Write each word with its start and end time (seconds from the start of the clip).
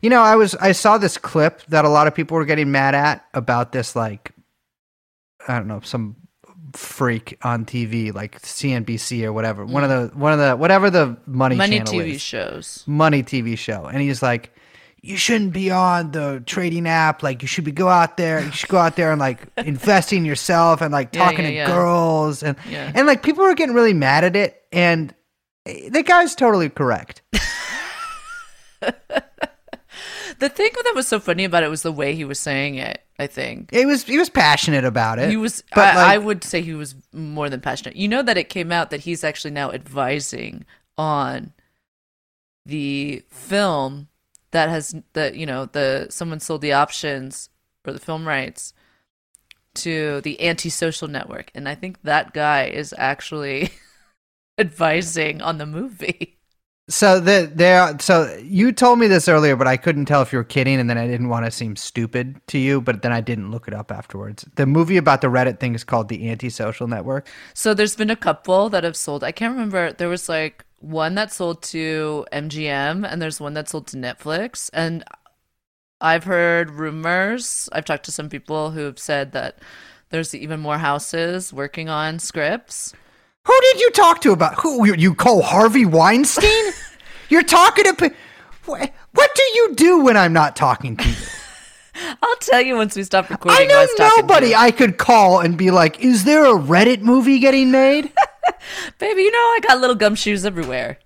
You 0.00 0.10
know, 0.10 0.22
I 0.22 0.36
was 0.36 0.54
I 0.56 0.72
saw 0.72 0.98
this 0.98 1.18
clip 1.18 1.62
that 1.68 1.84
a 1.84 1.88
lot 1.88 2.06
of 2.06 2.14
people 2.14 2.36
were 2.36 2.44
getting 2.44 2.70
mad 2.70 2.94
at 2.94 3.24
about 3.34 3.72
this 3.72 3.96
like 3.96 4.32
I 5.46 5.58
don't 5.58 5.66
know, 5.68 5.80
some 5.80 6.16
freak 6.74 7.38
on 7.42 7.64
TV 7.64 8.12
like 8.14 8.40
CNBC 8.42 9.24
or 9.24 9.32
whatever. 9.32 9.64
One 9.64 9.84
of 9.84 9.90
mm. 9.90 10.10
the 10.12 10.18
one 10.18 10.32
of 10.32 10.38
the 10.38 10.56
whatever 10.56 10.90
the 10.90 11.16
money 11.26 11.56
Money 11.56 11.78
channel 11.78 11.92
TV 11.92 12.14
is. 12.14 12.20
shows. 12.20 12.84
money 12.86 13.22
TV 13.22 13.56
show, 13.56 13.86
and 13.86 14.00
he's 14.02 14.22
like, 14.22 14.52
"You 15.02 15.16
shouldn't 15.16 15.52
be 15.52 15.70
on 15.70 16.10
the 16.12 16.42
trading 16.46 16.86
app. 16.86 17.22
Like, 17.22 17.42
you 17.42 17.48
should 17.48 17.64
be 17.64 17.72
go 17.72 17.88
out 17.88 18.16
there. 18.16 18.44
You 18.44 18.52
should 18.52 18.68
go 18.68 18.78
out 18.78 18.96
there 18.96 19.10
and 19.10 19.20
like 19.20 19.40
investing 19.56 20.24
yourself 20.24 20.80
and 20.80 20.92
like 20.92 21.12
talking 21.12 21.40
yeah, 21.40 21.50
to 21.50 21.52
yeah. 21.54 21.66
girls 21.66 22.42
and 22.42 22.56
Yeah. 22.68 22.92
and 22.94 23.06
like 23.06 23.22
people 23.22 23.44
were 23.44 23.54
getting 23.54 23.74
really 23.74 23.94
mad 23.94 24.24
at 24.24 24.36
it, 24.36 24.62
and 24.72 25.14
eh, 25.66 25.88
the 25.90 26.02
guy's 26.02 26.34
totally 26.34 26.68
correct. 26.68 27.22
The 30.38 30.48
thing 30.48 30.70
that 30.84 30.92
was 30.94 31.08
so 31.08 31.18
funny 31.20 31.44
about 31.44 31.62
it 31.64 31.68
was 31.70 31.82
the 31.82 31.92
way 31.92 32.14
he 32.14 32.24
was 32.24 32.38
saying 32.38 32.76
it. 32.76 33.02
I 33.18 33.26
think 33.26 33.70
It 33.72 33.86
was 33.86 34.04
he 34.04 34.18
was 34.18 34.30
passionate 34.30 34.84
about 34.84 35.18
it. 35.18 35.28
he 35.30 35.36
was. 35.36 35.64
but 35.74 35.96
I, 35.96 36.14
I 36.14 36.18
would 36.18 36.44
say 36.44 36.62
he 36.62 36.74
was 36.74 36.94
more 37.12 37.50
than 37.50 37.60
passionate. 37.60 37.96
You 37.96 38.06
know 38.08 38.22
that 38.22 38.38
it 38.38 38.48
came 38.48 38.70
out 38.70 38.90
that 38.90 39.00
he's 39.00 39.24
actually 39.24 39.50
now 39.50 39.72
advising 39.72 40.64
on 40.96 41.52
the 42.64 43.24
film 43.28 44.08
that 44.52 44.68
has 44.68 44.94
the 45.14 45.36
you 45.36 45.46
know 45.46 45.66
the 45.66 46.06
someone 46.10 46.38
sold 46.40 46.60
the 46.60 46.72
options 46.72 47.48
or 47.86 47.92
the 47.92 47.98
film 47.98 48.26
rights 48.28 48.72
to 49.74 50.20
the 50.22 50.40
antisocial 50.46 51.08
network, 51.08 51.50
and 51.54 51.68
I 51.68 51.74
think 51.74 52.02
that 52.02 52.32
guy 52.32 52.64
is 52.66 52.94
actually 52.96 53.70
advising 54.58 55.40
on 55.42 55.58
the 55.58 55.66
movie. 55.66 56.37
So 56.88 57.20
the 57.20 57.50
there. 57.54 57.96
So 58.00 58.34
you 58.42 58.72
told 58.72 58.98
me 58.98 59.06
this 59.06 59.28
earlier, 59.28 59.56
but 59.56 59.66
I 59.66 59.76
couldn't 59.76 60.06
tell 60.06 60.22
if 60.22 60.32
you 60.32 60.38
were 60.38 60.44
kidding, 60.44 60.80
and 60.80 60.88
then 60.88 60.98
I 60.98 61.06
didn't 61.06 61.28
want 61.28 61.44
to 61.44 61.50
seem 61.50 61.76
stupid 61.76 62.40
to 62.48 62.58
you. 62.58 62.80
But 62.80 63.02
then 63.02 63.12
I 63.12 63.20
didn't 63.20 63.50
look 63.50 63.68
it 63.68 63.74
up 63.74 63.92
afterwards. 63.92 64.46
The 64.56 64.66
movie 64.66 64.96
about 64.96 65.20
the 65.20 65.28
Reddit 65.28 65.60
thing 65.60 65.74
is 65.74 65.84
called 65.84 66.08
The 66.08 66.30
Antisocial 66.30 66.88
Network. 66.88 67.28
So 67.54 67.74
there's 67.74 67.96
been 67.96 68.10
a 68.10 68.16
couple 68.16 68.68
that 68.70 68.84
have 68.84 68.96
sold. 68.96 69.22
I 69.22 69.32
can't 69.32 69.52
remember. 69.54 69.92
There 69.92 70.08
was 70.08 70.28
like 70.28 70.64
one 70.80 71.14
that 71.16 71.32
sold 71.32 71.62
to 71.64 72.26
MGM, 72.32 73.06
and 73.10 73.20
there's 73.20 73.40
one 73.40 73.54
that 73.54 73.68
sold 73.68 73.86
to 73.88 73.96
Netflix. 73.96 74.70
And 74.72 75.04
I've 76.00 76.24
heard 76.24 76.70
rumors. 76.70 77.68
I've 77.72 77.84
talked 77.84 78.04
to 78.04 78.12
some 78.12 78.28
people 78.28 78.70
who 78.70 78.80
have 78.80 78.98
said 78.98 79.32
that 79.32 79.58
there's 80.10 80.34
even 80.34 80.60
more 80.60 80.78
houses 80.78 81.52
working 81.52 81.88
on 81.88 82.18
scripts. 82.18 82.94
Who 83.48 83.58
did 83.62 83.80
you 83.80 83.90
talk 83.92 84.20
to 84.20 84.32
about 84.32 84.56
who 84.60 84.86
you, 84.86 84.94
you 84.94 85.14
call 85.14 85.40
Harvey 85.40 85.86
Weinstein? 85.86 86.72
You're 87.30 87.42
talking 87.42 87.84
to 87.84 88.12
what, 88.66 88.92
what 89.14 89.30
do 89.34 89.42
you 89.54 89.74
do 89.74 90.00
when 90.00 90.18
I'm 90.18 90.34
not 90.34 90.54
talking 90.54 90.98
to 90.98 91.08
you? 91.08 91.16
I'll 92.22 92.36
tell 92.36 92.60
you 92.60 92.76
once 92.76 92.94
we 92.94 93.04
stop 93.04 93.30
recording. 93.30 93.58
I 93.58 93.64
know 93.64 93.86
to. 93.86 94.12
nobody 94.18 94.54
I 94.54 94.70
could 94.70 94.98
call 94.98 95.40
and 95.40 95.56
be 95.56 95.70
like, 95.70 95.98
"Is 96.00 96.24
there 96.24 96.44
a 96.44 96.58
Reddit 96.58 97.00
movie 97.00 97.38
getting 97.38 97.70
made?" 97.70 98.12
Baby, 98.98 99.22
you 99.22 99.32
know 99.32 99.38
I 99.38 99.60
got 99.66 99.80
little 99.80 99.96
gumshoes 99.96 100.44
everywhere. 100.44 100.98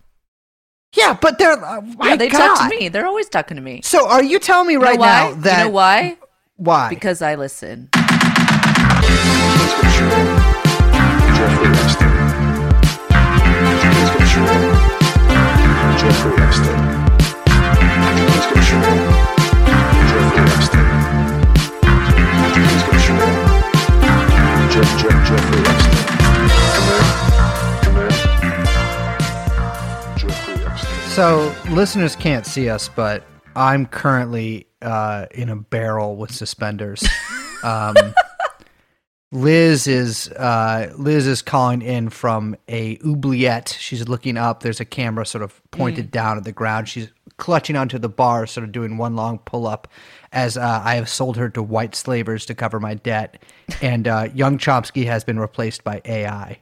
yeah, 0.96 1.16
but 1.18 1.38
they're 1.38 1.64
uh, 1.64 1.80
yeah, 2.02 2.16
they 2.16 2.28
God. 2.28 2.56
talk 2.56 2.68
to 2.70 2.76
me. 2.76 2.88
They're 2.88 3.06
always 3.06 3.28
talking 3.28 3.56
to 3.56 3.62
me. 3.62 3.82
So, 3.84 4.08
are 4.08 4.22
you 4.22 4.40
telling 4.40 4.66
me 4.66 4.72
You 4.74 4.80
know 4.80 4.86
right 4.86 4.98
now 4.98 5.34
that 5.42 5.58
you 5.58 5.64
know 5.66 5.70
why? 5.70 6.18
why? 6.56 6.88
Because 6.88 7.22
I 7.22 7.36
listen. 7.36 7.88
So, 31.14 31.54
listeners 31.68 32.16
can't 32.16 32.46
see 32.46 32.70
us, 32.70 32.88
but 32.88 33.22
I'm 33.54 33.84
currently 33.84 34.66
uh, 34.80 35.26
in 35.32 35.50
a 35.50 35.56
barrel 35.56 36.16
with 36.16 36.32
suspenders. 36.32 37.06
Um, 37.64 37.94
Liz 39.30 39.86
is 39.86 40.26
uh, 40.30 40.92
Liz 40.96 41.28
is 41.28 41.42
calling 41.42 41.80
in 41.80 42.08
from 42.08 42.56
a 42.68 42.98
oubliette. 43.06 43.76
She's 43.78 44.08
looking 44.08 44.36
up. 44.36 44.64
There's 44.64 44.80
a 44.80 44.84
camera 44.84 45.24
sort 45.24 45.44
of 45.44 45.62
pointed 45.70 46.10
down 46.10 46.38
at 46.38 46.42
the 46.42 46.50
ground. 46.50 46.88
She's 46.88 47.08
clutching 47.36 47.76
onto 47.76 48.00
the 48.00 48.08
bar, 48.08 48.48
sort 48.48 48.64
of 48.64 48.72
doing 48.72 48.96
one 48.96 49.14
long 49.14 49.38
pull 49.38 49.68
up. 49.68 49.86
As 50.32 50.56
uh, 50.56 50.82
I 50.82 50.96
have 50.96 51.08
sold 51.08 51.36
her 51.36 51.48
to 51.50 51.62
white 51.62 51.94
slavers 51.94 52.44
to 52.46 52.54
cover 52.56 52.80
my 52.80 52.94
debt, 52.94 53.40
and 53.80 54.08
uh, 54.08 54.30
young 54.34 54.58
Chomsky 54.58 55.06
has 55.06 55.22
been 55.22 55.38
replaced 55.38 55.84
by 55.84 56.02
AI. 56.04 56.58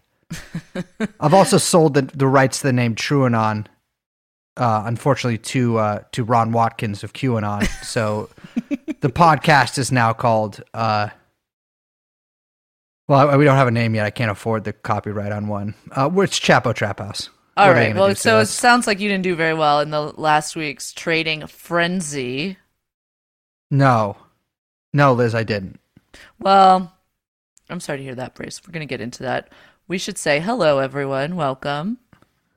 I've 1.18 1.32
also 1.32 1.56
sold 1.56 1.94
the, 1.94 2.02
the 2.02 2.26
rights 2.26 2.60
to 2.60 2.66
the 2.66 2.74
name 2.74 2.94
TrueAnon 2.94 3.68
uh, 4.60 4.82
unfortunately 4.86 5.38
to 5.38 5.78
uh, 5.78 6.02
to 6.12 6.22
Ron 6.22 6.52
Watkins 6.52 7.02
of 7.02 7.12
QAnon. 7.12 7.66
So 7.84 8.28
the 9.00 9.08
podcast 9.10 9.78
is 9.78 9.90
now 9.90 10.12
called. 10.12 10.62
Uh, 10.72 11.08
well, 13.08 13.30
I- 13.30 13.36
we 13.36 13.44
don't 13.44 13.56
have 13.56 13.66
a 13.68 13.72
name 13.72 13.94
yet. 13.96 14.06
I 14.06 14.10
can't 14.10 14.30
afford 14.30 14.62
the 14.64 14.72
copyright 14.72 15.32
on 15.32 15.48
one. 15.48 15.74
Uh, 15.90 16.08
it's 16.18 16.38
Chapo 16.38 16.72
Trap 16.74 17.00
House. 17.00 17.28
All 17.56 17.66
What 17.68 17.74
right. 17.74 17.94
Well, 17.96 18.14
so 18.14 18.38
it 18.38 18.46
sounds 18.46 18.86
like 18.86 19.00
you 19.00 19.08
didn't 19.08 19.24
do 19.24 19.34
very 19.34 19.54
well 19.54 19.80
in 19.80 19.90
the 19.90 20.00
last 20.20 20.54
week's 20.54 20.92
trading 20.92 21.46
frenzy. 21.48 22.56
no, 23.70 24.16
no, 24.92 25.12
Liz, 25.12 25.34
I 25.34 25.42
didn't. 25.42 25.80
Well, 26.38 26.92
I'm 27.68 27.80
sorry 27.80 27.98
to 27.98 28.04
hear 28.04 28.14
that, 28.14 28.34
Brace. 28.34 28.60
We're 28.66 28.72
going 28.72 28.86
to 28.86 28.90
get 28.92 29.00
into 29.00 29.22
that. 29.24 29.48
We 29.88 29.98
should 29.98 30.16
say 30.18 30.40
hello, 30.40 30.78
everyone. 30.78 31.34
Welcome. 31.36 31.98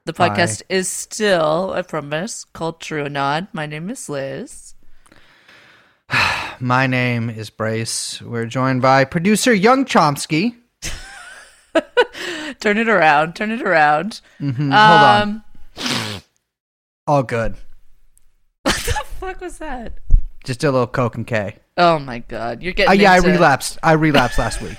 The 0.06 0.14
Hi. 0.18 0.30
podcast 0.30 0.64
is 0.68 0.90
still, 0.90 1.72
I 1.74 1.81
promise, 1.81 2.44
called 2.44 2.81
TrueAnon. 2.81 3.47
My 3.53 3.66
name 3.66 3.90
is 3.90 4.09
Liz. 4.09 4.75
My 6.59 6.88
name 6.88 7.30
is 7.30 7.50
Brace. 7.50 8.22
We're 8.22 8.46
joined 8.46 8.81
by 8.81 9.06
producer 9.06 9.53
Young 9.53 9.86
Chomsky. 9.86 10.56
Turn 12.59 12.78
it 12.78 12.90
around. 12.90 13.36
Turn 13.38 13.52
it 13.52 13.62
around. 13.62 14.19
Mhm, 14.42 14.58
hold 14.58 14.74
on, 14.74 15.44
um, 15.78 16.22
all 17.08 17.24
good. 17.24 17.56
What 18.63 18.75
the 18.75 18.92
fuck 19.19 19.42
was 19.42 19.58
that? 19.59 19.94
Just 20.44 20.63
a 20.66 20.72
little 20.72 20.88
Coke 20.88 21.16
and 21.16 21.25
K. 21.25 21.56
Oh 21.78 21.97
my 21.97 22.19
god, 22.19 22.62
you're 22.62 22.74
getting 22.74 22.90
Uh, 22.92 23.02
yeah, 23.02 23.13
I 23.13 23.18
relapsed. 23.19 23.78
I 23.81 23.94
relapsed 23.94 24.38
last 24.38 24.62
week. 24.62 24.78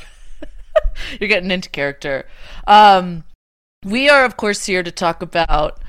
You're 1.19 1.29
getting 1.29 1.51
into 1.51 1.69
character. 1.71 2.27
Um, 2.67 3.25
we 3.85 4.09
are, 4.09 4.25
of 4.25 4.37
course, 4.37 4.67
here 4.67 4.83
to 4.83 4.91
talk 4.91 5.23
about 5.23 5.81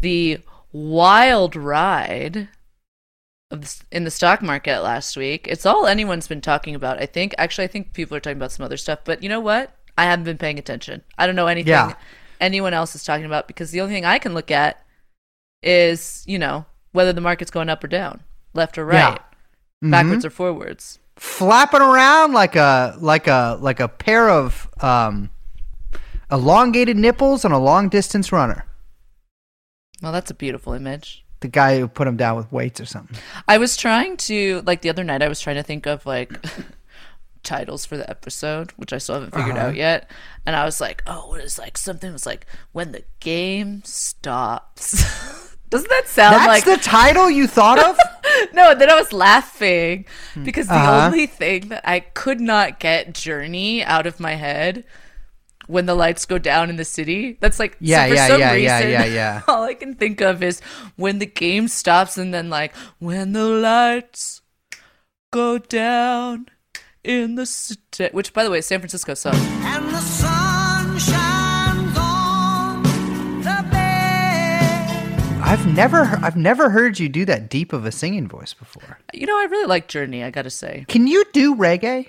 the 0.00 0.38
wild 0.72 1.54
ride 1.54 2.48
of 3.50 3.60
the, 3.62 3.82
in 3.92 4.04
the 4.04 4.10
stock 4.10 4.40
market 4.42 4.80
last 4.80 5.16
week. 5.16 5.46
It's 5.48 5.66
all 5.66 5.86
anyone's 5.86 6.26
been 6.28 6.40
talking 6.40 6.74
about. 6.74 7.00
I 7.00 7.06
think. 7.06 7.34
Actually, 7.38 7.64
I 7.64 7.68
think 7.68 7.92
people 7.92 8.16
are 8.16 8.20
talking 8.20 8.38
about 8.38 8.52
some 8.52 8.64
other 8.64 8.76
stuff. 8.76 9.00
But 9.04 9.22
you 9.22 9.28
know 9.28 9.40
what? 9.40 9.76
I 9.98 10.04
haven't 10.04 10.24
been 10.24 10.38
paying 10.38 10.58
attention. 10.58 11.02
I 11.18 11.26
don't 11.26 11.36
know 11.36 11.46
anything 11.48 11.68
Yeah. 11.70 11.94
anyone 12.40 12.72
else 12.74 12.94
is 12.94 13.04
talking 13.04 13.26
about 13.26 13.46
because 13.46 13.70
the 13.70 13.80
only 13.82 13.94
thing 13.94 14.04
I 14.06 14.18
can 14.18 14.32
look 14.34 14.50
at 14.50 14.82
is 15.62 16.24
you 16.26 16.38
know 16.38 16.64
whether 16.92 17.12
the 17.12 17.20
market's 17.20 17.50
going 17.50 17.68
up 17.68 17.84
or 17.84 17.88
down, 17.88 18.22
left 18.54 18.78
or 18.78 18.90
Yeah. 18.90 19.10
right, 19.10 19.20
backwards 19.82 20.24
or 20.24 20.30
forwards. 20.30 20.98
flapping 21.16 21.82
around 21.82 22.32
like 22.32 22.56
a 22.56 22.96
like 23.00 23.26
a 23.28 23.58
like 23.60 23.80
a 23.80 23.88
pair 23.88 24.30
of 24.30 24.68
um 24.80 25.28
elongated 26.32 26.96
nipples 26.96 27.44
on 27.44 27.52
a 27.52 27.58
long 27.58 27.88
distance 27.88 28.32
runner. 28.32 28.64
Well, 30.02 30.12
that's 30.12 30.30
a 30.30 30.34
beautiful 30.34 30.72
image. 30.72 31.24
The 31.40 31.48
guy 31.48 31.78
who 31.78 31.86
put 31.88 32.08
him 32.08 32.16
down 32.16 32.36
with 32.36 32.50
weights 32.50 32.80
or 32.80 32.86
something. 32.86 33.16
I 33.46 33.58
was 33.58 33.76
trying 33.76 34.16
to 34.28 34.62
like 34.64 34.80
the 34.82 34.88
other 34.88 35.04
night. 35.04 35.22
I 35.22 35.28
was 35.28 35.40
trying 35.40 35.56
to 35.56 35.62
think 35.62 35.86
of 35.86 36.06
like 36.06 36.32
titles 37.42 37.84
for 37.84 37.96
the 37.96 38.08
episode, 38.08 38.70
which 38.72 38.92
I 38.92 38.98
still 38.98 39.16
haven't 39.16 39.34
figured 39.34 39.56
Uh-huh. 39.56 39.68
out 39.68 39.76
yet. 39.76 40.10
And 40.46 40.54
I 40.56 40.64
was 40.64 40.80
like, 40.80 41.02
oh, 41.06 41.28
what 41.28 41.40
is 41.40 41.58
like 41.58 41.76
something 41.76 42.12
was 42.12 42.26
like 42.26 42.46
when 42.72 42.92
the 42.92 43.04
game 43.20 43.82
stops. 43.84 45.02
Doesn't 45.70 45.88
that 45.88 46.06
sound 46.06 46.34
That's 46.36 46.46
like 46.48 46.64
the 46.64 46.76
title 46.84 47.30
you 47.30 47.46
thought 47.46 47.78
of? 47.78 47.96
no? 48.52 48.74
Then 48.74 48.90
I 48.90 48.94
was 48.94 49.12
laughing 49.12 50.04
because 50.44 50.68
the 50.68 50.74
Uh-huh. 50.74 51.06
only 51.06 51.26
thing 51.26 51.68
that 51.70 51.82
I 51.88 52.00
could 52.00 52.40
not 52.40 52.78
get 52.78 53.14
Journey 53.14 53.82
out 53.82 54.06
of 54.06 54.20
my 54.20 54.34
head 54.34 54.84
when 55.66 55.86
the 55.86 55.94
lights 55.94 56.24
go 56.26 56.38
down 56.38 56.70
in 56.70 56.76
the 56.76 56.84
city. 56.84 57.36
That's 57.40 57.58
like 57.58 57.76
Yeah, 57.80 58.04
so 58.04 58.08
for 58.10 58.14
yeah, 58.16 58.26
some 58.28 58.40
yeah, 58.40 58.52
yeah, 58.54 58.76
reason, 58.78 58.90
yeah, 58.90 59.04
yeah. 59.04 59.42
All 59.48 59.62
I 59.64 59.74
can 59.74 59.94
think 59.94 60.20
of 60.20 60.42
is 60.42 60.60
when 60.96 61.18
the 61.18 61.26
game 61.26 61.68
stops 61.68 62.18
and 62.18 62.32
then 62.34 62.50
like 62.50 62.74
when 62.98 63.32
the 63.32 63.44
lights 63.44 64.42
go 65.30 65.58
down 65.58 66.46
in 67.04 67.34
the 67.36 67.46
city. 67.46 68.08
Which, 68.12 68.32
by 68.32 68.44
the 68.44 68.50
way, 68.50 68.60
San 68.60 68.80
Francisco 68.80 69.14
song. 69.14 69.34
and 69.34 69.88
the 69.88 70.00
sun 70.00 70.98
shines 70.98 71.96
on 71.98 72.82
the 73.42 73.68
bay. 73.70 74.58
I 75.40 75.52
I've 75.52 75.66
never 75.74 76.06
he- 76.06 76.22
I've 76.22 76.36
never 76.36 76.70
heard 76.70 76.98
you 76.98 77.08
do 77.08 77.24
that 77.26 77.48
deep 77.50 77.72
of 77.72 77.84
a 77.86 77.92
singing 77.92 78.28
voice 78.28 78.54
before. 78.54 78.98
You 79.12 79.26
know, 79.26 79.36
I 79.38 79.44
really 79.50 79.66
like 79.66 79.88
Journey. 79.88 80.22
I 80.24 80.30
gotta 80.30 80.50
say. 80.50 80.84
Can 80.88 81.06
you 81.06 81.24
do 81.32 81.54
reggae? 81.56 82.08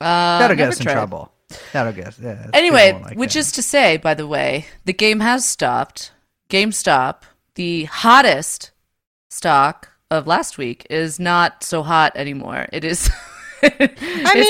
Uh, 0.00 0.38
That'll 0.40 0.56
get 0.56 0.62
never 0.64 0.72
us 0.72 0.78
in 0.80 0.84
tried. 0.84 0.92
trouble. 0.94 1.30
That'll 1.72 1.92
get 1.92 2.08
us. 2.08 2.18
Yeah, 2.20 2.50
Anyway, 2.52 2.92
like 2.92 3.16
which 3.16 3.34
that. 3.34 3.40
is 3.40 3.52
to 3.52 3.62
say, 3.62 3.96
by 3.96 4.14
the 4.14 4.26
way, 4.26 4.66
the 4.84 4.92
game 4.92 5.20
has 5.20 5.44
stopped. 5.48 6.12
GameStop, 6.50 7.22
the 7.54 7.84
hottest 7.84 8.70
stock 9.30 9.90
of 10.10 10.26
last 10.26 10.58
week, 10.58 10.86
is 10.90 11.18
not 11.18 11.64
so 11.64 11.82
hot 11.82 12.12
anymore. 12.16 12.66
It 12.72 12.84
is. 12.84 13.10
I 13.62 13.68
mean, 13.78 13.88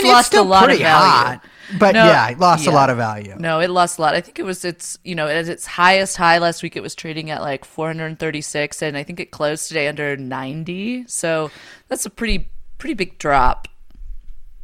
it's 0.07 0.27
still 0.27 0.49
pretty 0.49 0.83
hot, 0.83 1.41
but 1.79 1.95
No, 1.95 2.05
yeah, 2.05 2.31
it 2.31 2.39
lost 2.41 2.65
yeah. 2.67 2.73
a 2.73 2.75
lot 2.75 2.91
of 2.91 2.97
value. 2.97 3.37
No, 3.39 3.61
it 3.61 3.71
lost 3.71 3.99
a 3.99 4.03
lot. 4.03 4.15
I 4.15 4.21
think 4.21 4.39
it 4.41 4.45
was 4.45 4.65
its, 4.65 4.99
you 5.05 5.15
know, 5.15 5.29
at 5.29 5.47
its 5.49 5.67
highest 5.67 6.17
high 6.17 6.39
last 6.39 6.63
week, 6.65 6.75
it 6.77 6.83
was 6.83 6.95
trading 6.97 7.31
at 7.31 7.41
like 7.41 7.65
436, 7.65 8.83
and 8.83 8.97
I 8.97 9.05
think 9.05 9.21
it 9.21 9.31
closed 9.31 9.69
today 9.69 9.87
under 9.87 10.17
90. 10.17 11.05
So 11.07 11.51
that's 11.89 12.05
a 12.07 12.11
pretty, 12.11 12.49
pretty 12.79 12.95
big 12.95 13.19
drop. 13.19 13.69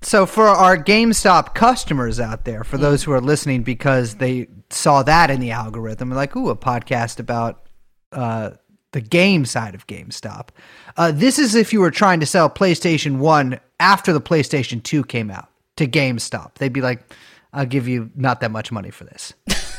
So 0.02 0.25
for 0.25 0.47
our 0.47 0.76
GameStop 0.76 1.55
customers 1.55 2.19
out 2.19 2.44
there, 2.44 2.64
for 2.64 2.79
those 2.79 3.02
who 3.02 3.12
are 3.12 3.20
listening 3.20 3.62
because 3.62 4.14
they 4.14 4.49
saw 4.70 5.02
that 5.02 5.31
in 5.31 5.41
the 5.41 5.50
algorithm, 5.50 6.11
like, 6.11 6.35
ooh, 6.37 6.49
a 6.49 6.56
podcast 6.56 7.19
about 7.19 7.69
uh, 8.12 8.52
the 8.93 9.00
game 9.00 9.44
side 9.44 9.75
of 9.75 9.87
GameStop. 9.87 10.49
Uh, 10.97 11.12
this 11.12 11.38
is 11.38 11.55
if 11.55 11.73
you 11.73 11.81
were 11.81 11.91
trying 11.91 12.20
to 12.20 12.26
sell 12.26 12.49
PlayStation 12.49 13.19
One 13.19 13.61
after 13.79 14.12
the 14.12 14.20
PlayStation 14.20 14.82
Two 14.82 15.05
came 15.05 15.31
out 15.31 15.49
to 15.76 15.87
GameStop. 15.87 16.55
They'd 16.55 16.73
be 16.73 16.81
like, 16.81 17.14
"I'll 17.53 17.67
give 17.67 17.87
you 17.87 18.11
not 18.17 18.41
that 18.41 18.50
much 18.50 18.73
money 18.73 18.91
for 18.91 19.05
this." 19.05 19.35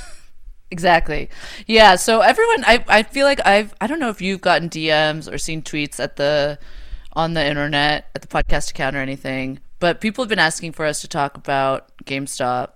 Exactly. 0.72 1.30
Yeah. 1.68 1.98
So 1.98 2.22
everyone, 2.22 2.64
I, 2.66 2.84
I 2.88 3.04
feel 3.04 3.26
like 3.26 3.46
I've, 3.46 3.76
I 3.82 3.88
don't 3.88 4.00
know 4.00 4.08
if 4.10 4.22
you've 4.22 4.40
gotten 4.40 4.70
DMs 4.70 5.30
or 5.30 5.38
seen 5.38 5.62
tweets 5.62 6.00
at 6.00 6.16
the, 6.16 6.58
on 7.12 7.34
the 7.34 7.46
internet, 7.46 8.10
at 8.16 8.22
the 8.22 8.28
podcast 8.30 8.72
account 8.72 8.96
or 8.96 9.00
anything, 9.00 9.60
but 9.82 10.00
people 10.00 10.24
have 10.24 10.30
been 10.30 10.40
asking 10.40 10.72
for 10.72 10.86
us 10.86 11.02
to 11.02 11.08
talk 11.10 11.36
about 11.36 11.92
GameStop, 12.06 12.70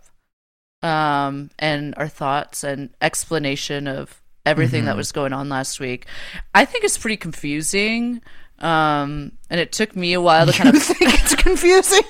um, 0.81 1.51
and 1.57 1.93
our 1.97 2.07
thoughts 2.07 2.63
and 2.63 2.89
explanation 2.99 3.87
of 3.87 4.21
everything 4.45 4.85
that 4.85 4.97
was 4.97 5.11
going 5.11 5.31
on 5.31 5.47
last 5.47 5.79
week. 5.79 6.05
I 6.53 6.65
think 6.65 6.83
it's 6.83 6.97
pretty 6.97 7.17
confusing. 7.17 8.21
Um, 8.59 9.33
and 9.49 9.59
it 9.59 9.71
took 9.71 9.95
me 9.95 10.13
a 10.13 10.21
while 10.21 10.45
to 10.45 10.51
kind 10.51 10.75
of 10.75 10.81
think 10.83 11.13
it's 11.13 11.35
confusing? 11.35 12.03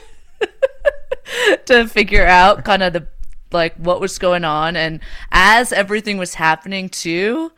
to 1.65 1.87
figure 1.87 2.25
out 2.25 2.65
kind 2.65 2.83
of 2.83 2.93
the 2.93 3.07
like 3.51 3.75
what 3.77 4.01
was 4.01 4.17
going 4.19 4.43
on 4.43 4.75
and 4.75 4.99
as 5.31 5.71
everything 5.71 6.17
was 6.17 6.33
happening 6.33 6.89
too 6.89 7.51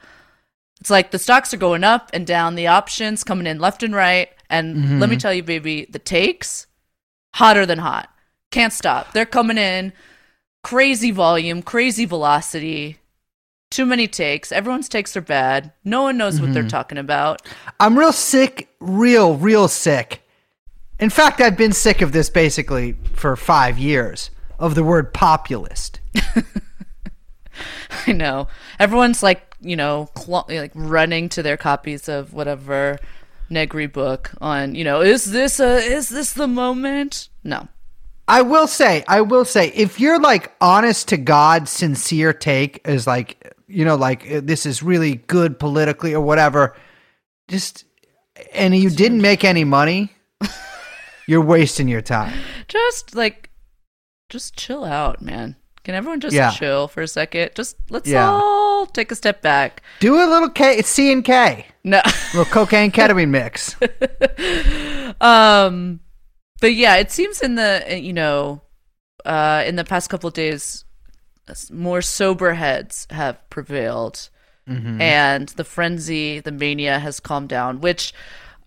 it's 0.80 0.92
like 0.92 1.10
the 1.10 1.18
stocks 1.18 1.54
are 1.54 1.58
going 1.58 1.84
up 1.84 2.10
and 2.14 2.28
down 2.28 2.56
the 2.56 2.68
options 2.68 3.24
coming 3.24 3.48
in 3.48 3.58
left 3.58 3.82
and 3.82 3.96
right 3.96 4.30
and 4.50 5.00
let 5.00 5.10
me 5.10 5.18
tell 5.18 5.34
you 5.34 5.42
baby 5.42 5.88
the 5.90 6.00
takes 6.00 6.67
hotter 7.34 7.66
than 7.66 7.80
hot. 7.80 8.10
Can't 8.52 8.74
stop. 8.74 9.14
They're 9.14 9.26
coming 9.26 9.58
in. 9.58 9.94
Crazy 10.64 11.12
volume 11.12 11.62
crazy 11.62 12.06
velocity. 12.06 12.98
Too 13.70 13.86
many 13.86 14.08
takes. 14.08 14.52
Everyone's 14.52 14.90
takes 14.90 15.16
are 15.18 15.22
bad. 15.22 15.74
No 15.84 16.04
one 16.04 16.18
knows 16.18 16.40
what 16.40 16.54
they're 16.54 16.64
mm-hmm. 16.64 16.70
talking 16.70 16.98
about. 16.98 17.42
I'm 17.80 17.98
real 17.98 18.14
sick, 18.14 18.70
real, 18.80 19.36
real 19.36 19.68
sick. 19.68 20.22
In 21.00 21.10
fact, 21.10 21.42
I've 21.42 21.58
been 21.58 21.74
sick 21.74 22.02
of 22.02 22.12
this 22.12 22.30
basically 22.30 22.96
for 23.14 23.36
five 23.36 23.78
years 23.78 24.32
of 24.58 24.76
the 24.76 24.84
word 24.84 25.14
populist. 25.14 26.00
I 28.08 28.14
know. 28.14 28.48
Everyone's 28.80 29.22
like, 29.22 29.56
you 29.60 29.76
know, 29.76 30.10
cl- 30.18 30.46
like 30.48 30.72
running 30.74 31.30
to 31.30 31.44
their 31.44 31.58
copies 31.58 32.08
of 32.08 32.34
whatever 32.34 32.98
Negri 33.50 33.88
book 33.88 34.32
on, 34.42 34.76
you 34.76 34.84
know, 34.84 35.02
is 35.02 35.26
this 35.26 35.60
a 35.60 35.78
is 35.78 36.10
this 36.10 36.34
the 36.34 36.48
moment? 36.48 37.30
No. 37.44 37.68
I 38.28 38.42
will 38.42 38.68
say, 38.68 39.06
I 39.08 39.22
will 39.22 39.46
say, 39.46 39.70
if 39.70 40.00
you're 40.00 40.20
like 40.20 40.54
honest 40.60 41.08
to 41.10 41.18
God, 41.18 41.70
sincere 41.70 42.34
take 42.34 42.82
is 42.86 43.08
like, 43.08 43.56
you 43.68 43.86
know, 43.86 43.96
like 43.96 44.30
uh, 44.30 44.42
this 44.44 44.66
is 44.66 44.84
really 44.84 45.16
good 45.16 45.58
politically 45.58 46.14
or 46.14 46.20
whatever, 46.20 46.76
just, 47.48 47.86
and 48.54 48.76
you 48.76 48.90
didn't 48.90 49.22
make 49.22 49.46
any 49.46 49.64
money, 49.64 50.12
you're 51.28 51.42
wasting 51.42 51.88
your 51.88 52.02
time. 52.02 52.38
Just 52.68 53.16
like 53.16 53.50
just 54.30 54.58
chill 54.58 54.84
out, 54.84 55.22
man. 55.22 55.56
Can 55.88 55.96
everyone 55.96 56.20
just 56.20 56.36
Yeah. 56.36 56.52
chill 56.52 56.90
for 56.90 57.02
a 57.02 57.08
second? 57.08 57.52
Just 57.56 57.78
let's 57.90 58.10
Yeah. 58.10 58.28
all 58.30 58.86
take 58.88 59.10
a 59.10 59.16
step 59.16 59.42
back. 59.42 59.82
Do 60.02 60.16
a 60.22 60.28
little 60.28 60.50
K, 60.50 60.76
it's 60.78 60.90
C 60.90 61.14
and 61.14 61.24
K, 61.24 61.66
No. 61.86 62.02
little 62.34 62.44
cocaine 62.44 62.92
ketamine 62.92 63.30
mix. 63.30 63.78
um 65.22 66.02
but 66.60 66.74
yeah 66.76 66.96
it 66.98 67.10
seems 67.10 67.42
in 67.42 67.56
the 67.56 67.98
you 68.02 68.12
know 68.12 68.62
uh 69.24 69.64
in 69.66 69.78
the 69.78 69.86
past 69.86 70.10
couple 70.10 70.28
of 70.28 70.34
days 70.34 70.84
more 71.72 72.02
sober 72.02 72.54
heads 72.54 73.08
have 73.12 73.38
prevailed 73.50 74.30
and 74.68 75.48
the 75.56 75.64
frenzy 75.64 76.42
the 76.42 76.52
mania 76.52 77.00
has 77.00 77.22
calmed 77.22 77.48
down 77.48 77.80
which 77.80 78.12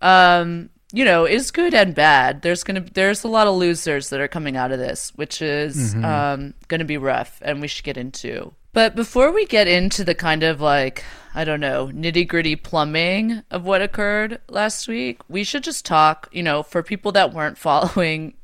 um 0.00 0.70
you 0.92 1.04
know 1.04 1.24
is 1.24 1.50
good 1.50 1.74
and 1.74 1.94
bad. 1.94 2.42
There's 2.42 2.64
gonna 2.64 2.84
there's 2.94 3.24
a 3.24 3.28
lot 3.28 3.46
of 3.46 3.54
losers 3.54 4.10
that 4.10 4.20
are 4.20 4.28
coming 4.28 4.56
out 4.56 4.72
of 4.72 4.78
this 4.78 5.12
which 5.16 5.42
is 5.42 5.94
um 6.04 6.54
gonna 6.68 6.84
be 6.84 6.96
rough 6.98 7.38
and 7.42 7.60
we 7.60 7.68
should 7.68 7.84
get 7.84 7.96
into. 7.96 8.52
But 8.72 8.94
before 8.94 9.32
we 9.32 9.46
get 9.46 9.66
into 9.66 10.04
the 10.04 10.14
kind 10.14 10.42
of 10.42 10.60
like 10.60 11.04
i 11.34 11.44
don't 11.44 11.60
know 11.60 11.88
nitty 11.92 12.26
gritty 12.26 12.56
plumbing 12.56 13.42
of 13.50 13.64
what 13.64 13.82
occurred 13.82 14.40
last 14.48 14.88
week 14.88 15.20
we 15.28 15.44
should 15.44 15.62
just 15.64 15.84
talk 15.84 16.28
you 16.32 16.42
know 16.42 16.62
for 16.62 16.82
people 16.82 17.12
that 17.12 17.32
weren't 17.32 17.58
following 17.68 18.34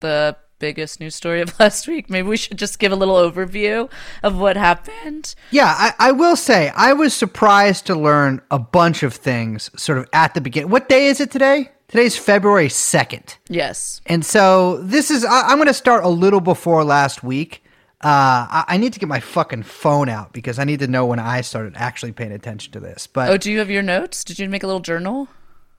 the 0.00 0.36
biggest 0.58 1.00
news 1.00 1.14
story 1.14 1.40
of 1.40 1.58
last 1.60 1.86
week 1.88 2.10
maybe 2.10 2.28
we 2.28 2.36
should 2.36 2.58
just 2.58 2.78
give 2.78 2.92
a 2.92 2.96
little 2.96 3.16
overview 3.16 3.88
of 4.22 4.36
what 4.38 4.56
happened 4.56 5.34
Yeah, 5.50 5.72
I, 5.76 5.94
I 5.98 6.12
will 6.12 6.36
say 6.36 6.70
I 6.74 6.92
was 6.92 7.14
surprised 7.14 7.86
to 7.86 7.94
learn 7.94 8.40
a 8.50 8.58
bunch 8.58 9.02
of 9.02 9.14
things 9.14 9.70
sort 9.76 9.98
of 9.98 10.06
at 10.12 10.34
the 10.34 10.40
beginning. 10.40 10.70
What 10.70 10.88
day 10.88 11.06
is 11.06 11.20
it 11.20 11.30
today? 11.30 11.70
Today's 11.88 12.16
February 12.18 12.68
2nd. 12.68 13.36
yes 13.48 14.00
And 14.06 14.24
so 14.24 14.78
this 14.82 15.10
is, 15.10 15.24
I, 15.24 15.42
I'm 15.48 15.56
going 15.58 15.68
to 15.68 15.74
start 15.74 16.04
a 16.04 16.08
little 16.08 16.40
before 16.40 16.84
last 16.84 17.22
week. 17.22 17.62
Uh, 18.00 18.46
I, 18.50 18.64
I 18.68 18.76
need 18.76 18.92
to 18.92 19.00
get 19.00 19.08
my 19.08 19.20
fucking 19.20 19.62
phone 19.64 20.08
out 20.08 20.32
because 20.32 20.58
I 20.58 20.64
need 20.64 20.80
to 20.80 20.86
know 20.86 21.06
when 21.06 21.18
I 21.18 21.40
started 21.40 21.74
actually 21.76 22.12
paying 22.12 22.32
attention 22.32 22.72
to 22.74 22.80
this. 22.80 23.06
But 23.06 23.30
Oh, 23.30 23.36
do 23.36 23.50
you 23.50 23.58
have 23.58 23.70
your 23.70 23.82
notes? 23.82 24.22
Did 24.22 24.38
you 24.38 24.48
make 24.48 24.62
a 24.62 24.66
little 24.66 24.80
journal? 24.80 25.28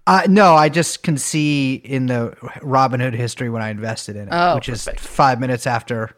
Uh, 0.10 0.22
no, 0.28 0.56
I 0.56 0.70
just 0.70 1.04
can 1.04 1.18
see 1.18 1.76
in 1.76 2.08
the 2.08 2.36
Robinhood 2.62 3.14
history 3.14 3.50
when 3.50 3.62
I 3.62 3.70
invested 3.70 4.16
in 4.16 4.24
it, 4.24 4.30
Oh, 4.32 4.56
which 4.56 4.68
perfect. 4.68 5.00
is 5.02 5.06
five 5.08 5.40
minutes 5.40 5.68
after 5.68 6.16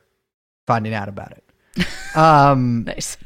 finding 0.68 0.94
out 0.94 1.10
about 1.10 1.34
it. 1.34 2.18
Um, 2.18 2.84
Nice. 2.88 3.18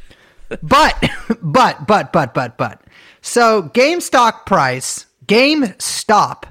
but 0.62 0.96
but 1.42 1.88
but 1.88 2.12
but 2.14 2.34
but 2.34 2.58
but 2.58 2.82
so 3.22 3.64
game 3.64 4.00
stock 4.02 4.46
price, 4.46 5.06
GameStop 5.26 6.44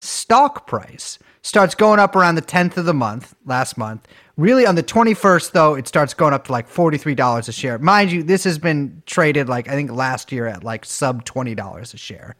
stock 0.00 0.66
price 0.66 1.18
starts 1.42 1.74
going 1.74 1.98
up 1.98 2.14
around 2.14 2.34
the 2.34 2.42
10th 2.42 2.76
of 2.76 2.84
the 2.84 2.92
month 2.94 3.34
last 3.46 3.78
month. 3.78 4.06
Really 4.36 4.66
on 4.66 4.74
the 4.74 4.82
21st 4.82 5.52
though, 5.52 5.74
it 5.74 5.88
starts 5.88 6.12
going 6.14 6.32
up 6.34 6.44
to 6.46 6.52
like 6.52 6.70
$43 6.70 7.48
a 7.48 7.52
share. 7.52 7.78
Mind 7.78 8.12
you, 8.12 8.22
this 8.22 8.44
has 8.44 8.58
been 8.58 9.02
traded 9.06 9.48
like 9.48 9.68
I 9.68 9.72
think 9.72 9.90
last 9.90 10.32
year 10.32 10.46
at 10.46 10.62
like 10.64 10.84
sub 10.84 11.24
$20 11.24 11.94
a 11.94 11.96
share. 11.96 12.36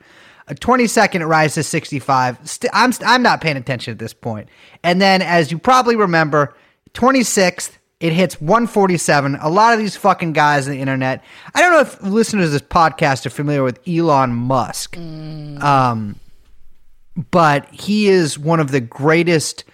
A 0.50 0.54
22nd 0.54 1.20
it 1.20 1.26
rises 1.26 1.54
to 1.54 1.62
65. 1.62 2.38
St- 2.48 2.70
I'm 2.74 2.92
st- 2.92 3.08
I'm 3.08 3.22
not 3.22 3.40
paying 3.40 3.56
attention 3.56 3.92
at 3.92 3.98
this 3.98 4.12
point. 4.12 4.48
And 4.82 5.00
then 5.00 5.22
as 5.22 5.50
you 5.50 5.58
probably 5.58 5.96
remember, 5.96 6.54
26th 6.94 7.78
it 8.00 8.14
hits 8.14 8.40
147. 8.40 9.36
A 9.40 9.50
lot 9.50 9.74
of 9.74 9.78
these 9.78 9.94
fucking 9.94 10.32
guys 10.32 10.66
on 10.66 10.72
the 10.72 10.80
internet. 10.80 11.22
I 11.54 11.60
don't 11.60 11.72
know 11.72 11.80
if 11.80 12.02
listeners 12.02 12.46
of 12.46 12.52
this 12.52 12.62
podcast 12.62 13.26
are 13.26 13.30
familiar 13.30 13.62
with 13.62 13.78
Elon 13.86 14.32
Musk. 14.32 14.96
Um, 15.62 16.16
but 17.30 17.68
he 17.70 18.08
is 18.08 18.38
one 18.38 18.58
of 18.58 18.70
the 18.70 18.80
greatest 18.80 19.64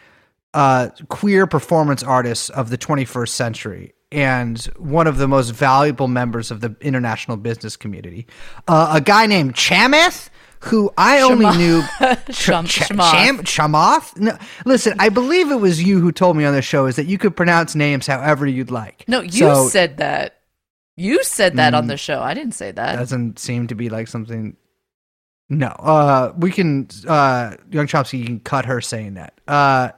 uh, 0.55 0.89
queer 1.09 1.47
performance 1.47 2.03
artists 2.03 2.51
of 2.51 2.71
the 2.71 2.79
21st 2.79 3.29
century 3.29 3.95
and 4.11 4.65
one 4.77 5.07
of 5.07 5.19
the 5.19 5.29
most 5.29 5.51
valuable 5.51 6.09
members 6.09 6.51
of 6.51 6.61
the 6.61 6.75
international 6.81 7.37
business 7.37 7.77
community. 7.77 8.27
Uh, 8.67 8.95
a 8.95 9.01
guy 9.01 9.27
named 9.27 9.55
Chamath, 9.55 10.31
who 10.67 10.93
I 10.99 11.21
only 11.21 11.47
knew. 11.57 11.83
Sham- 12.31 12.67
Ch- 12.67 12.81
Chamath. 12.81 13.13
Cham- 13.13 13.39
Chamath? 13.39 14.17
No, 14.19 14.37
listen, 14.65 14.95
I 14.99 15.09
believe 15.09 15.51
it 15.51 15.57
was 15.61 15.83
you 15.83 16.01
who 16.01 16.13
told 16.13 16.37
me 16.37 16.45
on 16.45 16.55
the 16.55 16.63
show 16.63 16.87
is 16.87 16.97
that 16.97 17.07
you 17.07 17.19
could 17.19 17.35
pronounce 17.37 17.75
names 17.75 18.07
however 18.07 18.47
you'd 18.47 18.71
like. 18.71 19.05
No, 19.09 19.21
you 19.21 19.31
So- 19.31 19.69
said 19.69 19.99
that. 19.99 20.33
You 20.97 21.23
said 21.25 21.57
that 21.57 21.75
Mm. 21.75 21.79
on 21.79 21.87
the 21.89 21.97
show. 21.99 22.21
I 22.23 22.33
didn't 22.35 22.55
say 22.55 22.71
that. 22.73 22.97
doesn't 22.97 23.39
seem 23.39 23.67
to 23.67 23.75
be 23.75 23.89
like 23.91 24.09
something. 24.09 24.57
No, 25.51 25.67
uh, 25.69 26.33
we 26.39 26.51
can, 26.51 26.89
uh, 27.07 27.55
Young 27.71 27.87
Chomsky, 27.87 28.19
you 28.19 28.25
can 28.25 28.41
cut 28.41 28.65
her 28.65 28.81
saying 28.81 29.15
that. 29.15 29.35
Uh, 29.47 29.91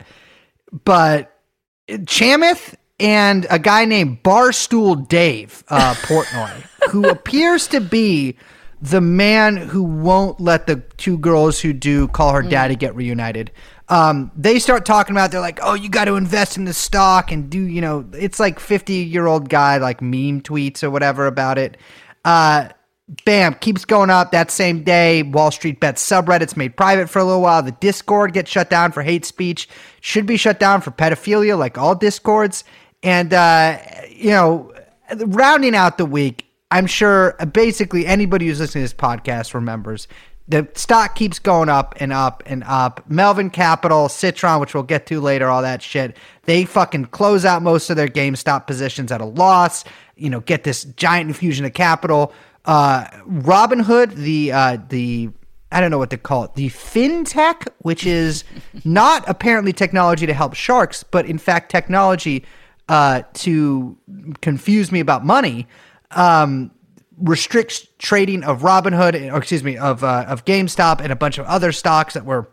but 0.85 1.33
Chamath 1.89 2.75
and 3.01 3.47
a 3.49 3.59
guy 3.59 3.85
named 3.85 4.23
Barstool 4.23 5.07
Dave 5.09 5.63
uh, 5.69 5.95
Portnoy, 6.03 6.51
who 6.91 7.09
appears 7.09 7.69
to 7.69 7.81
be 7.81 8.37
the 8.81 9.01
man 9.01 9.57
who 9.57 9.83
won't 9.83 10.41
let 10.41 10.67
the 10.67 10.77
two 10.97 11.19
girls 11.19 11.61
who 11.61 11.73
do 11.73 12.09
call 12.09 12.33
her 12.33 12.43
daddy 12.43 12.77
get 12.77 12.95
reunited. 12.95 13.51
Um, 13.89 14.31
they 14.37 14.59
start 14.59 14.85
talking 14.85 15.17
about 15.17 15.31
they're 15.31 15.41
like, 15.41 15.59
oh, 15.63 15.75
you 15.75 15.89
got 15.89 16.05
to 16.05 16.15
invest 16.15 16.57
in 16.57 16.65
the 16.65 16.75
stock 16.75 17.33
and 17.33 17.49
do 17.51 17.61
you 17.61 17.81
know? 17.81 18.07
It's 18.13 18.39
like 18.39 18.61
fifty 18.61 18.95
year 18.95 19.27
old 19.27 19.49
guy 19.49 19.79
like 19.79 20.01
meme 20.03 20.43
tweets 20.43 20.83
or 20.83 20.91
whatever 20.91 21.27
about 21.27 21.59
it. 21.59 21.77
Uh, 22.25 22.69
bam, 23.25 23.55
keeps 23.55 23.85
going 23.85 24.11
up. 24.11 24.33
That 24.33 24.51
same 24.51 24.85
day, 24.85 25.23
Wall 25.23 25.51
Street 25.51 25.81
Bets 25.81 26.07
subreddit's 26.07 26.57
made 26.57 26.77
private 26.77 27.09
for 27.09 27.19
a 27.19 27.25
little 27.25 27.41
while. 27.43 27.63
The 27.63 27.73
Discord 27.73 28.33
gets 28.33 28.51
shut 28.51 28.71
down 28.71 28.93
for 28.93 29.03
hate 29.03 29.25
speech. 29.25 29.69
Should 30.01 30.27
be 30.27 30.37
shut 30.37 30.61
down 30.61 30.83
for 30.83 30.91
pedophilia, 30.91 31.59
like 31.59 31.79
all 31.79 31.95
Discords. 31.95 32.65
And 33.03 33.33
uh, 33.33 33.79
you 34.11 34.31
know, 34.31 34.73
rounding 35.17 35.75
out 35.75 35.99
the 35.99 36.07
week, 36.07 36.48
I'm 36.71 36.87
sure 36.87 37.33
basically 37.53 38.07
anybody 38.07 38.47
who's 38.47 38.61
listening 38.61 38.85
to 38.87 38.93
this 38.93 39.01
podcast 39.01 39.55
remembers 39.55 40.07
the 40.49 40.67
stock 40.75 41.15
keeps 41.15 41.39
going 41.39 41.69
up 41.69 41.95
and 42.01 42.13
up 42.13 42.43
and 42.47 42.65
up. 42.65 43.05
Melvin 43.09 43.51
Capital, 43.51 44.09
Citron, 44.09 44.61
which 44.61 44.73
we'll 44.73 44.83
get 44.83 45.07
to 45.07 45.21
later, 45.21 45.49
all 45.49 45.61
that 45.61 45.83
shit. 45.83 46.17
They 46.45 46.65
fucking 46.65 47.07
close 47.07 47.45
out 47.45 47.63
most 47.63 47.91
of 47.91 47.97
their 47.97 48.09
GameStop 48.09 48.67
positions 48.67 49.13
at 49.13 49.21
a 49.21 49.27
loss. 49.27 49.85
You 50.17 50.31
know, 50.31 50.41
get 50.41 50.65
this 50.65 50.85
giant 50.85 51.29
infusion 51.29 51.67
of 51.67 51.75
capital. 51.75 52.33
Uh, 52.65 53.05
Robinhood, 53.29 54.15
the 54.15 54.53
uh, 54.53 54.79
the 54.89 55.31
I 55.71 55.83
don't 55.83 55.91
know 55.91 55.99
what 55.99 56.11
to 56.11 56.19
call 56.19 56.45
it, 56.45 56.55
the 56.55 56.71
fintech, 56.71 57.69
which 57.81 58.07
is 58.07 58.45
not 58.85 59.25
apparently 59.29 59.75
technology 59.75 60.27
to 60.27 60.33
help 60.33 60.55
sharks, 60.55 61.03
but 61.03 61.27
in 61.27 61.37
fact 61.37 61.71
technology 61.71 62.45
uh, 62.89 63.23
to 63.35 63.99
confuse 64.41 64.91
me 64.91 65.01
about 65.01 65.27
money. 65.27 65.67
Um, 66.11 66.73
restricts 67.19 67.87
trading 67.99 68.45
of 68.45 68.61
Robinhood, 68.61 69.33
or 69.33 69.39
excuse 69.39 69.65
me, 69.65 69.77
of 69.77 70.05
uh, 70.05 70.25
of 70.29 70.45
GameStop 70.45 71.01
and 71.01 71.13
a 71.13 71.17
bunch 71.17 71.39
of 71.39 71.47
other 71.47 71.73
stocks 71.73 72.15
that 72.15 72.25
were 72.25 72.49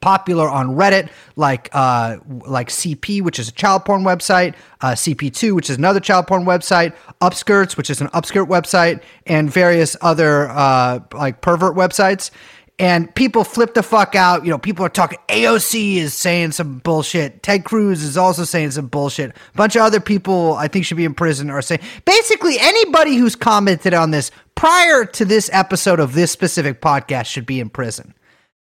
popular 0.00 0.48
on 0.50 0.76
Reddit, 0.76 1.08
like 1.36 1.70
uh, 1.72 2.18
like 2.46 2.68
CP, 2.68 3.22
which 3.22 3.38
is 3.38 3.48
a 3.48 3.52
child 3.52 3.84
porn 3.84 4.02
website, 4.02 4.54
uh, 4.82 4.92
CP2, 4.92 5.52
which 5.52 5.70
is 5.70 5.78
another 5.78 6.00
child 6.00 6.26
porn 6.26 6.44
website, 6.44 6.94
Upskirts, 7.20 7.76
which 7.76 7.88
is 7.88 8.00
an 8.00 8.08
upskirt 8.08 8.46
website, 8.46 9.02
and 9.26 9.50
various 9.50 9.96
other 10.02 10.48
uh, 10.50 11.00
like 11.12 11.40
pervert 11.40 11.74
websites. 11.74 12.30
And 12.78 13.14
people 13.14 13.44
flip 13.44 13.74
the 13.74 13.84
fuck 13.84 14.16
out. 14.16 14.44
You 14.44 14.50
know, 14.50 14.58
people 14.58 14.84
are 14.84 14.88
talking. 14.88 15.18
AOC 15.28 15.96
is 15.96 16.12
saying 16.12 16.52
some 16.52 16.78
bullshit. 16.78 17.42
Ted 17.42 17.64
Cruz 17.64 18.02
is 18.02 18.16
also 18.16 18.42
saying 18.42 18.72
some 18.72 18.88
bullshit. 18.88 19.30
A 19.30 19.56
bunch 19.56 19.76
of 19.76 19.82
other 19.82 20.00
people 20.00 20.54
I 20.54 20.66
think 20.66 20.84
should 20.84 20.96
be 20.96 21.04
in 21.04 21.14
prison 21.14 21.50
are 21.50 21.62
saying 21.62 21.82
basically 22.04 22.56
anybody 22.58 23.14
who's 23.16 23.36
commented 23.36 23.94
on 23.94 24.10
this 24.10 24.32
prior 24.56 25.04
to 25.04 25.24
this 25.24 25.48
episode 25.52 26.00
of 26.00 26.14
this 26.14 26.32
specific 26.32 26.80
podcast 26.80 27.26
should 27.26 27.46
be 27.46 27.60
in 27.60 27.70
prison. 27.70 28.12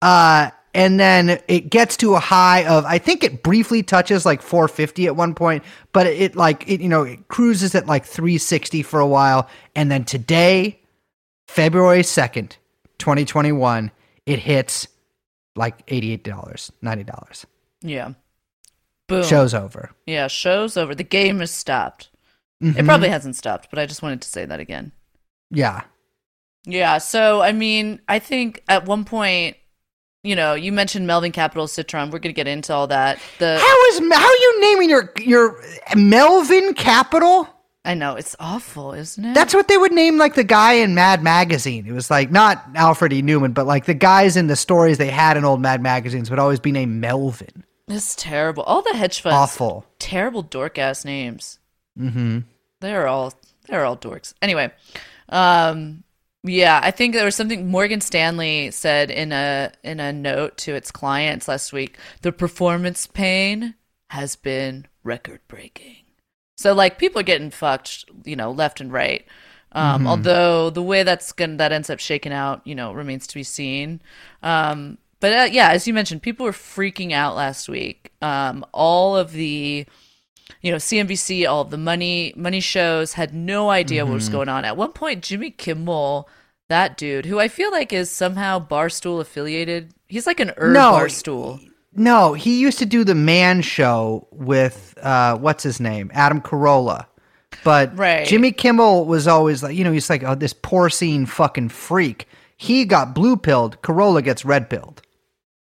Uh, 0.01 0.49
and 0.73 0.99
then 0.99 1.39
it 1.47 1.69
gets 1.69 1.97
to 1.97 2.15
a 2.15 2.19
high 2.19 2.65
of 2.65 2.85
I 2.85 2.97
think 2.97 3.23
it 3.23 3.43
briefly 3.43 3.83
touches 3.83 4.25
like 4.25 4.41
450 4.41 5.07
at 5.07 5.15
one 5.15 5.35
point, 5.35 5.63
but 5.91 6.07
it 6.07 6.35
like 6.35 6.67
it 6.67 6.81
you 6.81 6.89
know 6.89 7.03
it 7.03 7.27
cruises 7.27 7.75
at 7.75 7.87
like 7.87 8.05
360 8.05 8.83
for 8.83 8.99
a 8.99 9.07
while, 9.07 9.49
and 9.75 9.91
then 9.91 10.05
today, 10.05 10.79
February 11.47 12.03
2nd, 12.03 12.55
2021, 13.01 13.91
it 14.25 14.39
hits 14.39 14.87
like 15.55 15.85
$88, 15.87 16.23
$90. 16.23 17.45
Yeah. 17.81 18.13
Boom. 19.07 19.23
Show's 19.23 19.53
over. 19.53 19.91
Yeah, 20.05 20.27
show's 20.27 20.77
over. 20.77 20.95
The 20.95 21.03
game 21.03 21.39
has 21.39 21.51
stopped. 21.51 22.09
Mm-hmm. 22.63 22.79
It 22.79 22.85
probably 22.85 23.09
hasn't 23.09 23.35
stopped, 23.35 23.69
but 23.69 23.79
I 23.79 23.85
just 23.85 24.01
wanted 24.01 24.21
to 24.21 24.29
say 24.29 24.45
that 24.45 24.59
again. 24.59 24.91
Yeah. 25.49 25.81
Yeah, 26.63 26.99
so 26.99 27.41
I 27.41 27.51
mean, 27.51 27.99
I 28.07 28.19
think 28.19 28.63
at 28.69 28.85
one 28.85 29.03
point, 29.03 29.57
you 30.23 30.35
know, 30.35 30.53
you 30.53 30.71
mentioned 30.71 31.07
Melvin 31.07 31.31
Capital 31.31 31.67
Citron. 31.67 32.11
We're 32.11 32.19
gonna 32.19 32.33
get 32.33 32.47
into 32.47 32.71
all 32.71 32.87
that. 32.87 33.19
The 33.39 33.57
How 33.57 33.85
is 33.87 33.99
how 33.99 34.27
are 34.27 34.35
you 34.35 34.61
naming 34.61 34.89
your 34.89 35.11
your 35.17 35.59
Melvin 35.95 36.75
Capital? 36.75 37.49
I 37.83 37.95
know 37.95 38.15
it's 38.15 38.35
awful, 38.39 38.93
isn't 38.93 39.23
it? 39.25 39.33
That's 39.33 39.53
what 39.55 39.67
they 39.67 39.77
would 39.77 39.91
name 39.91 40.17
like 40.17 40.35
the 40.35 40.43
guy 40.43 40.73
in 40.73 40.93
Mad 40.93 41.23
Magazine. 41.23 41.87
It 41.87 41.93
was 41.93 42.11
like 42.11 42.29
not 42.29 42.63
Alfred 42.75 43.11
E. 43.11 43.23
Neuman, 43.23 43.53
but 43.55 43.65
like 43.65 43.85
the 43.85 43.95
guys 43.95 44.37
in 44.37 44.45
the 44.47 44.55
stories 44.55 44.97
they 44.99 45.09
had 45.09 45.35
in 45.35 45.43
old 45.45 45.61
Mad 45.61 45.81
magazines 45.81 46.29
would 46.29 46.37
always 46.39 46.59
be 46.59 46.71
named 46.71 47.01
Melvin. 47.01 47.63
it's 47.87 48.15
terrible. 48.15 48.61
All 48.63 48.83
the 48.83 48.93
hedge 48.95 49.21
funds, 49.21 49.35
Awful. 49.35 49.85
terrible 49.97 50.43
dork 50.43 50.77
ass 50.77 51.03
names. 51.05 51.57
Mm-hmm. 51.97 52.39
They're 52.81 53.07
all 53.07 53.33
they're 53.67 53.83
all 53.85 53.97
dorks. 53.97 54.33
Anyway, 54.43 54.71
um, 55.29 56.03
yeah, 56.43 56.79
I 56.83 56.91
think 56.91 57.13
there 57.15 57.25
was 57.25 57.35
something 57.35 57.67
Morgan 57.67 58.01
Stanley 58.01 58.69
said 58.71 59.09
in 59.09 59.31
a 59.31 59.71
in 59.83 59.99
a 59.99 60.13
note 60.13 60.57
to 60.59 60.75
its 60.75 60.91
clients 60.91 61.47
last 61.47 61.73
week. 61.73 61.97
The 62.21 62.31
performance 62.31 63.07
pain 63.07 63.73
has 64.11 64.35
been 64.35 64.85
record 65.03 65.39
breaking. 65.47 65.97
So 66.61 66.73
like 66.73 66.97
people 66.99 67.19
are 67.19 67.23
getting 67.23 67.49
fucked, 67.51 68.05
you 68.23 68.35
know, 68.35 68.51
left 68.51 68.79
and 68.81 68.91
right. 68.91 69.25
Um, 69.73 70.05
Although 70.05 70.69
the 70.69 70.83
way 70.83 71.03
that's 71.03 71.31
gonna 71.31 71.55
that 71.57 71.71
ends 71.71 71.89
up 71.89 71.99
shaking 71.99 72.33
out, 72.33 72.61
you 72.65 72.75
know, 72.75 72.91
remains 72.91 73.25
to 73.27 73.35
be 73.35 73.43
seen. 73.43 74.01
Um, 74.43 74.97
but 75.21 75.33
uh, 75.33 75.47
yeah, 75.51 75.69
as 75.69 75.87
you 75.87 75.93
mentioned, 75.93 76.21
people 76.21 76.45
were 76.45 76.51
freaking 76.51 77.13
out 77.13 77.35
last 77.35 77.69
week. 77.69 78.11
Um, 78.21 78.65
all 78.73 79.15
of 79.15 79.31
the 79.31 79.85
you 80.61 80.71
know 80.71 80.77
CNBC, 80.77 81.47
all 81.47 81.61
of 81.61 81.69
the 81.71 81.77
money 81.77 82.33
money 82.35 82.59
shows 82.59 83.13
had 83.13 83.33
no 83.33 83.69
idea 83.69 84.05
what 84.05 84.13
was 84.15 84.25
Mm-hmm. 84.25 84.33
going 84.33 84.49
on. 84.49 84.65
At 84.65 84.75
one 84.77 84.91
point, 84.91 85.23
Jimmy 85.23 85.51
Kimmel, 85.51 86.27
that 86.67 86.97
dude, 86.97 87.25
who 87.25 87.39
I 87.39 87.47
feel 87.47 87.71
like 87.71 87.93
is 87.93 88.11
somehow 88.11 88.59
Barstool 88.59 89.21
affiliated, 89.21 89.93
he's 90.09 90.27
like 90.27 90.39
an 90.41 90.51
herb 90.57 90.73
No, 90.73 90.91
Barstool. 90.93 91.70
No, 91.93 92.33
he 92.33 92.59
used 92.59 92.79
to 92.79 92.85
do 92.85 93.03
the 93.03 93.15
Man 93.15 93.61
Show 93.61 94.27
with 94.31 94.97
uh, 95.01 95.37
what's 95.37 95.63
his 95.63 95.79
name, 95.79 96.09
Adam 96.13 96.41
Carolla. 96.41 97.05
But 97.63 97.97
Right. 97.97 98.25
Jimmy 98.25 98.51
Kimmel 98.51 99.05
was 99.05 99.27
always 99.27 99.61
like, 99.61 99.75
you 99.75 99.83
know, 99.83 99.91
he's 99.91 100.09
like, 100.09 100.23
oh, 100.23 100.35
this 100.35 100.53
porcine 100.53 101.27
fucking 101.27 101.69
freak. 101.69 102.27
He 102.55 102.85
got 102.85 103.13
blue 103.13 103.35
pilled. 103.35 103.81
Carolla 103.81 104.23
gets 104.23 104.45
red 104.45 104.69
pilled. 104.69 105.01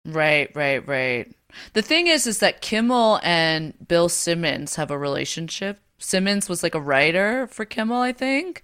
Right, 0.05 0.49
right, 0.55 0.87
right. 0.87 1.31
The 1.73 1.81
thing 1.81 2.07
is, 2.07 2.27
is 2.27 2.39
that 2.39 2.61
Kimmel 2.61 3.19
and 3.23 3.73
Bill 3.87 4.07
Simmons 4.09 4.75
have 4.75 4.91
a 4.91 4.97
relationship. 4.97 5.79
Simmons 5.97 6.47
was 6.47 6.63
like 6.63 6.75
a 6.75 6.81
writer 6.81 7.47
for 7.47 7.65
Kimmel, 7.65 8.01
I 8.01 8.11
think, 8.11 8.61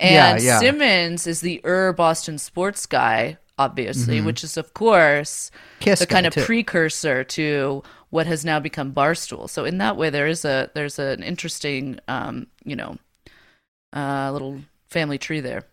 Yeah, 0.00 0.34
and 0.34 0.42
yeah. 0.42 0.58
Simmons 0.58 1.26
is 1.26 1.40
the 1.40 1.60
Ur 1.64 1.92
Boston 1.92 2.38
sports 2.38 2.86
guy, 2.86 3.38
obviously, 3.58 4.20
which 4.20 4.44
is 4.44 4.56
of 4.56 4.74
course 4.74 5.50
Mm-hmm. 5.80 6.00
The 6.00 6.06
kind 6.06 6.26
of 6.26 6.34
too. 6.34 6.44
precursor 6.44 7.24
to 7.24 7.82
what 8.10 8.26
has 8.26 8.44
now 8.44 8.60
become 8.60 8.92
Barstool. 8.92 9.48
So 9.48 9.64
in 9.64 9.78
that 9.78 9.96
way, 9.96 10.10
there 10.10 10.26
is 10.26 10.44
a 10.44 10.70
there's 10.74 10.98
an 10.98 11.22
interesting, 11.22 11.98
um, 12.08 12.46
you 12.64 12.76
know, 12.76 12.98
uh, 13.92 14.30
little 14.32 14.60
family 14.90 15.18
tree 15.18 15.40
there. 15.40 15.64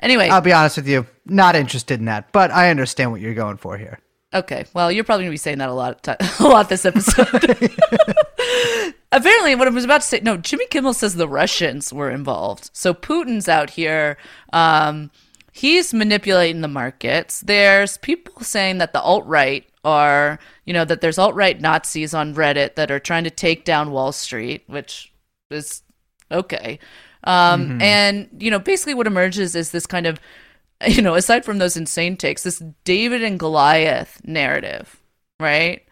Anyway, 0.00 0.28
I'll 0.28 0.40
be 0.40 0.52
honest 0.52 0.76
with 0.76 0.88
you, 0.88 1.06
not 1.26 1.54
interested 1.54 1.98
in 1.98 2.06
that, 2.06 2.32
but 2.32 2.50
I 2.50 2.70
understand 2.70 3.12
what 3.12 3.20
you're 3.20 3.34
going 3.34 3.58
for 3.58 3.76
here. 3.76 4.00
Okay, 4.34 4.66
well, 4.74 4.92
you're 4.92 5.04
probably 5.04 5.24
gonna 5.24 5.32
be 5.32 5.38
saying 5.38 5.58
that 5.58 5.68
a 5.68 5.74
lot, 5.74 6.06
a 6.40 6.42
lot 6.44 6.68
this 6.68 6.84
episode. 6.84 7.28
Apparently, 9.12 9.54
what 9.54 9.66
I 9.68 9.70
was 9.70 9.84
about 9.84 10.02
to 10.02 10.06
say, 10.06 10.20
no, 10.20 10.36
Jimmy 10.36 10.66
Kimmel 10.66 10.92
says 10.92 11.14
the 11.14 11.28
Russians 11.28 11.92
were 11.92 12.10
involved. 12.10 12.70
So 12.72 12.92
Putin's 12.92 13.48
out 13.48 13.70
here. 13.70 14.18
Um, 14.52 15.10
he's 15.58 15.92
manipulating 15.92 16.60
the 16.60 16.68
markets. 16.68 17.40
There's 17.40 17.98
people 17.98 18.42
saying 18.42 18.78
that 18.78 18.92
the 18.92 19.00
alt 19.00 19.26
right 19.26 19.66
are, 19.84 20.38
you 20.64 20.72
know, 20.72 20.84
that 20.84 21.00
there's 21.00 21.18
alt 21.18 21.34
right 21.34 21.60
Nazis 21.60 22.14
on 22.14 22.34
Reddit 22.34 22.76
that 22.76 22.92
are 22.92 23.00
trying 23.00 23.24
to 23.24 23.30
take 23.30 23.64
down 23.64 23.90
Wall 23.90 24.12
Street, 24.12 24.62
which 24.68 25.12
is 25.50 25.82
okay. 26.30 26.78
Um, 27.24 27.80
And, 27.82 28.28
you 28.38 28.50
know, 28.52 28.60
basically 28.60 28.94
what 28.94 29.08
emerges 29.08 29.56
is 29.56 29.72
this 29.72 29.86
kind 29.86 30.06
of, 30.06 30.20
you 30.86 31.02
know, 31.02 31.14
aside 31.14 31.44
from 31.44 31.58
those 31.58 31.76
insane 31.76 32.16
takes, 32.16 32.44
this 32.44 32.62
David 32.84 33.24
and 33.24 33.38
Goliath 33.38 34.20
narrative, 34.24 35.00
right? 35.40 35.82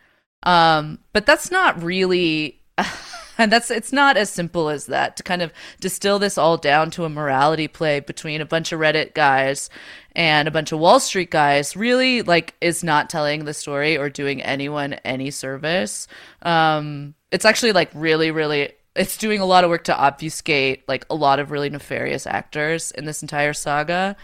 Um, 0.45 1.01
but 1.13 1.27
that's 1.27 1.51
not 1.51 1.83
really, 1.83 2.61
and 3.39 3.53
that's 3.53 3.71
it's 3.71 3.93
not 3.93 4.17
as 4.17 4.31
simple 4.31 4.69
as 4.69 4.87
that 4.87 5.17
to 5.17 5.23
kind 5.23 5.43
of 5.43 5.53
distill 5.81 6.19
this 6.19 6.39
all 6.39 6.57
down 6.57 6.91
to 6.93 7.05
a 7.05 7.09
morality 7.09 7.69
play 7.69 8.01
between 8.01 8.41
a 8.41 8.47
bunch 8.47 8.73
of 8.73 8.81
Reddit 8.81 9.15
guys 9.15 9.71
and 10.15 10.49
a 10.49 10.51
bunch 10.51 10.73
of 10.73 10.79
Wall 10.79 11.01
Street 11.01 11.31
guys. 11.31 11.77
Really, 11.77 12.23
like, 12.23 12.55
is 12.61 12.83
not 12.83 13.11
telling 13.11 13.45
the 13.45 13.55
story 13.55 13.97
or 13.97 14.09
doing 14.09 14.43
anyone 14.43 14.95
any 15.05 15.31
service. 15.31 16.09
Um, 16.43 17.15
it's 17.31 17.45
actually 17.45 17.73
like 17.73 17.91
really, 17.95 18.31
really. 18.31 18.73
It's 18.95 19.19
doing 19.19 19.41
a 19.41 19.45
lot 19.45 19.63
of 19.63 19.69
work 19.69 19.85
to 19.85 19.97
obfuscate 19.97 20.89
like 20.89 21.05
a 21.11 21.15
lot 21.15 21.39
of 21.39 21.51
really 21.51 21.69
nefarious 21.69 22.27
actors 22.27 22.93
in 22.93 23.05
this 23.05 23.21
entire 23.21 23.53
saga. 23.53 24.17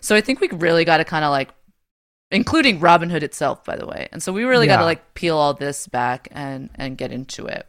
So 0.00 0.16
I 0.16 0.20
think 0.20 0.40
we 0.40 0.48
really 0.48 0.84
got 0.84 0.96
to 0.96 1.04
kind 1.04 1.24
of 1.24 1.30
like 1.30 1.50
including 2.32 2.80
Robinhood 2.80 3.22
itself, 3.22 3.64
by 3.64 3.76
the 3.76 3.86
way. 3.86 4.08
And 4.10 4.20
so 4.20 4.32
we 4.32 4.42
really 4.44 4.66
got 4.66 4.78
to 4.78 4.84
like 4.84 5.14
peel 5.14 5.36
all 5.36 5.54
this 5.54 5.86
back 5.86 6.28
and 6.32 6.70
and 6.74 6.98
get 6.98 7.12
into 7.12 7.46
it. 7.46 7.68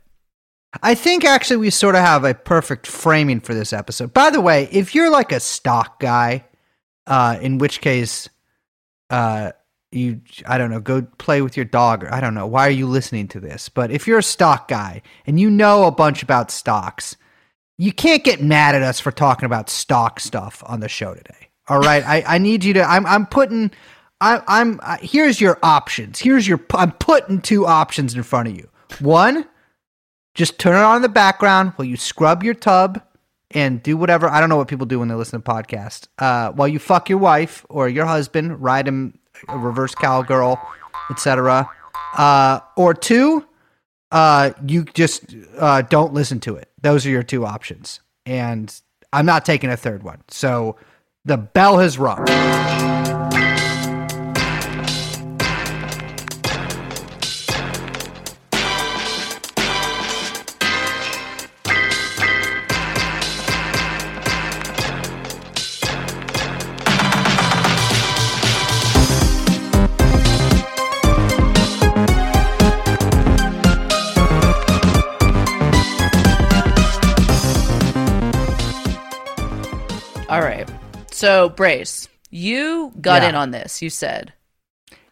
I 0.84 0.96
think 0.96 1.26
actually 1.26 1.58
we 1.58 1.70
sort 1.70 1.96
of 1.96 2.02
have 2.02 2.24
a 2.24 2.34
perfect 2.34 2.88
framing 2.88 3.40
for 3.40 3.54
this 3.54 3.74
episode. 3.74 4.14
By 4.14 4.30
the 4.30 4.42
way, 4.42 4.68
if 4.72 4.94
you're 4.94 5.10
like 5.10 5.32
a 5.32 5.40
stock 5.40 6.00
guy, 6.00 6.46
uh, 7.06 7.38
in 7.42 7.58
which 7.58 7.82
case, 7.82 8.30
uh, 9.10 9.54
you 9.92 10.22
I 10.46 10.58
don't 10.58 10.70
know, 10.70 10.82
go 10.82 11.02
play 11.18 11.42
with 11.42 11.56
your 11.56 11.66
dog. 11.66 12.04
Or 12.04 12.14
I 12.14 12.20
don't 12.20 12.34
know. 12.34 12.46
Why 12.46 12.68
are 12.68 12.72
you 12.72 12.88
listening 12.88 13.28
to 13.30 13.40
this? 13.40 13.70
But 13.70 13.92
if 13.92 14.08
you're 14.08 14.20
a 14.20 14.24
stock 14.24 14.68
guy 14.68 15.02
and 15.26 15.40
you 15.40 15.50
know 15.50 15.86
a 15.86 15.92
bunch 15.92 16.22
about 16.22 16.52
stocks, 16.52 17.16
you 17.78 17.94
can't 17.94 18.24
get 18.24 18.42
mad 18.42 18.76
at 18.76 18.82
us 18.82 19.00
for 19.00 19.12
talking 19.12 19.46
about 19.46 19.70
stock 19.70 20.20
stuff 20.20 20.64
on 20.66 20.82
the 20.82 20.90
show 20.90 21.14
today. 21.14 21.50
All 21.70 21.80
right, 21.80 22.04
I, 22.06 22.24
I 22.36 22.38
need 22.38 22.64
you 22.64 22.74
to. 22.74 22.84
I'm 22.84 23.06
I'm 23.06 23.26
putting. 23.26 23.72
I, 24.20 24.42
I'm 24.48 24.80
uh, 24.84 24.98
here's 25.02 25.40
your 25.40 25.60
options. 25.64 26.20
Here's 26.20 26.48
your. 26.48 26.60
I'm 26.74 26.92
putting 26.94 27.42
two 27.42 27.66
options 27.66 28.16
in 28.16 28.24
front 28.24 28.50
of 28.50 28.56
you. 28.56 28.70
One, 29.00 29.46
just 30.38 30.60
turn 30.60 30.76
it 30.76 30.84
on 30.84 30.98
in 30.98 31.02
the 31.02 31.10
background 31.10 31.74
while 31.76 31.88
you 31.88 31.98
scrub 31.98 32.44
your 32.44 32.54
tub 32.54 33.02
and 33.52 33.82
do 33.82 33.98
whatever. 33.98 34.30
I 34.30 34.40
don't 34.40 34.50
know 34.50 34.58
what 34.58 34.68
people 34.68 34.86
do 34.86 35.00
when 35.00 35.08
they 35.08 35.16
listen 35.16 35.42
to 35.42 35.52
podcasts. 35.52 36.08
Uh, 36.20 36.52
while 36.52 36.68
you 36.68 36.78
fuck 36.78 37.10
your 37.10 37.18
wife 37.18 37.66
or 37.70 37.90
your 37.90 38.06
husband, 38.06 38.62
ride 38.62 38.88
him 38.88 39.18
a 39.50 39.58
reverse 39.58 39.96
cowgirl, 39.96 40.62
etc. 41.10 41.68
Uh, 42.16 42.60
or 42.76 42.94
two, 42.94 43.46
uh, 44.12 44.52
you 44.66 44.84
just 44.84 45.36
uh, 45.58 45.82
don't 45.82 46.14
listen 46.14 46.40
to 46.42 46.56
it. 46.56 46.70
Those 46.80 47.06
are 47.08 47.10
your 47.10 47.24
two 47.24 47.44
options. 47.44 48.00
And 48.26 48.74
I'm 49.12 49.26
not 49.26 49.44
taking 49.44 49.72
a 49.72 49.78
third 49.78 50.04
one. 50.04 50.22
So 50.28 50.76
the 51.26 51.38
bell 51.38 51.80
has 51.80 51.98
rung. 51.98 52.28
So, 81.18 81.50
Brace, 81.50 82.08
you 82.30 82.94
got 83.02 83.24
Yeah. 83.24 83.30
in 83.30 83.36
on 83.36 83.50
this. 83.50 83.82
You 83.82 83.90
said. 83.90 84.34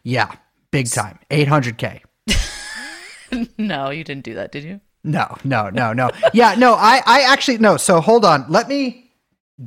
Yeah, 0.04 0.30
big 0.70 0.88
time. 0.88 1.18
800K. 1.32 2.02
No, 3.58 3.90
you 3.90 4.04
didn't 4.04 4.22
do 4.24 4.34
that, 4.34 4.52
did 4.52 4.62
you? 4.62 4.80
No, 5.02 5.36
no, 5.42 5.68
no, 5.68 5.92
no. 5.92 6.10
Yeah, 6.32 6.54
no, 6.56 6.74
I, 6.74 7.02
I 7.04 7.22
actually, 7.22 7.58
no. 7.58 7.76
So 7.76 8.00
hold 8.00 8.24
on. 8.24 8.44
Let 8.48 8.68
me 8.68 9.10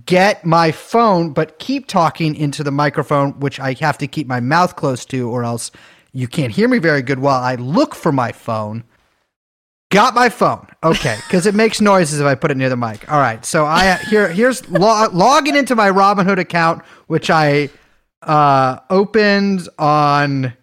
get 0.05 0.45
my 0.45 0.71
phone, 0.71 1.33
but 1.33 1.59
keep 1.59 1.87
talking 1.87 2.35
into 2.35 2.63
the 2.63 2.71
microphone, 2.71 3.37
which 3.41 3.59
I 3.59 3.73
have 3.81 3.97
to 3.97 4.07
keep 4.07 4.27
my 4.27 4.39
mouth 4.39 4.77
close 4.77 5.03
to, 5.07 5.29
or 5.29 5.43
else 5.43 5.71
you 6.13 6.25
can't 6.29 6.53
hear 6.53 6.69
me 6.69 6.79
very 6.79 7.01
good 7.01 7.19
while 7.19 7.41
I 7.43 7.55
look 7.55 7.95
for 7.95 8.13
my 8.13 8.31
phone. 8.31 8.85
Got 9.89 10.13
my 10.13 10.29
phone. 10.29 10.67
Okay, 10.83 11.17
because 11.27 11.47
it 11.47 11.55
makes 11.55 11.81
noises 11.81 12.19
if 12.19 12.25
I 12.25 12.35
put 12.35 12.51
it 12.51 12.57
near 12.57 12.69
the 12.69 12.77
mic. 12.77 13.11
All 13.11 13.19
right, 13.19 13.43
so 13.43 13.65
I 13.65 13.95
here 13.95 14.29
here's 14.29 14.67
lo- 14.69 15.09
logging 15.11 15.55
into 15.55 15.75
my 15.75 15.89
Robinhood 15.89 16.37
account, 16.37 16.83
which 17.07 17.29
I 17.31 17.69
uh, 18.21 18.79
opened 18.91 19.67
on 19.79 20.53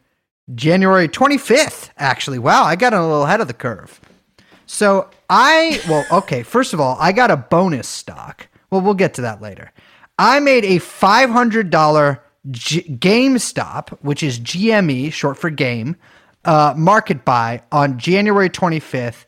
January 0.55 1.09
25th. 1.09 1.91
Actually, 1.99 2.39
wow, 2.39 2.63
I 2.63 2.77
got 2.77 2.93
a 2.93 3.01
little 3.03 3.25
ahead 3.25 3.41
of 3.41 3.49
the 3.49 3.55
curve. 3.55 4.01
So 4.67 5.11
I 5.29 5.81
well, 5.89 6.07
okay. 6.13 6.45
First 6.45 6.73
of 6.73 6.81
all, 6.81 6.97
I 7.01 7.11
got 7.11 7.33
a 7.33 7.37
bonus 7.37 7.89
stock. 7.89 8.47
Well, 8.71 8.81
we'll 8.81 8.95
get 8.95 9.15
to 9.15 9.23
that 9.23 9.43
later. 9.43 9.73
I 10.19 10.39
made 10.39 10.65
a 10.65 10.79
five 10.79 11.31
hundred 11.31 11.71
dollar 11.71 12.23
G- 12.53 12.97
GameStop, 12.97 13.91
which 14.03 14.23
is 14.23 14.39
GME, 14.39 15.13
short 15.13 15.37
for 15.37 15.51
game, 15.51 15.97
uh, 16.47 16.75
market 16.77 17.25
buy 17.25 17.63
on 17.73 17.99
January 17.99 18.49
twenty 18.49 18.81
fifth 18.81 19.27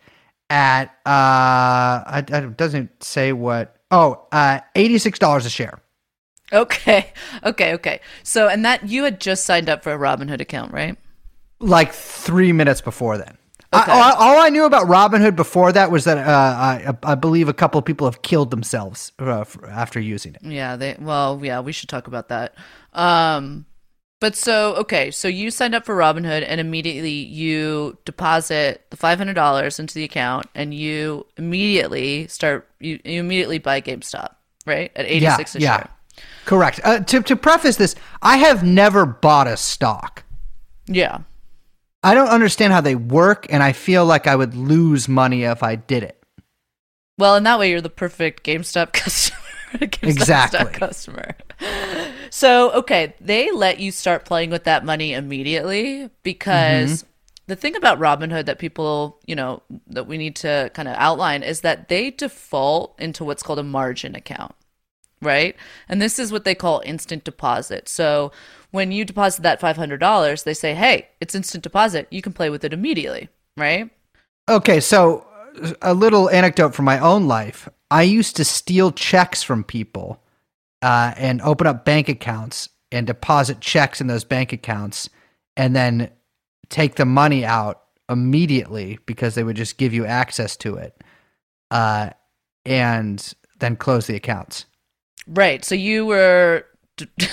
at 0.51 0.95
uh, 1.05 2.23
it 2.29 2.57
doesn't 2.57 3.03
say 3.03 3.33
what. 3.33 3.75
Oh, 3.91 4.27
uh, 4.33 4.61
eighty 4.75 4.99
six 4.99 5.19
dollars 5.19 5.47
a 5.47 5.51
share. 5.51 5.81
Okay. 6.53 7.13
Okay. 7.45 7.75
Okay. 7.75 8.01
So, 8.23 8.49
and 8.49 8.65
that 8.65 8.89
you 8.89 9.05
had 9.05 9.21
just 9.21 9.45
signed 9.45 9.69
up 9.69 9.83
for 9.83 9.93
a 9.93 9.99
Robinhood 9.99 10.41
account, 10.41 10.73
right? 10.73 10.97
like 11.61 11.93
three 11.93 12.53
minutes 12.53 12.81
before 12.81 13.19
then. 13.19 13.37
Okay. 13.75 13.93
I, 13.93 14.13
all, 14.13 14.15
all 14.17 14.41
I 14.41 14.49
knew 14.49 14.65
about 14.65 14.87
Robinhood 14.87 15.37
before 15.37 15.73
that 15.73 15.91
was 15.91 16.05
that 16.05 16.17
uh, 16.19 16.31
I, 16.31 16.95
I 17.03 17.15
believe 17.17 17.49
a 17.49 17.53
couple 17.53 17.79
of 17.79 17.85
people 17.85 18.07
have 18.07 18.23
killed 18.23 18.51
themselves 18.51 19.13
uh, 19.19 19.45
after 19.69 20.01
using 20.01 20.35
it. 20.35 20.43
Yeah. 20.43 20.77
They. 20.77 20.97
Well, 20.99 21.41
yeah. 21.43 21.61
We 21.61 21.73
should 21.73 21.89
talk 21.89 22.07
about 22.07 22.29
that. 22.29 22.55
Um. 22.93 23.67
But 24.21 24.35
so 24.35 24.75
okay, 24.77 25.13
so 25.13 25.29
you 25.29 25.51
signed 25.51 25.77
up 25.77 25.85
for 25.87 25.97
Robinhood 25.97 26.45
and 26.47 26.61
immediately 26.61 27.11
you 27.13 27.97
deposit 28.05 28.85
the 28.91 28.97
five 28.97 29.19
hundred 29.19 29.35
dollars 29.35 29.79
into 29.79 29.95
the 29.95 30.05
account 30.05 30.47
and 30.55 30.75
you 30.75 31.25
immediately 31.37 32.27
start 32.27 32.69
you, 32.81 32.99
you 33.05 33.21
immediately 33.21 33.59
buy 33.59 33.81
GameStop, 33.81 34.35
right? 34.67 34.91
At 34.97 35.07
eighty 35.07 35.31
six 35.31 35.55
a 35.55 35.61
yeah, 35.61 35.77
share. 35.77 35.89
correct. 36.47 36.81
Uh, 36.83 36.99
to 37.01 37.23
to 37.23 37.37
preface 37.37 37.77
this, 37.77 37.95
I 38.21 38.39
have 38.39 38.65
never 38.65 39.07
bought 39.07 39.47
a 39.47 39.57
stock. 39.57 40.25
Yeah. 40.87 41.19
I 42.03 42.15
don't 42.15 42.29
understand 42.29 42.73
how 42.73 42.81
they 42.81 42.95
work, 42.95 43.47
and 43.51 43.63
I 43.63 43.73
feel 43.73 44.07
like 44.07 44.27
I 44.27 44.37
would 44.37 44.55
lose 44.55 45.09
money 45.09 45.43
if 45.43 45.63
I 45.63 45.75
did 45.75 46.05
it. 46.05 46.23
Well, 47.19 47.35
in 47.35 47.43
that 47.43 47.59
way, 47.59 47.71
you're 47.71 47.81
the 47.81 47.91
perfect 47.91 48.45
GameStop 48.45 48.93
customer. 48.93 49.39
Exactly. 50.03 50.73
customer. 50.73 51.35
So, 52.31 52.71
okay, 52.73 53.15
they 53.21 53.51
let 53.51 53.81
you 53.81 53.91
start 53.91 54.25
playing 54.25 54.51
with 54.51 54.65
that 54.65 54.85
money 54.85 55.13
immediately 55.15 56.11
because 56.23 57.03
Mm-hmm. 57.03 57.07
the 57.47 57.57
thing 57.57 57.75
about 57.75 57.99
Robinhood 57.99 58.45
that 58.47 58.59
people, 58.59 59.19
you 59.27 59.35
know, 59.35 59.63
that 59.89 60.07
we 60.07 60.19
need 60.19 60.37
to 60.37 60.71
kind 60.75 60.89
of 60.89 60.95
outline 60.97 61.43
is 61.43 61.63
that 61.63 61.89
they 61.89 62.11
default 62.11 62.95
into 63.01 63.25
what's 63.25 63.43
called 63.43 63.59
a 63.59 63.63
margin 63.65 64.15
account, 64.15 64.55
right? 65.23 65.57
And 65.89 66.01
this 66.03 66.19
is 66.19 66.33
what 66.33 66.45
they 66.45 66.55
call 66.55 66.83
instant 66.85 67.25
deposit. 67.25 67.89
So, 67.89 68.33
when 68.71 68.93
you 68.93 69.05
deposit 69.05 69.43
that 69.43 69.61
$500, 69.61 70.45
they 70.45 70.55
say, 70.55 70.75
hey, 70.75 71.09
it's 71.21 71.35
instant 71.35 71.65
deposit. 71.65 72.07
You 72.11 72.23
can 72.23 72.33
play 72.35 72.51
with 72.51 72.65
it 72.65 72.73
immediately, 72.75 73.29
right? 73.57 73.91
Okay, 74.49 74.81
so 74.81 75.27
a 75.83 75.93
little 75.95 76.31
anecdote 76.31 76.75
from 76.75 76.85
my 76.85 76.99
own 76.99 77.27
life. 77.27 77.69
I 77.91 78.03
used 78.03 78.37
to 78.37 78.45
steal 78.45 78.93
checks 78.93 79.43
from 79.43 79.65
people 79.65 80.23
uh, 80.83 81.15
and 81.17 81.41
open 81.43 81.67
up 81.67 81.85
bank 81.85 82.09
accounts 82.09 82.69
and 82.93 83.07
deposit 83.07 83.61
checks 83.61 84.01
in 84.01 84.07
those 84.07 84.25
bank 84.25 84.53
accounts 84.53 85.09
and 85.57 85.75
then 85.75 86.11
take 86.69 86.97
the 86.97 87.05
money 87.05 87.45
out 87.45 87.83
immediately 88.09 88.99
because 89.07 89.35
they 89.35 89.43
would 89.43 89.57
just 89.57 89.79
give 89.79 89.93
you 89.93 90.07
access 90.07 90.57
to 90.57 90.77
it 90.77 91.03
uh, 91.71 92.11
and 92.65 93.35
then 93.59 93.77
close 93.77 94.07
the 94.07 94.17
accounts. 94.17 94.67
Right. 95.27 95.65
So 95.65 95.75
you 95.75 96.07
were 96.07 96.65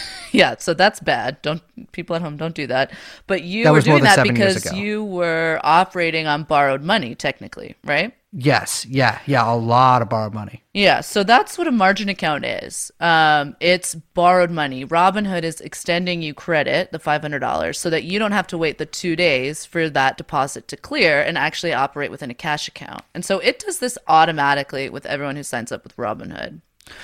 yeah, 0.31 0.55
so 0.59 0.73
that's 0.73 0.99
bad. 0.99 1.41
Don't 1.41 1.61
people 1.91 2.15
at 2.15 2.21
home 2.21 2.37
don't 2.37 2.55
do 2.55 2.67
that. 2.67 2.91
But 3.27 3.43
you 3.43 3.63
That 3.63 3.73
were 3.73 3.81
doing 3.81 4.03
that 4.03 4.23
because 4.23 4.71
you 4.73 5.03
were 5.03 5.59
operating 5.63 6.27
on 6.27 6.43
borrowed 6.43 6.81
money 6.81 7.15
technically, 7.15 7.75
right? 7.83 8.13
Yes, 8.37 8.85
yeah, 8.85 9.19
yeah, 9.25 9.49
a 9.49 9.55
lot 9.55 10.01
of 10.01 10.09
borrowed 10.09 10.33
money. 10.33 10.61
Yeah, 10.73 10.99
so 10.99 11.23
that's 11.23 11.57
what 11.57 11.67
a 11.67 11.71
margin 11.71 12.09
account 12.09 12.43
is. 12.43 12.91
Um, 12.99 13.55
it's 13.61 13.95
borrowed 13.95 14.51
money. 14.51 14.85
Robinhood 14.85 15.43
is 15.43 15.61
extending 15.61 16.21
you 16.21 16.33
credit, 16.33 16.91
the 16.91 16.99
$500, 16.99 17.75
so 17.77 17.89
that 17.89 18.03
you 18.03 18.19
don't 18.19 18.33
have 18.33 18.47
to 18.47 18.57
wait 18.57 18.77
the 18.77 18.85
two 18.85 19.15
days 19.15 19.65
for 19.65 19.89
that 19.89 20.17
deposit 20.17 20.67
to 20.67 20.75
clear 20.75 21.21
and 21.21 21.37
actually 21.37 21.71
operate 21.71 22.11
within 22.11 22.29
a 22.29 22.33
cash 22.33 22.67
account. 22.67 23.03
And 23.13 23.23
so 23.23 23.39
it 23.39 23.59
does 23.59 23.79
this 23.79 23.97
automatically 24.09 24.89
with 24.89 25.05
everyone 25.05 25.37
who 25.37 25.43
signs 25.43 25.71
up 25.71 25.85
with 25.85 25.95
Robinhood. 25.95 26.59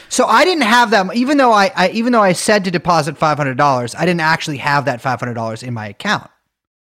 So 0.09 0.25
I 0.25 0.43
didn't 0.45 0.63
have 0.63 0.91
that. 0.91 1.15
Even 1.15 1.37
though 1.37 1.51
I, 1.51 1.71
I 1.75 1.89
even 1.89 2.11
though 2.13 2.21
I 2.21 2.33
said 2.33 2.63
to 2.65 2.71
deposit 2.71 3.17
five 3.17 3.37
hundred 3.37 3.57
dollars, 3.57 3.95
I 3.95 4.05
didn't 4.05 4.21
actually 4.21 4.57
have 4.57 4.85
that 4.85 5.01
five 5.01 5.19
hundred 5.19 5.33
dollars 5.35 5.63
in 5.63 5.73
my 5.73 5.87
account, 5.87 6.29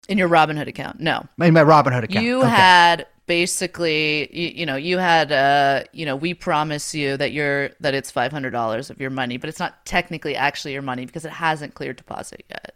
In 0.08 0.18
your 0.18 0.30
Robinhood 0.30 0.68
account, 0.68 1.00
no. 1.00 1.26
in 1.42 1.54
my 1.54 1.64
Robinhood 1.64 2.04
account. 2.04 2.26
You 2.26 2.40
Okay. 2.40 2.50
had 2.50 3.08
basically, 3.28 4.30
you, 4.38 4.50
you 4.60 4.66
know, 4.68 4.76
you 4.76 5.00
had, 5.00 5.32
uh, 5.32 5.84
you 5.94 6.06
know, 6.06 6.16
we 6.16 6.34
promise 6.36 6.94
you 6.94 7.18
that 7.18 7.32
you're 7.32 7.72
that 7.80 7.94
it's 7.96 8.12
five 8.12 8.32
hundred 8.32 8.52
dollars 8.52 8.90
of 8.92 9.00
your 9.02 9.10
money, 9.10 9.38
but 9.38 9.50
it's 9.50 9.60
not 9.60 9.84
technically 9.86 10.36
actually 10.36 10.74
your 10.74 10.84
money 10.84 11.06
because 11.06 11.26
it 11.26 11.32
hasn't 11.32 11.74
cleared 11.74 11.96
deposit 11.96 12.44
yet. 12.50 12.76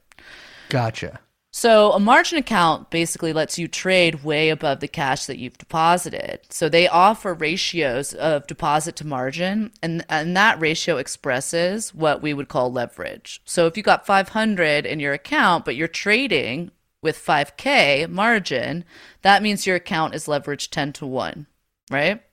gotcha. 0.70 1.20
So 1.60 1.92
a 1.92 2.00
margin 2.00 2.38
account 2.38 2.90
basically 2.90 3.34
lets 3.34 3.60
you 3.60 3.68
trade 3.68 4.24
way 4.24 4.48
above 4.48 4.80
the 4.80 4.88
cash 4.88 5.26
that 5.26 5.40
you've 5.40 5.58
deposited. 5.58 6.40
So 6.50 6.70
they 6.70 6.88
offer 6.88 7.34
ratios 7.34 8.14
of 8.14 8.48
deposit 8.48 8.96
to 8.96 9.06
margin, 9.06 9.74
and 9.84 10.06
and 10.08 10.38
that 10.38 10.58
ratio 10.62 10.96
expresses 10.96 11.94
what 11.94 12.22
we 12.22 12.34
would 12.34 12.48
call 12.48 12.72
leverage. 12.72 13.42
So 13.44 13.68
if 13.68 13.76
you 13.76 13.84
got 13.84 14.06
500 14.06 14.86
in 14.86 15.02
your 15.02 15.12
account, 15.12 15.66
but 15.66 15.76
you're 15.76 15.90
trading 15.90 16.72
with 17.02 17.18
5k 17.18 18.10
margin, 18.10 18.86
that 19.24 19.44
means 19.44 19.68
your 19.68 19.76
account 19.76 20.16
is 20.16 20.28
leveraged 20.28 20.70
10 20.70 20.94
to 20.94 21.06
1, 21.06 21.46
right? 21.92 22.24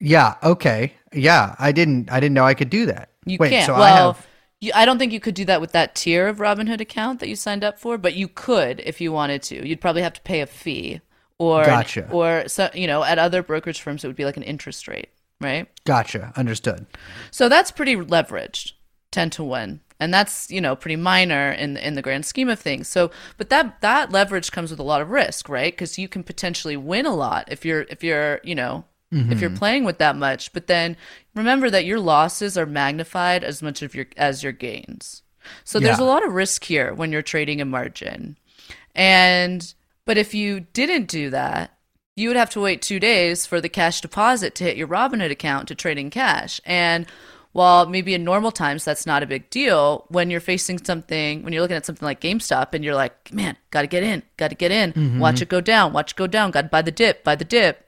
Yeah. 0.00 0.36
Okay. 0.42 0.94
Yeah. 1.12 1.54
I 1.58 1.72
didn't. 1.72 2.10
I 2.10 2.18
didn't 2.18 2.34
know 2.34 2.46
I 2.46 2.54
could 2.54 2.70
do 2.70 2.86
that. 2.86 3.10
You 3.26 3.36
Wait. 3.38 3.50
can't. 3.50 3.66
So 3.66 3.74
I 3.74 3.90
have. 3.90 4.26
You, 4.60 4.72
I 4.74 4.84
don't 4.84 4.98
think 4.98 5.12
you 5.12 5.20
could 5.20 5.34
do 5.34 5.44
that 5.44 5.60
with 5.60 5.72
that 5.72 5.94
tier 5.94 6.26
of 6.26 6.38
Robinhood 6.38 6.80
account 6.80 7.20
that 7.20 7.28
you 7.28 7.36
signed 7.36 7.62
up 7.62 7.78
for, 7.78 7.96
but 7.96 8.14
you 8.14 8.26
could 8.26 8.80
if 8.80 9.00
you 9.00 9.12
wanted 9.12 9.42
to. 9.44 9.66
You'd 9.66 9.80
probably 9.80 10.02
have 10.02 10.14
to 10.14 10.20
pay 10.22 10.40
a 10.40 10.46
fee, 10.46 11.00
or 11.38 11.64
Gotcha. 11.64 12.08
or 12.10 12.48
so 12.48 12.68
you 12.74 12.86
know 12.86 13.04
at 13.04 13.18
other 13.18 13.42
brokerage 13.42 13.80
firms 13.80 14.02
it 14.02 14.08
would 14.08 14.16
be 14.16 14.24
like 14.24 14.36
an 14.36 14.42
interest 14.42 14.88
rate, 14.88 15.10
right? 15.40 15.68
Gotcha. 15.84 16.32
Understood. 16.36 16.86
So 17.30 17.48
that's 17.48 17.70
pretty 17.70 17.94
leveraged, 17.94 18.72
ten 19.12 19.30
to 19.30 19.44
one, 19.44 19.80
and 20.00 20.12
that's 20.12 20.50
you 20.50 20.60
know 20.60 20.74
pretty 20.74 20.96
minor 20.96 21.52
in 21.52 21.76
in 21.76 21.94
the 21.94 22.02
grand 22.02 22.26
scheme 22.26 22.48
of 22.48 22.58
things. 22.58 22.88
So, 22.88 23.12
but 23.36 23.50
that 23.50 23.80
that 23.80 24.10
leverage 24.10 24.50
comes 24.50 24.70
with 24.70 24.80
a 24.80 24.84
lot 24.84 25.00
of 25.00 25.10
risk, 25.10 25.48
right? 25.48 25.72
Because 25.72 25.98
you 25.98 26.08
can 26.08 26.24
potentially 26.24 26.76
win 26.76 27.06
a 27.06 27.14
lot 27.14 27.44
if 27.52 27.64
you're 27.64 27.82
if 27.82 28.02
you're 28.02 28.40
you 28.42 28.56
know 28.56 28.84
if 29.10 29.40
you're 29.40 29.50
mm-hmm. 29.50 29.58
playing 29.58 29.84
with 29.84 29.98
that 29.98 30.16
much. 30.16 30.52
But 30.52 30.66
then 30.66 30.96
remember 31.34 31.70
that 31.70 31.84
your 31.84 32.00
losses 32.00 32.58
are 32.58 32.66
magnified 32.66 33.42
as 33.42 33.62
much 33.62 33.82
of 33.82 33.94
your 33.94 34.06
as 34.16 34.42
your 34.42 34.52
gains. 34.52 35.22
So 35.64 35.80
there's 35.80 35.98
a 35.98 36.04
lot 36.04 36.26
of 36.26 36.34
risk 36.34 36.64
here 36.64 36.92
when 36.92 37.10
you're 37.10 37.22
trading 37.22 37.60
a 37.60 37.64
margin. 37.64 38.36
And 38.94 39.72
but 40.04 40.18
if 40.18 40.34
you 40.34 40.60
didn't 40.60 41.08
do 41.08 41.30
that, 41.30 41.78
you 42.16 42.28
would 42.28 42.36
have 42.36 42.50
to 42.50 42.60
wait 42.60 42.82
two 42.82 43.00
days 43.00 43.46
for 43.46 43.60
the 43.60 43.68
cash 43.68 44.00
deposit 44.00 44.54
to 44.56 44.64
hit 44.64 44.76
your 44.76 44.88
Robinhood 44.88 45.30
account 45.30 45.68
to 45.68 45.74
trade 45.74 45.98
in 45.98 46.10
cash. 46.10 46.60
And 46.66 47.06
while 47.52 47.86
maybe 47.86 48.14
in 48.14 48.24
normal 48.24 48.50
times 48.50 48.84
that's 48.84 49.06
not 49.06 49.22
a 49.22 49.26
big 49.26 49.48
deal, 49.50 50.04
when 50.08 50.30
you're 50.30 50.40
facing 50.40 50.78
something, 50.84 51.42
when 51.42 51.52
you're 51.52 51.62
looking 51.62 51.76
at 51.76 51.86
something 51.86 52.04
like 52.04 52.20
GameStop 52.20 52.74
and 52.74 52.84
you're 52.84 52.94
like, 52.94 53.32
man, 53.32 53.56
got 53.70 53.82
to 53.82 53.86
get 53.86 54.02
in, 54.02 54.22
got 54.36 54.48
to 54.48 54.54
get 54.54 54.70
in, 54.70 55.18
watch 55.18 55.36
mm-hmm. 55.36 55.42
it 55.44 55.48
go 55.48 55.60
down, 55.60 55.92
watch 55.92 56.12
it 56.12 56.16
go 56.16 56.26
down, 56.26 56.50
got 56.50 56.62
to 56.62 56.68
buy 56.68 56.82
the 56.82 56.90
dip, 56.90 57.24
buy 57.24 57.34
the 57.34 57.44
dip, 57.44 57.87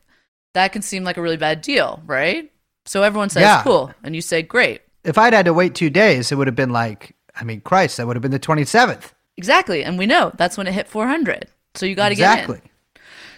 that 0.54 0.72
can 0.72 0.82
seem 0.82 1.04
like 1.04 1.16
a 1.16 1.22
really 1.22 1.36
bad 1.36 1.60
deal, 1.62 2.02
right? 2.06 2.50
So 2.86 3.02
everyone 3.02 3.30
says, 3.30 3.42
Yeah. 3.42 3.62
cool. 3.62 3.92
And 4.02 4.14
you 4.14 4.20
say, 4.20 4.42
great. 4.42 4.82
If 5.04 5.16
I'd 5.18 5.32
had 5.32 5.46
to 5.46 5.54
wait 5.54 5.74
two 5.74 5.90
days, 5.90 6.32
it 6.32 6.36
would 6.36 6.46
have 6.46 6.56
been 6.56 6.70
like, 6.70 7.14
I 7.34 7.44
mean, 7.44 7.60
Christ, 7.60 7.96
that 7.96 8.06
would 8.06 8.16
have 8.16 8.22
been 8.22 8.30
the 8.32 8.40
27th. 8.40 9.12
Exactly. 9.36 9.84
And 9.84 9.98
we 9.98 10.06
know 10.06 10.32
that's 10.36 10.58
when 10.58 10.66
it 10.66 10.72
hit 10.74 10.88
400. 10.88 11.46
So 11.74 11.86
you 11.86 11.94
got 11.94 12.10
to 12.10 12.14
get 12.14 12.32
in. 12.32 12.38
Exactly. 12.38 12.70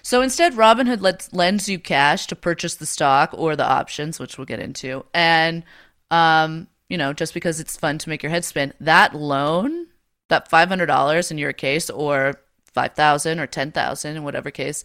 So 0.03 0.21
instead, 0.23 0.55
Robinhood 0.55 1.01
lets, 1.01 1.33
lends 1.33 1.69
you 1.69 1.79
cash 1.79 2.27
to 2.29 2.35
purchase 2.37 2.75
the 2.75 2.87
stock 2.87 3.31
or 3.35 3.55
the 3.55 3.67
options, 3.67 4.19
which 4.19 4.37
we'll 4.37 4.47
get 4.47 4.59
into. 4.59 5.05
And, 5.15 5.63
um, 6.11 6.67
you 6.89 6.99
know, 6.99 7.13
just 7.13 7.35
because 7.35 7.61
it's 7.61 7.77
fun 7.77 7.99
to 7.99 8.09
make 8.09 8.23
your 8.23 8.31
head 8.31 8.45
spin, 8.45 8.75
that 8.81 9.15
loan, 9.15 9.87
that 10.29 10.51
$500 10.51 11.31
in 11.31 11.39
your 11.39 11.53
case, 11.53 11.89
or 11.89 12.41
5000 12.75 13.39
or 13.39 13.47
10000 13.47 14.17
in 14.17 14.25
whatever 14.25 14.51
case, 14.51 14.83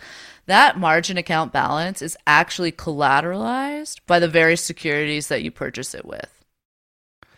that 0.48 0.78
margin 0.78 1.18
account 1.18 1.54
balance 1.54 2.02
is 2.02 2.18
actually 2.26 2.72
collateralized 2.72 4.00
by 4.08 4.20
the 4.20 4.28
very 4.28 4.58
securities 4.58 5.28
that 5.28 5.44
you 5.44 5.52
purchase 5.52 5.94
it 5.94 6.06
with. 6.06 6.44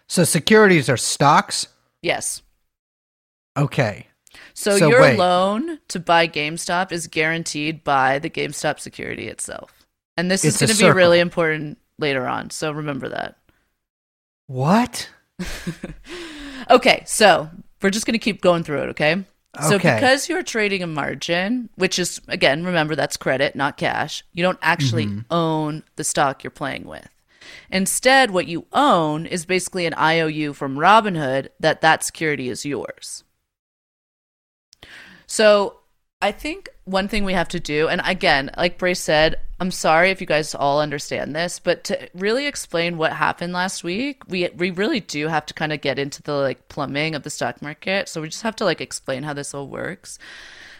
So 0.07 0.23
securities 0.23 0.89
are 0.89 0.97
stocks. 0.97 1.67
Yes. 2.01 2.41
Okay. 3.57 4.07
So, 4.53 4.77
So 4.77 4.89
your 4.89 5.01
wait. 5.01 5.17
loan 5.19 5.79
to 5.89 5.99
buy 5.99 6.27
GameStop 6.27 6.91
is 6.91 7.07
guaranteed 7.07 7.83
by 7.83 8.19
the 8.19 8.29
GameStop 8.29 8.79
security 8.79 9.27
itself. 9.27 9.73
And 10.17 10.29
this 10.31 10.43
It's 10.45 10.61
is 10.61 10.67
going 10.67 10.77
to 10.77 10.83
be 10.85 10.91
really 10.91 11.19
important 11.19 11.77
later 11.97 12.27
on. 12.27 12.49
So 12.49 12.71
remember 12.71 13.09
that. 13.09 13.37
What? 14.47 15.09
Okay, 16.69 17.03
so 17.07 17.49
we're 17.81 17.89
just 17.89 18.05
going 18.05 18.13
to 18.13 18.19
keep 18.19 18.41
going 18.41 18.63
through 18.63 18.83
it, 18.83 18.89
okay? 18.89 19.23
So 19.57 19.75
Okay. 19.75 19.91
because 19.93 20.29
you're 20.29 20.43
trading 20.43 20.83
a 20.83 20.87
margin, 20.87 21.69
which 21.75 21.97
is 21.99 22.21
again, 22.27 22.63
remember 22.63 22.95
that's 22.95 23.17
credit, 23.17 23.55
not 23.55 23.77
cash. 23.77 24.23
You 24.33 24.43
don't 24.43 24.59
actually 24.61 25.05
Mm-hmm. 25.07 25.19
own 25.31 25.83
the 25.95 26.03
stock 26.03 26.43
you're 26.43 26.51
playing 26.51 26.85
with. 26.85 27.09
Instead, 27.71 28.31
what 28.31 28.47
you 28.47 28.65
own 28.73 29.25
is 29.25 29.45
basically 29.45 29.85
an 29.85 29.93
IOU 29.95 30.53
from 30.53 30.77
Robinhood 30.77 31.49
that 31.59 31.81
that 31.81 32.03
security 32.03 32.47
is 32.49 32.65
yours. 32.65 33.23
So 35.27 35.78
I 36.21 36.31
think 36.33 36.69
one 36.83 37.07
thing 37.07 37.23
we 37.23 37.33
have 37.33 37.47
to 37.49 37.59
do, 37.59 37.87
and 37.87 38.01
again, 38.03 38.51
like 38.57 38.77
Brace 38.77 38.99
said, 38.99 39.39
I'm 39.61 39.71
sorry 39.71 40.11
if 40.11 40.19
you 40.19 40.27
guys 40.27 40.53
all 40.53 40.81
understand 40.81 41.33
this, 41.33 41.59
but 41.59 41.85
to 41.85 42.09
really 42.13 42.45
explain 42.45 42.97
what 42.97 43.13
happened 43.13 43.53
last 43.53 43.83
week, 43.83 44.23
we 44.27 44.49
we 44.49 44.71
really 44.71 44.99
do 44.99 45.27
have 45.27 45.45
to 45.47 45.53
kind 45.53 45.71
of 45.71 45.81
get 45.81 45.97
into 45.97 46.21
the 46.21 46.33
like 46.33 46.67
plumbing 46.67 47.15
of 47.15 47.23
the 47.23 47.29
stock 47.29 47.61
market. 47.61 48.09
So 48.09 48.21
we 48.21 48.29
just 48.29 48.43
have 48.43 48.55
to 48.57 48.65
like 48.65 48.81
explain 48.81 49.23
how 49.23 49.33
this 49.33 49.53
all 49.53 49.67
works. 49.67 50.19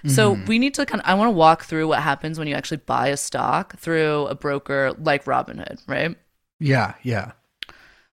So 0.07 0.33
mm-hmm. 0.33 0.45
we 0.45 0.59
need 0.59 0.73
to 0.75 0.85
kind 0.85 1.01
of 1.01 1.09
I 1.09 1.13
want 1.13 1.27
to 1.27 1.33
walk 1.33 1.65
through 1.65 1.89
what 1.89 2.01
happens 2.01 2.39
when 2.39 2.47
you 2.47 2.55
actually 2.55 2.77
buy 2.77 3.07
a 3.07 3.17
stock 3.17 3.77
through 3.77 4.27
a 4.27 4.35
broker 4.35 4.93
like 4.97 5.25
Robinhood, 5.25 5.81
right? 5.87 6.15
Yeah, 6.59 6.93
yeah. 7.03 7.33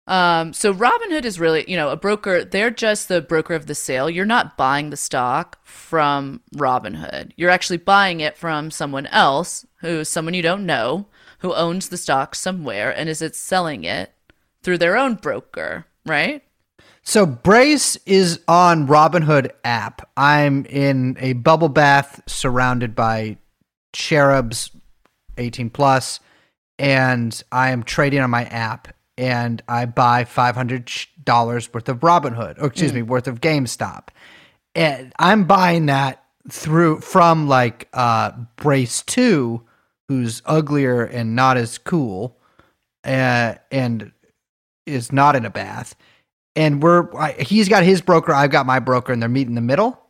Um, 0.06 0.52
so 0.52 0.72
Robinhood 0.72 1.24
is 1.24 1.40
really, 1.40 1.64
you 1.68 1.76
know, 1.76 1.88
a 1.88 1.96
broker. 1.96 2.44
They're 2.44 2.70
just 2.70 3.08
the 3.08 3.20
broker 3.20 3.54
of 3.54 3.66
the 3.66 3.74
sale. 3.74 4.08
You're 4.08 4.24
not 4.24 4.56
buying 4.56 4.90
the 4.90 4.96
stock 4.96 5.58
from 5.64 6.40
Robinhood. 6.54 7.32
You're 7.36 7.50
actually 7.50 7.78
buying 7.78 8.20
it 8.20 8.36
from 8.36 8.70
someone 8.70 9.06
else, 9.06 9.66
who's 9.80 10.08
someone 10.08 10.34
you 10.34 10.42
don't 10.42 10.64
know, 10.64 11.06
who 11.40 11.54
owns 11.54 11.88
the 11.88 11.96
stock 11.96 12.34
somewhere 12.34 12.96
and 12.96 13.08
is 13.08 13.20
it 13.20 13.34
selling 13.34 13.84
it 13.84 14.12
through 14.62 14.78
their 14.78 14.96
own 14.96 15.14
broker, 15.14 15.86
right? 16.04 16.42
So 17.02 17.26
Brace 17.26 17.96
is 18.06 18.40
on 18.48 18.86
Robinhood 18.86 19.50
app. 19.64 20.08
I'm 20.16 20.64
in 20.66 21.16
a 21.20 21.34
bubble 21.34 21.68
bath 21.68 22.20
surrounded 22.26 22.94
by 22.94 23.38
cherubs 23.92 24.70
18 25.38 25.70
plus 25.70 26.20
and 26.78 27.42
I 27.50 27.70
am 27.70 27.82
trading 27.82 28.20
on 28.20 28.30
my 28.30 28.44
app 28.44 28.88
and 29.18 29.62
I 29.68 29.86
buy 29.86 30.24
$500 30.24 31.74
worth 31.74 31.88
of 31.88 32.00
Robinhood, 32.00 32.60
or 32.60 32.66
excuse 32.66 32.92
me, 32.92 33.02
worth 33.02 33.26
of 33.26 33.40
GameStop. 33.40 34.08
And 34.74 35.12
I'm 35.18 35.44
buying 35.44 35.86
that 35.86 36.22
through 36.48 37.00
from 37.00 37.48
like 37.48 37.88
uh 37.92 38.32
Brace 38.56 39.02
2 39.02 39.62
who's 40.08 40.42
uglier 40.46 41.04
and 41.04 41.34
not 41.34 41.56
as 41.56 41.78
cool 41.78 42.38
uh, 43.04 43.54
and 43.70 44.12
is 44.86 45.12
not 45.12 45.34
in 45.36 45.44
a 45.44 45.50
bath. 45.50 45.94
And 46.54 46.82
we're 46.82 47.14
I, 47.16 47.32
he's 47.32 47.68
got 47.68 47.82
his 47.82 48.00
broker 48.00 48.32
i've 48.32 48.50
got 48.50 48.64
my 48.64 48.78
broker 48.78 49.12
and 49.12 49.20
they're 49.20 49.28
meeting 49.28 49.50
in 49.50 49.54
the 49.56 49.60
middle 49.60 50.05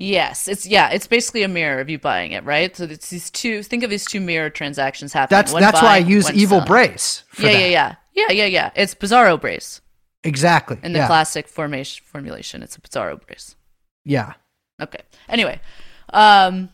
Yes, 0.00 0.46
it's 0.46 0.64
yeah, 0.64 0.90
it's 0.90 1.08
basically 1.08 1.42
a 1.42 1.48
mirror 1.48 1.80
of 1.80 1.90
you 1.90 1.98
buying 1.98 2.30
it, 2.30 2.44
right? 2.44 2.74
So 2.76 2.84
it's 2.84 3.10
these 3.10 3.30
two. 3.30 3.64
Think 3.64 3.82
of 3.82 3.90
these 3.90 4.04
two 4.04 4.20
mirror 4.20 4.48
transactions 4.48 5.12
happening. 5.12 5.36
that's 5.38 5.52
one 5.52 5.60
that's 5.60 5.82
why 5.82 5.96
i 5.96 5.98
use 5.98 6.30
evil 6.30 6.58
selling. 6.58 6.66
brace 6.68 7.24
for 7.30 7.42
Yeah, 7.42 7.52
that. 7.52 7.58
yeah, 7.58 7.68
yeah, 8.14 8.24
yeah, 8.28 8.32
yeah, 8.32 8.44
yeah. 8.46 8.70
It's 8.76 8.94
Bizarro 8.94 9.40
brace 9.40 9.80
exactly 10.22 10.78
in 10.84 10.92
the 10.92 11.00
yeah. 11.00 11.08
classic 11.08 11.48
formation 11.48 12.04
formulation. 12.06 12.62
It's 12.62 12.76
a 12.76 12.80
Bizarro 12.80 13.20
brace. 13.26 13.56
yeah 14.04 14.34
Okay. 14.80 15.00
Anyway, 15.28 15.60
um, 16.12 16.68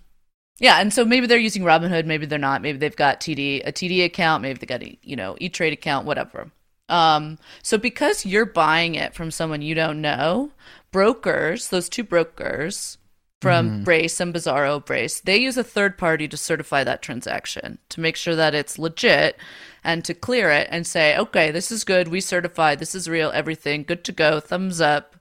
yeah, 0.58 0.78
and 0.82 0.92
so 0.92 1.06
maybe 1.06 1.26
they're 1.26 1.38
using 1.38 1.62
Robinhood, 1.62 2.04
maybe 2.04 2.26
they're 2.26 2.38
not. 2.38 2.60
Maybe 2.60 2.76
they've 2.76 2.94
got 2.94 3.20
TD 3.22 3.66
a 3.66 3.72
TD 3.72 4.04
account, 4.04 4.42
maybe 4.42 4.58
they 4.58 4.66
got 4.66 4.82
a 4.82 4.98
you 5.00 5.16
know 5.16 5.34
E 5.40 5.48
Trade 5.48 5.72
account, 5.72 6.04
whatever. 6.06 6.50
Um, 6.90 7.38
so 7.62 7.78
because 7.78 8.26
you're 8.26 8.44
buying 8.44 8.96
it 8.96 9.14
from 9.14 9.30
someone 9.30 9.62
you 9.62 9.74
don't 9.74 10.02
know, 10.02 10.50
brokers, 10.92 11.68
those 11.70 11.88
two 11.88 12.04
brokers 12.04 12.98
from 13.44 13.68
mm-hmm. 13.68 13.84
Brace 13.84 14.20
and 14.20 14.34
Bizarro 14.34 14.84
Brace, 14.84 15.20
they 15.20 15.36
use 15.36 15.58
a 15.58 15.62
third 15.62 15.98
party 15.98 16.26
to 16.28 16.36
certify 16.36 16.82
that 16.82 17.02
transaction 17.02 17.78
to 17.90 18.00
make 18.00 18.16
sure 18.16 18.34
that 18.34 18.54
it's 18.54 18.78
legit 18.78 19.36
and 19.84 20.02
to 20.04 20.14
clear 20.14 20.50
it 20.50 20.66
and 20.70 20.86
say, 20.86 21.16
okay, 21.18 21.50
this 21.50 21.70
is 21.70 21.84
good, 21.84 22.08
we 22.08 22.20
certify, 22.20 22.74
this 22.74 22.94
is 22.94 23.08
real, 23.08 23.30
everything, 23.34 23.84
good 23.84 24.02
to 24.04 24.12
go, 24.12 24.40
thumbs 24.40 24.80
up, 24.80 25.16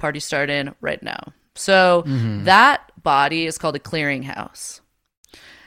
party 0.00 0.18
start 0.18 0.50
in 0.50 0.74
right 0.80 1.02
now. 1.02 1.32
So 1.54 2.02
mm-hmm. 2.04 2.44
that 2.44 2.90
body 3.00 3.46
is 3.46 3.56
called 3.56 3.76
a 3.76 3.78
clearinghouse. 3.78 4.80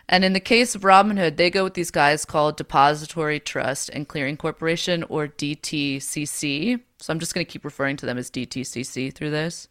And 0.08 0.24
in 0.24 0.34
the 0.34 0.40
case 0.40 0.76
of 0.76 0.82
Robinhood, 0.82 1.38
they 1.38 1.50
go 1.50 1.64
with 1.64 1.74
these 1.74 1.90
guys 1.90 2.26
called 2.26 2.58
Depository 2.58 3.40
Trust 3.40 3.90
and 3.90 4.08
Clearing 4.08 4.38
Corporation 4.38 5.04
or 5.04 5.28
DTCC. 5.28 6.82
So 7.00 7.12
I'm 7.14 7.20
just 7.20 7.34
going 7.34 7.46
to 7.46 7.52
keep 7.52 7.66
referring 7.66 7.98
to 7.98 8.06
them 8.06 8.18
as 8.18 8.30
DTCC 8.30 9.14
through 9.14 9.32
this. 9.32 9.68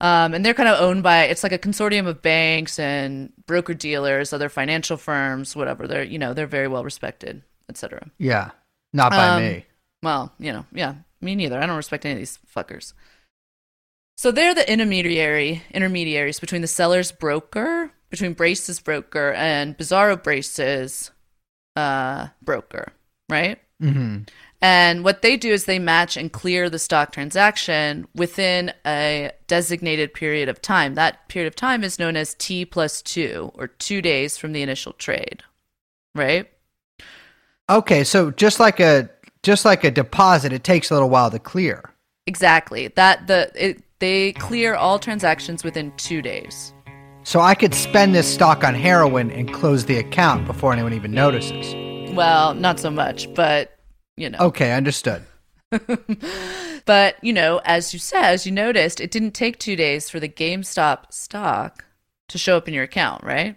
Um, 0.00 0.32
and 0.32 0.44
they're 0.46 0.54
kind 0.54 0.68
of 0.68 0.80
owned 0.80 1.02
by 1.02 1.24
it's 1.24 1.42
like 1.42 1.52
a 1.52 1.58
consortium 1.58 2.06
of 2.06 2.22
banks 2.22 2.78
and 2.78 3.32
broker 3.46 3.74
dealers, 3.74 4.32
other 4.32 4.48
financial 4.48 4.96
firms, 4.96 5.56
whatever. 5.56 5.88
They're 5.88 6.04
you 6.04 6.18
know 6.18 6.34
they're 6.34 6.46
very 6.46 6.68
well 6.68 6.84
respected, 6.84 7.42
etc. 7.68 8.10
yeah 8.18 8.50
not 8.92 9.10
by 9.10 9.30
Um, 9.36 9.42
me 9.42 9.66
Well, 10.02 10.32
you 10.38 10.52
know, 10.52 10.66
yeah, 10.72 10.94
me 11.20 11.34
neither. 11.34 11.58
I 11.60 11.66
don't 11.66 11.76
respect 11.76 12.04
any 12.04 12.12
of 12.14 12.18
these 12.18 12.38
fuckers. 12.54 12.92
So 14.16 14.30
they're 14.32 14.54
the 14.54 14.70
intermediary 14.70 15.62
intermediaries 15.72 16.40
between 16.40 16.62
the 16.62 16.68
seller's 16.68 17.12
broker, 17.12 17.92
between 18.10 18.32
Brace's 18.34 18.80
broker 18.80 19.32
and 19.32 19.76
Bizarro 19.78 20.20
Brace's 20.22 21.10
uh, 21.76 22.28
broker, 22.42 22.92
right? 23.28 23.58
hmm 23.80 24.18
And 24.60 25.04
what 25.04 25.22
they 25.22 25.36
do 25.36 25.52
is 25.52 25.64
they 25.66 25.78
match 25.78 26.16
and 26.16 26.32
clear 26.32 26.68
the 26.68 26.80
stock 26.80 27.12
transaction 27.12 28.08
within 28.14 28.72
a 28.84 29.30
designated 29.46 30.14
period 30.14 30.48
of 30.48 30.60
time. 30.60 30.94
That 30.94 31.28
period 31.28 31.46
of 31.46 31.54
time 31.54 31.84
is 31.84 31.98
known 31.98 32.16
as 32.16 32.34
T 32.34 32.64
plus 32.64 33.00
two, 33.00 33.52
or 33.54 33.68
two 33.68 34.02
days 34.02 34.36
from 34.36 34.52
the 34.52 34.62
initial 34.62 34.92
trade, 34.94 35.42
right? 36.14 36.50
okay 37.70 38.02
so 38.02 38.30
just 38.30 38.58
like 38.58 38.80
a 38.80 39.08
just 39.42 39.64
like 39.64 39.84
a 39.84 39.90
deposit, 39.90 40.52
it 40.52 40.64
takes 40.64 40.90
a 40.90 40.94
little 40.94 41.08
while 41.08 41.30
to 41.30 41.38
clear. 41.38 41.94
Exactly. 42.26 42.88
That 42.88 43.28
the 43.28 43.50
it, 43.54 43.82
they 44.00 44.32
clear 44.32 44.74
all 44.74 44.98
transactions 44.98 45.64
within 45.64 45.92
2 45.96 46.22
days. 46.22 46.72
So 47.22 47.40
I 47.40 47.54
could 47.54 47.74
spend 47.74 48.14
this 48.14 48.32
stock 48.32 48.64
on 48.64 48.74
heroin 48.74 49.30
and 49.30 49.52
close 49.52 49.84
the 49.84 49.98
account 49.98 50.46
before 50.46 50.72
anyone 50.72 50.92
even 50.92 51.12
notices. 51.12 51.74
Well, 52.14 52.54
not 52.54 52.80
so 52.80 52.90
much, 52.90 53.32
but 53.34 53.77
you 54.18 54.30
know. 54.30 54.38
Okay, 54.40 54.72
understood. 54.72 55.22
But, 56.88 57.22
you 57.22 57.34
know, 57.34 57.60
as 57.66 57.92
you 57.92 57.98
said, 57.98 58.24
as 58.24 58.46
you 58.46 58.52
noticed, 58.52 58.98
it 58.98 59.10
didn't 59.10 59.32
take 59.32 59.58
2 59.58 59.76
days 59.76 60.08
for 60.08 60.18
the 60.18 60.28
GameStop 60.28 61.12
stock 61.12 61.84
to 62.28 62.38
show 62.38 62.56
up 62.56 62.66
in 62.66 62.72
your 62.72 62.84
account, 62.84 63.22
right? 63.22 63.56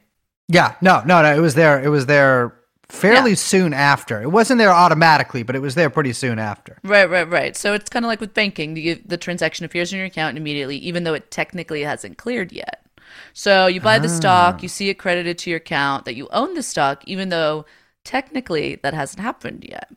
Yeah, 0.50 0.76
no, 0.82 1.02
no, 1.06 1.22
no. 1.22 1.34
It 1.34 1.40
was 1.40 1.56
there. 1.56 1.82
It 1.82 1.88
was 1.88 2.08
there 2.08 2.54
fairly 2.90 3.32
Yeah. 3.32 3.36
soon 3.36 3.74
after. 3.74 4.22
It 4.22 4.32
wasn't 4.32 4.58
there 4.58 4.74
automatically, 4.74 5.44
but 5.44 5.56
it 5.56 5.62
was 5.62 5.76
there 5.76 5.90
pretty 5.90 6.12
soon 6.12 6.40
after. 6.40 6.78
Right, 6.84 7.10
right, 7.10 7.30
right. 7.30 7.56
So 7.56 7.74
it's 7.74 7.90
kind 7.90 8.04
of 8.04 8.10
like 8.10 8.20
with 8.20 8.34
banking, 8.34 8.74
the, 8.74 8.96
the 9.06 9.16
transaction 9.18 9.64
appears 9.66 9.94
in 9.94 9.98
your 9.98 10.08
account 10.08 10.36
immediately, 10.38 10.76
even 10.80 11.06
though 11.06 11.14
it 11.14 11.32
technically 11.32 11.84
hasn't 11.84 12.18
cleared 12.18 12.52
yet. 12.52 12.86
So 13.32 13.68
you 13.68 13.80
buy 13.80 13.98
the 13.98 14.10
stock, 14.10 14.56
ah. 14.58 14.60
you 14.62 14.68
see 14.68 14.90
it 14.90 14.96
credited 14.96 15.38
to 15.38 15.50
your 15.50 15.58
account 15.58 16.04
that 16.04 16.16
you 16.16 16.28
own 16.32 16.54
the 16.54 16.64
stock, 16.64 17.02
even 17.08 17.30
though 17.30 17.66
technically 18.04 18.76
that 18.84 18.94
hasn't 18.94 19.22
happened 19.22 19.66
yet. 19.70 19.90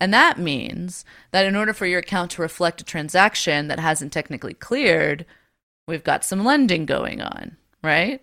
And 0.00 0.12
that 0.12 0.38
means 0.38 1.04
that 1.32 1.46
in 1.46 1.56
order 1.56 1.72
for 1.72 1.86
your 1.86 2.00
account 2.00 2.32
to 2.32 2.42
reflect 2.42 2.80
a 2.80 2.84
transaction 2.84 3.68
that 3.68 3.78
hasn't 3.78 4.12
technically 4.12 4.54
cleared, 4.54 5.24
we've 5.86 6.04
got 6.04 6.24
some 6.24 6.44
lending 6.44 6.86
going 6.86 7.20
on, 7.20 7.56
right? 7.82 8.20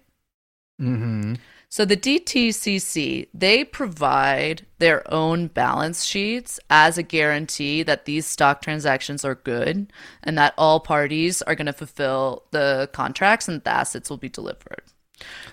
Mm-hmm. 0.81 1.35
So 1.69 1.85
the 1.85 1.95
DTCC, 1.95 3.29
they 3.33 3.63
provide 3.63 4.65
their 4.79 5.09
own 5.11 5.47
balance 5.47 6.03
sheets 6.03 6.59
as 6.69 6.97
a 6.97 7.03
guarantee 7.03 7.81
that 7.83 8.03
these 8.03 8.25
stock 8.25 8.61
transactions 8.61 9.23
are 9.23 9.35
good 9.35 9.93
and 10.21 10.37
that 10.37 10.53
all 10.57 10.81
parties 10.81 11.41
are 11.43 11.55
going 11.55 11.67
to 11.67 11.73
fulfill 11.73 12.43
the 12.51 12.89
contracts 12.91 13.47
and 13.47 13.63
the 13.63 13.69
assets 13.69 14.09
will 14.09 14.17
be 14.17 14.27
delivered. 14.27 14.83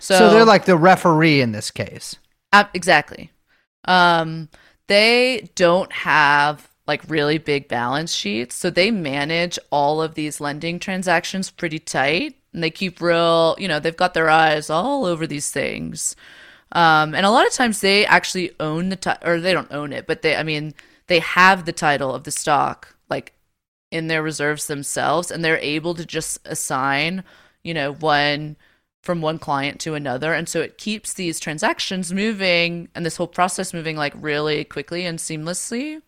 So, 0.01 0.19
So, 0.19 0.31
they're 0.31 0.45
like 0.45 0.65
the 0.65 0.77
referee 0.77 1.41
in 1.41 1.53
this 1.53 1.71
case. 1.71 2.17
Ab- 2.53 2.71
exactly. 2.75 3.31
Um, 3.85 4.49
they 4.89 5.51
don't 5.55 5.93
have 5.93 6.69
like 6.87 7.03
really 7.09 7.39
big 7.39 7.69
balance 7.69 8.13
sheets, 8.15 8.55
so 8.57 8.71
they 8.71 8.91
manage 8.91 9.59
all 9.71 10.03
of 10.03 10.15
these 10.15 10.41
lending 10.41 10.79
transactions 10.79 11.51
pretty 11.51 11.79
tight, 11.79 12.37
and 12.53 12.63
they 12.63 12.71
keep 12.71 13.01
real. 13.01 13.55
You 13.59 13.69
know, 13.69 13.79
they've 13.79 13.97
got 13.97 14.15
their 14.15 14.31
eyes 14.31 14.71
all 14.71 15.05
over 15.05 15.27
these 15.27 15.51
things, 15.51 16.17
um, 16.73 17.15
and 17.15 17.27
a 17.27 17.31
lot 17.31 17.47
of 17.47 17.53
times 17.53 17.81
they 17.81 18.07
actually 18.07 18.53
own 18.61 18.89
the 18.89 18.97
ti- 18.97 19.25
or 19.25 19.41
they 19.41 19.53
don't 19.53 19.73
own 19.73 19.93
it, 19.93 20.07
but 20.07 20.23
they, 20.23 20.37
I 20.37 20.43
mean, 20.43 20.75
they 21.07 21.21
have 21.21 21.65
the 21.65 21.73
title 21.73 22.15
of 22.15 22.25
the 22.25 22.31
stock 22.31 22.97
like 23.11 23.35
in 23.91 24.09
their 24.09 24.23
reserves 24.23 24.67
themselves, 24.67 25.31
and 25.31 25.45
they're 25.45 25.59
able 25.59 25.95
to 25.95 26.07
just 26.07 26.39
assign, 26.47 27.25
you 27.63 27.75
know, 27.75 27.93
one 27.93 28.57
from 29.03 29.21
one 29.21 29.39
client 29.39 29.81
to 29.81 29.95
another. 29.95 30.35
And 30.35 30.49
so 30.49 30.61
it 30.61 30.79
keeps 30.79 31.15
these 31.15 31.41
transactions 31.41 32.13
moving 32.13 32.89
and 32.95 33.07
this 33.07 33.17
whole 33.17 33.29
process 33.29 33.73
moving 33.73 33.97
like 33.97 34.13
really 34.17 34.65
quickly 34.65 35.07
and 35.07 35.19
seamlessly. 35.19 36.03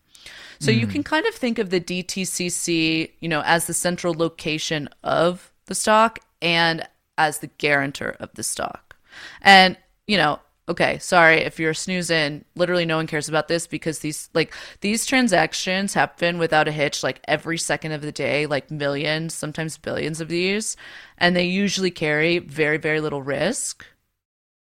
So 0.59 0.71
you 0.71 0.87
hmm. 0.87 0.93
can 0.93 1.03
kind 1.03 1.27
of 1.27 1.35
think 1.35 1.59
of 1.59 1.71
the 1.71 1.81
DTCC, 1.81 3.13
you 3.21 3.29
know, 3.29 3.43
as 3.47 3.67
the 3.67 3.73
central 3.73 4.13
location 4.13 4.89
of 5.03 5.53
the 5.67 5.75
stock 5.75 6.19
and 6.43 6.87
as 7.17 7.39
the 7.39 7.47
guarantor 7.47 8.17
of 8.21 8.31
the 8.35 8.43
stock. 8.43 8.97
And, 9.41 9.77
you 10.07 10.19
know, 10.19 10.41
okay, 10.71 10.99
sorry 10.99 11.39
if 11.39 11.59
you're 11.59 11.75
snoozing, 11.75 12.45
literally 12.55 12.87
no 12.87 12.97
one 12.97 13.09
cares 13.09 13.29
about 13.29 13.49
this 13.49 13.67
because 13.67 13.99
these 13.99 14.31
like 14.35 14.55
these 14.81 15.05
transactions 15.05 15.95
happen 15.95 16.39
without 16.39 16.69
a 16.69 16.73
hitch 16.73 17.03
like 17.03 17.21
every 17.27 17.59
second 17.59 17.93
of 17.93 18.03
the 18.03 18.13
day, 18.13 18.47
like 18.47 18.71
millions, 18.71 19.35
sometimes 19.35 19.77
billions 19.77 20.21
of 20.21 20.29
these, 20.29 20.77
and 21.19 21.35
they 21.35 21.45
usually 21.45 21.91
carry 21.91 22.39
very 22.39 22.79
very 22.79 23.01
little 23.01 23.23
risk 23.23 23.85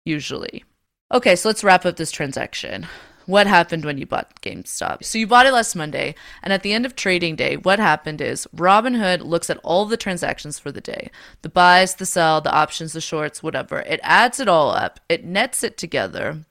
usually. 0.04 0.64
Okay, 1.12 1.36
so 1.36 1.48
let's 1.48 1.64
wrap 1.64 1.86
up 1.86 1.96
this 1.96 2.10
transaction. 2.10 2.86
What 3.26 3.46
happened 3.46 3.84
when 3.84 3.98
you 3.98 4.06
bought 4.06 4.40
GameStop? 4.42 5.04
So 5.04 5.18
you 5.18 5.26
bought 5.26 5.46
it 5.46 5.52
last 5.52 5.74
Monday, 5.74 6.14
and 6.42 6.52
at 6.52 6.62
the 6.62 6.72
end 6.72 6.84
of 6.84 6.94
trading 6.94 7.36
day, 7.36 7.56
what 7.56 7.78
happened 7.78 8.20
is 8.20 8.46
Robinhood 8.54 9.22
looks 9.22 9.48
at 9.48 9.58
all 9.58 9.86
the 9.86 9.96
transactions 9.96 10.58
for 10.58 10.70
the 10.70 10.80
day 10.80 11.10
the 11.42 11.48
buys, 11.48 11.94
the 11.94 12.06
sell, 12.06 12.40
the 12.40 12.52
options, 12.52 12.92
the 12.92 13.00
shorts, 13.00 13.42
whatever. 13.42 13.80
It 13.80 14.00
adds 14.02 14.40
it 14.40 14.48
all 14.48 14.70
up, 14.70 15.00
it 15.08 15.24
nets 15.24 15.62
it 15.62 15.76
together, 15.78 16.44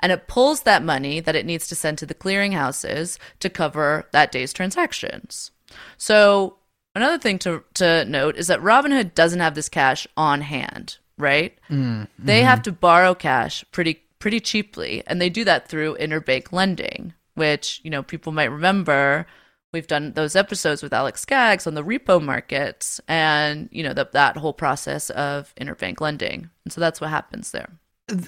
and 0.00 0.12
it 0.12 0.28
pulls 0.28 0.62
that 0.62 0.82
money 0.82 1.20
that 1.20 1.36
it 1.36 1.46
needs 1.46 1.68
to 1.68 1.74
send 1.74 1.98
to 1.98 2.06
the 2.06 2.14
clearinghouses 2.14 3.18
to 3.40 3.50
cover 3.50 4.06
that 4.12 4.32
day's 4.32 4.52
transactions. 4.52 5.50
So 5.96 6.56
another 6.94 7.18
thing 7.18 7.38
to, 7.40 7.64
to 7.74 8.04
note 8.04 8.36
is 8.36 8.46
that 8.48 8.60
Robinhood 8.60 9.14
doesn't 9.14 9.40
have 9.40 9.54
this 9.54 9.68
cash 9.68 10.06
on 10.16 10.42
hand, 10.42 10.98
right? 11.16 11.58
Mm, 11.70 12.08
they 12.18 12.42
have 12.42 12.58
mm-hmm. 12.58 12.64
to 12.64 12.72
borrow 12.72 13.14
cash 13.14 13.64
pretty 13.72 14.02
pretty 14.18 14.40
cheaply, 14.40 15.02
and 15.06 15.20
they 15.20 15.30
do 15.30 15.44
that 15.44 15.68
through 15.68 15.96
interbank 15.96 16.52
lending, 16.52 17.14
which 17.34 17.80
you 17.84 17.90
know 17.90 18.02
people 18.02 18.32
might 18.32 18.50
remember. 18.50 19.26
We've 19.72 19.86
done 19.86 20.14
those 20.14 20.34
episodes 20.34 20.82
with 20.82 20.94
Alex 20.94 21.20
Skaggs 21.20 21.66
on 21.66 21.74
the 21.74 21.84
repo 21.84 22.22
markets, 22.22 23.00
and 23.06 23.68
you 23.72 23.82
know 23.82 23.94
that 23.94 24.12
that 24.12 24.36
whole 24.36 24.54
process 24.54 25.10
of 25.10 25.54
interbank 25.60 26.00
lending, 26.00 26.50
and 26.64 26.72
so 26.72 26.80
that's 26.80 27.00
what 27.00 27.10
happens 27.10 27.50
there. 27.50 27.70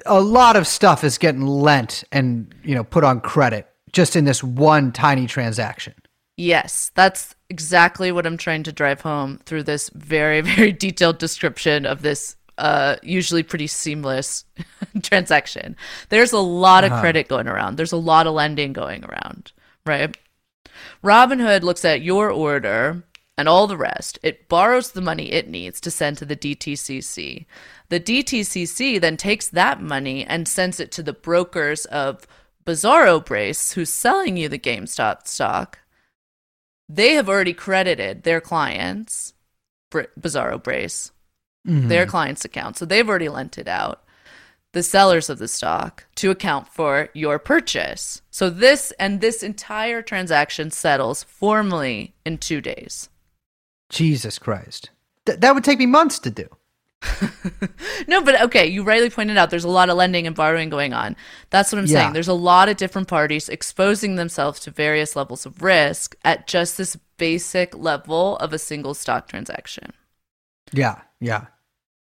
A 0.04 0.20
lot 0.20 0.56
of 0.56 0.66
stuff 0.66 1.04
is 1.04 1.16
getting 1.16 1.46
lent 1.46 2.04
and 2.12 2.54
you 2.62 2.74
know 2.74 2.84
put 2.84 3.04
on 3.04 3.20
credit 3.20 3.66
just 3.92 4.16
in 4.16 4.24
this 4.24 4.42
one 4.44 4.92
tiny 4.92 5.26
transaction. 5.26 5.94
Yes, 6.36 6.90
that's 6.94 7.34
exactly 7.50 8.10
what 8.12 8.26
I'm 8.26 8.38
trying 8.38 8.62
to 8.62 8.72
drive 8.72 9.02
home 9.02 9.40
through 9.44 9.64
this 9.64 9.90
very, 9.90 10.40
very 10.56 10.72
detailed 10.72 11.18
description 11.18 11.84
of 11.84 12.00
this 12.00 12.36
uh, 12.60 12.96
usually 13.02 13.42
pretty 13.42 13.66
seamless 13.66 14.44
transaction. 15.02 15.76
There's 16.10 16.32
a 16.32 16.38
lot 16.38 16.84
of 16.84 16.92
credit 17.00 17.26
going 17.26 17.48
around, 17.48 17.76
there's 17.76 17.92
a 17.92 17.96
lot 17.96 18.26
of 18.26 18.34
lending 18.34 18.72
going 18.72 19.04
around, 19.04 19.52
right? 19.86 20.16
Robinhood 21.02 21.62
looks 21.62 21.84
at 21.84 22.02
your 22.02 22.30
order 22.30 23.02
and 23.38 23.48
all 23.48 23.66
the 23.66 23.76
rest. 23.76 24.18
It 24.22 24.48
borrows 24.48 24.92
the 24.92 25.00
money 25.00 25.32
it 25.32 25.48
needs 25.48 25.80
to 25.80 25.90
send 25.90 26.18
to 26.18 26.26
the 26.26 26.36
DTCC. 26.36 27.46
The 27.88 28.00
DTCC 28.00 29.00
then 29.00 29.16
takes 29.16 29.48
that 29.48 29.80
money 29.80 30.24
and 30.24 30.46
sends 30.46 30.78
it 30.78 30.92
to 30.92 31.02
the 31.02 31.14
brokers 31.14 31.86
of 31.86 32.26
Bizarro 32.66 33.24
Brace, 33.24 33.72
who's 33.72 33.88
selling 33.90 34.36
you 34.36 34.48
the 34.48 34.58
GameStop 34.58 35.26
stock. 35.26 35.78
They 36.88 37.14
have 37.14 37.28
already 37.28 37.54
credited 37.54 38.24
their 38.24 38.40
clients, 38.40 39.32
Bizarro 39.90 40.62
Brace, 40.62 41.12
their 41.64 42.02
mm-hmm. 42.02 42.10
client's 42.10 42.44
account. 42.44 42.76
So 42.76 42.84
they've 42.84 43.08
already 43.08 43.28
lent 43.28 43.58
it 43.58 43.68
out, 43.68 44.02
the 44.72 44.82
sellers 44.82 45.28
of 45.28 45.38
the 45.38 45.48
stock, 45.48 46.06
to 46.16 46.30
account 46.30 46.68
for 46.68 47.08
your 47.14 47.38
purchase. 47.38 48.22
So 48.30 48.50
this 48.50 48.92
and 48.98 49.20
this 49.20 49.42
entire 49.42 50.02
transaction 50.02 50.70
settles 50.70 51.22
formally 51.22 52.14
in 52.24 52.38
two 52.38 52.60
days. 52.60 53.08
Jesus 53.90 54.38
Christ. 54.38 54.90
Th- 55.26 55.38
that 55.38 55.54
would 55.54 55.64
take 55.64 55.78
me 55.78 55.86
months 55.86 56.18
to 56.20 56.30
do. 56.30 56.48
No, 58.08 58.22
but 58.22 58.40
okay, 58.40 58.66
you 58.66 58.82
rightly 58.82 59.10
pointed 59.10 59.36
out 59.36 59.50
there's 59.50 59.64
a 59.64 59.68
lot 59.68 59.90
of 59.90 59.96
lending 59.96 60.26
and 60.26 60.34
borrowing 60.34 60.68
going 60.68 60.92
on. 60.92 61.14
That's 61.50 61.70
what 61.70 61.78
I'm 61.78 61.86
Yeah. 61.86 62.00
saying. 62.00 62.12
There's 62.12 62.28
a 62.28 62.32
lot 62.32 62.68
of 62.68 62.76
different 62.76 63.08
parties 63.08 63.48
exposing 63.48 64.16
themselves 64.16 64.58
to 64.60 64.70
various 64.70 65.14
levels 65.14 65.46
of 65.46 65.62
risk 65.62 66.16
at 66.24 66.46
just 66.46 66.76
this 66.76 66.96
basic 67.18 67.76
level 67.76 68.36
of 68.38 68.52
a 68.52 68.58
single 68.58 68.94
stock 68.94 69.28
transaction. 69.28 69.92
Yeah, 70.72 71.00
yeah. 71.20 71.46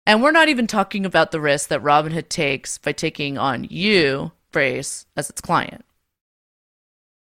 And 0.05 0.21
we're 0.21 0.31
not 0.31 0.49
even 0.49 0.67
talking 0.67 1.05
about 1.05 1.31
the 1.31 1.39
risk 1.39 1.69
that 1.69 1.81
Robinhood 1.81 2.27
takes 2.27 2.77
by 2.77 2.91
taking 2.91 3.37
on 3.37 3.65
you, 3.69 4.33
Brace, 4.51 5.05
as 5.15 5.29
its 5.29 5.39
client. 5.39 5.85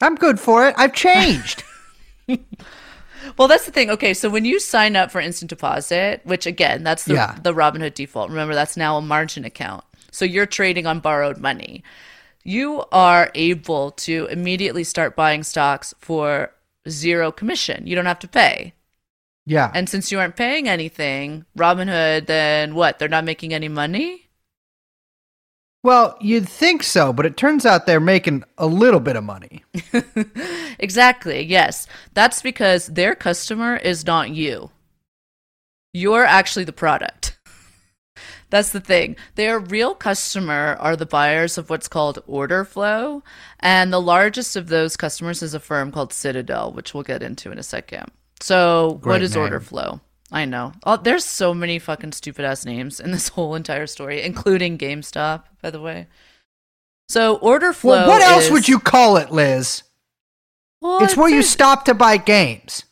I'm 0.00 0.16
good 0.16 0.40
for 0.40 0.66
it. 0.66 0.74
I've 0.76 0.92
changed. 0.94 1.62
Well, 3.38 3.48
that's 3.48 3.66
the 3.66 3.72
thing. 3.72 3.90
Okay, 3.90 4.14
so 4.14 4.28
when 4.28 4.44
you 4.44 4.59
sign 4.59 4.96
up 4.96 5.11
for 5.11 5.20
instant 5.20 5.48
deposit, 5.48 6.20
which 6.24 6.46
again, 6.46 6.83
that's 6.83 7.05
the, 7.05 7.14
Yeah. 7.14 7.38
the 7.40 7.55
Robinhood 7.55 7.94
default. 7.94 8.31
Remember, 8.31 8.55
that's 8.55 8.76
now 8.76 8.96
a 8.96 9.00
margin 9.00 9.44
account. 9.44 9.85
So 10.11 10.24
you're 10.24 10.46
trading 10.46 10.87
on 10.87 11.00
borrowed 11.00 11.38
money. 11.38 11.83
You 12.42 12.85
are 12.90 13.31
able 13.35 13.92
to 13.92 14.26
immediately 14.26 14.83
start 14.85 15.14
buying 15.14 15.44
stocks 15.44 15.94
for 15.98 16.52
zero 16.88 17.31
commission. 17.31 17.87
You 17.87 17.94
don't 17.94 18.07
have 18.07 18.18
to 18.20 18.28
pay. 18.28 18.74
Yeah. 19.46 19.70
And 19.74 19.88
since 19.88 20.12
you 20.12 20.18
aren't 20.20 20.37
paying 20.37 20.68
anything, 20.68 21.44
Robinhood, 21.57 22.26
then 22.26 22.74
what? 22.74 22.98
They're 22.98 23.09
not 23.09 23.24
making 23.24 23.52
any 23.55 23.68
money? 23.68 24.28
well, 25.85 26.16
you'd 26.20 26.48
think 26.48 26.85
so, 26.85 27.12
but 27.12 27.26
it 27.26 27.37
turns 27.37 27.66
out 27.66 27.87
they're 27.87 27.98
making 27.98 28.44
a 28.57 28.66
little 28.66 29.00
bit 29.00 29.16
of 29.16 29.24
money. 29.24 29.64
Exactly. 30.78 31.42
Yes. 31.44 31.87
That's 32.12 32.42
because 32.42 32.88
their 32.88 33.14
customer 33.14 33.76
is 33.76 34.05
not 34.05 34.31
you. 34.31 34.70
You're 35.92 36.24
actually 36.24 36.64
the 36.64 36.72
product. 36.72 37.38
That's 38.50 38.70
the 38.70 38.81
thing. 38.81 39.16
Their 39.37 39.61
real 39.61 39.94
customer 39.94 40.76
are 40.81 40.96
the 40.96 41.07
buyers 41.07 41.57
of 41.57 41.70
what's 41.70 41.88
called 41.88 42.22
order 42.26 42.64
flow. 42.64 43.22
And 43.61 43.92
the 43.92 44.00
largest 44.00 44.57
of 44.57 44.68
those 44.68 44.96
customers 44.96 45.40
is 45.42 45.55
a 45.55 45.61
firm 45.61 45.92
called 45.92 46.12
Citadel, 46.12 46.72
which 46.72 46.94
we'll 46.94 47.05
get 47.05 47.22
into 47.22 47.52
in 47.52 47.59
a 47.59 47.62
second. 47.62 48.11
So, 48.42 48.92
what 48.94 49.00
Great 49.02 49.22
is 49.22 49.35
name. 49.35 49.44
order 49.44 49.61
flow? 49.61 50.00
I 50.31 50.44
know. 50.46 50.72
Oh, 50.85 50.96
there's 50.96 51.24
so 51.24 51.52
many 51.55 51.78
fucking 51.78 52.12
stupid 52.12 52.44
ass 52.44 52.64
names 52.64 52.98
in 53.00 53.11
this 53.12 53.28
whole 53.37 53.55
entire 53.55 53.87
story, 53.87 54.22
including 54.22 54.78
GameStop, 54.78 55.44
by 55.62 55.70
the 55.70 55.81
way. 55.81 56.09
So, 57.09 57.37
order 57.37 57.72
flow. 57.72 57.92
Well, 57.92 58.09
what 58.09 58.22
else 58.22 58.46
is- 58.46 58.50
would 58.50 58.68
you 58.68 58.78
call 58.78 59.16
it, 59.16 59.31
Liz? 59.31 59.83
Well, 60.81 61.05
it's 61.05 61.16
where 61.16 61.28
you 61.31 61.42
stop 61.42 61.85
to 61.85 61.94
buy 61.94 62.16
games. 62.16 62.85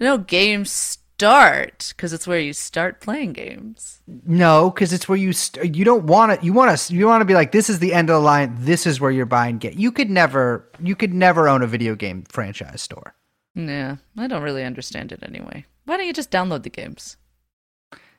No, 0.00 0.16
games 0.16 0.70
start 0.70 1.92
because 1.94 2.14
it's 2.14 2.26
where 2.26 2.40
you 2.40 2.54
start 2.54 3.00
playing 3.02 3.34
games. 3.34 4.00
No, 4.06 4.70
because 4.70 4.94
it's 4.94 5.08
where 5.10 5.18
you 5.18 5.34
st- 5.34 5.76
you 5.76 5.84
don't 5.84 6.04
want 6.04 6.40
to. 6.40 6.44
You 6.46 6.54
want 6.54 6.76
to. 6.76 6.94
You 6.94 7.06
want 7.06 7.20
to 7.20 7.26
be 7.26 7.34
like, 7.34 7.52
this 7.52 7.68
is 7.68 7.80
the 7.80 7.92
end 7.92 8.08
of 8.08 8.14
the 8.14 8.20
line. 8.20 8.56
This 8.60 8.86
is 8.86 8.98
where 8.98 9.10
you're 9.10 9.26
buying 9.26 9.58
game. 9.58 9.74
You 9.76 9.92
could 9.92 10.08
never. 10.08 10.70
You 10.80 10.96
could 10.96 11.12
never 11.12 11.46
own 11.48 11.62
a 11.62 11.66
video 11.66 11.94
game 11.94 12.24
franchise 12.30 12.80
store. 12.80 13.14
Yeah, 13.54 13.96
I 14.16 14.26
don't 14.26 14.42
really 14.42 14.64
understand 14.64 15.12
it 15.12 15.22
anyway. 15.22 15.64
Why 15.84 15.96
don't 15.96 16.06
you 16.06 16.12
just 16.12 16.30
download 16.30 16.62
the 16.62 16.70
games? 16.70 17.16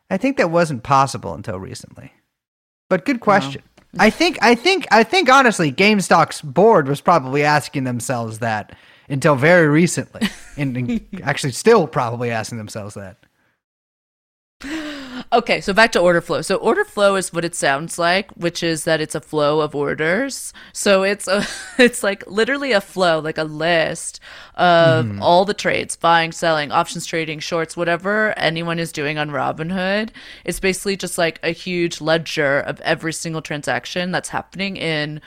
I 0.09 0.17
think 0.17 0.37
that 0.37 0.51
wasn't 0.51 0.83
possible 0.83 1.33
until 1.33 1.59
recently. 1.59 2.13
But 2.89 3.05
good 3.05 3.19
question. 3.19 3.63
I 3.97 4.09
think. 4.09 4.37
I 4.41 4.55
think. 4.55 4.87
I 4.91 5.03
think. 5.03 5.29
Honestly, 5.29 5.71
GameStop's 5.71 6.41
board 6.41 6.87
was 6.87 7.01
probably 7.01 7.43
asking 7.43 7.85
themselves 7.85 8.39
that 8.39 8.75
until 9.09 9.35
very 9.35 9.67
recently, 9.67 10.27
and, 10.57 10.77
and 10.77 11.07
actually 11.23 11.51
still 11.51 11.87
probably 11.87 12.29
asking 12.31 12.57
themselves 12.57 12.95
that. 12.95 13.17
Okay, 15.31 15.61
so 15.61 15.73
back 15.73 15.91
to 15.93 15.99
order 15.99 16.21
flow. 16.21 16.41
So 16.41 16.55
order 16.55 16.83
flow 16.83 17.15
is 17.15 17.31
what 17.31 17.45
it 17.45 17.55
sounds 17.55 17.97
like, 17.97 18.31
which 18.31 18.63
is 18.63 18.83
that 18.83 19.01
it's 19.01 19.15
a 19.15 19.21
flow 19.21 19.61
of 19.61 19.75
orders. 19.75 20.53
So 20.73 21.03
it's 21.03 21.27
a 21.27 21.45
it's 21.77 22.03
like 22.03 22.25
literally 22.27 22.71
a 22.71 22.81
flow, 22.81 23.19
like 23.19 23.37
a 23.37 23.43
list 23.43 24.19
of 24.55 25.05
mm-hmm. 25.05 25.21
all 25.21 25.45
the 25.45 25.53
trades, 25.53 25.95
buying, 25.95 26.31
selling, 26.31 26.71
options 26.71 27.05
trading, 27.05 27.39
shorts, 27.39 27.77
whatever 27.77 28.37
anyone 28.37 28.79
is 28.79 28.91
doing 28.91 29.17
on 29.17 29.29
Robinhood. 29.29 30.09
It's 30.43 30.59
basically 30.59 30.97
just 30.97 31.17
like 31.17 31.39
a 31.43 31.51
huge 31.51 32.01
ledger 32.01 32.59
of 32.59 32.81
every 32.81 33.13
single 33.13 33.41
transaction 33.41 34.11
that's 34.11 34.29
happening 34.29 34.77
in 34.77 35.21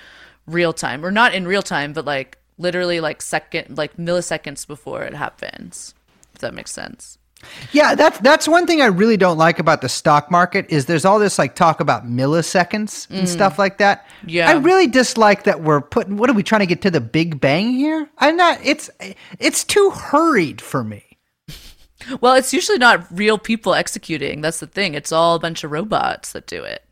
real 0.46 0.72
time. 0.72 1.04
Or 1.04 1.10
not 1.10 1.34
in 1.34 1.46
real 1.46 1.62
time, 1.62 1.92
but 1.92 2.04
like 2.04 2.38
literally 2.58 3.00
like 3.00 3.22
second 3.22 3.78
like 3.78 3.96
milliseconds 3.96 4.66
before 4.66 5.02
it 5.02 5.14
happens. 5.14 5.94
If 6.34 6.40
that 6.40 6.54
makes 6.54 6.72
sense. 6.72 7.17
Yeah, 7.72 7.94
that's 7.94 8.18
that's 8.18 8.48
one 8.48 8.66
thing 8.66 8.82
I 8.82 8.86
really 8.86 9.16
don't 9.16 9.38
like 9.38 9.58
about 9.58 9.80
the 9.80 9.88
stock 9.88 10.30
market 10.30 10.66
is 10.70 10.86
there's 10.86 11.04
all 11.04 11.18
this 11.18 11.38
like 11.38 11.54
talk 11.54 11.80
about 11.80 12.04
milliseconds 12.04 13.08
and 13.10 13.26
mm. 13.26 13.28
stuff 13.28 13.58
like 13.58 13.78
that. 13.78 14.06
Yeah. 14.26 14.50
I 14.50 14.54
really 14.54 14.86
dislike 14.86 15.44
that 15.44 15.62
we're 15.62 15.80
putting. 15.80 16.16
What 16.16 16.30
are 16.30 16.32
we 16.34 16.42
trying 16.42 16.60
to 16.60 16.66
get 16.66 16.82
to 16.82 16.90
the 16.90 17.00
Big 17.00 17.40
Bang 17.40 17.72
here? 17.72 18.08
I'm 18.18 18.36
not. 18.36 18.58
It's 18.64 18.90
it's 19.38 19.64
too 19.64 19.90
hurried 19.90 20.60
for 20.60 20.84
me. 20.84 21.04
Well, 22.20 22.36
it's 22.36 22.54
usually 22.54 22.78
not 22.78 23.04
real 23.10 23.38
people 23.38 23.74
executing. 23.74 24.40
That's 24.40 24.60
the 24.60 24.68
thing. 24.68 24.94
It's 24.94 25.10
all 25.10 25.34
a 25.34 25.40
bunch 25.40 25.64
of 25.64 25.72
robots 25.72 26.32
that 26.32 26.46
do 26.46 26.62
it. 26.62 26.84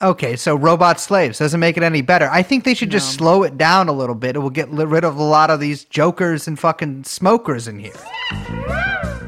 Okay, 0.00 0.36
so 0.36 0.54
robot 0.54 1.00
slaves 1.00 1.40
doesn't 1.40 1.58
make 1.58 1.76
it 1.76 1.82
any 1.82 2.00
better. 2.00 2.28
I 2.30 2.42
think 2.42 2.64
they 2.64 2.72
should 2.72 2.90
just 2.90 3.14
slow 3.14 3.42
it 3.42 3.58
down 3.58 3.88
a 3.88 3.92
little 3.92 4.14
bit. 4.14 4.36
It 4.36 4.38
will 4.38 4.50
get 4.50 4.68
rid 4.68 5.04
of 5.04 5.16
a 5.16 5.22
lot 5.22 5.50
of 5.50 5.58
these 5.58 5.84
jokers 5.84 6.46
and 6.46 6.58
fucking 6.58 7.04
smokers 7.04 7.66
in 7.66 7.80
here. 7.80 8.65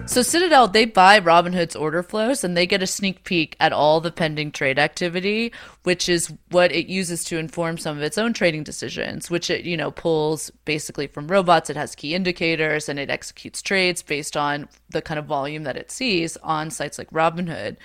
So 0.09 0.23
Citadel, 0.23 0.68
they 0.68 0.87
buy 0.87 1.21
Robinhood's 1.21 1.77
order 1.77 2.03
flows 2.03 2.42
and 2.42 2.57
they 2.57 2.66
get 2.66 2.83
a 2.83 2.87
sneak 2.87 3.25
peek 3.25 3.55
at 3.61 3.75
all 3.75 4.01
the 4.01 4.11
pending 4.11 4.53
trade 4.53 4.79
activity, 4.79 5.53
which 5.83 6.09
is 6.09 6.33
what 6.51 6.73
it 6.73 6.87
uses 6.87 7.25
to 7.25 7.37
inform 7.37 7.77
some 7.77 7.99
of 7.99 8.03
its 8.03 8.16
own 8.16 8.33
trading 8.33 8.62
decisions, 8.62 9.31
which 9.31 9.51
it, 9.51 9.66
you 9.66 9.77
know, 9.77 9.90
pulls 9.90 10.51
basically 10.64 11.09
from 11.09 11.29
robots. 11.29 11.68
It 11.68 11.77
has 11.77 11.94
key 11.94 12.14
indicators 12.14 12.88
and 12.88 12.99
it 12.99 13.11
executes 13.11 13.61
trades 13.61 14.01
based 14.01 14.35
on 14.35 14.71
the 14.88 15.03
kind 15.03 15.18
of 15.18 15.27
volume 15.27 15.64
that 15.64 15.77
it 15.77 15.90
sees 15.90 16.38
on 16.38 16.71
sites 16.71 16.97
like 16.97 17.11
Robinhood. 17.11 17.77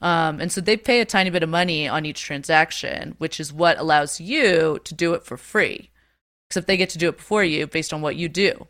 Um, 0.00 0.40
and 0.40 0.52
so 0.52 0.60
they 0.60 0.76
pay 0.76 1.00
a 1.00 1.04
tiny 1.04 1.30
bit 1.30 1.42
of 1.42 1.48
money 1.48 1.88
on 1.88 2.06
each 2.06 2.22
transaction, 2.22 3.16
which 3.18 3.40
is 3.40 3.52
what 3.52 3.76
allows 3.76 4.20
you 4.20 4.78
to 4.84 4.94
do 4.94 5.14
it 5.14 5.24
for 5.24 5.36
free. 5.36 5.90
Except 6.48 6.68
they 6.68 6.76
get 6.76 6.90
to 6.90 6.98
do 6.98 7.08
it 7.08 7.16
before 7.16 7.42
you 7.42 7.66
based 7.66 7.92
on 7.92 8.02
what 8.02 8.14
you 8.14 8.28
do. 8.28 8.68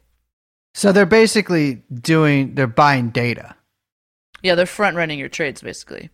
So 0.74 0.92
they're 0.92 1.06
basically 1.06 1.82
doing. 1.92 2.54
They're 2.54 2.66
buying 2.66 3.10
data. 3.10 3.54
Yeah, 4.42 4.54
they're 4.54 4.66
front 4.66 4.96
running 4.96 5.18
your 5.18 5.28
trades 5.28 5.62
basically. 5.62 6.10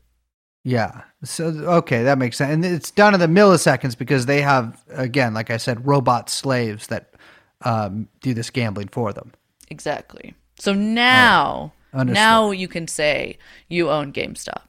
Yeah. 0.64 1.02
So 1.24 1.46
okay, 1.46 2.02
that 2.02 2.18
makes 2.18 2.36
sense. 2.36 2.52
And 2.52 2.64
it's 2.64 2.90
done 2.90 3.14
in 3.14 3.20
the 3.20 3.26
milliseconds 3.26 3.96
because 3.96 4.26
they 4.26 4.42
have, 4.42 4.82
again, 4.90 5.32
like 5.32 5.50
I 5.50 5.56
said, 5.56 5.86
robot 5.86 6.28
slaves 6.28 6.88
that 6.88 7.14
um, 7.62 8.08
do 8.20 8.34
this 8.34 8.50
gambling 8.50 8.88
for 8.88 9.12
them. 9.12 9.32
Exactly. 9.70 10.34
So 10.58 10.74
now, 10.74 11.72
now 11.92 12.50
you 12.50 12.68
can 12.68 12.88
say 12.88 13.38
you 13.68 13.90
own 13.90 14.12
GameStop. 14.12 14.62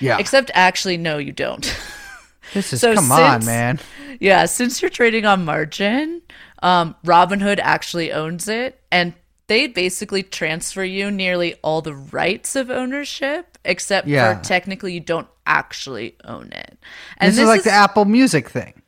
Yeah. 0.00 0.18
Except 0.18 0.50
actually, 0.54 0.96
no, 0.96 1.18
you 1.18 1.32
don't. 1.32 1.76
this 2.52 2.72
is 2.72 2.80
so 2.80 2.94
come 2.94 3.10
on, 3.10 3.44
man. 3.44 3.80
yeah, 4.20 4.46
since 4.46 4.80
you're 4.80 4.90
trading 4.90 5.26
on 5.26 5.44
margin, 5.44 6.22
um, 6.62 6.94
Robinhood 7.04 7.58
actually 7.62 8.12
owns 8.12 8.48
it, 8.48 8.80
and 8.90 9.14
they 9.46 9.66
basically 9.66 10.22
transfer 10.22 10.84
you 10.84 11.10
nearly 11.10 11.54
all 11.62 11.82
the 11.82 11.94
rights 11.94 12.56
of 12.56 12.70
ownership, 12.70 13.58
except 13.64 14.06
Yeah. 14.08 14.38
for 14.38 14.44
technically 14.44 14.94
you 14.94 15.00
don't 15.00 15.28
actually 15.46 16.16
own 16.24 16.52
it. 16.52 16.78
And 17.18 17.30
This, 17.32 17.38
is 17.38 17.46
like 17.46 17.62
the 17.62 17.70
Apple 17.70 18.06
Music 18.06 18.48
thing. 18.48 18.80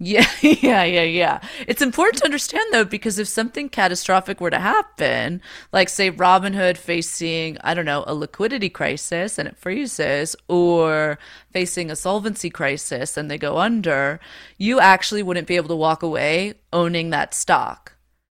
Yeah, 0.00 0.28
yeah, 0.42 0.84
yeah, 0.84 1.02
yeah. 1.02 1.40
It's 1.66 1.82
important 1.82 2.18
to 2.18 2.24
understand 2.24 2.66
though, 2.72 2.84
because 2.84 3.18
if 3.18 3.26
something 3.26 3.68
catastrophic 3.68 4.40
were 4.40 4.50
to 4.50 4.58
happen, 4.60 5.42
like 5.72 5.88
say 5.88 6.10
Robinhood 6.12 6.76
facing, 6.76 7.58
I 7.62 7.74
don't 7.74 7.84
know, 7.84 8.04
a 8.06 8.14
liquidity 8.14 8.68
crisis 8.70 9.38
and 9.38 9.48
it 9.48 9.56
freezes, 9.56 10.36
or 10.48 11.18
facing 11.52 11.90
a 11.90 11.96
solvency 11.96 12.48
crisis 12.50 13.16
and 13.16 13.28
they 13.30 13.38
go 13.38 13.58
under, 13.58 14.20
you 14.56 14.78
actually 14.78 15.22
wouldn't 15.22 15.48
be 15.48 15.56
able 15.56 15.68
to 15.68 15.76
walk 15.76 16.02
away 16.04 16.54
owning 16.72 17.10
that 17.10 17.34
stock. 17.34 17.94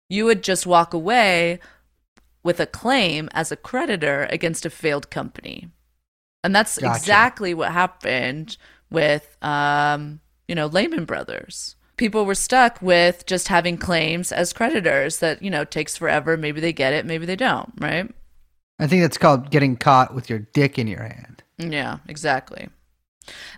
You 0.10 0.26
would 0.26 0.44
just 0.44 0.66
walk 0.66 0.94
away 0.96 1.60
with 2.44 2.60
a 2.60 2.66
claim 2.66 3.30
as 3.34 3.52
a 3.52 3.56
creditor 3.58 4.28
against 4.32 4.66
a 4.66 4.72
failed 4.72 5.12
company. 5.12 5.70
And 6.44 6.56
that's 6.56 6.80
Gotcha. 6.80 6.88
exactly 6.88 7.54
what 7.54 7.72
happened 7.72 8.58
with, 8.90 9.38
um, 9.44 10.21
you 10.52 10.56
know, 10.56 10.66
Lehman 10.68 11.06
Brothers. 11.06 11.78
People 11.96 12.26
were 12.26 12.36
stuck 12.36 12.82
with 12.82 13.26
just 13.26 13.48
having 13.48 13.78
claims 13.78 14.34
as 14.34 14.52
creditors 14.52 15.20
that, 15.20 15.42
you 15.42 15.50
know, 15.50 15.64
takes 15.64 15.96
forever. 15.96 16.36
Maybe 16.36 16.60
they 16.60 16.74
get 16.74 16.92
it, 16.92 17.06
maybe 17.06 17.26
they 17.26 17.38
don't, 17.38 17.72
right? 17.80 18.14
I 18.78 18.86
think 18.86 19.02
that's 19.02 19.18
called 19.18 19.50
getting 19.50 19.78
caught 19.78 20.14
with 20.14 20.30
your 20.30 20.40
dick 20.40 20.78
in 20.78 20.88
your 20.88 21.04
hand. 21.04 21.42
Yeah, 21.58 22.00
exactly. 22.10 22.68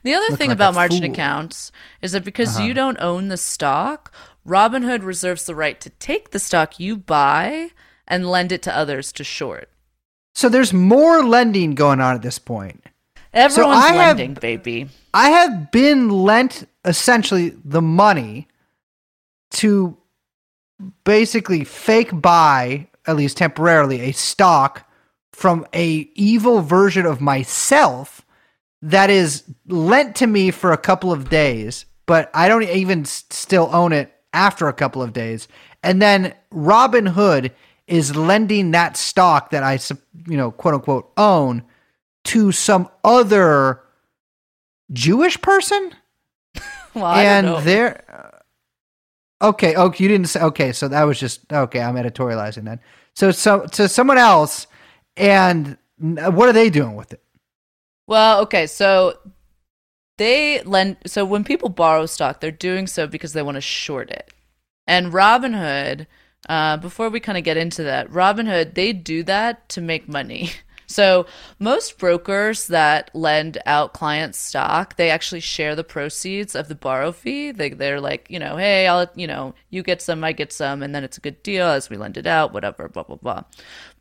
The 0.03 0.13
other 0.13 0.27
Look 0.29 0.37
thing 0.37 0.49
like 0.49 0.55
about 0.57 0.75
margin 0.75 1.01
fool. 1.01 1.11
accounts 1.13 1.71
is 2.03 2.11
that 2.11 2.23
because 2.23 2.57
Uh-huh. 2.57 2.65
you 2.67 2.75
don't 2.75 2.99
own 3.01 3.29
the 3.29 3.37
stock, 3.37 4.13
Robinhood 4.47 5.01
reserves 5.03 5.45
the 5.45 5.55
right 5.55 5.81
to 5.81 5.89
take 5.89 6.29
the 6.29 6.37
stock 6.37 6.79
you 6.79 6.95
buy 6.95 7.71
and 8.07 8.29
lend 8.29 8.51
it 8.51 8.61
to 8.63 8.77
others 8.77 9.11
to 9.13 9.23
short. 9.23 9.67
So 10.35 10.47
there's 10.47 10.73
more 10.73 11.23
lending 11.25 11.73
going 11.73 12.01
on 12.01 12.13
at 12.13 12.21
this 12.21 12.37
point. 12.37 12.83
Everyone's 13.33 13.83
I 13.83 13.93
have- 13.93 14.39
baby. 14.39 14.89
I 15.13 15.29
have 15.29 15.71
been 15.71 16.09
lent 16.09 16.67
essentially 16.85 17.55
the 17.63 17.81
money 17.81 18.47
to 19.51 19.97
basically 21.03 21.63
fake 21.63 22.09
buy, 22.21 22.87
at 23.05 23.15
least 23.15 23.37
temporarily, 23.37 24.01
a 24.01 24.11
stock 24.11 24.89
from 25.31 25.65
a 25.73 26.09
evil 26.15 26.61
version 26.61 27.05
of 27.05 27.21
myself 27.21 28.21
that 28.81 29.09
is 29.09 29.43
lent 29.67 30.15
to 30.17 30.27
me 30.27 30.51
for 30.51 30.71
a 30.71 30.77
couple 30.77 31.11
of 31.11 31.29
days, 31.29 31.85
but 32.05 32.29
I 32.33 32.47
don't 32.47 32.63
even 32.63 33.05
still 33.05 33.69
own 33.71 33.93
it 33.93 34.13
after 34.33 34.67
a 34.67 34.73
couple 34.73 35.01
of 35.01 35.13
days. 35.13 35.47
And 35.83 36.01
then 36.01 36.33
Robinhood 36.53 37.51
is 37.87 38.15
lending 38.15 38.71
that 38.71 38.97
stock 38.97 39.51
that 39.51 39.63
I, 39.63 39.79
you 40.27 40.37
know, 40.37 40.51
quote 40.51 40.73
unquote, 40.75 41.11
own 41.17 41.63
to 42.25 42.51
some 42.51 42.89
other 43.03 43.81
Jewish 44.91 45.41
person 45.41 45.93
Well, 46.93 47.05
I 47.05 47.23
and 47.23 47.47
don't 47.47 47.97
uh, 48.09 49.47
okay. 49.47 49.75
Oh, 49.75 49.91
you 49.97 50.07
didn't 50.07 50.27
say 50.27 50.41
okay. 50.41 50.71
So 50.71 50.87
that 50.87 51.03
was 51.03 51.19
just 51.19 51.51
okay. 51.51 51.81
I'm 51.81 51.95
editorializing 51.95 52.65
then. 52.65 52.79
So 53.15 53.31
so 53.31 53.65
to 53.65 53.87
someone 53.89 54.17
else, 54.17 54.67
and 55.17 55.77
what 55.97 56.49
are 56.49 56.53
they 56.53 56.69
doing 56.69 56.95
with 56.95 57.13
it? 57.13 57.23
Well, 58.05 58.41
okay, 58.41 58.67
so 58.67 59.17
they 60.17 60.61
lend 60.63 60.97
so 61.07 61.25
when 61.25 61.43
people 61.43 61.69
borrow 61.69 62.05
stock, 62.05 62.39
they're 62.39 62.51
doing 62.51 62.85
so 62.85 63.07
because 63.07 63.33
they 63.33 63.41
want 63.41 63.55
to 63.55 63.61
short 63.61 64.11
it. 64.11 64.31
And 64.85 65.11
Robinhood, 65.13 66.05
uh, 66.47 66.77
before 66.77 67.09
we 67.09 67.19
kind 67.19 67.37
of 67.37 67.43
get 67.43 67.57
into 67.57 67.83
that, 67.83 68.09
Robinhood, 68.09 68.75
they 68.75 68.93
do 68.93 69.23
that 69.23 69.67
to 69.69 69.81
make 69.81 70.07
money. 70.07 70.51
So 70.87 71.25
most 71.59 71.97
brokers 71.97 72.67
that 72.67 73.09
lend 73.13 73.57
out 73.65 73.93
clients 73.93 74.37
stock, 74.37 74.95
they 74.97 75.09
actually 75.09 75.39
share 75.39 75.75
the 75.75 75.83
proceeds 75.83 76.55
of 76.55 76.67
the 76.67 76.75
borrow 76.75 77.11
fee. 77.11 77.51
They 77.51 77.69
they're 77.69 78.01
like, 78.01 78.27
you 78.29 78.39
know, 78.39 78.57
hey, 78.57 78.87
I'll 78.87 79.07
you 79.15 79.27
know, 79.27 79.53
you 79.69 79.83
get 79.83 80.01
some, 80.01 80.23
I 80.23 80.31
get 80.31 80.51
some, 80.53 80.83
and 80.83 80.93
then 80.93 81.03
it's 81.03 81.17
a 81.17 81.21
good 81.21 81.41
deal 81.43 81.67
as 81.67 81.89
we 81.89 81.97
lend 81.97 82.17
it 82.17 82.27
out, 82.27 82.53
whatever, 82.53 82.87
blah 82.89 83.03
blah 83.03 83.15
blah. 83.17 83.43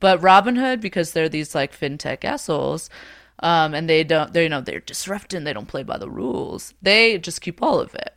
But 0.01 0.21
Robinhood, 0.21 0.81
because 0.81 1.13
they're 1.13 1.29
these 1.29 1.55
like 1.55 1.79
fintech 1.79 2.25
assholes, 2.25 2.91
um, 3.41 3.75
and 3.75 3.89
they 3.89 4.05
don't, 4.05 4.33
they 4.33 4.45
you 4.45 4.49
know, 4.49 4.61
they're 4.61 4.81
disrupting, 4.81 5.45
they 5.45 5.53
don't 5.53 5.69
play 5.69 5.83
by 5.83 5.99
the 5.99 6.11
rules. 6.11 6.75
They 6.83 7.19
just 7.19 7.41
keep 7.41 7.63
all 7.63 7.81
of 7.81 7.95
it. 7.95 8.15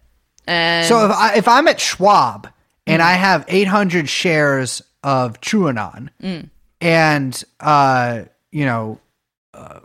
And 0.47 0.85
So 0.87 1.05
if 1.05 1.11
I 1.11 1.35
if 1.35 1.47
I'm 1.47 1.67
at 1.67 1.79
Schwab 1.79 2.49
and 2.87 3.01
Mm. 3.01 3.05
I 3.05 3.13
have 3.13 3.45
800 3.47 4.07
shares 4.09 4.81
of 5.03 5.41
TrueAnon, 5.41 6.09
Mm. 6.21 6.49
and 6.81 7.43
uh, 7.59 8.23
you 8.55 8.65
know, 8.65 9.01
uh, 9.53 9.81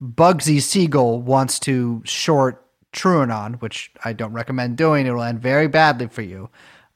Bugsy 0.00 0.62
Siegel 0.62 1.20
wants 1.20 1.58
to 1.58 2.00
short 2.04 2.64
TrueAnon, 2.92 3.60
which 3.60 3.90
I 4.04 4.12
don't 4.12 4.32
recommend 4.32 4.76
doing. 4.76 5.06
It 5.06 5.10
will 5.10 5.24
end 5.24 5.42
very 5.42 5.66
badly 5.66 6.06
for 6.06 6.22
you. 6.22 6.48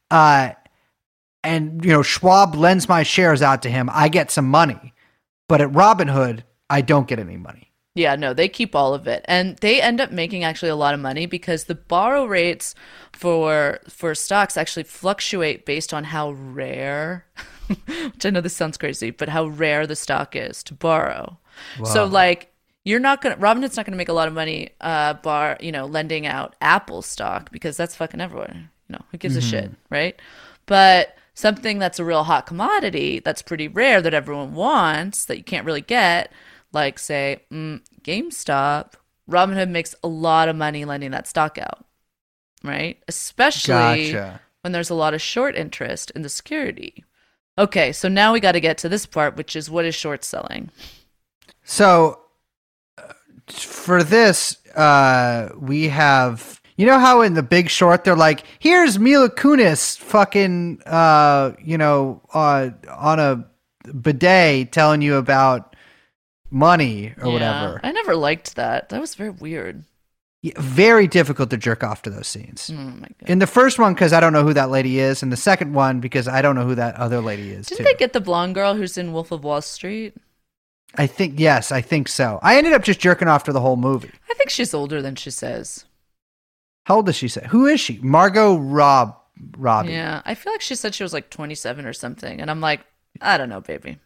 Uh, 0.09 0.51
and 1.43 1.85
you 1.85 1.91
know, 1.91 2.03
Schwab 2.03 2.55
lends 2.55 2.89
my 2.89 3.03
shares 3.03 3.43
out 3.43 3.62
to 3.62 3.70
him. 3.70 3.91
I 3.93 4.09
get 4.09 4.31
some 4.31 4.49
money, 4.49 4.95
but 5.49 5.61
at 5.61 5.72
Robinhood, 5.72 6.45
I 6.70 6.81
don't 6.81 7.09
get 7.09 7.18
any 7.18 7.37
money. 7.37 7.72
Yeah, 7.97 8.14
no, 8.14 8.33
they 8.33 8.49
keep 8.49 8.77
all 8.77 8.95
of 8.95 9.09
it. 9.09 9.24
And 9.27 9.57
they 9.57 9.83
end 9.83 10.01
up 10.01 10.12
making 10.12 10.45
actually 10.45 10.68
a 10.68 10.77
lot 10.77 10.95
of 10.95 11.01
money 11.01 11.27
because 11.27 11.64
the 11.64 11.74
borrow 11.74 12.24
rates 12.24 12.77
for 13.12 13.81
for 13.89 14.14
stocks 14.14 14.57
actually 14.57 14.85
fluctuate 14.85 15.66
based 15.66 15.93
on 15.93 16.05
how 16.05 16.31
rare 16.31 17.27
which 17.87 18.27
I 18.27 18.31
know 18.31 18.41
this 18.41 18.55
sounds 18.57 18.77
crazy, 18.77 19.11
but 19.11 19.29
how 19.29 19.47
rare 19.47 19.87
the 19.87 19.97
stock 19.97 20.37
is 20.37 20.62
to 20.64 20.75
borrow. 20.75 21.39
So 21.85 22.05
like 22.05 22.53
you're 22.85 23.01
not 23.01 23.23
gonna 23.23 23.37
Robinhood's 23.37 23.77
not 23.77 23.87
gonna 23.87 23.97
make 23.97 24.09
a 24.09 24.12
lot 24.14 24.29
of 24.29 24.35
money 24.35 24.71
uh 24.81 25.14
bar 25.14 25.57
you 25.61 25.73
know, 25.73 25.87
lending 25.87 26.27
out 26.27 26.55
Apple 26.61 27.03
stock 27.03 27.51
because 27.51 27.77
that's 27.77 27.97
fucking 27.97 28.21
everywhere. 28.21 28.71
You 28.89 28.93
know, 28.93 29.05
who 29.11 29.19
gives 29.19 29.37
a 29.37 29.41
shit, 29.41 29.71
right? 29.91 30.21
But 30.67 31.17
something 31.35 31.79
that's 31.79 31.99
a 31.99 32.05
real 32.05 32.25
hot 32.25 32.47
commodity 32.47 33.21
that's 33.21 33.43
pretty 33.43 33.69
rare 33.69 34.01
that 34.01 34.14
everyone 34.14 34.55
wants 34.55 35.25
that 35.27 35.37
you 35.37 35.45
can't 35.45 35.67
really 35.67 35.81
get 35.81 36.33
like 36.73 36.99
say 36.99 37.41
mm, 37.51 37.81
GameStop, 38.03 38.93
Robinhood 39.29 39.71
makes 39.71 39.95
a 40.05 40.09
lot 40.09 40.49
of 40.49 40.57
money 40.57 40.85
lending 40.85 41.11
that 41.11 41.27
stock 41.27 41.59
out, 41.59 41.85
right? 42.62 43.03
Especially 43.09 44.12
Gotcha. 44.12 44.41
when 44.62 44.73
there's 44.73 44.91
a 44.91 44.95
lot 44.95 45.14
of 45.14 45.23
short 45.23 45.57
interest 45.57 46.11
in 46.12 46.23
the 46.23 46.29
security. 46.29 47.05
Okay, 47.59 47.92
so 47.92 48.09
now 48.09 48.32
we 48.32 48.40
got 48.40 48.52
to 48.52 48.61
get 48.61 48.78
to 48.78 48.88
this 48.88 49.07
part, 49.07 49.36
which 49.36 49.57
is 49.57 49.70
what 49.70 49.84
is 49.84 49.94
short 49.94 50.24
selling? 50.24 50.70
So 51.64 52.20
uh, 52.98 53.12
for 53.48 54.02
this, 54.02 54.59
uh, 54.76 55.50
we 55.59 55.88
have 55.88 56.61
you 56.76 56.84
know 56.84 56.98
how 56.98 57.22
in 57.22 57.32
the 57.34 57.42
Big 57.42 57.70
Short 57.70 58.04
they're 58.04 58.14
like, 58.14 58.44
"Here's 58.59 58.98
Mila 58.98 59.30
Kunis, 59.30 59.96
fucking, 59.98 60.82
uh, 60.84 61.52
you 61.62 61.78
know, 61.78 62.20
uh, 62.34 62.70
on 62.90 63.18
a 63.18 63.46
bidet 63.90 64.72
telling 64.72 65.00
you 65.00 65.16
about 65.16 65.74
money 66.50 67.14
or 67.18 67.28
Yeah, 67.28 67.32
whatever." 67.32 67.80
I 67.82 67.92
never 67.92 68.14
liked 68.14 68.57
that. 68.57 68.90
That 68.90 69.00
was 69.00 69.14
very 69.14 69.30
weird. 69.30 69.84
Very 70.57 71.07
difficult 71.07 71.51
to 71.51 71.57
jerk 71.57 71.82
off 71.82 72.03
to 72.03 72.11
those 72.11 72.26
scenes. 72.28 72.70
Oh 72.72 72.76
my 72.76 73.09
god. 73.20 73.28
In 73.28 73.38
the 73.38 73.47
first 73.47 73.78
one, 73.78 73.94
because 73.94 74.12
I 74.12 74.20
don't 74.20 74.32
know 74.32 74.42
who 74.42 74.55
that 74.55 74.70
lady 74.70 74.99
is, 75.01 75.22
and 75.22 75.32
the 75.32 75.36
second 75.36 75.72
one 75.72 76.01
because 76.01 76.28
I 76.28 76.42
don't 76.42 76.55
know 76.55 76.66
who 76.66 76.74
that 76.74 76.94
other 76.97 77.20
lady 77.20 77.51
is 77.51 77.66
Didn't 77.66 77.78
too. 77.78 77.84
they 77.84 77.94
get 77.94 78.12
the 78.12 78.20
blonde 78.20 78.55
girl 78.55 78.74
who's 78.74 78.99
in 78.99 79.12
Wolf 79.12 79.32
of 79.32 79.44
Wall 79.44 79.62
Street? 79.62 80.14
I 80.94 81.07
think 81.07 81.38
yes, 81.38 81.72
I 81.72 81.80
think 81.80 82.09
so. 82.09 82.38
I 82.42 82.57
ended 82.57 82.72
up 82.72 82.82
just 82.82 83.01
jerking 83.01 83.28
off 83.28 83.44
to 83.44 83.53
the 83.53 83.61
whole 83.61 83.76
movie. 83.76 84.11
I 84.30 84.34
think 84.34 84.51
she's 84.51 84.72
older 84.74 85.03
than 85.03 85.14
she 85.16 85.30
says. 85.30 85.84
How 86.84 86.97
old 86.97 87.07
does 87.07 87.16
she 87.16 87.28
say? 87.28 87.47
Who 87.49 87.66
is 87.66 87.80
she? 87.80 87.99
Margot 88.03 88.57
Rob 88.57 89.16
Robbie. 89.59 89.92
Yeah, 89.92 90.22
I 90.24 90.34
feel 90.34 90.53
like 90.53 90.61
she 90.61 90.74
said 90.74 90.94
she 90.94 91.03
was 91.03 91.12
like 91.12 91.30
27 91.30 91.84
or 91.84 91.92
something, 91.92 92.40
and 92.40 92.51
I'm 92.51 92.61
like, 92.61 92.80
I 93.20 93.36
don't 93.36 93.49
know, 93.49 93.61
baby. 93.61 93.99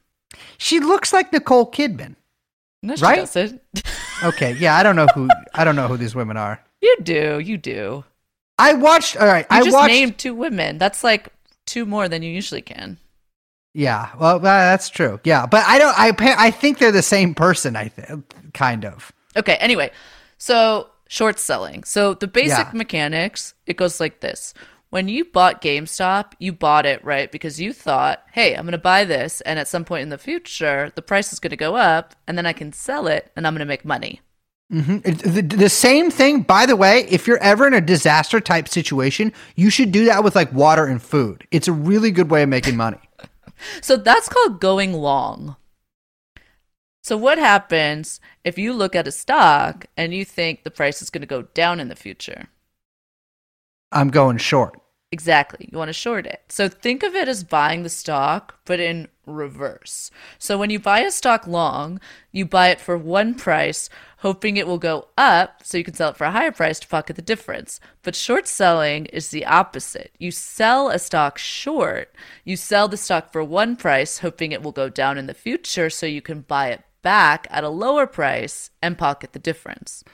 She 0.58 0.80
looks 0.80 1.12
like 1.12 1.32
Nicole 1.32 1.70
Kidman. 1.70 2.16
No, 2.82 2.96
she 2.96 3.02
Right? 3.02 3.16
doesn't. 3.16 3.60
Okay, 4.22 4.52
yeah, 4.58 4.76
I 4.76 4.82
don't 4.82 4.96
know 4.96 5.06
who 5.14 5.28
I 5.54 5.64
don't 5.64 5.76
know 5.76 5.88
who 5.88 5.96
these 5.96 6.14
women 6.14 6.36
are. 6.36 6.60
you 6.80 6.96
do, 7.02 7.38
you 7.38 7.56
do. 7.56 8.04
I 8.58 8.74
watched. 8.74 9.16
All 9.16 9.26
right, 9.26 9.46
You 9.50 9.56
I 9.58 9.62
just 9.62 9.74
watched. 9.74 9.92
named 9.92 10.18
two 10.18 10.34
women. 10.34 10.78
That's 10.78 11.02
like 11.04 11.28
two 11.66 11.86
more 11.86 12.08
than 12.08 12.22
you 12.22 12.30
usually 12.30 12.62
can. 12.62 12.98
Yeah, 13.72 14.10
well, 14.18 14.38
that's 14.40 14.88
true. 14.88 15.20
Yeah, 15.24 15.46
but 15.46 15.64
I 15.66 15.78
don't. 15.78 15.96
I 15.98 16.12
I 16.46 16.50
think 16.50 16.78
they're 16.78 16.90
the 16.92 17.02
same 17.02 17.34
person. 17.34 17.76
I 17.76 17.88
think 17.88 18.24
kind 18.52 18.84
of. 18.84 19.12
Okay, 19.36 19.54
anyway, 19.56 19.92
so 20.38 20.88
short 21.08 21.38
selling. 21.38 21.84
So 21.84 22.14
the 22.14 22.26
basic 22.26 22.66
Yeah. 22.66 22.70
mechanics, 22.74 23.54
it 23.66 23.76
goes 23.76 24.00
like 24.00 24.20
this. 24.20 24.54
When 24.90 25.08
you 25.08 25.24
bought 25.24 25.62
GameStop, 25.62 26.32
you 26.40 26.52
bought 26.52 26.84
it, 26.84 27.04
right? 27.04 27.30
Because 27.30 27.60
you 27.60 27.72
thought, 27.72 28.24
hey, 28.32 28.54
I'm 28.54 28.64
going 28.64 28.72
to 28.72 28.78
buy 28.78 29.04
this, 29.04 29.40
and 29.42 29.58
at 29.58 29.68
some 29.68 29.84
point 29.84 30.02
in 30.02 30.08
the 30.08 30.18
future, 30.18 30.90
the 30.96 31.02
price 31.02 31.32
is 31.32 31.38
going 31.38 31.50
to 31.50 31.56
go 31.56 31.76
up, 31.76 32.16
and 32.26 32.36
then 32.36 32.44
I 32.44 32.52
can 32.52 32.72
sell 32.72 33.06
it, 33.06 33.30
and 33.36 33.46
I'm 33.46 33.54
going 33.54 33.60
to 33.60 33.66
make 33.66 33.84
money. 33.84 34.20
Mm-hmm. 34.72 34.98
The, 35.32 35.42
the 35.42 35.68
same 35.68 36.10
thing, 36.10 36.42
by 36.42 36.66
the 36.66 36.76
way. 36.76 37.06
If 37.08 37.26
you're 37.26 37.38
ever 37.38 37.66
in 37.66 37.74
a 37.74 37.80
disaster 37.80 38.40
type 38.40 38.68
situation, 38.68 39.32
you 39.56 39.70
should 39.70 39.92
do 39.92 40.04
that 40.06 40.22
with 40.22 40.34
like 40.36 40.52
water 40.52 40.86
and 40.86 41.02
food. 41.02 41.46
It's 41.50 41.68
a 41.68 41.72
really 41.72 42.10
good 42.10 42.30
way 42.30 42.42
of 42.42 42.48
making 42.48 42.76
money. 42.76 42.98
So 43.82 43.98
that's 43.98 44.30
called 44.30 44.58
going 44.58 44.94
long. 44.94 45.56
So 47.02 47.18
what 47.18 47.36
happens 47.36 48.18
if 48.42 48.56
you 48.56 48.72
look 48.72 48.96
at 48.96 49.06
a 49.06 49.12
stock 49.12 49.84
and 49.98 50.14
you 50.14 50.24
think 50.24 50.62
the 50.62 50.70
price 50.70 51.02
is 51.02 51.10
going 51.10 51.20
to 51.20 51.26
go 51.26 51.42
down 51.42 51.78
in 51.78 51.88
the 51.88 51.94
future? 51.94 52.48
I'm 53.92 54.08
going 54.08 54.38
short. 54.38 54.80
Exactly. 55.12 55.68
You 55.70 55.76
want 55.76 55.88
to 55.88 55.92
short 55.92 56.24
it. 56.24 56.42
So 56.48 56.68
think 56.68 57.02
of 57.02 57.16
it 57.16 57.26
as 57.26 57.42
buying 57.42 57.82
the 57.82 57.88
stock, 57.88 58.60
but 58.64 58.78
in 58.78 59.08
reverse. 59.26 60.12
So 60.38 60.56
when 60.56 60.70
you 60.70 60.78
buy 60.78 61.00
a 61.00 61.10
stock 61.10 61.48
long, 61.48 62.00
you 62.30 62.46
buy 62.46 62.68
it 62.68 62.80
for 62.80 62.96
one 62.96 63.34
price, 63.34 63.90
hoping 64.18 64.56
it 64.56 64.68
will 64.68 64.78
go 64.78 65.08
up 65.18 65.62
so 65.64 65.78
you 65.78 65.82
can 65.82 65.94
sell 65.94 66.10
it 66.10 66.16
for 66.16 66.24
a 66.24 66.30
higher 66.30 66.52
price 66.52 66.78
to 66.80 66.86
pocket 66.86 67.16
the 67.16 67.22
difference. 67.22 67.80
But 68.04 68.14
short 68.14 68.46
selling 68.46 69.06
is 69.06 69.30
the 69.30 69.46
opposite. 69.46 70.12
You 70.18 70.30
sell 70.30 70.90
a 70.90 70.98
stock 71.00 71.36
short, 71.38 72.14
you 72.44 72.56
sell 72.56 72.86
the 72.86 72.96
stock 72.96 73.32
for 73.32 73.42
one 73.42 73.74
price, 73.74 74.18
hoping 74.18 74.52
it 74.52 74.62
will 74.62 74.70
go 74.70 74.88
down 74.88 75.18
in 75.18 75.26
the 75.26 75.34
future 75.34 75.90
so 75.90 76.06
you 76.06 76.22
can 76.22 76.42
buy 76.42 76.68
it 76.68 76.84
back 77.02 77.48
at 77.50 77.64
a 77.64 77.68
lower 77.68 78.06
price 78.06 78.70
and 78.80 78.96
pocket 78.96 79.32
the 79.32 79.40
difference. 79.40 80.04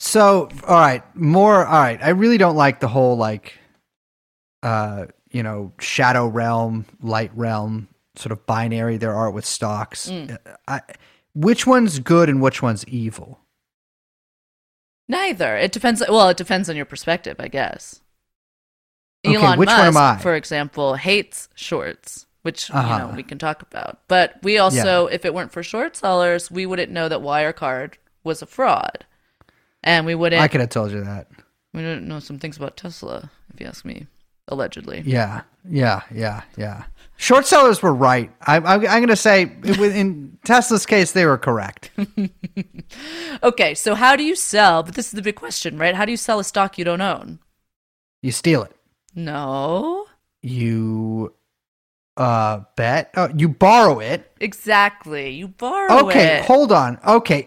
So, 0.00 0.48
all 0.66 0.78
right, 0.80 1.02
more. 1.16 1.66
All 1.66 1.80
right, 1.80 1.98
I 2.02 2.10
really 2.10 2.38
don't 2.38 2.56
like 2.56 2.80
the 2.80 2.88
whole 2.88 3.16
like, 3.16 3.58
uh, 4.62 5.06
you 5.30 5.42
know, 5.42 5.72
shadow 5.80 6.26
realm, 6.26 6.86
light 7.02 7.30
realm 7.34 7.88
sort 8.16 8.32
of 8.32 8.44
binary 8.46 8.96
there 8.96 9.14
are 9.14 9.30
with 9.30 9.44
stocks. 9.44 10.08
Mm. 10.10 10.38
I, 10.66 10.80
which 11.34 11.66
one's 11.66 11.98
good 12.00 12.28
and 12.28 12.40
which 12.40 12.62
one's 12.62 12.86
evil? 12.88 13.40
Neither. 15.08 15.56
It 15.56 15.72
depends. 15.72 16.02
Well, 16.08 16.28
it 16.28 16.36
depends 16.36 16.68
on 16.68 16.76
your 16.76 16.84
perspective, 16.84 17.36
I 17.38 17.48
guess. 17.48 18.00
Okay, 19.26 19.36
Elon 19.36 19.58
which 19.58 19.66
Musk, 19.66 19.78
one 19.78 19.86
am 19.88 19.96
I? 19.96 20.18
for 20.18 20.34
example, 20.36 20.94
hates 20.94 21.48
shorts, 21.54 22.26
which 22.42 22.68
you 22.68 22.74
Uh-huh. 22.76 22.98
know 23.08 23.14
we 23.16 23.22
can 23.22 23.38
talk 23.38 23.62
about. 23.62 24.00
But 24.06 24.34
we 24.42 24.58
also, 24.58 25.06
if 25.06 25.24
it 25.24 25.34
weren't 25.34 25.50
for 25.52 25.62
short 25.62 25.96
sellers, 25.96 26.50
we 26.50 26.66
wouldn't 26.66 26.92
know 26.92 27.08
that 27.08 27.18
Wirecard 27.20 27.94
was 28.22 28.42
a 28.42 28.46
fraud, 28.46 29.06
and 29.82 30.06
we 30.06 30.14
wouldn't. 30.14 30.42
I 30.42 30.48
could 30.48 30.60
have 30.60 30.70
told 30.70 30.92
you 30.92 31.02
that. 31.04 31.28
we 31.74 31.80
didn't 31.80 32.08
know 32.08 32.20
some 32.20 32.38
things 32.38 32.56
about 32.56 32.76
Tesla, 32.76 33.30
if 33.52 33.60
you 33.60 33.66
ask 33.66 33.84
me. 33.84 34.06
Allegedly. 34.50 35.02
Yeah, 35.04 35.42
yeah, 35.68 36.02
yeah, 36.14 36.42
yeah. 36.56 36.84
Short 37.18 37.46
sellers 37.46 37.82
were 37.82 37.92
right. 37.92 38.30
I, 38.40 38.56
I, 38.56 38.74
I'm 38.74 38.80
going 38.80 39.08
to 39.08 39.16
say, 39.16 39.42
in 39.42 40.38
Tesla's 40.44 40.86
case, 40.86 41.12
they 41.12 41.26
were 41.26 41.36
correct. 41.38 41.90
Okay, 43.42 43.74
so 43.74 43.94
how 43.94 44.16
do 44.16 44.22
you 44.24 44.34
sell? 44.34 44.82
But 44.82 44.94
this 44.94 45.06
is 45.06 45.12
the 45.12 45.22
big 45.22 45.36
question, 45.36 45.78
right? 45.78 45.94
How 45.94 46.04
do 46.04 46.10
you 46.10 46.16
sell 46.16 46.38
a 46.38 46.44
stock 46.44 46.78
you 46.78 46.84
don't 46.84 47.00
own? 47.00 47.38
You 48.22 48.32
steal 48.32 48.62
it. 48.62 48.74
No, 49.14 50.06
You 50.42 51.34
uh 52.16 52.60
bet. 52.76 53.10
Oh, 53.16 53.28
you 53.36 53.48
borrow 53.48 54.00
it. 54.00 54.30
exactly. 54.40 55.30
You 55.30 55.48
borrow 55.48 55.98
it. 55.98 56.04
Okay, 56.04 56.38
it. 56.38 56.44
hold 56.46 56.72
on. 56.72 56.98
Okay, 57.06 57.46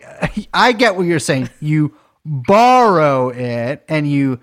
I 0.53 0.71
get 0.73 0.95
what 0.95 1.05
you're 1.07 1.19
saying. 1.19 1.49
You 1.59 1.93
borrow 2.25 3.29
it 3.29 3.83
and 3.87 4.09
you 4.09 4.39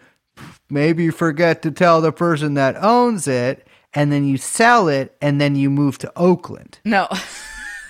maybe 0.71 1.11
forget 1.11 1.63
to 1.63 1.71
tell 1.71 2.01
the 2.01 2.13
person 2.13 2.55
that 2.55 2.77
owns 2.83 3.27
it 3.27 3.67
and 3.95 4.13
then 4.13 4.25
you 4.25 4.37
sell 4.37 4.89
it 4.89 5.17
and 5.21 5.41
then 5.41 5.57
you 5.57 5.71
move 5.71 5.99
to 5.99 6.13
Oakland. 6.17 6.79
No. 6.85 7.09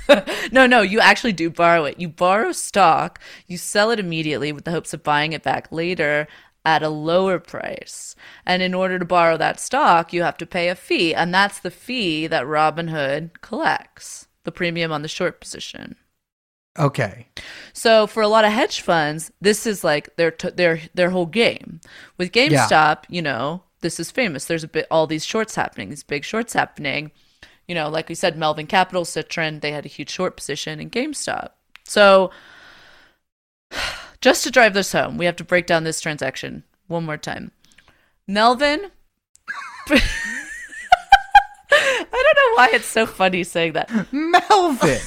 no, 0.53 0.67
no, 0.67 0.81
you 0.81 1.01
actually 1.01 1.33
do 1.33 1.51
borrow 1.51 1.85
it. 1.85 1.99
You 1.99 2.09
borrow 2.09 2.53
stock, 2.53 3.21
you 3.47 3.59
sell 3.59 3.91
it 3.91 4.01
immediately 4.01 4.53
with 4.53 4.65
the 4.65 4.71
hopes 4.71 4.95
of 4.95 5.03
buying 5.03 5.33
it 5.33 5.43
back 5.43 5.71
later 5.71 6.27
at 6.65 6.83
a 6.83 6.89
lower 6.89 7.39
price. 7.39 8.15
And 8.47 8.63
in 8.63 8.75
order 8.75 8.99
to 8.99 9.05
borrow 9.05 9.37
that 9.37 9.61
stock, 9.61 10.13
you 10.13 10.23
have 10.23 10.37
to 10.39 10.47
pay 10.47 10.69
a 10.69 10.75
fee, 10.75 11.15
and 11.15 11.33
that's 11.33 11.61
the 11.61 11.71
fee 11.71 12.27
that 12.27 12.45
Robinhood 12.45 13.41
collects, 13.41 14.29
the 14.45 14.53
premium 14.53 14.93
on 14.93 15.03
the 15.03 15.09
short 15.09 15.41
position. 15.41 15.97
Okay. 16.77 17.29
So 17.73 18.07
for 18.07 18.23
a 18.23 18.29
lot 18.29 18.45
of 18.45 18.53
hedge 18.53 18.81
funds, 18.81 19.31
this 19.41 19.67
is 19.67 19.85
like 19.85 20.17
their 20.17 20.31
t- 20.31 20.51
their 20.51 20.81
their 20.95 21.11
whole 21.11 21.27
game. 21.27 21.81
With 22.17 22.33
GameStop, 22.33 23.05
you 23.09 23.23
know, 23.23 23.63
this 23.81 24.01
is 24.01 24.11
famous. 24.11 24.45
There's 24.45 24.65
a 24.65 24.69
bit 24.69 24.87
all 24.91 25.07
these 25.07 25.25
shorts 25.25 25.55
happening, 25.55 25.91
these 25.91 26.03
big 26.03 26.25
shorts 26.25 26.53
happening. 26.53 27.11
You 27.67 27.75
know, 27.75 27.89
like 27.89 28.09
we 28.09 28.15
said, 28.15 28.39
Melvin 28.39 28.67
Capital, 28.67 29.05
Citron, 29.05 29.61
they 29.61 29.73
had 29.73 29.85
a 29.85 29.89
huge 29.89 30.11
short 30.11 30.37
position 30.37 30.81
in 30.81 30.91
GameStop. 30.91 31.51
So 31.85 32.31
just 34.21 34.45
to 34.45 34.51
drive 34.51 34.75
this 34.75 34.93
home, 34.93 35.19
we 35.19 35.27
have 35.27 35.37
to 35.37 35.45
break 35.45 35.67
down 35.67 35.85
this 35.85 36.01
transaction 36.01 36.65
one 36.87 37.05
more 37.05 37.19
time. 37.19 37.53
Melvin 38.27 38.91
I 39.91 40.01
don't 42.11 42.37
know 42.37 42.57
why 42.57 42.71
it's 42.73 42.87
so 42.87 43.07
funny 43.07 43.45
saying 43.45 43.73
that. 43.73 43.91
Melvin. 44.13 45.01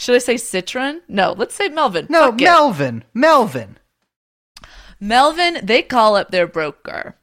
Should 0.00 0.14
I 0.14 0.18
say 0.18 0.38
Citron? 0.38 1.02
No, 1.08 1.32
let's 1.32 1.54
say 1.54 1.68
Melvin. 1.68 2.06
No, 2.08 2.30
Fuck 2.30 2.40
it. 2.40 2.44
Melvin. 2.44 3.04
Melvin. 3.12 3.76
Melvin, 4.98 5.58
they 5.62 5.82
call 5.82 6.16
up 6.16 6.30
their 6.30 6.46
broker. 6.46 7.16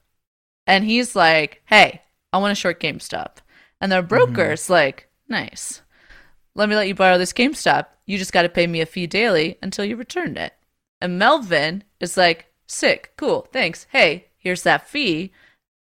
And 0.67 0.86
he's 0.86 1.15
like, 1.15 1.63
hey, 1.65 2.03
I 2.32 2.38
want 2.38 2.51
to 2.51 2.61
short 2.61 2.80
GameStop. 2.80 3.38
And 3.82 3.91
their 3.91 4.03
mm-hmm. 4.03 4.09
broker's 4.09 4.69
like, 4.69 5.09
nice. 5.28 5.82
Let 6.53 6.69
me 6.69 6.75
let 6.75 6.88
you 6.88 6.93
borrow 6.93 7.17
this 7.17 7.34
GameStop. 7.34 7.88
You 8.05 8.19
just 8.19 8.32
got 8.32 8.43
to 8.43 8.49
pay 8.49 8.67
me 8.67 8.82
a 8.82 8.86
fee 8.86 9.07
daily 9.07 9.57
until 9.63 9.84
you 9.84 9.95
return 9.95 10.38
it. 10.38 10.53
And 11.01 11.17
Melvin 11.17 11.84
is 11.99 12.15
like, 12.15 12.53
sick, 12.67 13.13
cool, 13.17 13.47
thanks. 13.51 13.88
Hey, 13.89 14.28
here's 14.38 14.61
that 14.61 14.88
fee. 14.88 15.32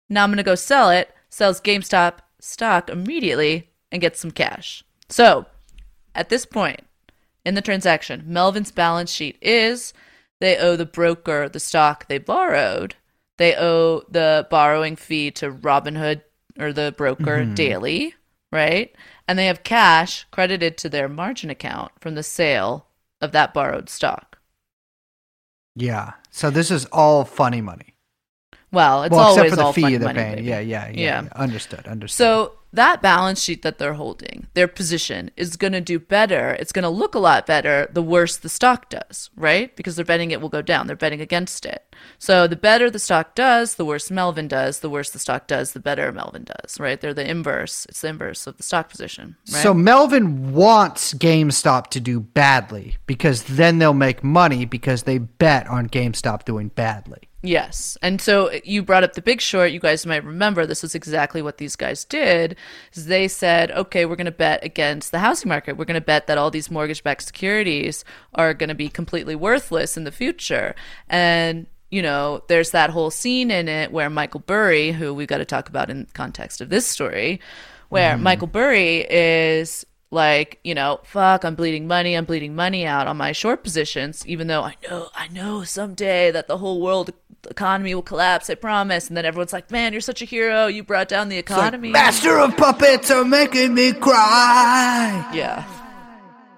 Now 0.10 0.26
I'm 0.26 0.30
going 0.30 0.38
to 0.38 0.44
go 0.44 0.54
sell 0.54 0.92
it, 0.92 1.12
sells 1.28 1.60
GameStop 1.60 2.20
stock 2.40 2.88
immediately, 2.88 3.72
and 3.92 4.00
gets 4.00 4.20
some 4.20 4.30
cash. 4.30 4.84
So 5.10 5.48
at 6.16 6.30
this 6.30 6.46
point 6.46 6.82
in 7.46 7.56
the 7.56 7.62
transaction, 7.62 8.24
Melvin's 8.28 8.72
balance 8.72 9.12
sheet 9.12 9.38
is 9.42 9.94
they 10.40 10.58
owe 10.58 10.76
the 10.76 10.86
broker 10.86 11.48
the 11.50 11.60
stock 11.60 12.08
they 12.08 12.18
borrowed. 12.18 12.96
They 13.38 13.56
owe 13.56 14.04
the 14.10 14.48
borrowing 14.50 14.96
fee 14.96 15.32
to 15.32 15.52
Robinhood 15.52 16.22
or 16.60 16.72
the 16.72 16.94
broker 16.96 17.40
mm-hmm. 17.40 17.54
daily, 17.56 18.16
right? 18.52 18.96
And 19.28 19.40
they 19.40 19.48
have 19.48 19.64
cash 19.64 20.26
credited 20.32 20.78
to 20.78 20.90
their 20.90 21.10
margin 21.10 21.50
account 21.50 21.92
from 22.00 22.16
the 22.16 22.24
sale 22.24 22.88
of 23.22 23.32
that 23.32 23.54
borrowed 23.54 23.90
stock. 23.90 24.38
Yeah. 25.76 26.14
So 26.30 26.50
this 26.50 26.70
is 26.70 26.86
all 26.86 27.26
funny 27.26 27.62
money. 27.62 27.96
Well, 28.72 29.04
it's 29.04 29.14
well, 29.14 29.28
always 29.28 29.38
except 29.38 29.50
for 29.52 29.56
the 29.56 29.64
all 29.64 29.74
fee 29.74 29.82
fun 29.82 29.92
they're 29.94 30.00
money, 30.02 30.20
paying. 30.20 30.46
Yeah, 30.46 30.60
yeah, 30.60 30.88
yeah, 30.88 30.92
Yeah. 30.92 31.22
yeah. 31.24 31.30
Understood. 31.36 31.88
Understood. 31.88 32.18
So 32.18 32.54
that 32.74 33.02
balance 33.02 33.42
sheet 33.42 33.62
that 33.62 33.78
they're 33.78 33.94
holding, 33.94 34.48
their 34.56 34.68
position 34.68 35.32
is 35.38 35.56
going 35.56 35.74
to 35.74 35.82
do 35.82 36.00
better. 36.00 36.52
It's 36.60 36.72
going 36.72 36.84
to 36.84 36.90
look 36.90 37.16
a 37.16 37.20
lot 37.20 37.46
better 37.46 37.88
the 37.92 38.02
worse 38.02 38.38
the 38.38 38.50
stock 38.50 38.90
does, 38.90 39.30
right? 39.36 39.76
Because 39.76 39.96
they're 39.96 40.04
betting 40.04 40.32
it 40.32 40.42
will 40.42 40.50
go 40.50 40.62
down. 40.62 40.88
They're 40.88 40.96
betting 40.96 41.22
against 41.22 41.66
it. 41.66 41.96
So 42.18 42.48
the 42.48 42.56
better 42.56 42.90
the 42.90 43.00
stock 43.00 43.36
does, 43.36 43.76
the 43.76 43.86
worse 43.86 44.10
Melvin 44.10 44.48
does. 44.48 44.80
The 44.80 44.90
worse 44.90 45.12
the 45.12 45.20
stock 45.20 45.48
does, 45.48 45.74
the 45.74 45.80
better 45.80 46.12
Melvin 46.12 46.46
does, 46.46 46.80
right? 46.80 47.00
They're 47.00 47.14
the 47.14 47.30
inverse. 47.30 47.86
It's 47.88 48.02
the 48.02 48.10
inverse 48.10 48.48
of 48.48 48.58
the 48.58 48.64
stock 48.64 48.90
position, 48.90 49.38
right? 49.52 49.62
So 49.62 49.74
Melvin 49.74 50.54
wants 50.54 51.14
GameStop 51.14 51.88
to 51.88 52.00
do 52.00 52.20
badly 52.20 52.98
because 53.06 53.44
then 53.44 53.78
they'll 53.78 53.94
make 53.94 54.24
money 54.24 54.66
because 54.66 55.04
they 55.04 55.20
bet 55.20 55.68
on 55.68 55.88
GameStop 55.88 56.46
doing 56.46 56.70
badly. 56.70 57.30
Yes. 57.44 57.98
And 58.02 58.22
so 58.22 58.50
you 58.64 58.84
brought 58.84 59.04
up 59.04 59.14
the 59.14 59.22
big 59.22 59.42
short. 59.42 59.74
You 59.74 59.82
guys 59.82 60.06
might 60.06 60.24
remember 60.24 60.66
this 60.66 60.84
is 60.84 60.96
exactly 60.96 61.42
what 61.42 61.58
these 61.58 61.76
guys 61.76 62.06
did. 62.06 62.56
Is 62.94 63.06
they 63.08 63.28
said, 63.28 63.72
okay, 63.72 64.06
we're 64.06 64.16
going 64.16 64.26
to 64.26 64.32
bet 64.32 64.64
against 64.64 65.12
the 65.12 65.20
housing 65.20 65.50
market. 65.50 65.78
We're 65.78 65.86
going 65.86 65.96
to 65.96 66.02
bet 66.02 66.28
that 66.28 66.38
all 66.38 66.52
these 66.52 66.72
mortgage 66.72 67.04
backed 67.04 67.24
securities 67.24 68.06
are 68.34 68.54
going 68.54 68.70
to 68.70 68.76
be 68.76 68.90
completely 68.90 69.36
worthless 69.36 69.98
in 69.98 70.04
the 70.04 70.12
future. 70.12 70.76
And 71.08 71.68
you 71.94 72.02
know, 72.02 72.42
there's 72.48 72.72
that 72.72 72.90
whole 72.90 73.12
scene 73.12 73.52
in 73.52 73.68
it 73.68 73.92
where 73.92 74.10
Michael 74.10 74.40
Burry, 74.40 74.92
who 74.92 75.14
we've 75.14 75.28
got 75.28 75.38
to 75.38 75.46
talk 75.46 75.70
about 75.70 75.92
in 75.92 76.08
context 76.14 76.60
of 76.60 76.70
this 76.70 76.88
story, 76.88 77.40
where 77.90 78.16
mm-hmm. 78.16 78.24
Michael 78.24 78.48
Burry 78.48 79.06
is 79.08 79.86
like, 80.14 80.60
you 80.64 80.76
know, 80.76 81.00
fuck, 81.04 81.44
I'm 81.44 81.56
bleeding 81.56 81.88
money, 81.88 82.16
I'm 82.16 82.26
bleeding 82.26 82.56
money 82.56 82.86
out 82.86 83.08
on 83.08 83.18
my 83.18 83.32
short 83.32 83.64
positions, 83.64 84.26
even 84.28 84.48
though 84.48 84.62
I 84.62 84.76
know, 84.88 85.10
I 85.14 85.28
know 85.30 85.64
someday 85.64 86.32
that 86.32 86.48
the 86.48 86.58
whole 86.58 86.82
world 86.82 87.12
economy 87.50 87.94
will 87.94 88.02
collapse, 88.02 88.50
I 88.50 88.56
promise. 88.56 89.08
And 89.08 89.18
then 89.18 89.26
everyone's 89.26 89.54
like, 89.54 89.72
man, 89.72 89.92
you're 89.92 90.02
such 90.02 90.22
a 90.22 90.26
hero, 90.26 90.68
you 90.68 90.84
brought 90.84 91.08
down 91.08 91.30
the 91.30 91.38
economy. 91.38 91.90
Master 91.90 92.40
of 92.40 92.56
puppets 92.56 93.12
are 93.12 93.26
making 93.26 93.74
me 93.74 93.94
cry. 93.94 95.30
yeah. 95.34 95.66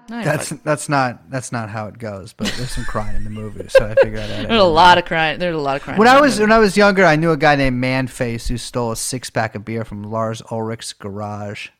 That's 0.08 0.50
fuck. 0.50 0.62
that's 0.62 0.88
not 0.88 1.30
that's 1.30 1.50
not 1.50 1.68
how 1.68 1.88
it 1.88 1.98
goes. 1.98 2.32
But 2.32 2.46
there's 2.56 2.70
some 2.70 2.84
crying 2.84 3.16
in 3.16 3.24
the 3.24 3.30
movie, 3.30 3.66
so 3.68 3.86
I 3.86 3.94
figured 3.96 4.20
I'd. 4.20 4.48
there's 4.48 4.60
a 4.60 4.64
lot 4.64 4.98
of 4.98 5.04
crying. 5.04 5.40
There's 5.40 5.56
a 5.56 5.58
lot 5.58 5.76
of 5.76 5.82
crying. 5.82 5.98
When 5.98 6.06
I 6.06 6.20
was 6.20 6.38
when 6.38 6.52
I 6.52 6.58
was 6.58 6.76
younger, 6.76 7.04
I 7.04 7.16
knew 7.16 7.32
a 7.32 7.36
guy 7.36 7.56
named 7.56 7.82
Manface 7.82 8.46
who 8.46 8.56
stole 8.56 8.92
a 8.92 8.96
six 8.96 9.30
pack 9.30 9.56
of 9.56 9.64
beer 9.64 9.84
from 9.84 10.04
Lars 10.04 10.42
Ulrich's 10.50 10.92
garage. 10.92 11.70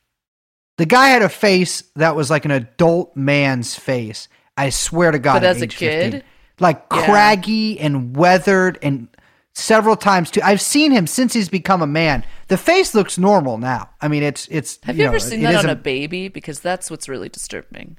The 0.78 0.86
guy 0.86 1.08
had 1.08 1.22
a 1.22 1.28
face 1.28 1.82
that 1.96 2.14
was 2.16 2.28
like 2.30 2.44
an 2.44 2.50
adult 2.50 3.16
man's 3.16 3.74
face. 3.74 4.28
I 4.56 4.70
swear 4.70 5.10
to 5.10 5.18
God. 5.18 5.34
But 5.34 5.44
as 5.44 5.60
a 5.60 5.64
age 5.64 5.76
15. 5.76 6.10
kid? 6.12 6.24
like 6.60 6.84
Yeah. 6.92 7.04
craggy 7.06 7.78
and 7.80 8.16
weathered, 8.16 8.78
and 8.82 9.08
several 9.54 9.96
times 9.96 10.30
too. 10.30 10.40
I've 10.42 10.60
seen 10.60 10.90
him 10.92 11.06
since 11.06 11.32
he's 11.34 11.48
become 11.48 11.82
a 11.82 11.86
man. 11.86 12.24
The 12.48 12.56
face 12.56 12.94
looks 12.94 13.18
normal 13.18 13.58
now. 13.58 13.90
I 14.00 14.08
mean, 14.08 14.22
it's 14.22 14.48
it's. 14.50 14.78
Have 14.84 14.96
you, 14.96 15.04
know, 15.04 15.10
ever 15.10 15.18
seen 15.18 15.42
that 15.42 15.56
on 15.56 15.68
a 15.70 15.74
baby? 15.76 16.28
Because 16.28 16.60
that's 16.60 16.90
what's 16.90 17.08
really 17.08 17.28
disturbing. 17.28 17.98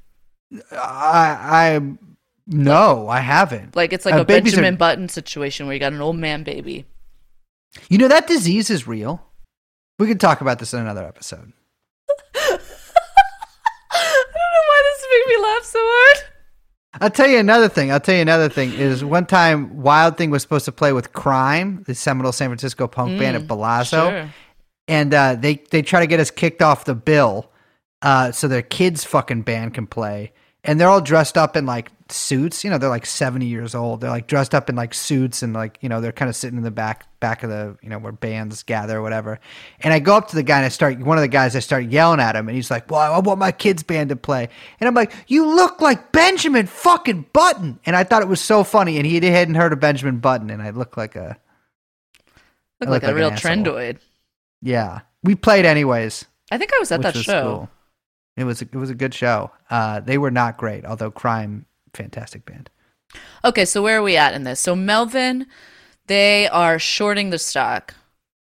I 0.71 1.77
I 1.81 1.81
no, 2.47 3.07
I 3.09 3.19
haven't. 3.19 3.75
Like 3.75 3.91
it's 3.93 4.05
like 4.05 4.15
Uh, 4.15 4.21
a 4.21 4.25
babies 4.25 4.53
are- 4.53 4.57
Benjamin 4.57 4.77
Button 4.77 5.09
situation 5.09 5.65
where 5.67 5.73
you 5.73 5.79
got 5.79 5.93
an 5.93 6.01
old 6.01 6.15
man 6.17 6.43
baby. 6.43 6.85
You 7.89 7.97
know 7.97 8.07
that 8.07 8.27
disease 8.27 8.69
is 8.69 8.87
real. 8.87 9.21
We 9.99 10.07
could 10.07 10.19
talk 10.19 10.41
about 10.41 10.57
this 10.59 10.73
in 10.73 10.79
another 10.79 11.05
episode. 11.05 11.51
I 12.39 12.57
don't 13.99 14.51
know 14.53 14.65
why 14.67 14.81
this 15.55 15.55
made 15.55 15.55
laugh 15.55 15.63
so 15.63 15.79
hard. 15.81 16.33
I'll 17.01 17.09
tell 17.11 17.27
you 17.27 17.37
another 17.37 17.69
thing. 17.69 17.91
I'll 17.91 17.99
tell 17.99 18.15
you 18.15 18.21
another 18.21 18.49
thing 18.49 18.73
is 18.73 19.03
one 19.03 19.25
time 19.25 19.77
Wild 19.83 20.17
Thing 20.17 20.31
was 20.31 20.41
supposed 20.41 20.65
to 20.65 20.71
play 20.71 20.93
with 20.93 21.13
Crime, 21.13 21.83
the 21.85 21.93
seminal 21.93 22.31
San 22.31 22.49
Francisco 22.49 22.87
punk 22.87 23.19
band 23.19 23.35
at 23.37 23.47
Palazzo, 23.47 24.09
Sure. 24.09 24.29
and 24.87 25.13
uh, 25.13 25.35
they 25.35 25.55
they 25.69 25.81
try 25.83 25.99
to 25.99 26.07
get 26.07 26.19
us 26.19 26.31
kicked 26.31 26.61
off 26.61 26.85
the 26.85 26.95
bill, 26.95 27.51
uh, 28.01 28.31
so 28.31 28.47
their 28.47 28.63
kids' 28.63 29.03
fucking 29.03 29.43
band 29.43 29.73
can 29.75 29.85
play, 29.85 30.31
and 30.67 30.79
they're 30.79 30.89
all 30.89 31.01
dressed 31.01 31.37
up 31.37 31.55
in 31.55 31.65
like 31.65 31.89
suits. 32.09 32.63
You 32.63 32.69
know, 32.69 32.77
they're 32.77 32.89
like 32.89 33.05
seventy 33.05 33.47
years 33.47 33.73
old. 33.73 34.01
They're 34.01 34.09
like 34.09 34.27
dressed 34.27 34.53
up 34.53 34.69
in 34.69 34.75
like 34.75 34.93
suits, 34.93 35.41
and 35.41 35.53
like 35.53 35.79
you 35.81 35.89
know 35.89 36.01
they're 36.01 36.11
kind 36.11 36.29
of 36.29 36.35
sitting 36.35 36.57
in 36.57 36.63
the 36.63 36.71
back 36.71 37.07
back 37.19 37.41
of 37.41 37.49
the 37.49 37.77
you 37.81 37.89
know 37.89 37.97
where 37.97 38.11
bands 38.11 38.61
gather 38.63 38.97
or 38.97 39.01
whatever. 39.01 39.39
And 39.79 39.93
I 39.93 39.99
go 39.99 40.15
up 40.15 40.27
to 40.29 40.35
the 40.35 40.43
guy 40.43 40.57
and 40.57 40.65
I 40.65 40.69
start 40.69 40.99
one 40.99 41.17
of 41.17 41.21
the 41.21 41.27
guys. 41.27 41.55
I 41.55 41.59
start 41.59 41.85
yelling 41.85 42.19
at 42.19 42.35
him, 42.35 42.47
and 42.47 42.55
he's 42.55 42.69
like, 42.69 42.91
"Well, 42.91 42.99
I 42.99 43.17
want 43.19 43.39
my 43.39 43.51
kids' 43.51 43.81
band 43.81 44.09
to 44.09 44.15
play." 44.15 44.49
And 44.79 44.87
I'm 44.87 44.93
like, 44.93 45.13
"You 45.27 45.47
look 45.47 45.81
like 45.81 46.11
Benjamin 46.11 46.67
fucking 46.67 47.27
Button," 47.33 47.79
and 47.85 47.95
I 47.95 48.03
thought 48.03 48.21
it 48.21 48.27
was 48.27 48.41
so 48.41 48.63
funny. 48.63 48.97
And 48.97 49.05
he 49.05 49.15
hadn't 49.25 49.55
heard 49.55 49.73
of 49.73 49.79
Benjamin 49.79 50.19
Button, 50.19 50.49
and 50.49 50.61
I 50.61 50.69
look 50.71 50.97
like 50.97 51.15
a 51.15 51.37
Look 52.79 52.89
like 52.89 53.01
look 53.01 53.11
a 53.11 53.15
real 53.15 53.31
trendoid. 53.31 53.97
yeah. 54.61 54.99
We 55.23 55.33
played 55.33 55.65
anyways. 55.65 56.25
I 56.51 56.57
think 56.59 56.71
I 56.73 56.79
was 56.79 56.91
at 56.91 57.01
that 57.01 57.15
was 57.15 57.23
show. 57.23 57.41
cool. 57.43 57.69
It 58.37 58.43
was 58.43 58.61
it 58.61 58.75
was 58.75 58.91
a 58.91 58.95
good 58.95 59.13
show. 59.13 59.51
Uh, 59.69 59.99
they 59.99 60.17
were 60.17 60.31
not 60.31 60.57
great, 60.57 60.85
although 60.85 61.11
Crime, 61.11 61.65
fantastic 61.93 62.45
band. 62.45 62.69
Okay, 63.43 63.65
so 63.65 63.81
where 63.81 63.97
are 63.97 64.03
we 64.03 64.15
at 64.15 64.35
in 64.35 64.43
this? 64.43 64.59
So 64.59 64.75
Melvin, 64.75 65.47
they 66.05 66.47
are 66.47 66.77
shorting 66.77 67.31
the 67.31 67.39
stock. 67.39 67.95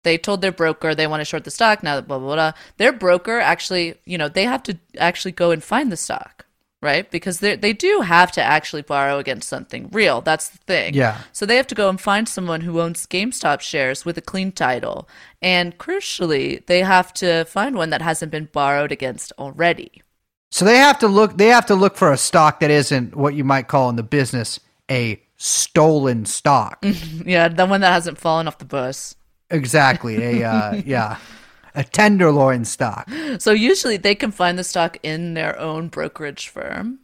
They 0.03 0.19
told 0.19 0.41
their 0.41 0.53
broker 0.53 0.95
they 0.95 1.07
want 1.07 1.21
to 1.21 1.25
short 1.25 1.45
the 1.45 1.51
stock. 1.51 1.83
Now, 1.83 2.01
blah 2.01 2.19
blah 2.19 2.35
blah. 2.35 2.53
Their 2.77 2.93
broker 2.93 3.39
actually, 3.39 3.95
you 4.05 4.19
know, 4.19 4.29
they 4.29 4.45
have 4.45 4.65
to 4.65 4.79
actually 4.99 5.33
go 5.33 5.53
and 5.53 5.63
find 5.63 5.93
the 5.93 5.97
stock, 5.97 6.45
right? 6.81 7.11
Because 7.11 7.41
they 7.41 7.57
they 7.57 7.73
do 7.73 8.01
have 8.01 8.33
to 8.33 8.43
actually 8.43 8.83
borrow 8.83 9.19
against 9.19 9.49
something 9.49 9.89
real. 9.93 10.21
That's 10.21 10.49
the 10.49 10.59
thing. 10.59 10.95
Yeah. 10.95 11.19
So 11.33 11.47
they 11.47 11.57
have 11.57 11.67
to 11.69 11.75
go 11.75 11.89
and 11.89 12.01
find 12.01 12.29
someone 12.29 12.63
who 12.63 12.81
owns 12.81 13.07
GameStop 13.07 13.61
shares 13.61 14.05
with 14.05 14.19
a 14.19 14.23
clean 14.23 14.53
title, 14.53 15.09
and 15.43 15.77
crucially, 15.79 16.65
they 16.67 16.83
have 16.83 17.13
to 17.15 17.45
find 17.45 17.77
one 17.77 17.91
that 17.91 18.03
hasn't 18.03 18.33
been 18.33 18.49
borrowed 18.53 18.93
against 18.93 19.33
already. 19.39 20.03
So 20.51 20.65
they 20.65 20.79
have 20.79 20.99
to 21.01 21.09
look. 21.09 21.37
They 21.37 21.49
have 21.49 21.67
to 21.67 21.75
look 21.75 21.97
for 21.97 22.13
a 22.13 22.19
stock 22.19 22.61
that 22.61 22.71
isn't 22.71 23.15
what 23.15 23.35
you 23.35 23.45
might 23.45 23.69
call 23.69 23.91
in 23.91 23.97
the 23.97 24.03
business 24.03 24.61
a 24.91 25.21
stolen 25.37 26.25
stock. 26.27 26.85
Yeah, 27.25 27.49
the 27.49 27.67
one 27.67 27.81
that 27.83 27.93
hasn't 27.93 28.19
fallen 28.19 28.49
off 28.49 28.59
the 28.59 28.65
bus. 28.65 29.15
exactly. 29.51 30.41
A 30.41 30.49
uh, 30.49 30.83
yeah, 30.87 31.19
a 31.79 31.85
tenderloin 31.85 32.65
stock. 32.65 33.09
So 33.39 33.53
usually 33.53 33.97
they 33.97 34.17
can 34.17 34.33
find 34.33 34.59
the 34.59 34.65
stock 34.65 34.99
in 35.05 35.35
their 35.35 35.59
own 35.59 35.89
brokerage 35.89 36.49
firm, 36.49 36.99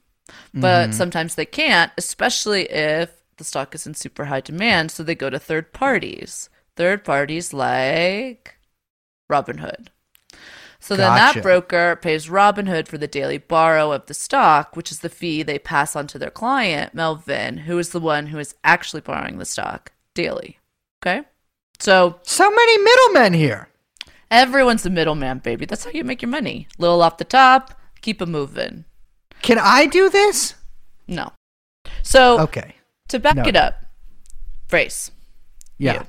but 0.53 0.87
mm-hmm. 0.87 0.93
sometimes 0.93 1.37
they 1.37 1.47
can't, 1.47 1.93
especially 1.97 2.65
if 2.65 3.23
the 3.37 3.45
stock 3.45 3.75
is 3.77 3.87
in 3.87 3.95
super 3.95 4.25
high 4.25 4.41
demand. 4.41 4.91
So 4.91 5.05
they 5.05 5.15
go 5.15 5.31
to 5.31 5.39
third 5.39 5.73
parties. 5.73 6.51
Third 6.77 7.05
parties 7.05 7.53
like 7.53 8.57
Robinhood. 9.31 9.87
So 10.81 10.97
then 10.97 11.17
Gotcha. 11.17 11.39
that 11.39 11.43
broker 11.43 11.97
pays 11.97 12.27
Robinhood 12.27 12.89
for 12.89 12.99
the 12.99 13.07
daily 13.07 13.39
borrow 13.39 13.93
of 13.93 14.07
the 14.07 14.13
stock, 14.13 14.77
which 14.77 14.91
is 14.91 15.01
the 15.01 15.09
fee 15.09 15.45
they 15.45 15.59
pass 15.59 15.95
on 15.95 16.09
to 16.09 16.19
their 16.19 16.31
client, 16.31 16.95
Melvin, 16.95 17.59
who 17.59 17.79
is 17.79 17.91
the 17.91 18.01
one 18.01 18.27
who 18.27 18.39
is 18.39 18.57
actually 18.65 19.03
borrowing 19.03 19.39
the 19.39 19.47
stock 19.47 19.93
daily. 20.15 20.59
Okay? 21.01 21.23
So 21.79 22.19
So 22.23 22.51
many 22.51 22.79
middlemen 22.79 23.35
here. 23.35 23.69
Everyone's 24.35 24.83
the 24.83 24.91
middleman, 24.91 25.39
baby. 25.39 25.65
That's 25.67 25.85
how 25.85 25.91
you 25.91 26.05
make 26.05 26.21
your 26.23 26.31
money. 26.31 26.67
Little 26.79 27.03
off 27.03 27.19
the 27.19 27.25
top, 27.25 27.79
keep 28.01 28.21
it 28.21 28.27
moving. 28.27 28.85
Can 29.43 29.59
I 29.59 29.87
do 29.87 30.09
this? 30.11 30.55
No. 31.07 31.33
So 32.03 32.41
Okay. 32.41 32.75
to 33.09 33.19
back 33.19 33.37
No. 33.37 33.43
it 33.45 33.57
up, 33.57 33.85
Brace, 34.69 35.11
Yeah. 35.79 35.95
You. 35.95 36.07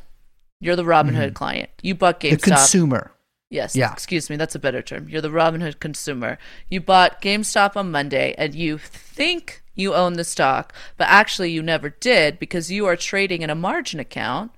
you're 0.61 0.76
the 0.76 0.84
Robinhood 0.84 1.34
client. 1.34 1.69
You 1.82 1.95
bought 1.95 2.19
Mm-hmm. 2.19 2.36
The 2.36 2.41
consumer. 2.41 3.11
Yes. 3.51 3.76
Yeah. 3.76 3.91
Excuse 3.91 4.30
me. 4.30 4.38
That's 4.38 4.55
a 4.55 4.59
better 4.59 4.82
term. 4.82 5.07
You're 5.07 5.21
the 5.21 5.30
Robinhood 5.30 5.80
consumer. 5.80 6.38
You 6.67 6.82
bought 6.82 7.21
GameStop 7.21 7.76
on 7.78 7.91
Monday 7.91 8.34
and 8.38 8.55
you 8.55 8.78
think 8.80 9.61
you 9.76 9.93
own 9.93 10.13
the 10.13 10.23
stock, 10.23 10.73
but 10.97 11.07
actually 11.07 11.51
you 11.51 11.61
never 11.61 11.89
did 11.89 12.39
because 12.39 12.71
you 12.71 12.86
are 12.88 12.95
trading 12.95 13.41
in 13.43 13.49
a 13.49 13.55
margin 13.55 13.99
account. 13.99 14.51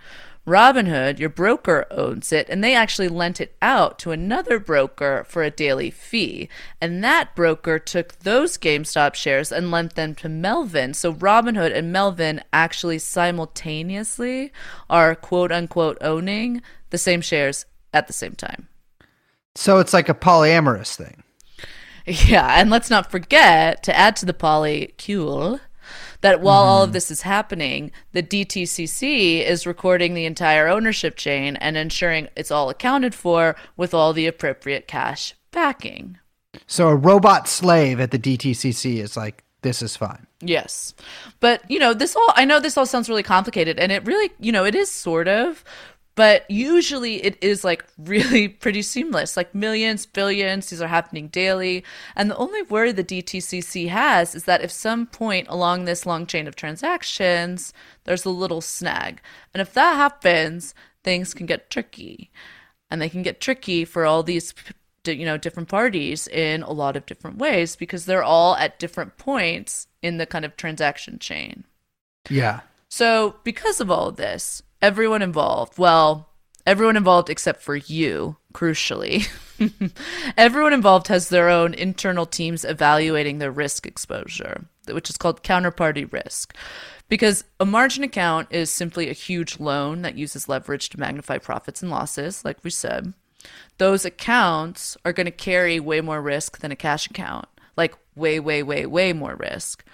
Robinhood, 0.48 1.20
your 1.20 1.28
broker, 1.28 1.86
owns 1.92 2.32
it, 2.32 2.48
and 2.48 2.64
they 2.64 2.74
actually 2.74 3.10
lent 3.10 3.42
it 3.42 3.58
out 3.62 4.00
to 4.00 4.12
another 4.12 4.60
broker 4.60 5.26
for 5.28 5.44
a 5.44 5.52
daily 5.52 5.92
fee. 5.92 6.48
And 6.80 7.04
that 7.04 7.36
broker 7.36 7.80
took 7.80 8.20
those 8.20 8.58
GameStop 8.58 9.14
shares 9.14 9.52
and 9.52 9.72
lent 9.72 9.96
them 9.96 10.16
to 10.16 10.30
Melvin. 10.30 10.94
So 10.94 11.14
Robinhood 11.14 11.76
and 11.76 11.92
Melvin 11.92 12.42
actually 12.54 13.00
simultaneously 13.00 14.54
are 14.90 15.16
quote 15.16 15.52
unquote 15.52 15.98
owning 16.00 16.62
the 16.92 16.98
same 16.98 17.20
shares 17.20 17.66
at 17.94 18.08
the 18.08 18.14
same 18.14 18.34
time. 18.34 18.70
So 19.56 19.80
it's 19.80 19.94
like 19.94 20.08
a 20.08 20.14
polyamorous 20.14 20.96
thing. 20.96 21.24
Yeah, 22.10 22.48
and 22.62 22.70
let's 22.70 22.90
not 22.90 23.12
forget 23.12 23.84
to 23.84 23.94
add 23.94 24.16
to 24.16 24.26
the 24.26 24.34
polycule 24.34 25.60
that 26.22 26.42
while 26.42 26.64
all 26.64 26.84
of 26.84 26.90
mm-hmm. 26.90 26.94
this 26.94 27.12
is 27.12 27.22
happening, 27.22 27.92
the 28.12 28.24
DTCC 28.24 29.44
is 29.46 29.68
recording 29.68 30.14
the 30.14 30.26
entire 30.26 30.68
ownership 30.68 31.16
chain 31.16 31.56
and 31.58 31.78
ensuring 31.78 32.30
it's 32.36 32.52
all 32.52 32.70
accounted 32.70 33.14
for 33.14 33.56
with 33.76 33.94
all 33.94 34.14
the 34.14 34.28
appropriate 34.28 34.88
cash 34.88 35.36
backing. 35.52 36.18
So 36.66 36.88
a 36.88 36.96
robot 36.96 37.48
slave 37.48 38.00
at 38.00 38.12
the 38.12 38.20
DTCC 38.20 38.98
is 38.98 39.16
like, 39.16 39.44
this 39.62 39.82
is 39.82 39.96
fine. 39.96 40.28
Yes. 40.42 40.94
But, 41.40 41.70
you 41.70 41.80
know, 41.80 41.94
this 41.94 42.16
all, 42.16 42.34
I 42.36 42.46
know 42.46 42.60
this 42.60 42.78
all 42.78 42.86
sounds 42.86 43.10
really 43.10 43.24
complicated 43.24 43.80
and 43.80 43.92
it 43.92 44.06
really, 44.06 44.32
you 44.40 44.52
know, 44.52 44.66
it 44.66 44.76
is 44.76 44.90
sort 44.90 45.28
of, 45.28 45.64
but 46.18 46.50
usually 46.50 47.24
it 47.24 47.38
is 47.42 47.64
like 47.64 47.86
really 48.00 48.48
pretty 48.64 48.82
seamless. 48.82 49.38
Like 49.38 49.54
millions, 49.54 50.08
billions, 50.08 50.68
these 50.68 50.82
are 50.82 50.88
happening 50.88 51.28
daily. 51.28 51.84
And 52.16 52.32
the 52.32 52.36
only 52.38 52.64
worry 52.64 52.92
the 52.92 53.04
DTCC 53.04 53.88
has 53.90 54.34
is 54.34 54.46
that 54.46 54.64
if 54.64 54.72
some 54.72 55.06
point 55.06 55.48
along 55.48 55.86
this 55.86 56.08
long 56.08 56.26
chain 56.26 56.48
of 56.48 56.56
transactions, 56.56 57.72
there's 58.06 58.26
a 58.26 58.32
little 58.32 58.62
snag. 58.62 59.22
And 59.54 59.62
if 59.62 59.74
that 59.74 59.96
happens, 59.96 60.74
things 61.04 61.36
can 61.36 61.46
get 61.46 61.70
tricky. 61.70 62.32
And 62.90 63.00
they 63.00 63.10
can 63.10 63.22
get 63.22 63.40
tricky 63.40 63.86
for 63.86 64.04
all 64.04 64.24
these 64.24 64.56
you 65.06 65.24
know 65.24 65.38
different 65.38 65.70
parties 65.70 66.28
in 66.28 66.64
a 66.64 66.72
lot 66.72 66.98
of 66.98 67.06
different 67.06 67.38
ways 67.38 67.76
because 67.76 68.06
they're 68.06 68.24
all 68.24 68.56
at 68.56 68.80
different 68.80 69.18
points 69.18 69.88
in 70.02 70.18
the 70.18 70.26
kind 70.26 70.44
of 70.46 70.58
transaction 70.58 71.20
chain. 71.20 71.64
Yeah. 72.28 72.62
So, 72.90 73.36
because 73.44 73.80
of 73.80 73.92
all 73.92 74.08
of 74.08 74.16
this, 74.16 74.64
everyone 74.82 75.22
involved, 75.22 75.78
well, 75.78 76.30
everyone 76.66 76.98
involved 76.98 77.30
except 77.30 77.62
for 77.62 77.76
you, 77.76 78.38
crucially, 78.54 79.28
everyone 80.38 80.74
involved 80.74 81.08
has 81.08 81.30
their 81.30 81.50
own 81.50 81.74
internal 81.74 82.26
teams 82.26 82.66
evaluating 82.66 83.40
their 83.40 83.52
risk 83.52 83.86
exposure, 83.86 84.66
which 84.88 85.10
is 85.10 85.18
called 85.18 85.44
counterparty 85.44 86.12
risk. 86.12 86.56
Because 87.10 87.46
a 87.60 87.66
margin 87.66 88.04
account 88.04 88.50
is 88.52 88.70
simply 88.70 89.10
a 89.10 89.14
huge 89.14 89.60
loan 89.60 90.02
that 90.02 90.18
uses 90.18 90.50
leverage 90.50 90.90
to 90.90 91.00
magnify 91.00 91.38
profits 91.38 91.82
and 91.82 91.90
losses, 91.90 92.44
like 92.44 92.62
we 92.64 92.70
said. 92.70 93.14
Those 93.78 94.04
accounts 94.04 94.98
are 95.06 95.14
going 95.14 95.26
to 95.26 95.32
carry 95.32 95.80
way 95.80 96.02
more 96.02 96.22
risk 96.22 96.60
than 96.60 96.72
a 96.72 96.76
cash 96.76 97.10
account, 97.10 97.48
like 97.78 97.96
way, 98.16 98.40
way, 98.40 98.62
way, 98.62 98.86
way 98.86 99.14
more 99.14 99.36
risk. 99.36 99.86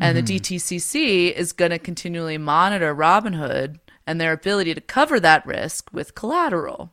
And 0.00 0.16
the 0.16 0.22
mm-hmm. 0.22 0.56
DTCC 0.56 1.32
is 1.32 1.52
going 1.52 1.70
to 1.70 1.78
continually 1.78 2.38
monitor 2.38 2.94
Robinhood 2.94 3.78
and 4.06 4.20
their 4.20 4.32
ability 4.32 4.74
to 4.74 4.80
cover 4.80 5.20
that 5.20 5.46
risk 5.46 5.90
with 5.92 6.14
collateral. 6.14 6.90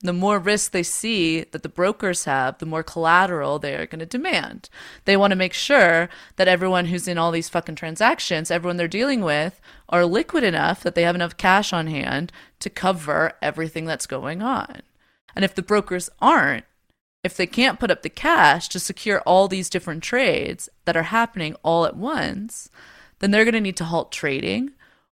The 0.00 0.12
more 0.12 0.38
risk 0.38 0.70
they 0.70 0.84
see 0.84 1.42
that 1.42 1.64
the 1.64 1.68
brokers 1.68 2.24
have, 2.24 2.58
the 2.58 2.66
more 2.66 2.84
collateral 2.84 3.58
they 3.58 3.74
are 3.74 3.86
going 3.86 3.98
to 3.98 4.06
demand. 4.06 4.70
They 5.06 5.16
want 5.16 5.32
to 5.32 5.36
make 5.36 5.52
sure 5.52 6.08
that 6.36 6.46
everyone 6.46 6.86
who's 6.86 7.08
in 7.08 7.18
all 7.18 7.32
these 7.32 7.48
fucking 7.48 7.74
transactions, 7.74 8.50
everyone 8.50 8.76
they're 8.76 8.86
dealing 8.86 9.22
with, 9.22 9.60
are 9.88 10.04
liquid 10.04 10.44
enough 10.44 10.84
that 10.84 10.94
they 10.94 11.02
have 11.02 11.16
enough 11.16 11.36
cash 11.36 11.72
on 11.72 11.88
hand 11.88 12.30
to 12.60 12.70
cover 12.70 13.32
everything 13.42 13.86
that's 13.86 14.06
going 14.06 14.40
on. 14.40 14.82
And 15.34 15.44
if 15.44 15.52
the 15.54 15.62
brokers 15.62 16.10
aren't, 16.20 16.64
if 17.24 17.36
they 17.36 17.46
can't 17.46 17.80
put 17.80 17.90
up 17.90 18.02
the 18.02 18.08
cash 18.08 18.68
to 18.68 18.78
secure 18.78 19.20
all 19.22 19.48
these 19.48 19.68
different 19.68 20.04
trades 20.04 20.68
that 20.84 20.96
are 20.96 21.04
happening 21.04 21.56
all 21.64 21.84
at 21.84 21.96
once, 21.96 22.70
then 23.18 23.32
they're 23.32 23.44
going 23.44 23.54
to 23.54 23.60
need 23.60 23.76
to 23.78 23.84
halt 23.84 24.12
trading 24.12 24.70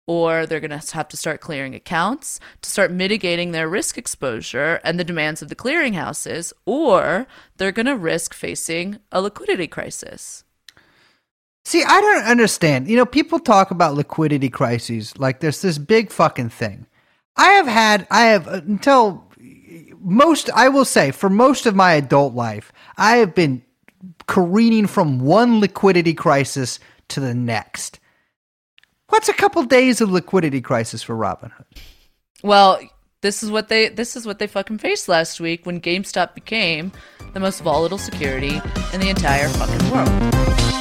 or 0.07 0.45
they're 0.47 0.61
going 0.61 0.71
to 0.77 0.95
have 0.95 1.09
to 1.09 1.17
start 1.17 1.41
clearing 1.41 1.75
accounts 1.75 2.41
to 2.63 2.71
start 2.71 2.91
mitigating 2.91 3.53
their 3.53 3.69
risk 3.69 3.97
exposure 3.97 4.81
and 4.83 4.99
the 4.99 5.05
demands 5.05 5.43
of 5.43 5.49
the 5.49 5.55
clearinghouses, 5.55 6.53
or 6.67 7.27
they're 7.57 7.73
going 7.73 7.87
to 7.87 7.97
risk 7.97 8.35
facing 8.35 8.99
a 9.13 9.21
liquidity 9.21 9.67
crisis. 9.67 10.45
See, 11.65 11.85
I 11.85 12.01
don't 12.01 12.25
understand. 12.25 12.89
You 12.89 12.97
know, 12.97 13.07
people 13.07 13.39
talk 13.39 13.71
about 13.71 13.95
liquidity 13.95 14.49
crises 14.49 15.17
like 15.19 15.41
there's 15.41 15.63
this 15.63 15.79
big 15.79 16.11
fucking 16.11 16.49
thing. 16.49 16.87
I 17.37 17.51
have 17.53 17.67
had, 17.67 18.07
I 18.11 18.23
have, 18.25 18.49
uh, 18.49 18.63
until 18.67 19.25
most, 20.01 20.51
I 20.51 20.69
will 20.69 20.85
say, 20.85 21.11
for 21.13 21.31
most 21.31 21.67
of 21.67 21.77
my 21.77 21.93
adult 21.93 22.35
life, 22.35 22.73
I 22.97 23.19
have 23.19 23.35
been 23.35 23.63
careening 24.27 24.87
from 24.87 25.21
one 25.21 25.61
liquidity 25.61 26.15
crisis 26.15 26.81
to 27.09 27.21
the 27.21 27.35
next. 27.35 28.00
What's 29.11 29.29
a 29.29 29.33
couple 29.33 29.63
days 29.65 30.01
of 30.01 30.11
liquidity 30.11 30.61
crisis 30.61 31.03
for 31.03 31.17
Robinhood? 31.17 31.65
Well, 32.43 32.81
this 33.23 33.43
is 33.43 33.51
what 33.51 33.69
they 33.69 33.89
this 33.89 34.17
is 34.17 34.25
what 34.25 34.39
they 34.39 34.47
fucking 34.47 34.79
faced 34.79 35.09
last 35.09 35.41
week 35.41 35.67
when 35.67 35.81
GameStop 35.81 36.35
became 36.35 36.93
the 37.35 37.41
most 37.41 37.61
volatile 37.61 37.99
security 37.99 38.61
in 38.93 39.01
the 39.01 39.09
entire 39.11 39.49
fucking 39.49 39.91
world. 39.91 40.80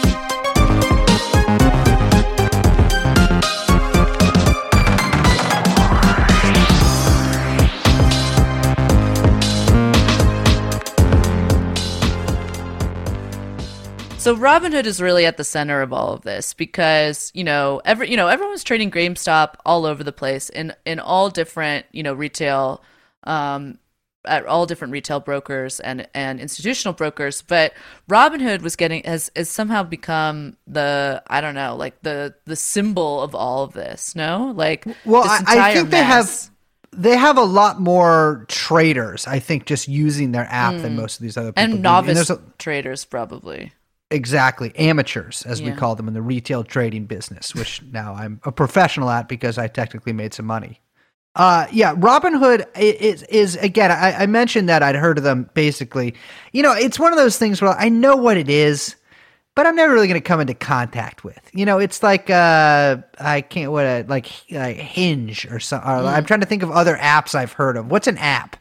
So 14.30 14.38
Robinhood 14.38 14.86
is 14.86 15.02
really 15.02 15.26
at 15.26 15.38
the 15.38 15.44
center 15.44 15.82
of 15.82 15.92
all 15.92 16.14
of 16.14 16.22
this 16.22 16.54
because 16.54 17.32
you 17.34 17.44
know 17.44 17.82
every 17.84 18.12
you 18.12 18.16
know 18.16 18.28
everyone's 18.28 18.64
trading 18.64 18.92
GameStop 18.92 19.56
all 19.66 19.88
over 19.88 20.04
the 20.04 20.12
place 20.12 20.50
in 20.50 20.72
in 20.86 21.00
all 21.00 21.32
different 21.32 21.88
you 21.92 22.04
know 22.04 22.14
retail 22.14 22.84
um 23.24 23.80
at 24.26 24.46
all 24.46 24.68
different 24.68 24.92
retail 24.92 25.20
brokers 25.20 25.80
and 25.80 26.08
and 26.14 26.40
institutional 26.40 26.94
brokers 26.94 27.42
but 27.42 27.74
Robinhood 28.08 28.62
was 28.62 28.76
getting 28.76 29.02
has 29.04 29.32
has 29.36 29.50
somehow 29.50 29.82
become 29.82 30.58
the 30.68 31.24
I 31.26 31.42
don't 31.42 31.56
know 31.56 31.76
like 31.76 32.00
the 32.04 32.36
the 32.46 32.56
symbol 32.56 33.24
of 33.24 33.34
all 33.34 33.64
of 33.64 33.74
this 33.74 34.16
no 34.16 34.54
like 34.56 34.86
Well, 35.06 35.24
I, 35.24 35.44
I 35.48 35.74
think 35.74 35.90
they 35.90 36.04
have 36.04 36.52
they 36.92 37.18
have 37.18 37.40
a 37.40 37.44
lot 37.44 37.82
more 37.82 38.46
traders. 38.48 39.26
I 39.26 39.40
think 39.40 39.66
just 39.66 39.88
using 39.88 40.34
their 40.34 40.48
app 40.52 40.76
than 40.82 40.96
most 40.96 41.18
of 41.18 41.24
these 41.24 41.36
other 41.36 41.52
people. 41.52 41.64
and 41.64 41.74
do. 41.74 41.80
novice 41.80 42.14
there's 42.14 42.30
a- 42.30 42.42
traders 42.60 43.06
probably 43.06 43.72
Exactly. 44.12 44.76
Amateurs, 44.76 45.44
as 45.46 45.62
we 45.62 45.72
call 45.72 45.96
them 45.96 46.08
in 46.08 46.16
the 46.16 46.22
retail 46.22 46.64
trading 46.64 47.06
business, 47.06 47.54
which 47.54 47.82
now 47.92 48.16
I'm 48.16 48.42
a 48.44 48.52
professional 48.52 49.10
at 49.10 49.28
because 49.28 49.60
I 49.60 49.68
technically 49.68 50.14
made 50.14 50.34
some 50.34 50.48
money. 50.48 50.82
Uh, 51.36 51.68
yeah, 51.72 51.94
Robinhood 51.94 52.66
is, 52.76 53.22
is 53.24 53.56
again, 53.58 53.92
I, 53.92 54.24
I 54.24 54.26
mentioned 54.26 54.68
that 54.68 54.82
I'd 54.82 54.96
heard 54.96 55.20
of 55.20 55.24
them 55.24 55.48
basically. 55.54 56.16
You 56.54 56.64
know, 56.64 56.74
it's 56.74 56.98
one 56.98 57.14
of 57.14 57.18
those 57.20 57.38
things 57.38 57.62
where 57.62 57.72
I 57.72 57.90
know 57.90 58.16
what 58.16 58.36
it 58.36 58.50
is, 58.50 58.96
but 59.56 59.68
I'm 59.68 59.76
never 59.76 59.94
really 59.94 60.08
going 60.08 60.20
to 60.20 60.28
come 60.28 60.40
into 60.40 60.56
contact 60.56 61.24
with. 61.24 61.40
You 61.54 61.66
know, 61.66 61.78
it's 61.78 62.02
like, 62.02 62.32
uh, 62.32 62.98
I 63.20 63.42
can't, 63.42 63.72
what, 63.72 63.86
uh, 63.86 64.04
like 64.08 64.28
uh, 64.52 64.70
Hinge 64.74 65.46
or 65.52 65.60
something. 65.60 65.88
I'm 65.88 66.26
trying 66.26 66.40
to 66.40 66.48
think 66.48 66.64
of 66.64 66.72
other 66.72 66.96
apps 66.98 67.36
I've 67.36 67.54
heard 67.54 67.78
of. 67.78 67.92
What's 67.92 68.08
an 68.08 68.18
app? 68.18 68.58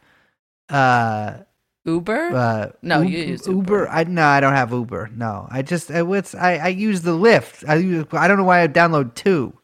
Uh, 0.68 1.38
Uber 1.88 2.36
uh, 2.36 2.70
No, 2.82 3.00
Ub- 3.00 3.08
you 3.08 3.18
use 3.18 3.46
Uber. 3.46 3.58
Uber. 3.58 3.88
I 3.88 4.04
no, 4.04 4.24
I 4.24 4.40
don't 4.40 4.52
have 4.54 4.72
Uber. 4.72 5.10
No, 5.14 5.48
I 5.50 5.62
just 5.62 5.90
I, 5.90 6.02
what's 6.02 6.34
I, 6.34 6.56
I 6.56 6.68
use 6.68 7.02
the 7.02 7.16
Lyft. 7.16 7.68
I 7.68 7.76
use, 7.76 8.06
I 8.12 8.28
don't 8.28 8.38
know 8.38 8.44
why 8.44 8.62
I 8.62 8.68
download 8.68 9.14
two. 9.14 9.54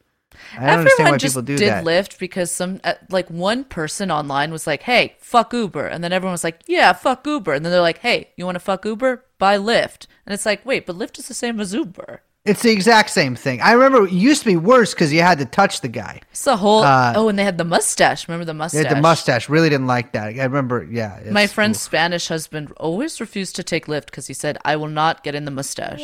I 0.57 0.67
don't 0.67 0.79
understand 0.79 0.97
why 0.97 1.01
Everyone 1.03 1.19
just 1.19 1.35
people 1.35 1.41
do 1.43 1.57
did 1.57 1.69
that. 1.69 1.85
Lyft 1.85 2.19
because 2.19 2.51
some 2.51 2.79
uh, 2.83 2.93
like 3.09 3.29
one 3.29 3.63
person 3.63 4.11
online 4.11 4.51
was 4.51 4.67
like, 4.67 4.83
"Hey, 4.83 5.15
fuck 5.19 5.53
Uber," 5.53 5.87
and 5.87 6.03
then 6.03 6.11
everyone 6.11 6.33
was 6.33 6.43
like, 6.43 6.61
"Yeah, 6.67 6.91
fuck 6.93 7.25
Uber," 7.25 7.53
and 7.53 7.65
then 7.65 7.71
they're 7.71 7.81
like, 7.81 7.99
"Hey, 7.99 8.29
you 8.35 8.45
want 8.45 8.55
to 8.55 8.59
fuck 8.59 8.85
Uber? 8.85 9.23
Buy 9.37 9.57
Lyft," 9.57 10.07
and 10.25 10.33
it's 10.33 10.45
like, 10.45 10.65
wait, 10.65 10.85
but 10.85 10.97
Lyft 10.97 11.19
is 11.19 11.27
the 11.27 11.33
same 11.33 11.59
as 11.59 11.73
Uber. 11.73 12.21
It's 12.45 12.61
the 12.61 12.71
exact 12.71 13.09
same 13.09 13.35
thing. 13.35 13.59
I 13.59 13.71
remember 13.71 14.05
it 14.05 14.11
used 14.13 14.43
to 14.43 14.47
be 14.47 14.55
worse 14.55 14.93
because 14.93 15.11
you 15.11 15.21
had 15.21 15.39
to 15.39 15.45
touch 15.45 15.81
the 15.81 15.87
guy. 15.87 16.21
It's 16.29 16.43
the 16.43 16.57
whole. 16.57 16.83
Uh, 16.83 17.13
oh, 17.15 17.27
and 17.27 17.39
they 17.39 17.43
had 17.43 17.57
the 17.57 17.63
mustache. 17.63 18.27
Remember 18.27 18.45
the 18.45 18.53
They 18.53 18.57
mustache? 18.57 18.85
had 18.85 18.95
the 18.95 19.01
mustache. 19.01 19.49
Really 19.49 19.69
didn't 19.69 19.87
like 19.87 20.11
that. 20.11 20.27
I 20.39 20.43
remember. 20.43 20.87
Yeah. 20.89 21.19
My 21.31 21.47
friend's 21.47 21.81
Spanish 21.81 22.27
husband 22.27 22.71
always 22.77 23.19
refused 23.19 23.55
to 23.55 23.63
take 23.63 23.87
Lyft 23.87 24.05
because 24.05 24.27
he 24.27 24.33
said, 24.33 24.59
"I 24.63 24.75
will 24.75 24.87
not 24.89 25.23
get 25.23 25.33
in 25.33 25.45
the 25.45 25.51
mustache." 25.51 25.99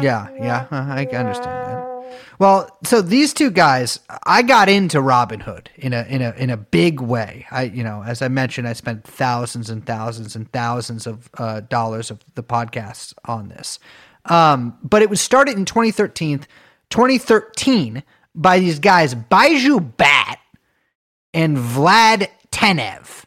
Yeah, 0.00 0.28
yeah, 0.38 0.66
uh, 0.70 0.86
I 0.88 1.06
understand 1.06 1.68
that. 1.68 1.98
Well, 2.38 2.78
so 2.84 3.02
these 3.02 3.34
two 3.34 3.50
guys, 3.50 3.98
I 4.24 4.42
got 4.42 4.68
into 4.68 4.98
Robinhood 4.98 5.68
in 5.76 5.92
a 5.92 6.02
in 6.04 6.22
a 6.22 6.30
in 6.32 6.50
a 6.50 6.56
big 6.56 7.00
way. 7.00 7.46
I, 7.50 7.64
you 7.64 7.82
know, 7.82 8.04
as 8.06 8.22
I 8.22 8.28
mentioned, 8.28 8.68
I 8.68 8.74
spent 8.74 9.04
thousands 9.04 9.70
and 9.70 9.84
thousands 9.84 10.36
and 10.36 10.50
thousands 10.52 11.06
of 11.06 11.28
uh, 11.36 11.60
dollars 11.60 12.10
of 12.10 12.20
the 12.34 12.42
podcasts 12.42 13.12
on 13.24 13.48
this. 13.48 13.78
Um, 14.28 14.78
but 14.82 15.02
it 15.02 15.10
was 15.10 15.20
started 15.20 15.56
in 15.56 15.64
2013, 15.64 16.40
2013 16.90 18.02
by 18.34 18.58
these 18.60 18.78
guys, 18.78 19.14
Baiju 19.14 19.96
Bhatt 19.96 20.36
and 21.34 21.56
Vlad 21.56 22.28
Tenev. 22.50 23.24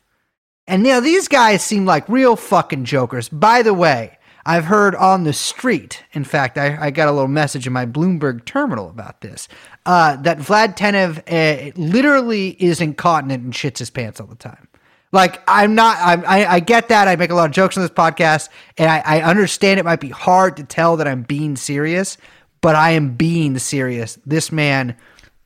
And 0.68 0.84
know, 0.84 1.02
these 1.02 1.28
guys 1.28 1.64
seem 1.64 1.86
like 1.86 2.08
real 2.08 2.36
fucking 2.36 2.86
jokers. 2.86 3.28
By 3.28 3.62
the 3.62 3.74
way, 3.74 4.18
I've 4.46 4.66
heard 4.66 4.96
on 4.96 5.24
the 5.24 5.34
street, 5.34 6.04
in 6.14 6.24
fact, 6.24 6.58
I, 6.58 6.78
I 6.80 6.92
got 6.92 7.08
a 7.08 7.12
little 7.12 7.28
message 7.28 7.68
in 7.68 7.74
my 7.74 7.86
Bloomberg 7.86 8.46
terminal 8.46 8.90
about 8.90 9.22
this, 9.22 9.48
uh, 9.86 10.16
that 10.18 10.40
Vlad 10.40 10.78
Tenev 10.78 11.20
uh, 11.28 11.72
literally 11.76 12.50
is 12.60 12.82
incontinent 12.82 13.44
and 13.44 13.54
shits 13.54 13.80
his 13.80 13.90
pants 13.90 14.20
all 14.20 14.28
the 14.28 14.36
time. 14.36 14.68
Like, 15.12 15.42
I'm 15.48 15.76
not, 15.76 15.98
I'm, 16.00 16.24
I, 16.26 16.46
I 16.46 16.60
get 16.60 16.90
that. 16.90 17.08
I 17.08 17.16
make 17.16 17.32
a 17.32 17.36
lot 17.36 17.46
of 17.46 17.52
jokes 17.52 17.78
on 17.78 17.84
this 17.84 17.92
podcast, 17.92 18.50
and 18.78 18.90
I, 18.90 19.02
I 19.06 19.22
understand 19.22 19.80
it 19.80 19.84
might 19.84 20.00
be 20.00 20.10
hard 20.10 20.58
to 20.58 20.64
tell 20.64 20.98
that 20.98 21.08
I'm 21.08 21.24
being 21.24 21.56
serious, 21.56 22.18
but 22.62 22.76
I 22.76 22.92
am 22.92 23.16
being 23.16 23.58
serious. 23.58 24.18
This 24.26 24.52
man 24.52 24.96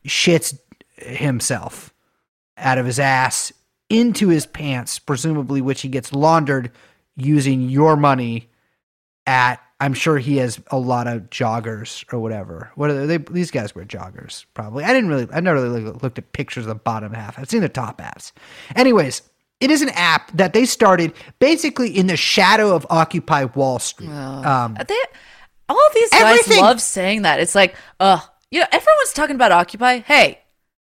shits 0.05 0.57
himself 0.97 1.93
out 2.57 2.77
of 2.77 2.85
his 2.85 2.99
ass 2.99 3.51
into 3.89 4.29
his 4.29 4.45
pants, 4.45 4.99
presumably 4.99 5.61
which 5.61 5.81
he 5.81 5.89
gets 5.89 6.13
laundered 6.13 6.71
using 7.15 7.69
your 7.69 7.95
money 7.95 8.49
at 9.25 9.59
I'm 9.79 9.93
sure 9.93 10.17
he 10.17 10.37
has 10.37 10.59
a 10.71 10.77
lot 10.77 11.07
of 11.07 11.29
joggers 11.29 12.05
or 12.13 12.19
whatever. 12.19 12.71
What 12.75 12.89
are 12.89 13.05
they? 13.05 13.17
These 13.17 13.51
guys 13.51 13.75
wear 13.75 13.83
joggers, 13.83 14.45
probably. 14.53 14.85
I 14.85 14.93
didn't 14.93 15.09
really. 15.09 15.27
I 15.33 15.41
never 15.41 15.61
really 15.61 15.81
looked 15.81 16.17
at 16.17 16.31
pictures 16.31 16.63
of 16.63 16.69
the 16.69 16.75
bottom 16.75 17.13
half. 17.13 17.37
I've 17.37 17.49
seen 17.49 17.61
the 17.61 17.67
top 17.67 17.99
halves. 17.99 18.31
Anyways, 18.75 19.21
it 19.65 19.71
is 19.71 19.81
an 19.81 19.89
app 19.89 20.31
that 20.37 20.53
they 20.53 20.63
started 20.65 21.11
basically 21.39 21.89
in 21.89 22.05
the 22.05 22.15
shadow 22.15 22.75
of 22.75 22.85
Occupy 22.91 23.45
Wall 23.45 23.79
Street. 23.79 24.09
Um, 24.11 24.77
They, 24.87 24.95
all 25.67 25.89
these 25.95 26.09
guys 26.11 26.47
love 26.61 26.79
saying 26.79 27.23
that. 27.23 27.39
It's 27.39 27.55
like, 27.55 27.75
uh, 27.99 28.19
you 28.51 28.59
know, 28.59 28.67
everyone's 28.71 29.11
talking 29.13 29.35
about 29.35 29.51
Occupy. 29.51 29.99
Hey, 30.01 30.41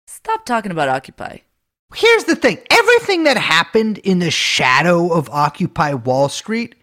stop 0.07 0.45
talking 0.45 0.71
about 0.71 0.87
Occupy. 0.87 1.39
here's 1.93 2.23
the 2.23 2.35
thing 2.37 2.57
everything 2.71 3.25
that 3.25 3.35
happened 3.35 3.97
in 3.97 4.19
the 4.19 4.31
shadow 4.31 5.11
of 5.13 5.29
Occupy 5.29 5.93
Wall 5.95 6.29
Street, 6.29 6.75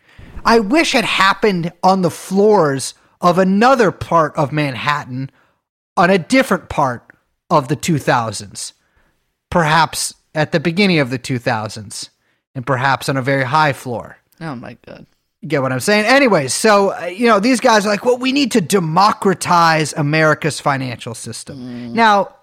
I 0.44 0.60
wish 0.60 0.92
had 0.92 1.06
happened 1.06 1.72
on 1.82 2.02
the 2.02 2.10
floors 2.10 2.92
of 3.22 3.38
another 3.38 3.90
part 3.90 4.36
of 4.36 4.52
Manhattan 4.52 5.30
on 5.96 6.10
a 6.10 6.18
different 6.18 6.68
part 6.68 7.02
of 7.48 7.68
the 7.68 7.76
2000s. 7.76 8.74
Perhaps 9.50 10.12
at 10.38 10.52
the 10.52 10.60
beginning 10.60 11.00
of 11.00 11.10
the 11.10 11.18
2000s, 11.18 12.10
and 12.54 12.66
perhaps 12.66 13.08
on 13.08 13.16
a 13.16 13.22
very 13.22 13.44
high 13.44 13.72
floor. 13.72 14.18
Oh 14.40 14.54
my 14.54 14.78
god. 14.86 15.06
You 15.40 15.48
get 15.48 15.62
what 15.62 15.72
I'm 15.72 15.80
saying? 15.80 16.04
Anyways, 16.04 16.52
so, 16.54 16.90
uh, 16.90 17.06
you 17.06 17.26
know, 17.26 17.38
these 17.38 17.60
guys 17.60 17.86
are 17.86 17.88
like, 17.88 18.04
well, 18.04 18.18
we 18.18 18.32
need 18.32 18.52
to 18.52 18.60
democratize 18.60 19.92
America's 19.92 20.58
financial 20.58 21.14
system. 21.14 21.92
Now, 21.92 22.34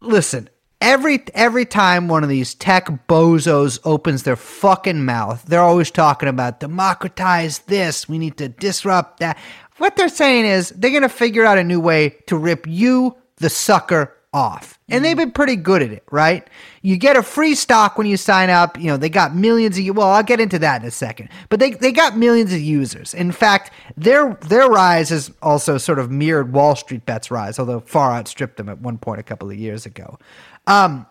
listen, 0.00 0.48
every 0.80 1.22
every 1.34 1.64
time 1.64 2.08
one 2.08 2.24
of 2.24 2.28
these 2.28 2.54
tech 2.54 2.86
bozos 3.08 3.78
opens 3.84 4.24
their 4.24 4.36
fucking 4.36 5.04
mouth, 5.04 5.44
they're 5.44 5.60
always 5.60 5.90
talking 5.90 6.28
about 6.28 6.60
democratize 6.60 7.60
this, 7.60 8.08
we 8.08 8.18
need 8.18 8.36
to 8.38 8.48
disrupt 8.48 9.20
that. 9.20 9.38
What 9.78 9.96
they're 9.96 10.08
saying 10.08 10.46
is 10.46 10.70
they're 10.70 10.90
going 10.90 11.02
to 11.02 11.08
figure 11.08 11.44
out 11.44 11.58
a 11.58 11.64
new 11.64 11.80
way 11.80 12.16
to 12.26 12.36
rip 12.36 12.66
you 12.66 13.16
the 13.36 13.50
sucker 13.50 14.16
off. 14.32 14.78
And 14.88 15.04
they've 15.04 15.16
been 15.16 15.30
pretty 15.30 15.56
good 15.56 15.82
at 15.82 15.90
it, 15.90 16.04
right? 16.10 16.48
You 16.80 16.96
get 16.96 17.16
a 17.16 17.22
free 17.22 17.54
stock 17.54 17.98
when 17.98 18.06
you 18.06 18.16
sign 18.16 18.50
up. 18.50 18.78
You 18.78 18.86
know, 18.86 18.96
they 18.96 19.08
got 19.08 19.34
millions 19.34 19.76
of 19.76 19.84
you 19.84 19.92
well, 19.92 20.08
I'll 20.08 20.22
get 20.22 20.40
into 20.40 20.58
that 20.60 20.82
in 20.82 20.88
a 20.88 20.90
second. 20.90 21.28
But 21.48 21.60
they 21.60 21.72
they 21.72 21.92
got 21.92 22.16
millions 22.16 22.52
of 22.52 22.60
users. 22.60 23.14
In 23.14 23.32
fact, 23.32 23.70
their 23.96 24.34
their 24.48 24.68
rise 24.68 25.10
has 25.10 25.30
also 25.42 25.78
sort 25.78 25.98
of 25.98 26.10
mirrored 26.10 26.52
Wall 26.52 26.76
Street 26.76 27.04
Bet's 27.04 27.30
rise, 27.30 27.58
although 27.58 27.80
far 27.80 28.12
outstripped 28.12 28.56
them 28.56 28.68
at 28.68 28.80
one 28.80 28.98
point 28.98 29.20
a 29.20 29.24
couple 29.24 29.50
of 29.50 29.56
years 29.56 29.86
ago. 29.86 30.18
Um, 30.66 31.06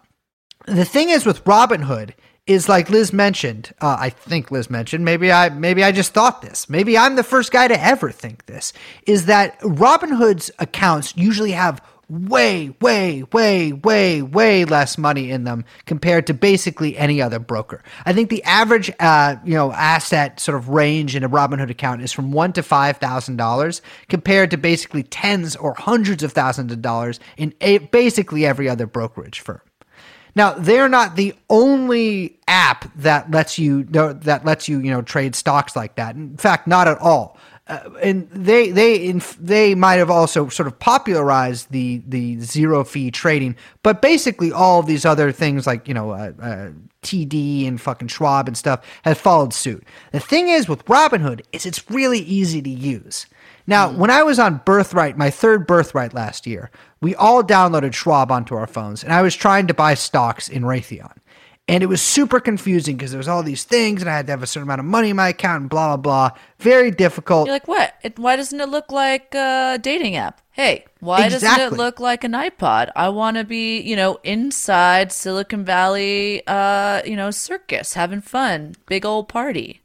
the 0.66 0.86
thing 0.86 1.10
is 1.10 1.26
with 1.26 1.44
Robinhood 1.44 2.14
is 2.48 2.68
like 2.68 2.90
Liz 2.90 3.14
mentioned. 3.14 3.74
Uh, 3.82 3.98
I 4.00 4.10
think 4.10 4.52
Liz 4.52 4.70
mentioned. 4.70 5.06
Maybe 5.06 5.32
I 5.32 5.50
maybe 5.50 5.84
I 5.84 5.92
just 5.92 6.14
thought 6.14 6.42
this. 6.42 6.70
Maybe 6.70 6.98
I'm 6.98 7.16
the 7.16 7.24
first 7.24 7.52
guy 7.52 7.68
to 7.68 7.84
ever 7.84 8.12
think 8.12 8.46
this. 8.48 8.74
Is 9.06 9.26
that 9.28 9.60
Robinhood's 9.62 10.52
accounts 10.60 11.16
usually 11.16 11.52
have 11.52 11.82
way, 12.12 12.76
way, 12.82 13.24
way, 13.32 13.72
way, 13.72 14.22
way 14.22 14.66
less 14.66 14.98
money 14.98 15.32
in 15.32 15.46
them 15.46 15.64
compared 15.86 16.28
to 16.28 16.34
basically 16.34 16.98
any 16.98 17.22
other 17.22 17.40
broker. 17.40 17.82
I 18.06 18.12
think 18.12 18.30
the 18.30 18.44
average, 18.44 18.92
uh, 19.00 19.38
you 19.46 19.54
know, 19.54 19.72
asset 19.72 20.40
sort 20.40 20.58
of 20.58 20.68
range 20.68 21.16
in 21.16 21.24
a 21.24 21.30
Robinhood 21.30 21.70
account 21.70 22.02
is 22.02 22.12
from 22.12 22.34
one 22.34 22.52
to 22.54 22.64
five 22.64 22.98
thousand 22.98 23.38
dollars, 23.38 23.82
compared 24.10 24.52
to 24.52 24.58
basically 24.58 25.04
tens 25.04 25.56
or 25.56 25.74
hundreds 25.74 26.22
of 26.22 26.34
thousands 26.34 26.74
of 26.74 26.82
dollars 26.82 27.22
in 27.38 27.54
a, 27.62 27.78
basically 27.78 28.46
every 28.46 28.68
other 28.68 28.86
brokerage 28.86 29.40
firm. 29.40 29.62
Now 30.36 30.54
they're 30.54 30.90
not 30.90 31.16
the 31.16 31.34
only 31.50 32.40
app 32.48 32.94
that 32.98 33.32
lets 33.32 33.58
you 33.58 33.84
that 33.86 34.46
lets 34.46 34.68
you 34.68 34.80
you 34.80 34.92
know 34.92 35.02
trade 35.02 35.36
stocks 35.36 35.76
like 35.76 35.96
that. 35.96 36.16
In 36.16 36.38
fact, 36.38 36.68
not 36.68 36.88
at 36.88 36.98
all. 37.00 37.38
Uh, 37.72 37.90
and 38.04 38.30
they 38.32 38.70
they 38.70 38.96
in, 38.96 39.22
they 39.40 39.74
might 39.76 39.96
have 39.96 40.12
also 40.12 40.50
sort 40.50 40.68
of 40.68 40.78
popularized 40.78 41.72
the 41.72 42.02
the 42.06 42.38
zero 42.42 42.84
fee 42.84 43.10
trading, 43.10 43.56
but 43.82 44.02
basically 44.02 44.52
all 44.52 44.84
these 44.84 45.06
other 45.06 45.32
things 45.32 45.66
like 45.66 45.88
you 45.88 45.94
know 45.94 46.12
uh, 46.12 46.34
uh, 46.42 46.70
TD 47.02 47.66
and 47.66 47.80
fucking 47.80 48.10
Schwab 48.10 48.50
and 48.50 48.58
stuff 48.58 48.86
have 49.04 49.18
followed 49.18 49.54
suit. 49.54 49.86
The 50.12 50.20
thing 50.20 50.50
is 50.50 50.68
with 50.68 50.84
Robinhood 50.84 51.44
is 51.54 51.66
it's 51.66 51.90
really 51.90 52.20
easy 52.20 52.62
to 52.62 52.70
use. 52.70 53.26
Now, 53.68 53.90
when 53.90 54.10
I 54.10 54.24
was 54.24 54.38
on 54.38 54.60
Birthright, 54.66 55.18
my 55.18 55.30
third 55.30 55.66
Birthright 55.66 56.14
last 56.14 56.46
year, 56.46 56.72
we 57.00 57.16
all 57.16 57.42
downloaded 57.42 57.94
Schwab 57.94 58.34
onto 58.34 58.54
our 58.54 58.68
phones, 58.68 59.02
and 59.02 59.14
I 59.14 59.22
was 59.22 59.34
trying 59.34 59.68
to 59.68 59.74
buy 59.74 59.94
stocks 59.94 60.50
in 60.50 60.64
Raytheon. 60.64 61.16
And 61.72 61.84
it 61.84 61.88
was 61.88 62.02
super 62.02 62.40
confusing 62.40 62.98
because 62.98 63.12
there 63.12 63.18
was 63.18 63.28
all 63.28 63.44
these 63.44 63.64
things, 63.64 64.02
and 64.02 64.10
I 64.10 64.18
had 64.18 64.28
to 64.28 64.34
have 64.34 64.44
a 64.44 64.48
certain 64.48 64.68
amount 64.68 64.80
of 64.80 64.86
money 64.86 65.10
in 65.12 65.16
my 65.16 65.30
account, 65.30 65.62
and 65.62 65.70
blah 65.70 65.96
blah 65.96 66.30
blah. 66.30 66.40
Very 66.60 66.92
difficult. 66.92 67.48
You're 67.48 67.56
like, 67.56 67.68
what? 67.68 67.96
It, 68.04 68.20
why 68.20 68.36
doesn't 68.36 68.60
it 68.60 68.70
look 68.70 68.92
like 68.92 69.34
a 69.34 69.80
dating 69.82 70.16
app? 70.16 70.42
Hey, 70.52 70.86
why 71.00 71.30
doesn't 71.30 71.60
it 71.60 71.72
look 71.72 72.00
like 72.00 72.24
an 72.24 72.34
iPod? 72.34 72.92
I 72.96 73.10
want 73.10 73.38
to 73.38 73.44
be, 73.44 73.80
you 73.80 73.96
know, 73.96 74.20
inside 74.24 75.12
Silicon 75.12 75.64
Valley, 75.64 76.46
uh, 76.46 77.02
you 77.06 77.16
know, 77.16 77.32
circus, 77.32 77.94
having 77.94 78.22
fun, 78.22 78.76
big 78.86 79.06
old 79.06 79.30
party. 79.30 79.81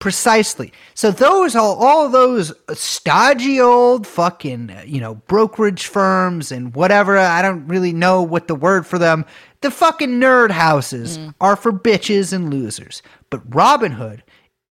Precisely. 0.00 0.72
So 0.94 1.10
those 1.10 1.56
all 1.56 1.74
all 1.74 2.08
those 2.08 2.52
stodgy 2.72 3.60
old 3.60 4.06
fucking 4.06 4.72
you 4.86 5.00
know 5.00 5.16
brokerage 5.26 5.86
firms 5.86 6.52
and 6.52 6.74
whatever 6.74 7.18
I 7.18 7.42
don't 7.42 7.66
really 7.66 7.92
know 7.92 8.22
what 8.22 8.46
the 8.46 8.54
word 8.54 8.86
for 8.86 8.98
them. 8.98 9.24
The 9.60 9.72
fucking 9.72 10.20
nerd 10.20 10.52
houses 10.52 11.18
mm. 11.18 11.34
are 11.40 11.56
for 11.56 11.72
bitches 11.72 12.32
and 12.32 12.48
losers. 12.48 13.02
But 13.28 13.50
Robinhood 13.50 14.20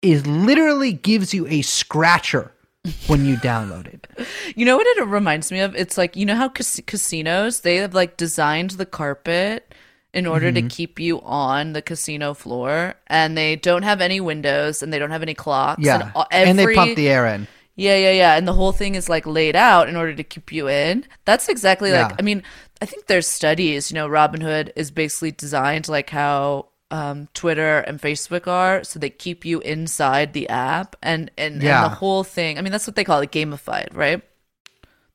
is 0.01 0.25
literally 0.25 0.93
gives 0.93 1.33
you 1.33 1.45
a 1.47 1.63
scratcher 1.63 2.53
when 3.07 3.25
you 3.25 3.35
download 3.37 3.87
it. 3.87 4.07
You 4.55 4.65
know 4.65 4.75
what 4.75 4.87
it 4.87 5.05
reminds 5.05 5.51
me 5.51 5.59
of? 5.59 5.75
It's 5.75 5.97
like 5.97 6.15
you 6.15 6.25
know 6.25 6.35
how 6.35 6.49
cas- 6.49 6.81
casinos 6.85 7.61
they 7.61 7.77
have 7.77 7.93
like 7.93 8.17
designed 8.17 8.71
the 8.71 8.85
carpet 8.85 9.68
in 10.13 10.25
order 10.25 10.51
Mm-hmm. 10.51 10.67
to 10.67 10.75
keep 10.75 10.99
you 10.99 11.21
on 11.21 11.73
the 11.73 11.81
casino 11.81 12.33
floor, 12.33 12.95
and 13.07 13.37
they 13.37 13.55
don't 13.55 13.83
have 13.83 14.01
any 14.01 14.19
windows 14.19 14.81
and 14.81 14.91
they 14.91 14.97
don't 14.99 15.11
have 15.11 15.21
any 15.21 15.35
clocks. 15.35 15.83
Yeah. 15.83 16.01
and, 16.01 16.11
all- 16.15 16.27
and 16.31 16.57
they 16.57 16.73
pump 16.73 16.95
the 16.95 17.09
air 17.09 17.27
in. 17.27 17.47
Yeah, 17.75 17.95
yeah, 17.95 18.11
yeah. 18.11 18.35
And 18.37 18.45
the 18.47 18.53
whole 18.53 18.71
thing 18.73 18.95
is 18.95 19.07
like 19.07 19.25
laid 19.25 19.55
out 19.55 19.87
in 19.87 19.95
order 19.95 20.13
to 20.13 20.23
keep 20.23 20.51
you 20.51 20.67
in. 20.67 21.05
That's 21.25 21.47
exactly 21.47 21.91
like 21.93 22.13
I 22.19 22.23
mean, 22.23 22.43
I 22.81 22.85
think 22.85 23.05
there's 23.07 23.27
studies, 23.27 23.89
you 23.91 23.95
know, 23.95 24.07
Robinhood 24.09 24.71
is 24.75 24.91
basically 24.91 25.31
designed 25.31 25.87
like 25.87 26.09
how 26.09 26.67
um, 26.91 27.27
Twitter 27.33 27.79
and 27.79 28.01
Facebook 28.01 28.47
are, 28.47 28.83
so 28.83 28.99
they 28.99 29.09
keep 29.11 29.45
you 29.45 29.59
inside 29.61 30.33
the 30.33 30.49
app 30.49 30.95
and 31.03 31.29
and, 31.37 31.61
and 31.63 31.85
the 31.85 31.89
whole 31.89 32.23
thing. 32.25 32.57
I 32.57 32.61
mean, 32.61 32.71
that's 32.71 32.87
what 32.87 32.95
they 32.97 33.03
call 33.05 33.21
it 33.21 33.31
gamified, 33.31 33.95
right? 33.95 34.23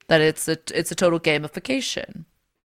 that 0.09 0.20
it's 0.20 0.47
a 0.49 0.57
it's 0.72 0.92
a 0.92 0.95
total 0.95 1.18
gamification. 1.20 2.24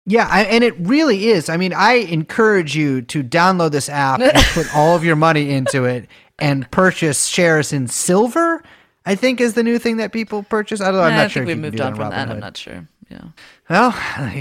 Yeah, 0.05 0.27
I, 0.29 0.43
and 0.45 0.65
it 0.65 0.75
really 0.79 1.29
is. 1.29 1.49
I 1.49 1.57
mean, 1.57 1.73
I 1.73 1.95
encourage 1.95 2.75
you 2.75 3.03
to 3.03 3.23
download 3.23 3.71
this 3.71 3.89
app 3.89 4.21
and 4.21 4.45
put 4.53 4.75
all 4.75 4.97
of 4.97 5.05
your 5.05 5.17
money 5.17 5.51
into 5.51 5.85
it 5.85 6.09
and 6.39 6.69
purchase 6.71 7.27
shares 7.27 7.73
in 7.73 7.87
silver. 7.87 8.65
I 9.05 9.15
think 9.15 9.41
is 9.41 9.55
the 9.55 9.63
new 9.63 9.79
thing 9.79 9.97
that 9.99 10.13
people 10.13 10.43
purchase. 10.45 10.81
I 10.81 10.87
don't 10.87 10.95
know. 10.95 11.03
I'm 11.03 11.15
not 11.17 11.25
I 11.25 11.29
sure 11.29 11.43
think 11.45 11.51
if 11.51 11.57
we 11.59 11.63
moved 11.63 11.81
on 11.81 11.93
that 11.93 11.97
from 11.97 12.11
that. 12.11 12.29
I'm 12.31 12.41
not 12.41 12.57
sure. 12.57 12.89
Yeah. 13.11 13.25
Well, 13.69 13.95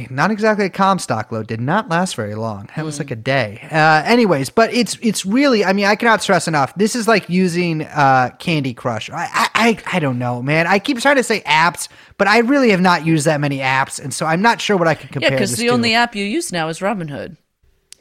not 0.09 0.32
exactly 0.32 0.66
a 0.66 0.70
Comstock 0.70 1.30
Lode. 1.32 1.47
Did 1.47 1.59
not 1.59 1.89
last 1.89 2.16
very 2.16 2.36
long. 2.36 2.68
That 2.68 2.76
Hmm. 2.78 2.84
was 2.86 2.99
like 2.99 3.12
a 3.12 3.16
day. 3.18 3.68
Uh, 3.70 4.01
anyways, 4.05 4.49
but 4.49 4.74
it's 4.74 4.97
it's 5.01 5.26
really. 5.26 5.66
I 5.66 5.74
mean, 5.74 5.86
I 5.86 5.95
cannot 5.95 6.22
stress 6.22 6.47
enough. 6.47 6.74
This 6.76 6.95
is 6.95 7.05
like 7.07 7.30
using 7.30 7.82
uh, 7.82 8.30
Candy 8.39 8.74
Crush. 8.74 9.09
I, 9.09 9.28
I 9.34 9.49
I 9.55 9.78
I 9.97 9.99
don't 9.99 10.20
know, 10.20 10.41
man. 10.41 10.68
I 10.68 10.80
keep 10.80 10.99
trying 11.01 11.18
to 11.18 11.24
say 11.24 11.41
apps, 11.41 11.89
but 12.18 12.28
I 12.30 12.39
really 12.39 12.70
have 12.70 12.80
not 12.82 13.05
used 13.05 13.26
that 13.26 13.41
many 13.41 13.57
apps, 13.57 13.99
and 14.01 14.14
so 14.14 14.26
I'm 14.26 14.41
not 14.41 14.62
sure 14.62 14.78
what 14.78 14.88
I 14.88 14.93
can 14.95 15.09
compare. 15.09 15.32
Yeah, 15.32 15.36
because 15.38 15.57
the 15.57 15.68
to. 15.68 15.74
only 15.74 15.93
app 15.93 16.16
you 16.16 16.24
use 16.24 16.51
now 16.53 16.70
is 16.70 16.80
Robinhood. 16.80 17.36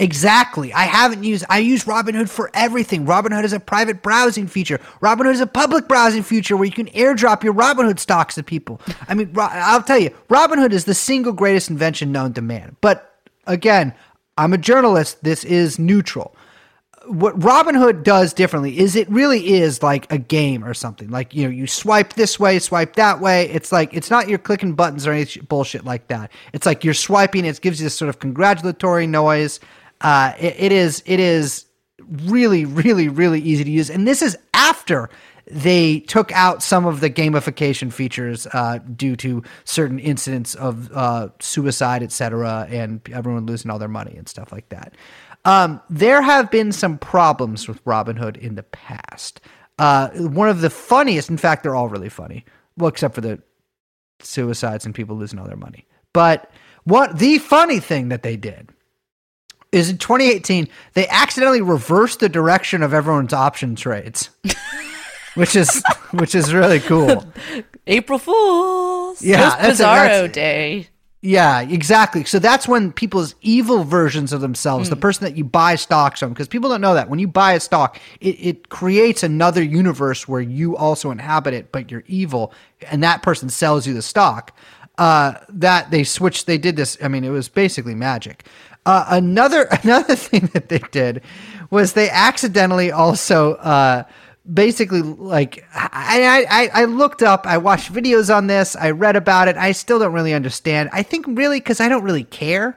Exactly. 0.00 0.72
I 0.72 0.84
haven't 0.84 1.24
used. 1.24 1.44
I 1.50 1.58
use 1.58 1.84
Robinhood 1.84 2.30
for 2.30 2.50
everything. 2.54 3.04
Robinhood 3.04 3.44
is 3.44 3.52
a 3.52 3.60
private 3.60 4.02
browsing 4.02 4.46
feature. 4.46 4.78
Robinhood 5.02 5.34
is 5.34 5.40
a 5.40 5.46
public 5.46 5.88
browsing 5.88 6.22
feature 6.22 6.56
where 6.56 6.64
you 6.64 6.72
can 6.72 6.86
airdrop 6.86 7.44
your 7.44 7.52
Robinhood 7.52 7.98
stocks 7.98 8.36
to 8.36 8.42
people. 8.42 8.80
I 9.08 9.14
mean, 9.14 9.30
I'll 9.36 9.82
tell 9.82 9.98
you, 9.98 10.08
Robinhood 10.30 10.72
is 10.72 10.86
the 10.86 10.94
single 10.94 11.34
greatest 11.34 11.68
invention 11.68 12.12
known 12.12 12.32
to 12.32 12.40
man. 12.40 12.76
But 12.80 13.14
again, 13.46 13.94
I'm 14.38 14.54
a 14.54 14.58
journalist. 14.58 15.22
This 15.22 15.44
is 15.44 15.78
neutral. 15.78 16.34
What 17.04 17.38
Robinhood 17.38 18.02
does 18.02 18.32
differently 18.32 18.78
is 18.78 18.96
it 18.96 19.10
really 19.10 19.52
is 19.52 19.82
like 19.82 20.10
a 20.10 20.16
game 20.16 20.64
or 20.64 20.72
something. 20.72 21.10
Like 21.10 21.34
you 21.34 21.44
know, 21.44 21.50
you 21.50 21.66
swipe 21.66 22.14
this 22.14 22.40
way, 22.40 22.58
swipe 22.58 22.96
that 22.96 23.20
way. 23.20 23.50
It's 23.50 23.70
like 23.70 23.92
it's 23.92 24.10
not 24.10 24.30
you're 24.30 24.38
clicking 24.38 24.72
buttons 24.72 25.06
or 25.06 25.12
any 25.12 25.26
bullshit 25.46 25.84
like 25.84 26.06
that. 26.06 26.30
It's 26.54 26.64
like 26.64 26.84
you're 26.84 26.94
swiping. 26.94 27.44
It 27.44 27.60
gives 27.60 27.80
you 27.80 27.84
this 27.84 27.94
sort 27.94 28.08
of 28.08 28.18
congratulatory 28.18 29.06
noise. 29.06 29.60
Uh, 30.00 30.32
it, 30.38 30.54
it 30.58 30.72
is 30.72 31.02
it 31.06 31.20
is 31.20 31.66
really 32.24 32.64
really 32.64 33.08
really 33.08 33.40
easy 33.40 33.64
to 33.64 33.70
use, 33.70 33.90
and 33.90 34.06
this 34.06 34.22
is 34.22 34.36
after 34.54 35.10
they 35.46 36.00
took 36.00 36.30
out 36.32 36.62
some 36.62 36.86
of 36.86 37.00
the 37.00 37.10
gamification 37.10 37.92
features 37.92 38.46
uh, 38.52 38.78
due 38.96 39.16
to 39.16 39.42
certain 39.64 39.98
incidents 39.98 40.54
of 40.54 40.90
uh, 40.92 41.28
suicide, 41.40 42.02
etc., 42.02 42.68
and 42.70 43.00
everyone 43.12 43.46
losing 43.46 43.70
all 43.70 43.78
their 43.78 43.88
money 43.88 44.14
and 44.16 44.28
stuff 44.28 44.52
like 44.52 44.68
that. 44.68 44.94
Um, 45.44 45.80
there 45.88 46.22
have 46.22 46.50
been 46.50 46.70
some 46.72 46.98
problems 46.98 47.66
with 47.66 47.82
Robinhood 47.84 48.36
in 48.36 48.54
the 48.54 48.62
past. 48.62 49.40
Uh, 49.78 50.10
one 50.10 50.48
of 50.48 50.60
the 50.60 50.70
funniest, 50.70 51.30
in 51.30 51.38
fact, 51.38 51.62
they're 51.62 51.74
all 51.74 51.88
really 51.88 52.10
funny. 52.10 52.44
Well, 52.76 52.88
except 52.88 53.14
for 53.14 53.22
the 53.22 53.42
suicides 54.20 54.84
and 54.84 54.94
people 54.94 55.16
losing 55.16 55.38
all 55.38 55.46
their 55.46 55.56
money. 55.56 55.86
But 56.12 56.50
what 56.84 57.18
the 57.18 57.38
funny 57.38 57.80
thing 57.80 58.08
that 58.08 58.22
they 58.22 58.36
did 58.36 58.70
is 59.72 59.88
in 59.90 59.98
2018 59.98 60.68
they 60.94 61.06
accidentally 61.08 61.62
reversed 61.62 62.20
the 62.20 62.28
direction 62.28 62.82
of 62.82 62.92
everyone's 62.94 63.32
option 63.32 63.76
trades, 63.76 64.30
which 65.34 65.54
is 65.56 65.82
which 66.12 66.34
is 66.34 66.52
really 66.52 66.80
cool. 66.80 67.24
April 67.86 68.18
Fools. 68.18 69.22
Yeah, 69.22 69.40
It 69.64 69.68
was 69.68 69.78
that's 69.78 69.80
a- 69.80 69.84
Bizarro 69.84 70.08
that's- 70.08 70.32
Day. 70.32 70.88
Yeah, 71.22 71.60
exactly. 71.60 72.24
So 72.24 72.38
that's 72.38 72.66
when 72.66 72.92
people's 72.92 73.34
evil 73.42 73.84
versions 73.84 74.32
of 74.32 74.40
themselves, 74.40 74.88
the 74.88 74.96
person 74.96 75.24
that 75.24 75.36
you 75.36 75.44
buy 75.44 75.74
stocks 75.74 76.20
from, 76.20 76.30
because 76.30 76.48
people 76.48 76.70
don't 76.70 76.80
know 76.80 76.94
that 76.94 77.10
when 77.10 77.18
you 77.18 77.28
buy 77.28 77.52
a 77.52 77.60
stock, 77.60 78.00
it, 78.22 78.36
it 78.40 78.68
creates 78.70 79.22
another 79.22 79.62
universe 79.62 80.26
where 80.26 80.40
you 80.40 80.78
also 80.78 81.10
inhabit 81.10 81.52
it, 81.52 81.72
but 81.72 81.90
you're 81.90 82.04
evil, 82.06 82.54
and 82.90 83.02
that 83.02 83.20
person 83.22 83.50
sells 83.50 83.86
you 83.86 83.92
the 83.92 84.00
stock. 84.00 84.56
Uh, 84.96 85.34
that 85.50 85.90
they 85.90 86.04
switched, 86.04 86.46
they 86.46 86.56
did 86.56 86.76
this. 86.76 86.96
I 87.02 87.08
mean, 87.08 87.24
it 87.24 87.28
was 87.30 87.50
basically 87.50 87.94
magic. 87.94 88.46
Uh, 88.86 89.04
another 89.08 89.62
another 89.82 90.16
thing 90.16 90.48
that 90.52 90.68
they 90.68 90.80
did 90.90 91.22
was 91.70 91.92
they 91.92 92.10
accidentally 92.10 92.90
also. 92.92 93.54
Uh, 93.54 94.04
basically 94.54 95.02
like 95.02 95.64
I, 95.74 96.46
I 96.50 96.82
I 96.82 96.84
looked 96.86 97.22
up 97.22 97.46
I 97.46 97.58
watched 97.58 97.92
videos 97.92 98.34
on 98.34 98.46
this 98.46 98.74
I 98.74 98.90
read 98.90 99.14
about 99.14 99.48
it 99.48 99.56
I 99.56 99.72
still 99.72 99.98
don't 99.98 100.14
really 100.14 100.32
understand 100.32 100.88
I 100.92 101.02
think 101.02 101.26
really 101.28 101.60
because 101.60 101.78
I 101.78 101.88
don't 101.88 102.02
really 102.02 102.24
care 102.24 102.76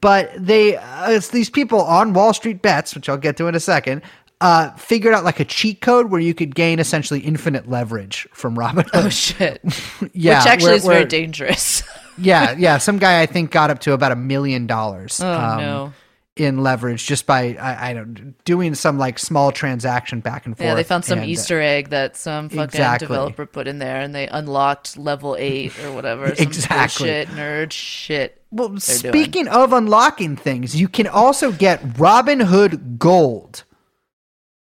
but 0.00 0.32
they 0.36 0.76
uh, 0.76 1.10
it's 1.10 1.28
these 1.28 1.50
people 1.50 1.82
on 1.82 2.14
Wall 2.14 2.32
Street 2.32 2.62
bets 2.62 2.94
which 2.94 3.08
I'll 3.08 3.18
get 3.18 3.36
to 3.36 3.46
in 3.46 3.54
a 3.54 3.60
second 3.60 4.02
uh 4.42 4.70
figured 4.76 5.14
out 5.14 5.24
like 5.24 5.40
a 5.40 5.44
cheat 5.44 5.80
code 5.80 6.10
where 6.10 6.20
you 6.20 6.34
could 6.34 6.54
gain 6.54 6.78
essentially 6.78 7.20
infinite 7.20 7.68
leverage 7.70 8.26
from 8.32 8.56
Robinhood 8.56 8.90
Oh 8.92 9.08
shit. 9.08 9.60
yeah 10.12 10.40
Which 10.40 10.46
actually 10.48 10.66
where- 10.68 10.76
is 10.76 10.84
very 10.84 11.04
dangerous. 11.06 11.82
yeah 12.18 12.54
yeah 12.58 12.76
some 12.78 12.98
guy 12.98 13.22
I 13.22 13.26
think 13.26 13.50
got 13.50 13.70
up 13.70 13.78
to 13.80 13.92
about 13.94 14.12
a 14.12 14.16
million 14.16 14.66
dollars 14.66 15.18
Oh 15.22 15.32
um, 15.32 15.58
no. 15.60 15.92
in 16.36 16.62
leverage 16.62 17.06
just 17.06 17.24
by 17.26 17.54
I, 17.60 17.90
I 17.90 17.92
don't 17.94 18.34
doing 18.44 18.74
some 18.74 18.98
like 18.98 19.18
small 19.18 19.52
transaction 19.52 20.20
back 20.20 20.44
and 20.46 20.56
forth 20.56 20.66
Yeah, 20.66 20.74
they 20.74 20.82
found 20.82 21.04
some 21.04 21.20
and, 21.20 21.26
uh, 21.28 21.30
Easter 21.30 21.60
egg 21.60 21.90
that 21.90 22.16
some 22.16 22.48
fucking 22.48 22.64
Exactly. 22.64 23.06
developer 23.06 23.46
put 23.46 23.68
in 23.68 23.78
there, 23.78 24.00
and 24.00 24.14
they 24.14 24.26
unlocked 24.28 24.96
level 24.98 25.36
eight 25.38 25.72
or 25.84 25.92
whatever. 25.92 26.26
Exactly. 26.38 27.06
bullshit, 27.06 27.28
nerd 27.28 27.70
shit. 27.72 28.42
Well, 28.50 28.68
doing. 28.68 28.80
speaking 28.80 29.46
of 29.48 29.72
unlocking 29.72 30.36
things, 30.36 30.74
you 30.78 30.88
can 30.88 31.06
also 31.06 31.52
get 31.52 31.82
Robinhood 31.94 32.98
Gold, 32.98 33.64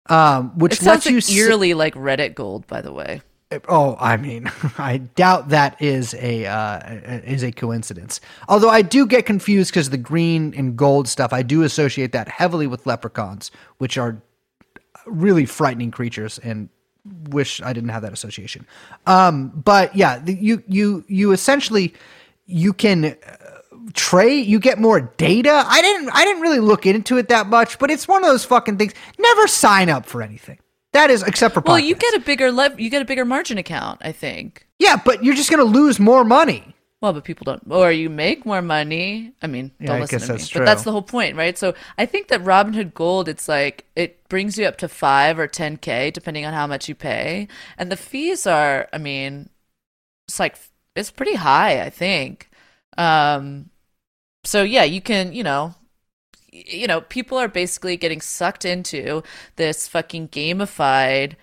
um, 0.10 0.58
which 0.58 0.74
It 0.82 0.86
lets 0.86 1.06
you. 1.06 1.16
like 1.16 1.24
s- 1.24 1.30
like 1.78 1.95
Reddit 1.95 2.36
gold, 2.36 2.68
by 2.68 2.82
the 2.82 2.91
way. 2.91 3.22
oh, 3.70 3.95
I 3.99 4.18
mean, 4.18 4.51
I 4.78 4.97
doubt 4.97 5.49
that 5.49 5.82
is 5.82 6.14
a 6.16 6.45
uh, 6.45 6.80
is 7.26 7.43
a 7.43 7.51
coincidence. 7.51 8.20
Although 8.49 8.70
I 8.70 8.82
do 8.82 9.06
get 9.06 9.26
confused 9.26 9.72
because 9.72 9.89
the 9.91 9.97
green 9.97 10.54
and 10.58 10.76
gold 10.76 11.08
stuff, 11.08 11.32
I 11.34 11.41
do 11.43 11.64
associate 11.64 12.12
that 12.14 12.28
heavily 12.28 12.68
with 12.68 12.86
leprechauns, 12.86 13.51
which 13.78 13.97
are 13.97 14.22
really 15.06 15.45
frightening 15.45 15.91
creatures, 15.91 16.39
and 16.39 16.70
wish 17.30 17.62
I 17.62 17.74
didn't 17.74 17.89
have 17.89 18.01
that 18.04 18.14
association. 18.14 18.66
Um, 19.06 19.49
but 19.49 19.95
yeah, 19.95 20.20
the, 20.20 20.34
you 20.34 20.64
you 20.68 21.04
you 21.08 21.32
essentially 21.32 21.93
you 22.45 22.74
can 22.74 23.16
trade 23.93 24.45
you 24.47 24.59
get 24.59 24.79
more 24.79 25.01
data 25.17 25.63
i 25.67 25.81
didn't 25.81 26.09
i 26.13 26.23
didn't 26.23 26.41
really 26.41 26.59
look 26.59 26.86
into 26.86 27.17
it 27.17 27.27
that 27.29 27.47
much 27.47 27.77
but 27.79 27.91
it's 27.91 28.07
one 28.07 28.23
of 28.23 28.29
those 28.29 28.45
fucking 28.45 28.77
things 28.77 28.93
never 29.19 29.47
sign 29.47 29.89
up 29.89 30.05
for 30.05 30.21
anything 30.21 30.57
that 30.93 31.09
is 31.09 31.23
except 31.23 31.53
for 31.55 31.61
Well, 31.61 31.79
you 31.79 31.95
get 31.95 32.13
a 32.13 32.19
bigger 32.19 32.51
lev- 32.51 32.79
you 32.79 32.89
get 32.89 33.01
a 33.01 33.05
bigger 33.05 33.25
margin 33.25 33.57
account, 33.57 33.99
I 34.03 34.11
think. 34.11 34.67
yeah 34.79 34.95
but 35.03 35.23
you're 35.23 35.36
just 35.36 35.49
gonna 35.49 35.63
lose 35.63 35.99
more 35.99 36.23
money 36.23 36.75
Well, 37.01 37.11
but 37.13 37.23
people 37.25 37.43
don't, 37.45 37.63
or 37.69 37.91
you 37.91 38.09
make 38.09 38.45
more 38.45 38.61
money. 38.61 39.34
I 39.41 39.47
mean, 39.47 39.71
don't 39.81 39.97
I 39.97 39.99
listen 40.01 40.19
to 40.21 40.25
me. 40.34 40.38
that's 40.38 40.53
But 40.53 40.63
that's 40.65 40.84
the 40.84 40.91
whole 40.93 41.01
point, 41.01 41.36
right? 41.36 41.57
So 41.57 41.73
I 41.97 42.05
think 42.05 42.29
that 42.29 42.41
Robinhood 42.45 42.93
Gold, 42.93 43.27
it's 43.27 43.49
like 43.49 43.84
it 43.97 44.23
brings 44.29 44.57
you 44.57 44.65
up 44.65 44.77
to 44.77 44.88
five 44.88 45.38
or 45.38 45.47
ten 45.47 45.75
k, 45.75 46.11
depending 46.11 46.45
on 46.45 46.53
how 46.53 46.65
much 46.65 46.88
you 46.88 46.95
pay, 46.95 47.49
and 47.77 47.91
the 47.91 47.97
fees 47.97 48.47
are, 48.47 48.88
I 48.93 48.99
mean, 48.99 49.49
it's 50.29 50.39
like 50.39 50.55
it's 50.95 51.11
pretty 51.11 51.36
high, 51.36 51.81
I 51.84 51.89
think. 51.89 52.49
Um, 52.97 53.69
so 54.43 54.63
yeah, 54.63 54.83
you 54.83 55.01
can, 55.01 55.33
you 55.33 55.43
know, 55.43 55.75
you 56.51 56.87
know, 56.87 57.01
people 57.01 57.37
are 57.37 57.47
basically 57.47 57.97
getting 57.97 58.21
sucked 58.21 58.65
into 58.65 59.23
this 59.55 59.87
fucking 59.87 60.29
gamified 60.29 61.33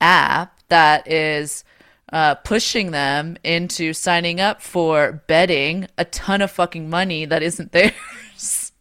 app 0.00 0.60
that 0.68 1.10
is 1.10 1.64
uh, 2.12 2.34
pushing 2.36 2.90
them 2.90 3.36
into 3.42 3.92
signing 3.92 4.40
up 4.40 4.60
for 4.62 5.24
betting 5.26 5.88
a 5.98 6.04
ton 6.04 6.40
of 6.40 6.50
fucking 6.50 6.88
money 6.88 7.24
that 7.24 7.42
isn't 7.42 7.72
theirs. 7.72 8.72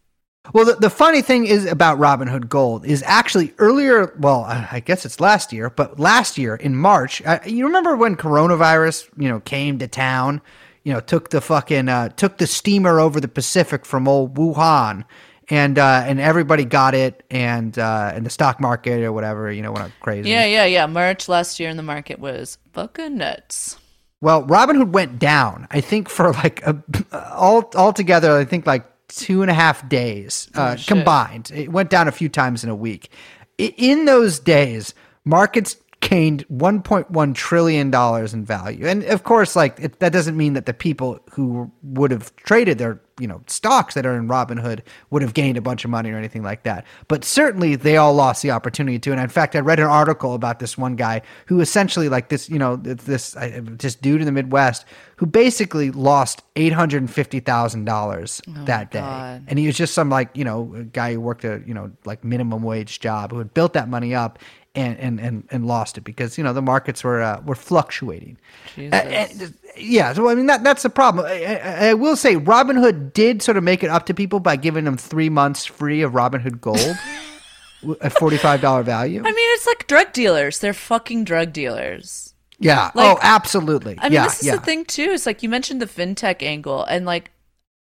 well 0.54 0.66
the, 0.66 0.76
the 0.76 0.92
funny 0.92 1.24
thing 1.24 1.48
is 1.48 1.66
about 1.66 1.98
robinhood 1.98 2.48
gold 2.48 2.86
is 2.86 3.02
actually 3.08 3.52
earlier 3.58 4.14
well 4.20 4.44
i 4.44 4.68
I 4.74 4.80
guess 4.80 5.04
it's 5.04 5.20
last 5.20 5.52
year 5.52 5.72
but 5.72 6.00
last 6.00 6.38
year 6.38 6.56
in 6.56 6.76
march 6.76 7.24
uh, 7.26 7.40
you 7.48 7.66
remember 7.66 7.96
when 7.96 8.16
coronavirus 8.16 9.10
you 9.18 9.28
know 9.28 9.40
came 9.40 9.80
to 9.80 9.88
town 9.88 10.40
you 10.86 10.94
know 10.94 11.02
took 11.02 11.32
the 11.32 11.42
fucking 11.42 11.90
uh, 11.90 12.08
took 12.10 12.38
the 12.38 12.48
steamer 12.48 13.02
over 13.02 13.20
the 13.20 13.28
pacific 13.28 13.86
from 13.86 14.08
old 14.08 14.36
wuhan 14.36 15.04
and 15.50 15.78
uh, 15.78 16.04
and 16.06 16.20
everybody 16.20 16.66
got 16.66 16.96
it, 16.96 17.24
and 17.30 17.78
uh, 17.78 18.12
and 18.14 18.26
the 18.26 18.30
stock 18.30 18.60
market 18.60 19.04
or 19.04 19.12
whatever, 19.12 19.52
you 19.52 19.62
know, 19.62 19.72
went 19.72 19.86
up 19.86 19.92
crazy. 20.00 20.30
Yeah, 20.30 20.46
yeah, 20.46 20.66
yeah. 20.66 20.86
March 20.86 21.30
last 21.30 21.60
year 21.60 21.70
in 21.70 21.78
the 21.78 21.84
market 21.84 22.20
was 22.20 22.58
fucking 22.74 23.18
nuts. 23.18 23.78
Well, 24.22 24.44
Robinhood 24.46 24.92
went 24.92 25.20
down. 25.20 25.68
I 25.70 25.82
think 25.82 26.10
for 26.10 26.32
like 26.32 26.66
a, 26.66 26.82
all 27.36 27.70
altogether, 27.76 28.38
I 28.38 28.46
think 28.46 28.66
like 28.66 28.86
two 29.08 29.42
and 29.42 29.52
a 29.52 29.54
half 29.54 29.88
days 29.88 30.50
uh, 30.56 30.76
Oh, 30.80 30.84
combined. 30.88 31.52
It 31.54 31.72
went 31.72 31.90
down 31.90 32.08
a 32.08 32.12
few 32.12 32.30
times 32.30 32.64
in 32.64 32.70
a 32.70 32.76
week. 32.76 33.12
In 33.58 34.06
those 34.06 34.40
days, 34.40 34.94
markets 35.26 35.78
gained 36.10 36.48
1.1 36.50 37.34
trillion 37.34 37.90
dollars 37.90 38.34
in 38.34 38.46
value. 38.46 38.86
And 38.86 39.04
of 39.06 39.24
course, 39.24 39.56
like 39.56 39.80
it, 39.80 40.00
that 40.00 40.14
doesn't 40.14 40.38
mean 40.38 40.54
that 40.54 40.68
the 40.68 40.74
people 40.74 41.20
who 41.32 41.72
would 41.82 42.12
have 42.12 42.36
traded 42.36 42.78
their 42.78 43.02
you 43.20 43.28
know 43.28 43.42
stocks 43.48 43.94
that 43.96 44.06
are 44.06 44.16
in 44.16 44.28
Robinhood 44.28 44.82
would 45.10 45.22
have 45.22 45.34
gained 45.34 45.58
a 45.58 45.62
bunch 45.62 45.84
of 45.84 45.90
money 45.90 46.12
or 46.12 46.18
anything 46.18 46.44
like 46.44 46.64
that. 46.64 46.86
But 47.08 47.24
certainly 47.24 47.76
they 47.76 47.98
all 47.98 48.14
lost 48.14 48.44
the 48.44 48.52
opportunity 48.52 49.00
to. 49.00 49.12
And 49.12 49.20
in 49.20 49.30
fact, 49.30 49.56
I 49.56 49.60
read 49.60 49.80
an 49.80 49.88
article 49.88 50.36
about 50.36 50.60
this 50.60 50.78
one 50.78 50.96
guy 50.96 51.22
who 51.48 51.60
essentially 51.60 52.08
like 52.08 52.30
this 52.30 52.50
you 52.50 52.60
know 52.60 52.76
this 52.76 53.36
this 53.40 53.96
dude 53.96 54.22
in 54.22 54.26
the 54.26 54.32
Midwest 54.32 54.86
who 55.16 55.26
basically 55.26 55.90
lost 55.90 56.44
eight 56.56 56.74
hundred 56.74 57.02
and 57.02 57.12
fifty 57.12 57.40
thousand 57.40 57.86
dollars 57.86 58.42
oh, 58.48 58.66
that 58.66 58.92
day, 58.92 59.00
God. 59.00 59.46
and 59.48 59.58
he 59.58 59.66
was 59.66 59.76
just 59.76 59.96
some 59.96 60.10
like 60.10 60.30
you 60.36 60.44
know 60.44 60.86
guy 60.94 61.14
who 61.14 61.22
worked 61.22 61.46
a 61.46 61.64
you 61.66 61.74
know 61.74 61.92
like 62.06 62.24
minimum 62.24 62.62
wage 62.62 63.00
job 63.00 63.32
who 63.32 63.40
had 63.40 63.54
built 63.54 63.74
that 63.74 63.90
money 63.90 64.14
up. 64.14 64.38
And, 64.76 65.00
and, 65.00 65.20
and, 65.22 65.48
and 65.52 65.66
lost 65.66 65.98
it 65.98 66.02
because 66.02 66.38
you 66.38 66.44
know 66.44 66.52
the 66.52 66.62
markets 66.62 67.02
were 67.02 67.22
uh, 67.22 67.40
were 67.46 67.56
fluctuating. 67.56 68.38
Jesus. 68.76 68.94
Uh, 68.94 69.08
and- 69.08 69.54
yeah, 69.78 70.14
so 70.14 70.30
I 70.30 70.36
mean 70.36 70.48
that 70.48 70.64
that's 70.64 70.84
the 70.84 70.90
problem. 70.90 71.26
I, 71.26 71.46
I, 71.46 71.88
I 71.90 71.94
will 71.94 72.16
say 72.16 72.36
Robinhood 72.36 73.14
did 73.14 73.42
sort 73.42 73.58
of 73.58 73.64
make 73.64 73.84
it 73.84 73.90
up 73.90 74.06
to 74.08 74.14
people 74.14 74.40
by 74.40 74.56
giving 74.56 74.86
them 74.86 74.98
three 74.98 75.30
months 75.30 75.66
free 75.66 76.02
of 76.02 76.14
Robinhood 76.14 76.62
Gold, 76.62 76.98
a 78.02 78.10
forty 78.10 78.38
five 78.38 78.62
dollar 78.62 78.84
value. 78.84 79.20
I 79.20 79.32
mean, 79.32 79.36
it's 79.38 79.68
like 79.68 79.88
drug 79.88 80.14
dealers. 80.14 80.60
They're 80.60 80.74
fucking 80.74 81.24
drug 81.24 81.54
dealers. 81.54 82.34
Yeah. 82.60 82.92
like- 82.96 83.18
oh, 83.18 83.20
absolutely. 83.22 83.98
I 84.00 84.04
mean, 84.06 84.14
yeah, 84.14 84.24
this 84.26 84.40
is 84.40 84.48
yeah. 84.48 84.56
the 84.56 84.62
thing 84.62 84.86
too. 84.86 85.12
Is 85.12 85.26
like 85.26 85.44
you 85.44 85.50
mentioned 85.50 85.82
the 85.82 85.88
fintech 85.88 86.42
angle, 86.42 86.84
and 86.86 87.06
like 87.06 87.32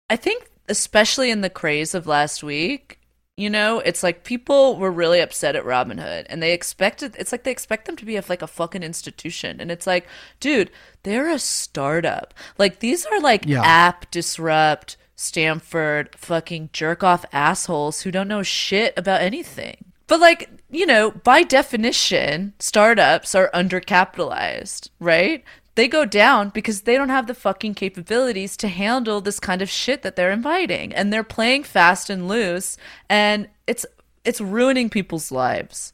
I 0.08 0.16
think 0.16 0.50
especially 0.68 1.30
in 1.30 1.40
the 1.40 1.50
craze 1.50 1.94
of 1.94 2.06
last 2.06 2.42
week, 2.42 2.99
you 3.40 3.50
know, 3.50 3.78
it's 3.80 4.02
like 4.02 4.24
people 4.24 4.76
were 4.76 4.90
really 4.90 5.20
upset 5.20 5.56
at 5.56 5.64
Robinhood, 5.64 6.26
and 6.28 6.42
they 6.42 6.52
expected. 6.52 7.16
It's 7.18 7.32
like 7.32 7.44
they 7.44 7.50
expect 7.50 7.86
them 7.86 7.96
to 7.96 8.04
be 8.04 8.16
a, 8.16 8.24
like 8.28 8.42
a 8.42 8.46
fucking 8.46 8.82
institution, 8.82 9.60
and 9.60 9.70
it's 9.70 9.86
like, 9.86 10.06
dude, 10.40 10.70
they're 11.02 11.30
a 11.30 11.38
startup. 11.38 12.34
Like 12.58 12.80
these 12.80 13.06
are 13.06 13.20
like 13.20 13.46
Yeah. 13.46 13.62
app 13.64 14.10
disrupt. 14.10 14.96
Stanford 15.16 16.14
fucking 16.16 16.70
jerk 16.72 17.02
off 17.04 17.26
assholes 17.30 18.00
who 18.00 18.10
don't 18.10 18.26
know 18.26 18.42
shit 18.42 18.94
about 18.96 19.20
anything. 19.20 19.84
But 20.06 20.18
like, 20.18 20.48
you 20.70 20.86
know, 20.86 21.10
by 21.10 21.42
definition, 21.42 22.54
startups 22.58 23.34
are 23.34 23.50
undercapitalized, 23.52 24.88
right? 24.98 25.44
They 25.76 25.88
go 25.88 26.04
down 26.04 26.50
because 26.50 26.82
they 26.82 26.96
don't 26.96 27.08
have 27.08 27.26
the 27.26 27.34
fucking 27.34 27.74
capabilities 27.74 28.56
to 28.58 28.68
handle 28.68 29.20
this 29.20 29.40
kind 29.40 29.62
of 29.62 29.70
shit 29.70 30.02
that 30.02 30.16
they're 30.16 30.32
inviting 30.32 30.92
and 30.92 31.12
they're 31.12 31.24
playing 31.24 31.64
fast 31.64 32.10
and 32.10 32.28
loose 32.28 32.76
and 33.08 33.48
it's 33.66 33.86
it's 34.24 34.40
ruining 34.40 34.90
people's 34.90 35.32
lives. 35.32 35.92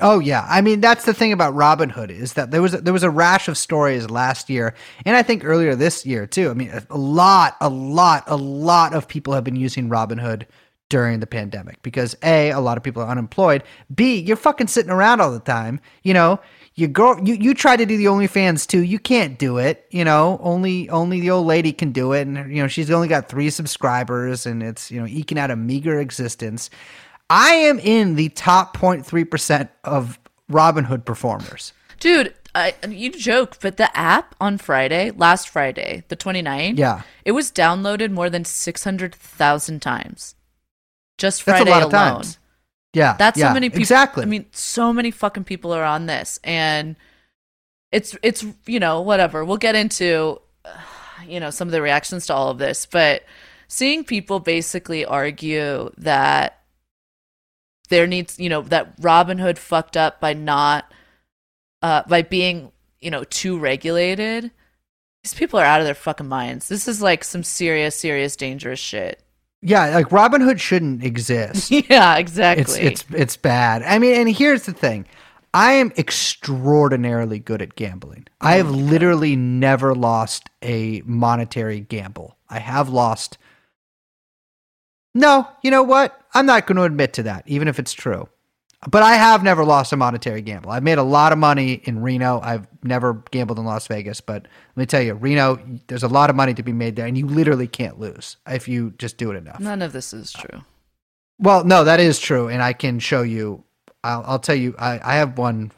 Oh 0.00 0.20
yeah, 0.20 0.46
I 0.48 0.60
mean 0.60 0.80
that's 0.80 1.04
the 1.04 1.14
thing 1.14 1.32
about 1.32 1.54
Robinhood 1.54 2.10
is 2.10 2.34
that 2.34 2.52
there 2.52 2.62
was 2.62 2.72
there 2.72 2.92
was 2.92 3.02
a 3.02 3.10
rash 3.10 3.48
of 3.48 3.58
stories 3.58 4.08
last 4.08 4.48
year, 4.48 4.74
and 5.04 5.16
I 5.16 5.22
think 5.22 5.44
earlier 5.44 5.74
this 5.74 6.06
year 6.06 6.24
too. 6.24 6.50
I 6.50 6.54
mean, 6.54 6.70
a 6.88 6.96
lot, 6.96 7.56
a 7.60 7.68
lot, 7.68 8.22
a 8.28 8.36
lot 8.36 8.94
of 8.94 9.08
people 9.08 9.34
have 9.34 9.42
been 9.42 9.56
using 9.56 9.88
Robinhood 9.88 10.46
during 10.88 11.18
the 11.18 11.26
pandemic 11.26 11.82
because 11.82 12.16
a 12.22 12.50
a 12.50 12.60
lot 12.60 12.76
of 12.76 12.84
people 12.84 13.02
are 13.02 13.08
unemployed. 13.08 13.64
B 13.92 14.20
you're 14.20 14.36
fucking 14.36 14.68
sitting 14.68 14.92
around 14.92 15.20
all 15.20 15.32
the 15.32 15.40
time. 15.40 15.80
You 16.04 16.14
know, 16.14 16.40
you 16.78 16.86
go 16.86 17.18
you 17.24 17.34
you 17.34 17.54
try 17.54 17.76
to 17.76 17.84
do 17.84 17.96
the 17.96 18.04
OnlyFans 18.04 18.64
too. 18.64 18.82
You 18.82 19.00
can't 19.00 19.36
do 19.36 19.58
it. 19.58 19.84
You 19.90 20.04
know, 20.04 20.38
only 20.42 20.88
only 20.90 21.20
the 21.20 21.30
old 21.30 21.46
lady 21.46 21.72
can 21.72 21.90
do 21.90 22.12
it, 22.12 22.28
and 22.28 22.36
you 22.54 22.62
know 22.62 22.68
she's 22.68 22.88
only 22.88 23.08
got 23.08 23.28
three 23.28 23.50
subscribers, 23.50 24.46
and 24.46 24.62
it's 24.62 24.88
you 24.88 25.00
know 25.00 25.06
eking 25.06 25.38
out 25.38 25.50
a 25.50 25.56
meager 25.56 25.98
existence. 25.98 26.70
I 27.28 27.50
am 27.54 27.78
in 27.80 28.14
the 28.14 28.28
top 28.30 28.76
0.3% 28.76 29.68
of 29.84 30.18
Robinhood 30.50 31.04
performers. 31.04 31.72
Dude, 32.00 32.32
I, 32.54 32.74
you 32.88 33.10
joke, 33.10 33.58
but 33.60 33.76
the 33.76 33.94
app 33.94 34.34
on 34.40 34.56
Friday, 34.56 35.10
last 35.10 35.48
Friday, 35.50 36.04
the 36.08 36.16
29th, 36.16 36.78
Yeah. 36.78 37.02
it 37.26 37.32
was 37.32 37.50
downloaded 37.52 38.12
more 38.12 38.30
than 38.30 38.44
600,000 38.46 39.82
times. 39.82 40.36
Just 41.18 41.42
Friday 41.42 41.70
a 41.70 41.74
lot 41.74 41.82
of 41.82 41.92
alone. 41.92 42.14
times. 42.14 42.38
Yeah. 42.94 43.16
That's 43.18 43.38
yeah, 43.38 43.48
how 43.48 43.54
many 43.54 43.68
people. 43.68 43.82
Exactly. 43.82 44.22
I 44.22 44.26
mean, 44.26 44.46
so 44.52 44.92
many 44.92 45.10
fucking 45.10 45.44
people 45.44 45.72
are 45.72 45.84
on 45.84 46.06
this, 46.06 46.40
and 46.42 46.96
it's 47.92 48.16
it's 48.22 48.44
you 48.66 48.80
know 48.80 49.00
whatever. 49.00 49.44
We'll 49.44 49.56
get 49.56 49.74
into 49.74 50.40
uh, 50.64 50.70
you 51.26 51.40
know 51.40 51.50
some 51.50 51.68
of 51.68 51.72
the 51.72 51.82
reactions 51.82 52.26
to 52.26 52.34
all 52.34 52.50
of 52.50 52.58
this, 52.58 52.86
but 52.86 53.24
seeing 53.68 54.04
people 54.04 54.40
basically 54.40 55.04
argue 55.04 55.90
that 55.98 56.60
there 57.88 58.06
needs 58.06 58.38
you 58.38 58.48
know 58.48 58.62
that 58.62 58.98
Robinhood 59.00 59.58
fucked 59.58 59.96
up 59.96 60.20
by 60.20 60.32
not 60.32 60.92
uh 61.82 62.02
by 62.08 62.22
being 62.22 62.72
you 63.00 63.10
know 63.10 63.24
too 63.24 63.58
regulated. 63.58 64.50
These 65.24 65.34
people 65.34 65.58
are 65.58 65.64
out 65.64 65.80
of 65.80 65.86
their 65.86 65.94
fucking 65.94 66.28
minds. 66.28 66.68
This 66.68 66.86
is 66.86 67.02
like 67.02 67.24
some 67.24 67.42
serious, 67.42 67.96
serious, 67.96 68.36
dangerous 68.36 68.78
shit. 68.78 69.22
Yeah, 69.62 69.94
like 69.94 70.08
Robinhood 70.10 70.60
shouldn't 70.60 71.02
exist. 71.04 71.70
yeah, 71.90 72.16
exactly. 72.16 72.62
it's 72.62 72.76
it's 72.76 73.04
it's 73.14 73.36
bad. 73.36 73.82
I 73.82 73.98
mean, 73.98 74.14
and 74.14 74.30
here's 74.30 74.64
the 74.64 74.72
thing. 74.72 75.06
I 75.54 75.72
am 75.72 75.92
extraordinarily 75.96 77.38
good 77.38 77.62
at 77.62 77.74
gambling. 77.74 78.26
I 78.40 78.56
have 78.56 78.70
literally 78.70 79.34
never 79.34 79.94
lost 79.94 80.48
a 80.62 81.02
monetary 81.06 81.80
gamble. 81.80 82.36
I 82.50 82.58
have 82.60 82.88
lost 82.90 83.38
No, 85.14 85.48
you 85.62 85.70
know 85.70 85.82
what? 85.82 86.20
I'm 86.34 86.46
not 86.46 86.66
going 86.66 86.76
to 86.76 86.82
admit 86.84 87.14
to 87.14 87.22
that, 87.24 87.44
even 87.46 87.66
if 87.68 87.78
it's 87.78 87.94
true. 87.94 88.28
But 88.86 89.02
I 89.02 89.14
have 89.14 89.42
never 89.42 89.64
lost 89.64 89.92
a 89.92 89.96
monetary 89.96 90.40
gamble. 90.40 90.70
I've 90.70 90.84
made 90.84 90.98
a 90.98 91.02
lot 91.02 91.32
of 91.32 91.38
money 91.38 91.80
in 91.84 92.00
Reno. 92.00 92.40
I've 92.40 92.68
never 92.84 93.14
gambled 93.32 93.58
in 93.58 93.64
Las 93.64 93.88
Vegas, 93.88 94.20
but 94.20 94.42
let 94.76 94.76
me 94.76 94.86
tell 94.86 95.02
you, 95.02 95.14
Reno, 95.14 95.58
there's 95.88 96.04
a 96.04 96.08
lot 96.08 96.30
of 96.30 96.36
money 96.36 96.54
to 96.54 96.62
be 96.62 96.72
made 96.72 96.94
there, 96.94 97.06
and 97.06 97.18
you 97.18 97.26
literally 97.26 97.66
can't 97.66 97.98
lose 97.98 98.36
if 98.46 98.68
you 98.68 98.92
just 98.98 99.16
do 99.16 99.32
it 99.32 99.36
enough. 99.36 99.58
None 99.58 99.82
of 99.82 99.92
this 99.92 100.12
is 100.12 100.32
true. 100.32 100.62
Well, 101.40 101.64
no, 101.64 101.82
that 101.84 101.98
is 101.98 102.20
true, 102.20 102.48
and 102.48 102.62
I 102.62 102.72
can 102.72 103.00
show 103.00 103.22
you. 103.22 103.64
I'll, 104.04 104.22
I'll 104.24 104.38
tell 104.38 104.54
you. 104.54 104.76
I, 104.78 105.00
I 105.02 105.14
have 105.16 105.38
won 105.38 105.72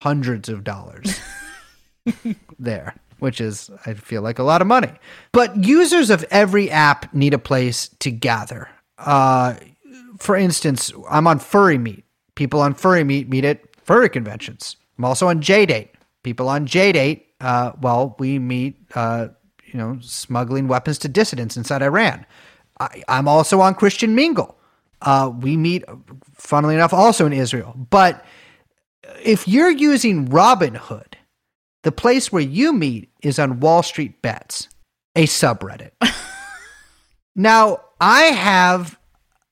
hundreds 0.00 0.48
of 0.48 0.62
dollars 0.62 1.20
there, 2.60 2.94
which 3.18 3.40
is 3.40 3.70
I 3.86 3.94
feel 3.94 4.22
like 4.22 4.38
a 4.38 4.44
lot 4.44 4.60
of 4.60 4.68
money. 4.68 4.92
But 5.32 5.64
users 5.64 6.10
of 6.10 6.24
every 6.30 6.70
app 6.70 7.12
need 7.12 7.34
a 7.34 7.38
place 7.38 7.88
to 7.98 8.12
gather. 8.12 8.68
Uh, 8.98 9.54
for 10.18 10.36
instance, 10.36 10.92
I'm 11.10 11.26
on 11.26 11.40
Furry 11.40 11.78
Meet. 11.78 12.04
People 12.40 12.62
on 12.62 12.72
Furry 12.72 13.04
Meet 13.04 13.28
meet 13.28 13.44
at 13.44 13.60
furry 13.84 14.08
conventions. 14.08 14.76
I'm 14.96 15.04
also 15.04 15.28
on 15.28 15.42
JDate. 15.42 15.90
People 16.22 16.48
on 16.48 16.66
JDate, 16.66 17.24
uh, 17.42 17.72
well, 17.82 18.16
we 18.18 18.38
meet, 18.38 18.80
uh, 18.94 19.28
you 19.66 19.78
know, 19.78 19.98
smuggling 20.00 20.66
weapons 20.66 20.96
to 21.00 21.08
dissidents 21.08 21.58
inside 21.58 21.82
Iran. 21.82 22.24
I, 22.80 23.02
I'm 23.08 23.28
also 23.28 23.60
on 23.60 23.74
Christian 23.74 24.14
Mingle. 24.14 24.56
Uh, 25.02 25.30
we 25.38 25.58
meet, 25.58 25.84
funnily 26.34 26.74
enough, 26.74 26.94
also 26.94 27.26
in 27.26 27.34
Israel. 27.34 27.76
But 27.90 28.24
if 29.22 29.46
you're 29.46 29.70
using 29.70 30.26
Robinhood, 30.26 31.16
the 31.82 31.92
place 31.92 32.32
where 32.32 32.40
you 32.40 32.72
meet 32.72 33.10
is 33.22 33.38
on 33.38 33.60
Wall 33.60 33.82
Street 33.82 34.22
Bets, 34.22 34.70
a 35.14 35.26
subreddit. 35.26 35.90
now, 37.36 37.82
I 38.00 38.22
have 38.22 38.98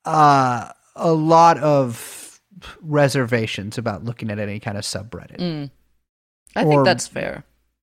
uh, 0.06 0.72
a 0.96 1.12
lot 1.12 1.58
of 1.58 2.24
reservations 2.80 3.78
about 3.78 4.04
looking 4.04 4.30
at 4.30 4.38
any 4.38 4.58
kind 4.60 4.76
of 4.78 4.84
subreddit, 4.84 5.38
Mm. 5.38 5.70
I 6.56 6.64
think 6.64 6.84
that's 6.84 7.06
fair. 7.06 7.44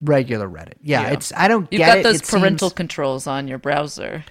regular 0.01 0.47
Reddit. 0.47 0.73
Yeah, 0.81 1.01
Yeah. 1.03 1.09
it's 1.11 1.31
I 1.35 1.47
don't 1.47 1.67
You've 1.71 1.79
get 1.79 1.87
got 1.87 1.97
it. 1.99 2.03
those 2.03 2.21
It 2.21 2.27
parental 2.27 2.69
seems- 2.69 2.77
controls 2.77 3.27
on 3.27 3.47
your 3.47 3.57
browser. 3.57 4.23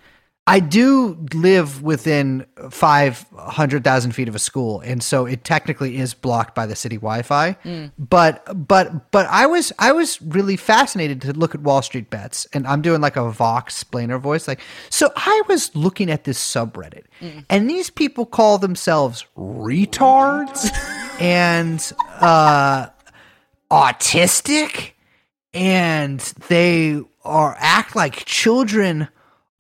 I 0.45 0.59
do 0.59 1.25
live 1.33 1.83
within 1.83 2.47
five 2.69 3.25
hundred 3.37 3.85
thousand 3.85 4.13
feet 4.13 4.27
of 4.27 4.35
a 4.35 4.41
school, 4.41 4.81
and 4.81 5.01
so 5.01 5.25
it 5.25 5.45
technically 5.45 5.99
is 5.99 6.15
blocked 6.15 6.57
by 6.57 6.67
the 6.67 6.75
city 6.75 6.97
Wi-Fi. 6.97 7.57
But 7.97 8.67
but 8.67 9.13
but 9.13 9.27
I 9.27 9.47
was 9.47 9.73
I 9.79 9.93
was 9.93 10.21
really 10.21 10.57
fascinated 10.57 11.23
to 11.23 11.33
look 11.33 11.55
at 11.55 11.61
Wall 11.61 11.81
Street 11.81 12.11
Bets, 12.11 12.49
and 12.53 12.67
I'm 12.67 12.83
doing 12.83 13.01
like 13.01 13.15
a 13.15 13.31
Vox 13.31 13.75
explainer 13.75 14.19
voice, 14.19 14.49
like 14.49 14.61
so. 14.91 15.13
I 15.15 15.43
was 15.47 15.75
looking 15.77 16.11
at 16.11 16.25
this 16.25 16.41
subreddit, 16.41 17.05
and 17.49 17.71
these 17.71 17.91
people 17.91 18.27
call 18.27 18.59
themselves 18.59 19.25
retards 19.37 20.71
and 21.21 21.93
uh, 22.21 22.89
autistic 23.71 24.91
and 25.55 26.21
they 26.49 27.01
are 27.25 27.57
act 27.59 27.95
like 27.95 28.25
children 28.25 29.09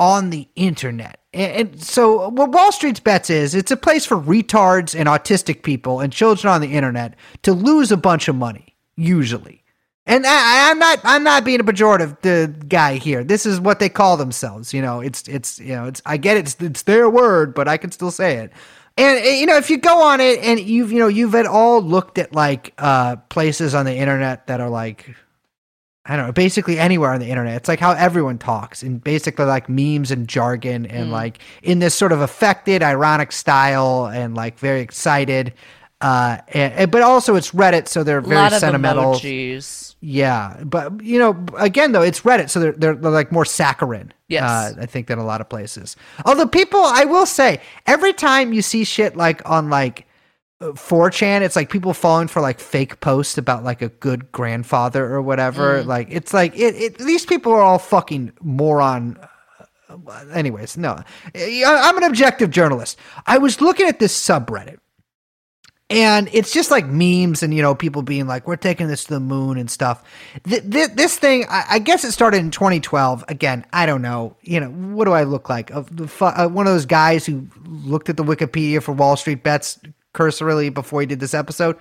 on 0.03 0.31
the 0.31 0.49
internet. 0.57 1.21
And, 1.33 1.81
so 1.81 2.29
what 2.29 2.51
Wall 2.51 2.73
Street's 2.73 2.99
bets 2.99 3.31
is 3.31 3.55
it's 3.55 3.71
a 3.71 3.77
place 3.77 4.05
for 4.05 4.17
retards 4.17 4.99
and 4.99 5.09
autistic 5.09 5.63
people 5.63 6.01
and 6.01 6.13
children 6.13 6.53
on 6.53 6.61
the 6.61 6.73
internet 6.73 7.15
to 7.43 7.53
lose 7.53 7.93
a 7.93 7.97
bunch 7.97 8.27
of 8.27 8.35
money, 8.35 8.75
usually. 8.97 9.63
And 10.05 10.27
I, 10.27 10.71
I'm 10.71 10.81
not 10.81 10.99
I'm 11.05 11.23
not 11.23 11.45
being 11.45 11.61
a 11.61 11.65
pejorative 11.65 12.21
the 12.23 12.53
guy 12.67 12.97
here. 12.97 13.23
This 13.23 13.47
is 13.47 13.61
what 13.61 13.79
they 13.79 13.89
call 13.89 14.17
themselves. 14.17 14.75
You 14.75 14.83
know, 14.83 15.01
it's 15.01 15.29
it's 15.29 15.61
you 15.61 15.75
know, 15.77 15.87
it's 15.87 16.03
I 16.05 16.17
get 16.17 16.37
it, 16.37 16.41
it's, 16.41 16.57
it's 16.61 16.83
their 16.83 17.09
word, 17.09 17.55
but 17.55 17.69
I 17.69 17.77
can 17.77 17.93
still 17.93 18.11
say 18.11 18.39
it. 18.39 18.53
And 18.97 19.25
uh, 19.25 19.29
you 19.29 19.47
know, 19.47 19.57
if 19.57 19.71
you 19.71 19.79
go 19.79 20.03
on 20.03 20.21
it 20.21 20.41
and 20.41 20.59
you've 20.59 20.91
you 20.91 20.99
know 20.99 21.07
you've 21.07 21.37
at 21.37 21.47
all 21.47 21.81
looked 21.81 22.19
at 22.19 22.35
like 22.35 22.75
uh 22.79 23.15
places 23.29 23.77
on 23.77 23.87
the 23.87 23.95
internet 23.95 24.49
that 24.49 24.61
are 24.61 24.69
like 24.69 25.15
I 26.05 26.17
don't 26.17 26.27
know, 26.27 26.33
basically 26.33 26.79
anywhere 26.81 27.13
on 27.13 27.21
the 27.21 27.29
internet. 27.31 27.57
It's 27.57 27.69
like 27.69 27.79
how 27.79 27.93
everyone 27.93 28.39
talks 28.39 28.83
and 28.83 29.03
basically 29.03 29.45
like 29.45 29.69
memes 29.69 30.11
and 30.11 30.27
jargon 30.27 30.85
and 30.87 31.13
like 31.13 31.39
in 31.63 31.79
this 31.79 31.95
sort 31.95 32.11
of 32.11 32.21
affected, 32.21 32.83
ironic 32.83 33.31
style 33.31 34.07
and 34.07 34.35
like 34.35 34.59
very 34.59 34.81
excited. 34.81 35.55
Uh, 36.01 36.39
and, 36.49 36.73
and- 36.75 36.91
but 36.91 37.03
also 37.03 37.37
it's 37.37 37.53
Reddit, 37.53 37.87
so 37.87 38.03
they're 38.03 38.21
very 38.21 38.51
sentimental. 38.51 39.15
emojis. 39.15 39.95
Yeah, 40.01 40.57
but 40.65 41.01
you 41.01 41.21
know, 41.21 41.47
again 41.57 41.93
though, 41.93 42.03
it's 42.03 42.23
Reddit, 42.23 42.51
so 42.51 42.59
they're 42.59 42.73
they're, 42.73 42.95
they're 42.97 43.11
like 43.13 43.31
more 43.31 43.45
saccharine. 43.45 44.13
Yes. 44.27 44.43
uh, 44.43 44.81
I 44.81 44.87
think 44.87 45.07
than 45.07 45.21
a 45.21 45.25
lot 45.25 45.41
of 45.41 45.49
places. 45.49 45.95
Although 46.27 46.49
people, 46.49 46.81
I 46.83 47.05
will 47.05 47.27
say, 47.27 47.61
every 47.87 48.13
time 48.13 48.53
you 48.53 48.63
see 48.63 48.83
shit 48.83 49.15
like 49.17 49.49
on 49.49 49.71
like 49.71 50.07
4chan, 50.73 51.43
it's 51.43 51.57
like 51.57 51.71
people 51.71 51.93
falling 51.95 52.29
for 52.29 52.41
like 52.41 52.61
fake 52.61 53.01
posts 53.01 53.37
about 53.39 53.65
like 53.65 53.83
a 53.83 53.89
good 53.89 54.31
grandfather 54.33 55.05
or 55.05 55.21
whatever. 55.23 55.83
Like 55.83 56.09
it's 56.11 56.33
like 56.33 56.55
it, 56.57 56.75
it. 56.77 56.99
These 56.99 57.27
people 57.27 57.53
are 57.53 57.63
all 57.63 57.79
fucking 57.79 58.33
moron. 58.41 59.19
Anyways, 60.33 60.77
no, 60.79 61.03
I'm 61.35 61.99
an 61.99 62.05
objective 62.05 62.51
journalist. 62.51 62.99
I 63.27 63.39
was 63.39 63.61
looking 63.61 63.89
at 63.89 63.99
this 63.99 64.19
subreddit 64.19 64.79
and 65.93 66.31
it's 66.33 66.53
just 66.53 66.71
like 66.71 66.87
memes 66.87 67.43
and 67.43 67.53
you 67.55 67.61
know 67.61 67.75
people 67.75 68.03
being 68.03 68.27
like 68.27 68.47
we're 68.47 68.57
taking 68.57 68.89
this 68.89 69.05
to 69.05 69.15
the 69.15 69.21
moon 69.21 69.59
and 69.59 69.71
stuff 69.71 70.03
th- 70.45 70.69
th- 70.71 70.91
this 70.95 71.19
thing 71.19 71.45
I-, 71.49 71.65
I 71.73 71.79
guess 71.79 72.05
it 72.05 72.13
started 72.13 72.39
in 72.39 72.51
2012 72.51 73.25
again 73.29 73.65
i 73.73 73.85
don't 73.85 74.03
know 74.03 74.37
you 74.43 74.59
know 74.59 74.69
what 74.69 75.05
do 75.05 75.13
i 75.13 75.25
look 75.25 75.49
like 75.49 75.71
of 75.71 75.95
the 75.95 76.09
fu- 76.09 76.25
uh, 76.25 76.49
one 76.49 76.67
of 76.67 76.73
those 76.73 76.87
guys 76.87 77.27
who 77.27 77.47
looked 77.67 78.09
at 78.09 78.17
the 78.17 78.25
wikipedia 78.25 78.83
for 78.83 78.93
wall 78.93 79.17
street 79.17 79.43
bets 79.43 79.79
cursorily 80.13 80.69
before 80.69 81.01
he 81.01 81.07
did 81.07 81.21
this 81.21 81.35
episode 81.35 81.77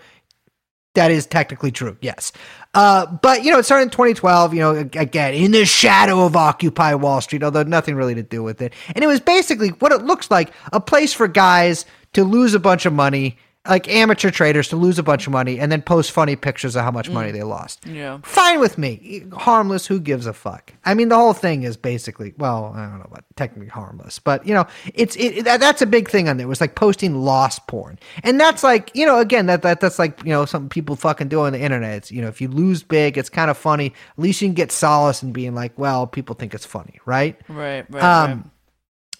that 0.93 1.11
is 1.11 1.25
technically 1.25 1.71
true 1.71 1.97
yes. 2.01 2.31
Uh, 2.73 3.05
but 3.05 3.43
you 3.43 3.51
know 3.51 3.59
it 3.59 3.63
started 3.63 3.83
in 3.83 3.89
2012 3.89 4.53
you 4.53 4.59
know 4.59 4.71
again 4.75 5.33
in 5.33 5.51
the 5.51 5.65
shadow 5.65 6.25
of 6.25 6.35
occupy 6.35 6.93
wall 6.93 7.21
street 7.21 7.43
although 7.43 7.63
nothing 7.63 7.95
really 7.95 8.15
to 8.15 8.23
do 8.23 8.43
with 8.43 8.61
it. 8.61 8.73
And 8.93 9.03
it 9.03 9.07
was 9.07 9.19
basically 9.19 9.69
what 9.69 9.91
it 9.91 10.03
looks 10.03 10.29
like 10.29 10.51
a 10.73 10.79
place 10.79 11.13
for 11.13 11.27
guys 11.27 11.85
to 12.13 12.23
lose 12.23 12.53
a 12.53 12.59
bunch 12.59 12.85
of 12.85 12.93
money 12.93 13.37
like 13.67 13.87
amateur 13.87 14.31
traders 14.31 14.69
to 14.69 14.75
lose 14.75 14.97
a 14.97 15.03
bunch 15.03 15.27
of 15.27 15.33
money 15.33 15.59
and 15.59 15.71
then 15.71 15.83
post 15.83 16.11
funny 16.11 16.35
pictures 16.35 16.75
of 16.75 16.83
how 16.83 16.89
much 16.89 17.09
money 17.09 17.31
they 17.31 17.43
lost. 17.43 17.85
Yeah. 17.85 18.19
fine 18.23 18.59
with 18.59 18.77
me. 18.77 19.25
Harmless 19.33 19.85
who 19.85 19.99
gives 19.99 20.25
a 20.25 20.33
fuck? 20.33 20.73
I 20.83 20.95
mean 20.95 21.09
the 21.09 21.15
whole 21.15 21.33
thing 21.33 21.63
is 21.63 21.77
basically 21.77 22.33
well 22.37 22.73
i 22.75 22.87
don't 22.87 22.99
know 22.99 23.05
about 23.05 23.23
technically 23.35 23.67
harmless 23.67 24.17
but 24.19 24.45
you 24.47 24.53
know 24.53 24.65
it's 24.95 25.15
it, 25.15 25.45
that, 25.45 25.59
that's 25.59 25.81
a 25.81 25.85
big 25.85 26.09
thing 26.09 26.27
on 26.27 26.37
there. 26.37 26.45
It 26.45 26.49
was 26.49 26.61
like 26.61 26.75
posting 26.75 27.15
lost 27.23 27.67
porn. 27.67 27.99
And 28.23 28.39
that's 28.39 28.63
like 28.63 28.91
you 28.95 29.05
know 29.05 29.19
again 29.19 29.45
that, 29.45 29.61
that 29.61 29.79
that's 29.79 29.99
like 29.99 30.23
you 30.23 30.31
know 30.31 30.45
something 30.45 30.69
people 30.69 30.95
fucking 30.95 31.27
do 31.27 31.41
on 31.41 31.53
the 31.53 31.59
internet. 31.59 31.97
It's 31.97 32.11
you 32.11 32.21
know 32.21 32.29
if 32.29 32.41
you 32.41 32.47
lose 32.47 32.81
big 32.81 33.17
it's 33.17 33.29
kind 33.29 33.51
of 33.51 33.57
funny. 33.57 33.87
At 33.87 34.19
least 34.19 34.41
you 34.41 34.47
can 34.47 34.55
get 34.55 34.71
solace 34.71 35.21
in 35.21 35.33
being 35.33 35.53
like 35.53 35.77
well 35.77 36.07
people 36.07 36.35
think 36.35 36.53
it's 36.53 36.65
funny 36.65 36.99
right? 37.05 37.39
Right, 37.47 37.85
right, 37.89 38.03
um, 38.03 38.29
right. 38.29 38.45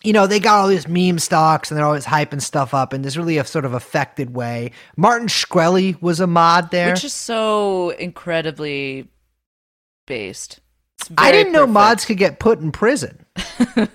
You 0.04 0.14
know, 0.14 0.28
they 0.28 0.40
got 0.40 0.60
all 0.60 0.68
these 0.68 0.88
meme 0.88 1.20
stocks 1.20 1.70
and 1.72 1.78
they're 1.78 1.86
always 1.86 2.06
hyping 2.06 2.42
stuff 2.42 2.74
up 2.74 2.94
in 2.94 3.02
this 3.02 3.18
really 3.18 3.38
a 3.38 3.46
sort 3.46 3.66
of 3.66 3.74
affected 3.74 4.36
way. 4.36 4.72
Martin 4.98 5.28
Shkreli 5.28 6.02
was 6.02 6.20
a 6.20 6.28
mod 6.28 6.72
there. 6.72 6.90
Which 6.92 7.04
is 7.04 7.14
so 7.14 7.92
incredibly 7.92 9.08
based. 10.08 10.60
I 11.18 11.32
didn't 11.32 11.52
know 11.54 11.62
perfect. 11.62 11.74
mods 11.74 12.06
could 12.06 12.18
get 12.18 12.40
put 12.40 12.60
in 12.60 12.72
prison. 12.72 13.26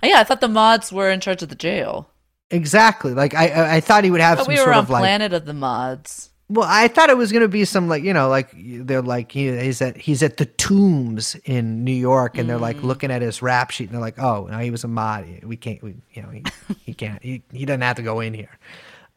Yeah, 0.00 0.20
I 0.20 0.24
thought 0.24 0.40
the 0.40 0.48
mods 0.48 0.92
were 0.92 1.10
in 1.10 1.18
charge 1.20 1.42
of 1.42 1.48
the 1.48 1.56
jail. 1.56 2.08
Exactly. 2.50 3.14
Like 3.14 3.34
I, 3.34 3.76
I- 3.76 3.80
thought 3.80 4.04
he 4.04 4.10
would 4.12 4.20
have 4.20 4.38
But 4.38 4.44
some 4.44 4.52
we 4.52 4.56
sort 4.56 4.68
were 4.68 4.74
on 4.74 4.84
of 4.84 4.90
like. 4.90 5.00
Planet 5.00 5.32
of 5.32 5.44
the 5.44 5.52
Mods. 5.52 6.30
Well, 6.50 6.66
I 6.66 6.88
thought 6.88 7.10
it 7.10 7.16
was 7.18 7.30
going 7.30 7.42
to 7.42 7.48
be 7.48 7.64
some 7.66 7.88
like 7.88 8.02
you 8.02 8.14
know 8.14 8.28
like 8.28 8.50
they're 8.56 9.02
like 9.02 9.32
he, 9.32 9.54
he's 9.58 9.82
at 9.82 9.96
he's 9.98 10.22
at 10.22 10.38
the 10.38 10.46
Tombs 10.46 11.34
in 11.44 11.84
New 11.84 11.92
York 11.92 12.38
and 12.38 12.48
they're 12.48 12.56
Mm. 12.56 12.62
like 12.62 12.82
looking 12.82 13.10
at 13.10 13.20
his 13.20 13.42
rap 13.42 13.70
sheet 13.70 13.84
and 13.84 13.94
they're 13.94 14.00
like 14.00 14.18
oh 14.18 14.46
no 14.50 14.58
he 14.58 14.70
was 14.70 14.82
a 14.84 14.88
mod 14.88 15.26
we 15.44 15.56
can't 15.58 15.82
we, 15.82 15.94
you 16.14 16.22
know 16.22 16.30
he, 16.30 16.42
he 16.84 16.94
can't 16.94 17.22
he, 17.22 17.42
he 17.52 17.64
doesn't 17.66 17.82
have 17.82 17.96
to 17.96 18.02
go 18.02 18.20
in 18.20 18.32
here. 18.34 18.58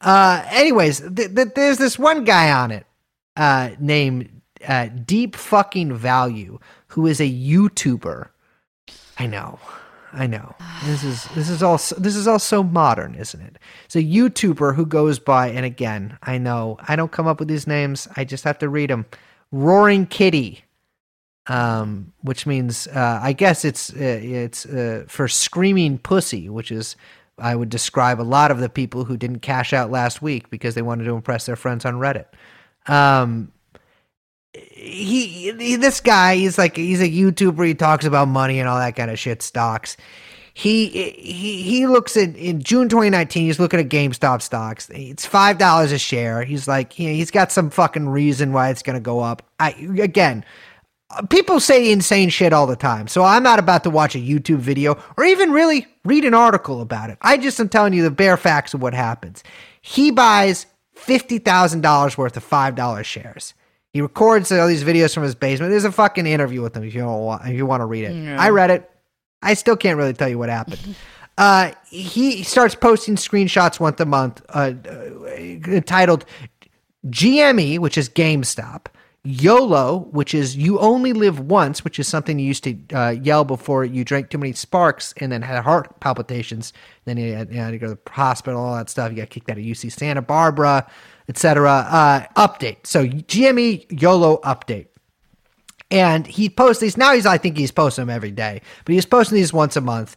Uh, 0.01 0.43
anyways, 0.49 0.99
th- 1.15 1.33
th- 1.35 1.49
there's 1.55 1.77
this 1.77 1.97
one 1.99 2.23
guy 2.25 2.51
on 2.51 2.71
it 2.71 2.85
uh, 3.37 3.69
named 3.79 4.41
uh, 4.67 4.89
Deep 5.05 5.35
Fucking 5.35 5.93
Value 5.93 6.59
who 6.87 7.05
is 7.07 7.21
a 7.21 7.29
YouTuber. 7.31 8.27
I 9.19 9.27
know. 9.27 9.59
I 10.13 10.27
know. 10.27 10.55
This 10.85 11.03
is 11.03 11.25
this 11.35 11.49
is 11.49 11.63
all 11.63 11.77
this 11.77 12.15
is 12.15 12.27
all 12.27 12.39
so 12.39 12.63
modern, 12.63 13.15
isn't 13.15 13.39
it? 13.41 13.57
It's 13.85 13.95
a 13.95 14.03
YouTuber 14.03 14.75
who 14.75 14.85
goes 14.85 15.19
by, 15.19 15.47
and 15.47 15.65
again, 15.65 16.17
I 16.23 16.37
know 16.37 16.77
I 16.87 16.95
don't 16.95 17.11
come 17.11 17.27
up 17.27 17.39
with 17.39 17.47
these 17.47 17.67
names. 17.67 18.07
I 18.17 18.25
just 18.25 18.43
have 18.43 18.59
to 18.59 18.69
read 18.69 18.89
them. 18.89 19.05
Roaring 19.51 20.05
Kitty, 20.05 20.63
um, 21.47 22.13
which 22.21 22.45
means 22.45 22.87
uh, 22.87 23.19
I 23.21 23.33
guess 23.33 23.63
it's 23.63 23.91
uh, 23.91 23.95
it's 23.99 24.65
uh, 24.65 25.05
for 25.07 25.27
screaming 25.27 25.97
pussy, 25.97 26.49
which 26.49 26.71
is 26.71 26.95
I 27.37 27.55
would 27.55 27.69
describe 27.69 28.19
a 28.19 28.23
lot 28.23 28.51
of 28.51 28.59
the 28.59 28.69
people 28.69 29.05
who 29.05 29.17
didn't 29.17 29.39
cash 29.39 29.71
out 29.73 29.91
last 29.91 30.21
week 30.21 30.49
because 30.49 30.75
they 30.75 30.81
wanted 30.81 31.05
to 31.05 31.15
impress 31.15 31.45
their 31.45 31.55
friends 31.55 31.85
on 31.85 31.95
Reddit. 31.95 32.25
Um, 32.87 33.51
he, 34.53 35.51
he 35.51 35.75
this 35.77 36.01
guy 36.01 36.35
he's 36.35 36.57
like 36.57 36.75
he's 36.75 37.01
a 37.01 37.09
YouTuber. 37.09 37.65
He 37.65 37.73
talks 37.73 38.05
about 38.05 38.27
money 38.27 38.59
and 38.59 38.67
all 38.67 38.79
that 38.79 38.95
kind 38.95 39.11
of 39.11 39.17
shit 39.17 39.41
stocks. 39.41 39.97
He 40.53 40.89
he 40.89 41.61
he 41.63 41.87
looks 41.87 42.17
at 42.17 42.35
in 42.35 42.61
June 42.61 42.89
2019. 42.89 43.45
He's 43.45 43.59
looking 43.59 43.79
at 43.79 43.87
GameStop 43.87 44.41
stocks. 44.41 44.89
It's 44.89 45.25
five 45.25 45.57
dollars 45.57 45.93
a 45.93 45.97
share. 45.97 46.43
He's 46.43 46.67
like 46.67 46.91
he, 46.91 47.15
he's 47.15 47.31
got 47.31 47.51
some 47.51 47.69
fucking 47.69 48.09
reason 48.09 48.51
why 48.51 48.69
it's 48.69 48.83
gonna 48.83 48.99
go 48.99 49.21
up. 49.21 49.43
I 49.59 49.71
again. 49.99 50.43
People 51.29 51.59
say 51.59 51.91
insane 51.91 52.29
shit 52.29 52.53
all 52.53 52.67
the 52.67 52.77
time, 52.77 53.09
so 53.09 53.21
I'm 53.21 53.43
not 53.43 53.59
about 53.59 53.83
to 53.83 53.89
watch 53.89 54.15
a 54.15 54.17
YouTube 54.17 54.59
video 54.59 54.97
or 55.17 55.25
even 55.25 55.51
really 55.51 55.85
read 56.05 56.23
an 56.23 56.33
article 56.33 56.79
about 56.79 57.09
it. 57.09 57.17
I 57.21 57.35
just 57.35 57.59
am 57.59 57.67
telling 57.67 57.91
you 57.91 58.01
the 58.01 58.09
bare 58.09 58.37
facts 58.37 58.73
of 58.73 58.81
what 58.81 58.93
happens. 58.93 59.43
He 59.81 60.09
buys 60.11 60.67
fifty 60.93 61.37
thousand 61.37 61.81
dollars 61.81 62.17
worth 62.17 62.37
of 62.37 62.43
five 62.43 62.75
dollar 62.75 63.03
shares. 63.03 63.53
He 63.93 64.01
records 64.01 64.51
all 64.51 64.67
these 64.67 64.83
videos 64.83 65.13
from 65.13 65.23
his 65.23 65.35
basement. 65.35 65.71
There's 65.71 65.83
a 65.83 65.91
fucking 65.91 66.25
interview 66.25 66.61
with 66.61 66.75
him 66.75 66.83
if 66.83 66.93
you 66.93 67.01
don't 67.01 67.21
want, 67.21 67.45
if 67.45 67.55
you 67.55 67.65
want 67.65 67.81
to 67.81 67.85
read 67.85 68.05
it. 68.05 68.39
I 68.39 68.49
read 68.49 68.71
it. 68.71 68.89
I 69.41 69.53
still 69.53 69.75
can't 69.75 69.97
really 69.97 70.13
tell 70.13 70.29
you 70.29 70.37
what 70.37 70.49
happened. 70.49 70.95
uh, 71.37 71.71
he 71.89 72.43
starts 72.43 72.75
posting 72.75 73.15
screenshots 73.15 73.79
once 73.79 73.99
a 73.99 74.05
month, 74.05 74.41
uh, 74.49 74.73
uh, 74.87 75.81
titled 75.81 76.25
GME, 77.07 77.79
which 77.79 77.97
is 77.97 78.07
GameStop. 78.09 78.85
YOLO, 79.23 80.07
which 80.11 80.33
is 80.33 80.55
you 80.57 80.79
only 80.79 81.13
live 81.13 81.39
once, 81.39 81.83
which 81.83 81.99
is 81.99 82.07
something 82.07 82.39
you 82.39 82.47
used 82.47 82.63
to 82.63 82.75
uh, 82.91 83.09
yell 83.11 83.43
before 83.43 83.85
you 83.85 84.03
drank 84.03 84.31
too 84.31 84.39
many 84.39 84.53
sparks 84.53 85.13
and 85.17 85.31
then 85.31 85.43
had 85.43 85.63
heart 85.63 85.99
palpitations. 85.99 86.73
Then 87.05 87.17
you 87.17 87.35
had, 87.35 87.51
you 87.53 87.59
had 87.59 87.71
to 87.71 87.77
go 87.77 87.87
to 87.89 87.99
the 88.03 88.11
hospital, 88.11 88.59
all 88.59 88.75
that 88.75 88.89
stuff. 88.89 89.11
You 89.11 89.17
got 89.17 89.29
kicked 89.29 89.47
out 89.51 89.59
of 89.59 89.63
UC 89.63 89.91
Santa 89.91 90.23
Barbara, 90.23 90.89
etc. 91.29 91.69
Uh, 91.69 92.21
update. 92.35 92.85
So 92.85 93.05
GME 93.07 94.01
YOLO 94.01 94.39
update. 94.43 94.87
And 95.89 96.25
he 96.25 96.49
posts 96.49 96.81
these 96.81 96.95
now. 96.95 97.13
He's 97.13 97.25
I 97.25 97.37
think 97.37 97.57
he's 97.57 97.71
posting 97.71 98.03
them 98.03 98.15
every 98.15 98.31
day, 98.31 98.61
but 98.85 98.95
he's 98.95 99.05
posting 99.05 99.35
these 99.35 99.51
once 99.51 99.75
a 99.75 99.81
month. 99.81 100.15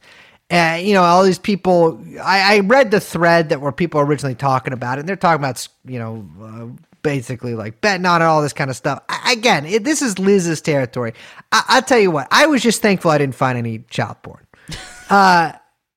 And 0.51 0.87
you 0.87 0.95
know 0.95 1.03
all 1.03 1.25
these 1.25 1.39
people. 1.39 2.01
I, 2.23 2.57
I 2.57 2.61
read 2.61 2.91
the 2.93 3.01
thread 3.01 3.49
that 3.49 3.61
where 3.61 3.73
people 3.73 4.01
originally 4.01 4.37
talking 4.37 4.73
about 4.73 4.99
it. 4.99 5.01
And 5.01 5.09
they're 5.09 5.17
talking 5.17 5.41
about 5.41 5.67
you 5.85 5.99
know 5.99 6.29
uh, 6.41 6.83
basically 7.03 7.55
like 7.55 7.81
betting 7.81 8.07
on 8.07 8.21
it, 8.21 8.25
all 8.25 8.43
this 8.43 8.53
kind 8.53 8.71
of 8.71 8.77
stuff. 8.77 9.01
I, 9.09 9.33
again, 9.33 9.65
it, 9.67 9.85
this 9.85 10.03
is 10.03 10.19
Liz's 10.19 10.61
territory. 10.61 11.15
I, 11.53 11.65
I'll 11.69 11.83
tell 11.83 12.01
you 12.01 12.11
what. 12.11 12.27
I 12.33 12.47
was 12.47 12.63
just 12.63 12.83
thankful 12.83 13.13
I 13.13 13.19
didn't 13.19 13.37
find 13.37 13.57
any 13.57 13.81
child 13.91 14.17
porn. 14.23 14.45
uh, 15.11 15.53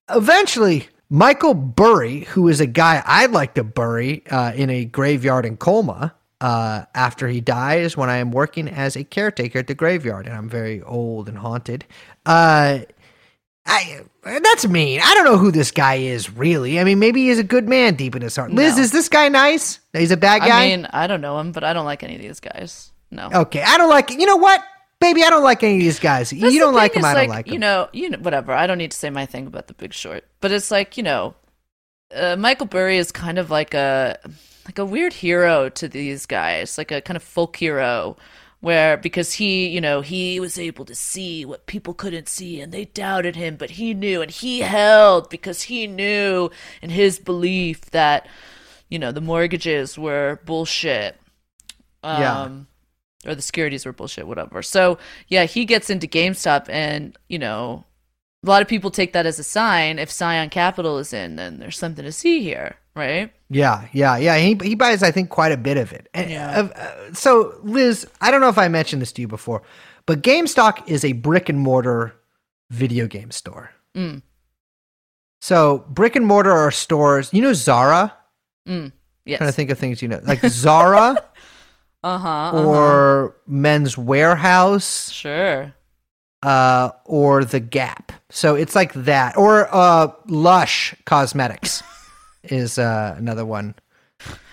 eventually, 0.09 0.87
Michael 1.09 1.53
Burry, 1.53 2.21
who 2.21 2.47
is 2.47 2.59
a 2.59 2.65
guy 2.65 3.01
I'd 3.05 3.31
like 3.31 3.53
to 3.55 3.63
bury 3.63 4.23
uh, 4.29 4.51
in 4.55 4.69
a 4.69 4.85
graveyard 4.85 5.45
in 5.45 5.55
Colma 5.57 6.13
uh, 6.41 6.83
after 6.93 7.27
he 7.27 7.39
dies, 7.41 7.95
when 7.95 8.09
I 8.09 8.17
am 8.17 8.31
working 8.31 8.67
as 8.67 8.95
a 8.95 9.03
caretaker 9.03 9.59
at 9.59 9.67
the 9.67 9.73
graveyard, 9.75 10.27
and 10.27 10.35
I'm 10.35 10.49
very 10.49 10.81
old 10.83 11.29
and 11.29 11.37
haunted. 11.37 11.85
Uh, 12.25 12.79
I 13.65 14.01
that's 14.23 14.67
mean. 14.67 15.01
I 15.03 15.13
don't 15.13 15.25
know 15.25 15.37
who 15.37 15.51
this 15.51 15.71
guy 15.71 15.95
is 15.95 16.29
really. 16.31 16.79
I 16.79 16.83
mean, 16.83 16.99
maybe 16.99 17.27
he's 17.27 17.39
a 17.39 17.43
good 17.43 17.67
man 17.67 17.95
deep 17.95 18.15
in 18.15 18.21
his 18.21 18.35
heart. 18.35 18.51
Liz, 18.51 18.75
No. 18.77 18.83
is 18.83 18.91
this 18.91 19.09
guy 19.09 19.29
nice? 19.29 19.79
He's 19.93 20.11
a 20.11 20.17
bad 20.17 20.39
guy. 20.41 20.63
I 20.63 20.67
mean, 20.67 20.87
I 20.91 21.07
don't 21.07 21.21
know 21.21 21.39
him, 21.39 21.51
but 21.51 21.63
I 21.63 21.73
don't 21.73 21.85
like 21.85 22.03
any 22.03 22.15
of 22.15 22.21
these 22.21 22.39
guys. 22.39 22.91
No. 23.11 23.29
okay, 23.33 23.61
I 23.65 23.77
don't 23.77 23.89
like. 23.89 24.09
You 24.11 24.25
know 24.25 24.35
what, 24.37 24.61
baby? 24.99 25.23
I 25.23 25.29
don't 25.29 25.43
like 25.43 25.63
any 25.63 25.75
of 25.75 25.79
these 25.81 25.99
guys. 25.99 26.31
That's 26.31 26.53
you 26.53 26.59
don't 26.59 26.73
like 26.73 26.93
them, 26.93 27.05
I 27.05 27.13
don't 27.13 27.27
like 27.27 27.45
them. 27.45 27.53
You 27.53 27.59
know, 27.59 27.89
you 27.93 28.09
know, 28.09 28.17
whatever. 28.19 28.53
I 28.53 28.67
don't 28.67 28.77
need 28.77 28.91
to 28.91 28.97
say 28.97 29.09
my 29.09 29.25
thing 29.25 29.47
about 29.47 29.67
the 29.67 29.73
Big 29.73 29.93
Short, 29.93 30.25
but 30.41 30.51
it's 30.51 30.71
like 30.71 30.97
you 30.97 31.03
know, 31.03 31.35
uh, 32.13 32.35
Michael 32.35 32.65
Burry 32.67 32.97
is 32.97 33.11
kind 33.11 33.37
of 33.37 33.49
like 33.51 33.73
a 33.73 34.17
like 34.65 34.79
a 34.79 34.85
weird 34.85 35.13
hero 35.13 35.69
to 35.69 35.87
these 35.87 36.25
guys, 36.25 36.77
like 36.77 36.91
a 36.91 37.01
kind 37.01 37.15
of 37.15 37.23
folk 37.23 37.55
hero, 37.55 38.17
where 38.59 38.97
because 38.97 39.33
he, 39.33 39.67
you 39.67 39.79
know, 39.79 40.01
he 40.01 40.39
was 40.39 40.57
able 40.59 40.83
to 40.85 40.95
see 40.95 41.45
what 41.45 41.67
people 41.67 41.93
couldn't 41.93 42.27
see 42.27 42.59
and 42.59 42.71
they 42.73 42.85
doubted 42.85 43.35
him, 43.35 43.55
but 43.55 43.71
he 43.71 43.93
knew 43.93 44.21
and 44.21 44.31
he 44.31 44.59
held 44.61 45.29
because 45.29 45.63
he 45.63 45.87
knew 45.87 46.49
in 46.81 46.89
his 46.89 47.17
belief 47.19 47.81
that, 47.91 48.27
you 48.89 48.99
know, 48.99 49.11
the 49.11 49.21
mortgages 49.21 49.97
were 49.97 50.39
bullshit. 50.45 51.17
Um, 52.03 52.21
Yeah. 52.21 52.49
Or 53.27 53.35
the 53.35 53.41
securities 53.41 53.85
were 53.85 53.93
bullshit, 53.93 54.27
whatever. 54.27 54.61
So, 54.61 54.97
yeah, 55.27 55.43
he 55.43 55.65
gets 55.65 55.89
into 55.89 56.07
GameStop 56.07 56.69
and, 56.69 57.17
you 57.27 57.37
know, 57.37 57.83
a 58.43 58.47
lot 58.47 58.61
of 58.61 58.67
people 58.67 58.91
take 58.91 59.13
that 59.13 59.25
as 59.25 59.39
a 59.39 59.43
sign. 59.43 59.99
If 59.99 60.09
Scion 60.09 60.49
Capital 60.49 60.97
is 60.97 61.11
in, 61.11 61.35
then 61.35 61.59
there's 61.59 61.77
something 61.77 62.05
to 62.05 62.11
see 62.11 62.41
here, 62.41 62.77
right? 62.95 63.33
Yeah, 63.49 63.87
yeah, 63.91 64.17
yeah. 64.17 64.37
He 64.37 64.57
he 64.61 64.75
buys, 64.75 65.03
I 65.03 65.11
think, 65.11 65.29
quite 65.29 65.51
a 65.51 65.57
bit 65.57 65.77
of 65.77 65.91
it. 65.91 66.07
And, 66.13 66.31
uh, 66.33 66.73
uh, 66.73 67.13
so, 67.13 67.59
Liz, 67.63 68.07
I 68.21 68.31
don't 68.31 68.41
know 68.41 68.49
if 68.49 68.57
I 68.57 68.67
mentioned 68.67 69.01
this 69.01 69.11
to 69.13 69.21
you 69.21 69.27
before, 69.27 69.63
but 70.05 70.21
GameStop 70.21 70.87
is 70.87 71.03
a 71.03 71.13
brick 71.13 71.49
and 71.49 71.59
mortar 71.59 72.15
video 72.69 73.07
game 73.07 73.31
store. 73.31 73.71
Mm. 73.95 74.21
So, 75.41 75.85
brick 75.89 76.15
and 76.15 76.25
mortar 76.25 76.51
are 76.51 76.71
stores. 76.71 77.33
You 77.33 77.41
know 77.41 77.53
Zara. 77.53 78.13
Mm. 78.67 78.91
Yes. 79.25 79.39
trying 79.39 79.49
to 79.49 79.53
think 79.53 79.69
of 79.71 79.77
things 79.77 80.01
you 80.01 80.07
know, 80.07 80.21
like 80.23 80.39
Zara 80.45 81.21
Uh 82.15 82.17
huh. 82.51 82.63
or 82.65 83.35
Men's 83.47 83.95
Wearhouse. 83.95 85.11
Sure. 85.11 85.73
uh, 86.43 86.91
or 87.05 87.43
the 87.43 87.59
Gap. 87.59 88.11
So 88.29 88.55
it's 88.55 88.75
like 88.75 88.93
that, 88.93 89.37
or 89.37 89.67
uh, 89.73 90.11
Lush 90.27 90.93
Cosmetics 91.05 91.81
is 92.43 92.77
uh, 92.77 93.15
another 93.17 93.45
one 93.45 93.75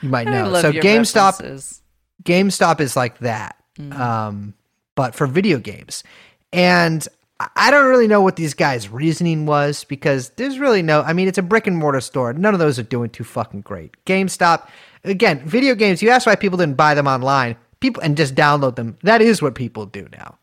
you 0.03 0.09
might 0.09 0.27
know. 0.27 0.61
So 0.61 0.73
GameStop, 0.73 1.33
references. 1.41 1.83
GameStop 2.25 2.81
is 2.81 2.97
like 2.97 3.19
that, 3.19 3.57
um, 3.93 4.55
but 4.95 5.15
for 5.15 5.27
video 5.27 5.59
games. 5.59 6.05
And 6.53 7.07
I- 7.41 7.49
I 7.57 7.71
don't 7.73 7.87
really 7.89 8.07
know 8.07 8.21
what 8.23 8.37
these 8.37 8.55
guys' 8.55 8.89
reasoning 8.89 9.45
was 9.45 9.83
because 9.85 10.31
there's 10.37 10.59
really 10.61 10.83
no. 10.83 11.03
I 11.03 11.13
mean, 11.13 11.27
it's 11.29 11.39
a 11.39 11.43
brick 11.43 11.67
and 11.67 11.77
mortar 11.77 12.01
store. 12.01 12.33
None 12.33 12.55
of 12.55 12.61
those 12.61 12.79
are 12.79 12.85
doing 12.85 13.11
too 13.11 13.25
fucking 13.25 13.63
great. 13.63 13.93
GameStop, 14.07 14.69
again, 15.05 15.41
video 15.47 15.75
games. 15.75 16.03
You 16.03 16.11
ask 16.11 16.27
why 16.27 16.37
people 16.37 16.59
didn't 16.59 16.77
buy 16.77 16.95
them 16.95 17.07
online, 17.07 17.57
people 17.81 18.03
and 18.03 18.17
just 18.17 18.35
download 18.35 18.77
them. 18.77 18.99
That 19.03 19.23
is 19.23 19.43
what 19.43 19.55
people 19.55 19.87
do 19.87 20.09
now. 20.13 20.39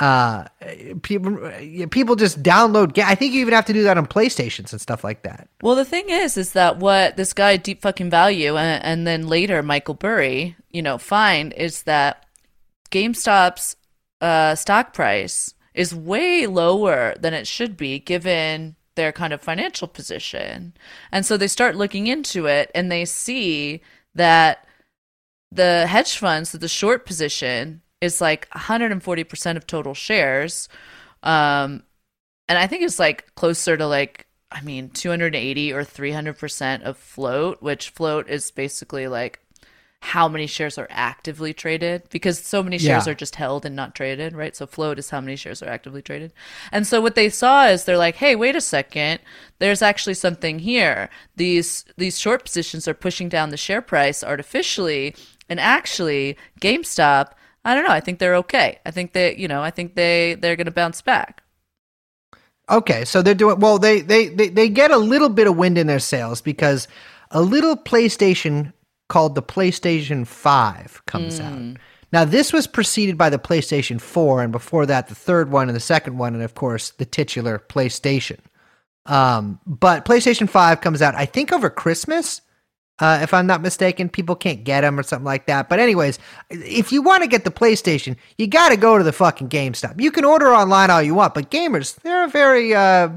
Uh, 0.00 0.44
people 1.02 1.52
people 1.90 2.16
just 2.16 2.42
download. 2.42 2.98
I 2.98 3.14
think 3.14 3.32
you 3.32 3.40
even 3.40 3.54
have 3.54 3.66
to 3.66 3.72
do 3.72 3.84
that 3.84 3.96
on 3.96 4.06
PlayStations 4.06 4.72
and 4.72 4.80
stuff 4.80 5.04
like 5.04 5.22
that. 5.22 5.48
Well, 5.62 5.76
the 5.76 5.84
thing 5.84 6.06
is, 6.08 6.36
is 6.36 6.52
that 6.52 6.78
what 6.78 7.16
this 7.16 7.32
guy 7.32 7.56
Deep 7.56 7.80
Fucking 7.80 8.10
Value 8.10 8.56
and, 8.56 8.84
and 8.84 9.06
then 9.06 9.28
later 9.28 9.62
Michael 9.62 9.94
Burry, 9.94 10.56
you 10.70 10.82
know, 10.82 10.98
find 10.98 11.52
is 11.52 11.84
that 11.84 12.26
GameStop's 12.90 13.76
uh, 14.20 14.56
stock 14.56 14.94
price 14.94 15.54
is 15.74 15.94
way 15.94 16.46
lower 16.48 17.14
than 17.20 17.32
it 17.32 17.46
should 17.46 17.76
be 17.76 18.00
given 18.00 18.74
their 18.96 19.12
kind 19.12 19.32
of 19.32 19.40
financial 19.40 19.88
position. 19.88 20.74
And 21.10 21.26
so 21.26 21.36
they 21.36 21.48
start 21.48 21.76
looking 21.76 22.06
into 22.06 22.46
it 22.46 22.70
and 22.74 22.90
they 22.90 23.04
see 23.04 23.80
that 24.14 24.66
the 25.50 25.86
hedge 25.86 26.16
funds, 26.16 26.52
that 26.52 26.60
the 26.60 26.68
short 26.68 27.06
position 27.06 27.82
is 28.00 28.20
like 28.20 28.48
140% 28.50 29.56
of 29.56 29.66
total 29.66 29.94
shares. 29.94 30.68
Um, 31.22 31.82
and 32.48 32.58
I 32.58 32.66
think 32.66 32.82
it's 32.82 32.98
like 32.98 33.34
closer 33.34 33.76
to 33.76 33.86
like 33.86 34.26
I 34.50 34.60
mean 34.60 34.90
280 34.90 35.72
or 35.72 35.82
300% 35.82 36.82
of 36.82 36.96
float, 36.96 37.62
which 37.62 37.90
float 37.90 38.28
is 38.28 38.50
basically 38.50 39.08
like 39.08 39.40
how 40.04 40.28
many 40.28 40.46
shares 40.46 40.76
are 40.76 40.86
actively 40.90 41.54
traded 41.54 42.02
because 42.10 42.38
so 42.38 42.62
many 42.62 42.76
shares 42.76 43.06
Yeah. 43.06 43.12
are 43.12 43.14
just 43.16 43.36
held 43.36 43.64
and 43.64 43.74
not 43.74 43.94
traded, 43.94 44.34
right? 44.34 44.54
So 44.54 44.66
float 44.66 44.98
is 44.98 45.08
how 45.08 45.20
many 45.20 45.34
shares 45.34 45.62
are 45.62 45.68
actively 45.70 46.02
traded. 46.02 46.32
And 46.70 46.86
so 46.86 47.00
what 47.00 47.14
they 47.14 47.30
saw 47.30 47.66
is 47.68 47.84
they're 47.84 47.96
like, 47.96 48.16
"Hey, 48.16 48.36
wait 48.36 48.54
a 48.54 48.60
second. 48.60 49.20
There's 49.60 49.80
actually 49.80 50.12
something 50.14 50.58
here. 50.58 51.08
These 51.36 51.86
these 51.96 52.18
short 52.18 52.44
positions 52.44 52.86
are 52.86 52.92
pushing 52.94 53.30
down 53.30 53.48
the 53.48 53.56
share 53.56 53.80
price 53.80 54.22
artificially, 54.22 55.16
and 55.48 55.58
actually 55.58 56.36
GameStop, 56.60 57.30
I 57.64 57.74
don't 57.74 57.84
know, 57.86 57.92
I 57.94 58.00
think 58.00 58.18
they're 58.18 58.36
okay. 58.36 58.78
I 58.84 58.90
think 58.90 59.14
they, 59.14 59.34
you 59.36 59.48
know, 59.48 59.62
I 59.62 59.70
think 59.70 59.94
they 59.94 60.34
they're 60.34 60.56
going 60.56 60.66
to 60.66 60.70
bounce 60.70 61.00
back." 61.00 61.42
Okay, 62.70 63.04
so 63.06 63.22
they're 63.22 63.34
doing 63.34 63.58
well. 63.58 63.78
They, 63.78 64.00
they 64.02 64.28
they 64.28 64.48
they 64.48 64.68
get 64.68 64.90
a 64.90 64.98
little 64.98 65.28
bit 65.30 65.46
of 65.46 65.56
wind 65.56 65.78
in 65.78 65.86
their 65.86 65.98
sails 65.98 66.40
because 66.42 66.88
a 67.30 67.40
little 67.40 67.76
PlayStation 67.76 68.72
called 69.08 69.34
the 69.34 69.42
PlayStation 69.42 70.26
Five 70.26 71.02
comes 71.06 71.40
out. 71.40 71.76
Now 72.12 72.24
this 72.24 72.52
was 72.52 72.66
preceded 72.66 73.18
by 73.18 73.30
the 73.30 73.38
PlayStation 73.38 74.00
Four, 74.00 74.42
and 74.42 74.52
before 74.52 74.86
that, 74.86 75.08
the 75.08 75.14
third 75.14 75.50
one 75.50 75.68
and 75.68 75.76
the 75.76 75.80
second 75.80 76.16
one, 76.18 76.34
and 76.34 76.42
of 76.42 76.54
course 76.54 76.90
the 76.90 77.04
titular 77.04 77.58
PlayStation. 77.68 78.38
Um, 79.06 79.60
but 79.66 80.04
PlayStation 80.04 80.48
Five 80.48 80.80
comes 80.80 81.02
out, 81.02 81.14
I 81.14 81.26
think, 81.26 81.52
over 81.52 81.68
Christmas. 81.68 82.40
Uh, 83.00 83.18
if 83.22 83.34
I'm 83.34 83.46
not 83.48 83.60
mistaken, 83.60 84.08
people 84.08 84.36
can't 84.36 84.62
get 84.62 84.82
them 84.82 84.98
or 84.98 85.02
something 85.02 85.24
like 85.24 85.46
that. 85.46 85.68
But 85.68 85.80
anyways, 85.80 86.20
if 86.48 86.92
you 86.92 87.02
want 87.02 87.24
to 87.24 87.28
get 87.28 87.42
the 87.42 87.50
PlayStation, 87.50 88.16
you 88.38 88.46
got 88.46 88.68
to 88.68 88.76
go 88.76 88.96
to 88.96 89.02
the 89.02 89.12
fucking 89.12 89.48
GameStop. 89.48 90.00
You 90.00 90.12
can 90.12 90.24
order 90.24 90.54
online 90.54 90.90
all 90.90 91.02
you 91.02 91.14
want, 91.14 91.34
but 91.34 91.50
gamers, 91.50 91.96
they're 91.96 92.28
very, 92.28 92.72
uh, 92.72 93.08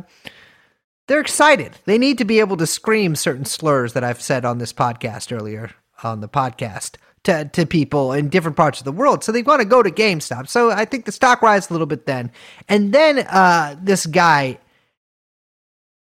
they're 1.07 1.21
excited. 1.21 1.79
They 1.85 1.97
need 1.97 2.17
to 2.19 2.25
be 2.25 2.39
able 2.39 2.57
to 2.57 2.67
scream 2.67 3.15
certain 3.15 3.45
slurs 3.45 3.93
that 3.93 4.03
I've 4.03 4.21
said 4.21 4.45
on 4.45 4.57
this 4.57 4.73
podcast 4.73 5.35
earlier 5.35 5.71
on 6.03 6.21
the 6.21 6.29
podcast 6.29 6.95
to, 7.23 7.45
to 7.45 7.65
people 7.65 8.13
in 8.13 8.29
different 8.29 8.57
parts 8.57 8.79
of 8.79 8.85
the 8.85 8.91
world. 8.91 9.23
So 9.23 9.31
they 9.31 9.41
want 9.41 9.61
to 9.61 9.67
go 9.67 9.81
to 9.81 9.89
GameStop. 9.89 10.47
So 10.47 10.71
I 10.71 10.85
think 10.85 11.05
the 11.05 11.11
stock 11.11 11.41
rises 11.41 11.69
a 11.69 11.73
little 11.73 11.87
bit 11.87 12.05
then. 12.05 12.31
And 12.69 12.93
then 12.93 13.19
uh, 13.19 13.75
this 13.81 14.05
guy 14.05 14.59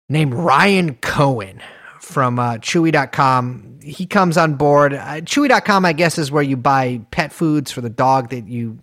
named 0.09 0.35
Ryan 0.35 0.95
Cohen 0.97 1.63
from 2.01 2.39
uh, 2.39 2.55
Chewy.com. 2.55 3.81
He 3.83 4.07
comes 4.07 4.37
on 4.37 4.55
board. 4.55 4.95
Uh, 4.95 5.21
Chewy.com, 5.21 5.85
I 5.85 5.93
guess, 5.93 6.19
is 6.19 6.31
where 6.31 6.43
you 6.43 6.57
buy 6.57 7.01
pet 7.11 7.33
foods 7.33 7.71
for 7.71 7.81
the 7.81 7.91
dog 7.91 8.31
that 8.31 8.49
you 8.49 8.79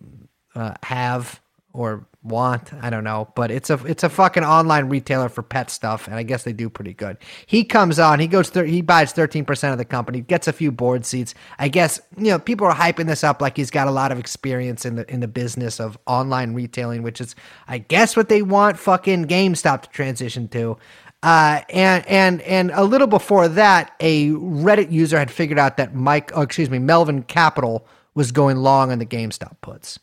uh, 0.56 0.74
have 0.84 1.42
or 1.74 2.08
want. 2.22 2.72
I 2.74 2.90
don't 2.90 3.04
know, 3.04 3.30
but 3.36 3.52
it's 3.52 3.70
a 3.70 3.84
it's 3.86 4.04
a 4.04 4.10
fucking 4.10 4.44
online 4.44 4.90
retailer 4.90 5.28
for 5.28 5.42
pet 5.42 5.70
stuff, 5.70 6.08
and 6.08 6.16
I 6.16 6.24
guess 6.24 6.44
they 6.44 6.54
do 6.54 6.70
pretty 6.70 6.94
good. 6.94 7.18
He 7.46 7.64
comes 7.64 8.00
on. 8.00 8.20
He 8.20 8.28
goes. 8.28 8.50
Thir- 8.50 8.66
he 8.66 8.82
buys 8.82 9.12
thirteen 9.12 9.44
percent 9.44 9.74
of 9.74 9.78
the 9.78 9.86
company. 9.86 10.22
Gets 10.22 10.48
a 10.48 10.54
few 10.54 10.72
board 10.72 11.06
seats. 11.06 11.34
I 11.60 11.68
guess 11.68 12.00
you 12.18 12.26
know 12.26 12.40
people 12.40 12.68
are 12.68 12.76
hyping 12.76 13.08
this 13.08 13.24
up 13.24 13.42
like 13.42 13.58
he's 13.58 13.72
got 13.72 13.88
a 13.88 13.92
lot 13.92 14.12
of 14.12 14.20
experience 14.20 14.86
in 14.86 14.96
the 14.96 15.12
in 15.12 15.20
the 15.20 15.28
business 15.28 15.80
of 15.80 15.98
online 16.06 16.54
retailing, 16.54 17.04
which 17.04 17.20
is 17.20 17.36
I 17.68 17.80
guess 17.80 18.16
what 18.16 18.30
they 18.30 18.42
want 18.42 18.78
fucking 18.78 19.26
GameStop 19.26 19.82
to 19.84 19.90
transition 19.90 20.48
to. 20.50 20.78
Uh, 21.24 21.62
and 21.70 22.06
and 22.08 22.42
and 22.42 22.72
a 22.74 22.84
little 22.84 23.08
before 23.08 23.48
that, 23.48 23.94
a 24.00 24.30
Reddit 24.30 24.92
user 24.92 25.18
had 25.18 25.32
figured 25.32 25.58
out 25.58 25.78
that 25.78 25.96
Mike, 25.96 26.32
oh, 26.36 26.42
excuse 26.42 26.70
me, 26.70 26.80
Melvin 26.80 27.24
Capital 27.24 27.88
was 28.14 28.32
going 28.32 28.58
long 28.58 28.92
on 28.92 29.00
the 29.00 29.06
GameStop 29.06 29.56
puts. 29.62 30.00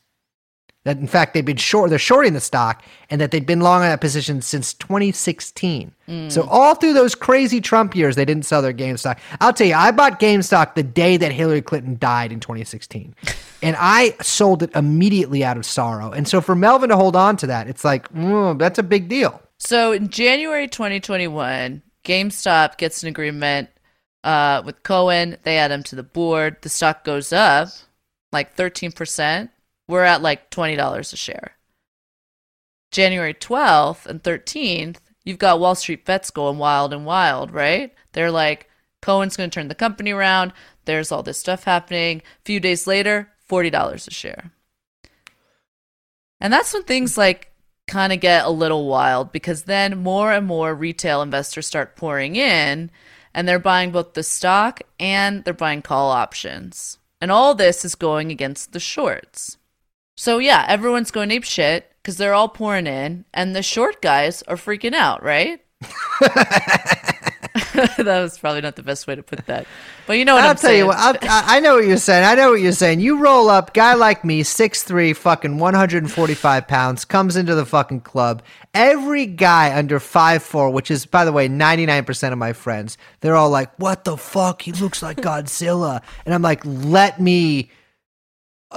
That 0.84 0.96
in 0.96 1.06
fact 1.06 1.34
they've 1.34 1.44
been 1.44 1.58
short, 1.58 1.90
they're 1.90 1.98
shorting 1.98 2.32
the 2.32 2.40
stock, 2.40 2.82
and 3.10 3.20
that 3.20 3.32
they've 3.32 3.44
been 3.44 3.60
long 3.60 3.82
on 3.82 3.88
that 3.88 4.00
position 4.00 4.40
since 4.40 4.72
2016. 4.74 5.92
So 6.28 6.42
all 6.48 6.74
through 6.74 6.94
those 6.94 7.14
crazy 7.14 7.60
Trump 7.60 7.94
years, 7.94 8.16
they 8.16 8.24
didn't 8.24 8.44
sell 8.44 8.62
their 8.62 8.72
GameStop. 8.72 9.18
I'll 9.40 9.52
tell 9.52 9.66
you, 9.66 9.74
I 9.74 9.92
bought 9.92 10.18
GameStop 10.18 10.74
the 10.74 10.82
day 10.82 11.16
that 11.18 11.30
Hillary 11.30 11.62
Clinton 11.62 11.98
died 12.00 12.32
in 12.32 12.40
2016, 12.40 13.14
and 13.62 13.76
I 13.78 14.16
sold 14.20 14.62
it 14.62 14.70
immediately 14.74 15.44
out 15.44 15.56
of 15.56 15.64
sorrow. 15.66 16.10
And 16.10 16.26
so 16.26 16.40
for 16.40 16.54
Melvin 16.56 16.88
to 16.88 16.96
hold 16.96 17.14
on 17.14 17.36
to 17.36 17.46
that, 17.46 17.68
it's 17.68 17.84
like 17.84 18.12
mm, 18.12 18.58
that's 18.58 18.78
a 18.78 18.82
big 18.82 19.08
deal. 19.08 19.40
So 19.58 19.92
in 19.92 20.08
January 20.08 20.66
2021, 20.66 21.82
GameStop 22.04 22.78
gets 22.78 23.02
an 23.02 23.08
agreement 23.10 23.68
uh, 24.24 24.62
with 24.64 24.82
Cohen. 24.82 25.36
They 25.42 25.58
add 25.58 25.70
him 25.70 25.82
to 25.84 25.94
the 25.94 26.02
board. 26.02 26.56
The 26.62 26.70
stock 26.70 27.04
goes 27.04 27.32
up 27.32 27.68
like 28.32 28.56
13%. 28.56 29.48
We're 29.90 30.04
at 30.04 30.22
like 30.22 30.50
$20 30.50 31.12
a 31.12 31.16
share. 31.16 31.56
January 32.92 33.34
12th 33.34 34.06
and 34.06 34.22
13th, 34.22 34.98
you've 35.24 35.38
got 35.38 35.58
Wall 35.58 35.74
Street 35.74 36.04
bets 36.04 36.30
going 36.30 36.58
wild 36.58 36.92
and 36.92 37.04
wild, 37.04 37.50
right? 37.50 37.92
They're 38.12 38.30
like, 38.30 38.70
Cohen's 39.02 39.36
going 39.36 39.50
to 39.50 39.54
turn 39.54 39.66
the 39.66 39.74
company 39.74 40.12
around. 40.12 40.52
There's 40.84 41.10
all 41.10 41.24
this 41.24 41.38
stuff 41.38 41.64
happening. 41.64 42.18
A 42.18 42.44
few 42.44 42.60
days 42.60 42.86
later, 42.86 43.32
$40 43.48 44.06
a 44.06 44.10
share. 44.12 44.52
And 46.40 46.52
that's 46.52 46.72
when 46.72 46.84
things 46.84 47.18
like 47.18 47.52
kind 47.88 48.12
of 48.12 48.20
get 48.20 48.44
a 48.44 48.50
little 48.50 48.86
wild 48.86 49.32
because 49.32 49.64
then 49.64 49.98
more 49.98 50.32
and 50.32 50.46
more 50.46 50.72
retail 50.72 51.20
investors 51.20 51.66
start 51.66 51.96
pouring 51.96 52.36
in 52.36 52.92
and 53.34 53.48
they're 53.48 53.58
buying 53.58 53.90
both 53.90 54.14
the 54.14 54.22
stock 54.22 54.82
and 55.00 55.44
they're 55.44 55.52
buying 55.52 55.82
call 55.82 56.10
options. 56.10 56.98
And 57.20 57.32
all 57.32 57.54
this 57.56 57.84
is 57.84 57.96
going 57.96 58.30
against 58.30 58.72
the 58.72 58.80
shorts. 58.80 59.56
So 60.20 60.36
yeah, 60.36 60.66
everyone's 60.68 61.10
going 61.10 61.30
ape 61.30 61.44
shit 61.44 61.90
because 62.02 62.18
they're 62.18 62.34
all 62.34 62.50
pouring 62.50 62.86
in 62.86 63.24
and 63.32 63.56
the 63.56 63.62
short 63.62 64.02
guys 64.02 64.42
are 64.42 64.56
freaking 64.56 64.92
out, 64.92 65.22
right? 65.22 65.64
that 66.20 68.04
was 68.06 68.38
probably 68.38 68.60
not 68.60 68.76
the 68.76 68.82
best 68.82 69.06
way 69.06 69.14
to 69.14 69.22
put 69.22 69.46
that, 69.46 69.66
but 70.06 70.18
you 70.18 70.26
know 70.26 70.34
what 70.34 70.44
I'll 70.44 70.50
am 70.50 70.56
tell 70.56 70.68
saying. 70.68 70.78
you 70.80 70.86
what. 70.88 70.98
I'll, 70.98 71.16
I 71.22 71.56
I 71.56 71.60
know 71.60 71.76
what 71.76 71.86
you're 71.86 71.96
saying. 71.96 72.26
I 72.26 72.34
know 72.34 72.50
what 72.50 72.60
you're 72.60 72.72
saying. 72.72 73.00
You 73.00 73.18
roll 73.18 73.48
up, 73.48 73.72
guy 73.72 73.94
like 73.94 74.22
me, 74.22 74.42
six 74.42 74.82
three, 74.82 75.14
fucking 75.14 75.56
145 75.56 76.68
pounds, 76.68 77.06
comes 77.06 77.34
into 77.34 77.54
the 77.54 77.64
fucking 77.64 78.02
club. 78.02 78.42
Every 78.74 79.24
guy 79.24 79.74
under 79.74 79.98
five 79.98 80.42
four, 80.42 80.68
which 80.68 80.90
is, 80.90 81.06
by 81.06 81.24
the 81.24 81.32
way, 81.32 81.48
99% 81.48 82.30
of 82.30 82.36
my 82.36 82.52
friends, 82.52 82.98
they're 83.20 83.36
all 83.36 83.48
like, 83.48 83.74
what 83.78 84.04
the 84.04 84.18
fuck? 84.18 84.60
He 84.60 84.72
looks 84.72 85.02
like 85.02 85.16
Godzilla. 85.22 86.02
and 86.26 86.34
I'm 86.34 86.42
like, 86.42 86.60
let 86.66 87.22
me 87.22 87.70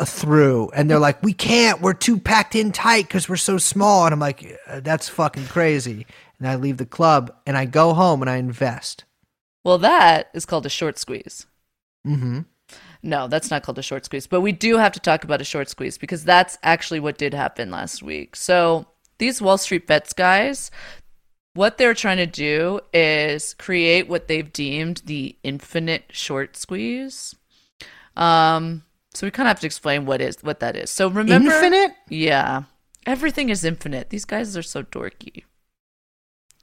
through. 0.06 0.70
And 0.70 0.90
they're 0.90 0.99
like, 0.99 1.22
we 1.24 1.34
can't. 1.34 1.82
We're 1.82 1.94
too 1.94 2.20
packed 2.20 2.56
in 2.56 2.72
tight 2.72 3.07
because 3.07 3.30
we're 3.30 3.36
so 3.36 3.57
small. 3.57 4.06
And 4.06 4.14
I'm 4.14 4.20
like, 4.20 4.60
"Uh, 4.68 4.80
that's 4.80 5.07
fucking 5.10 5.45
crazy. 5.48 6.06
And 6.40 6.48
I 6.48 6.56
leave 6.56 6.78
the 6.78 6.86
club 6.86 7.34
and 7.45 7.57
I 7.57 7.65
go 7.65 7.94
home 7.94 8.22
and 8.22 8.30
I 8.30 8.38
invest. 8.38 9.06
well, 9.64 9.78
that 9.78 10.30
is 10.34 10.45
called 10.45 10.65
a 10.65 10.70
short 10.70 10.98
squeeze. 10.99 11.45
Mm-hmm. 12.06 12.40
No, 13.02 13.28
that's 13.28 13.49
not 13.52 13.64
called 13.64 13.80
a 13.80 13.84
short 13.84 14.06
squeeze. 14.06 14.28
But 14.28 14.41
we 14.41 14.52
do 14.52 14.78
have 14.78 14.91
to 14.94 14.99
talk 14.99 15.24
about 15.24 15.41
a 15.41 15.45
short 15.45 15.70
squeeze 15.70 15.98
because 15.98 16.24
that's 16.24 16.57
actually 16.64 16.99
what 16.99 17.18
did 17.18 17.34
happen 17.34 17.70
last 17.72 18.02
week. 18.03 18.36
So 18.36 18.86
these 19.20 19.41
Wall 19.41 19.57
Street 19.57 19.88
bets 19.88 20.11
guys, 20.14 20.72
what 21.53 21.78
they're 21.78 21.94
trying 21.94 22.18
to 22.18 22.26
do 22.26 22.80
is 22.94 23.53
create 23.53 24.07
what 24.10 24.28
they've 24.28 24.52
deemed 24.52 25.03
the 25.06 25.38
infinite 25.44 26.06
short 26.11 26.57
squeeze. 26.57 27.36
Um, 28.18 28.84
so 29.14 29.27
we 29.27 29.31
kind 29.31 29.48
of 29.48 29.52
have 29.52 29.60
to 29.61 29.65
explain 29.68 30.06
what 30.06 30.22
is 30.22 30.38
what 30.41 30.60
that 30.60 30.76
is. 30.76 30.90
So 30.90 31.07
remember, 31.07 31.52
Infinite? 31.52 31.91
yeah, 32.10 32.64
everything 33.06 33.49
is 33.49 33.64
infinite. 33.64 34.10
These 34.10 34.26
guys 34.26 34.56
are 34.57 34.61
so 34.64 34.84
dorky. 34.84 35.44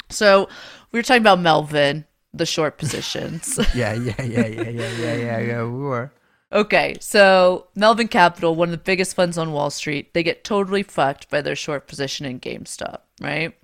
So 0.08 0.48
we 0.90 0.98
were 0.98 1.02
talking 1.02 1.22
about 1.22 1.40
Melvin, 1.40 2.04
the 2.34 2.46
short 2.46 2.78
positions. 2.78 3.58
Yeah, 3.74 3.92
yeah, 3.94 4.20
yeah, 4.22 4.46
yeah, 4.46 4.68
yeah, 4.68 4.88
yeah, 4.90 5.14
yeah, 5.14 5.38
yeah. 5.38 5.62
We 5.64 5.78
were. 5.78 6.12
Okay, 6.52 6.96
so 7.00 7.68
Melvin 7.76 8.08
Capital, 8.08 8.56
one 8.56 8.68
of 8.68 8.72
the 8.72 8.78
biggest 8.78 9.14
funds 9.14 9.38
on 9.38 9.52
Wall 9.52 9.70
Street, 9.70 10.12
they 10.14 10.24
get 10.24 10.42
totally 10.42 10.82
fucked 10.82 11.30
by 11.30 11.40
their 11.40 11.54
short 11.54 11.86
position 11.86 12.26
in 12.26 12.40
GameStop, 12.40 13.02
right? 13.20 13.54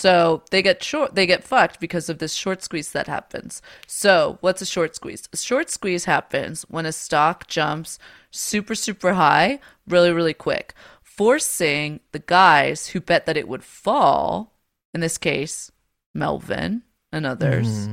So 0.00 0.42
they 0.50 0.62
get 0.62 0.82
short 0.82 1.14
they 1.14 1.26
get 1.26 1.44
fucked 1.44 1.78
because 1.78 2.08
of 2.08 2.20
this 2.20 2.32
short 2.32 2.62
squeeze 2.62 2.92
that 2.92 3.06
happens. 3.06 3.60
So 3.86 4.38
what's 4.40 4.62
a 4.62 4.66
short 4.66 4.96
squeeze? 4.96 5.28
A 5.30 5.36
short 5.36 5.68
squeeze 5.68 6.06
happens 6.06 6.62
when 6.70 6.86
a 6.86 6.92
stock 6.92 7.48
jumps 7.48 7.98
super, 8.30 8.74
super 8.74 9.12
high, 9.12 9.60
really, 9.86 10.10
really 10.10 10.32
quick, 10.32 10.72
forcing 11.02 12.00
the 12.12 12.18
guys 12.18 12.88
who 12.88 13.00
bet 13.00 13.26
that 13.26 13.36
it 13.36 13.46
would 13.46 13.62
fall, 13.62 14.54
in 14.94 15.02
this 15.02 15.18
case, 15.18 15.70
Melvin 16.14 16.80
and 17.12 17.26
others, 17.26 17.68
mm-hmm. 17.68 17.92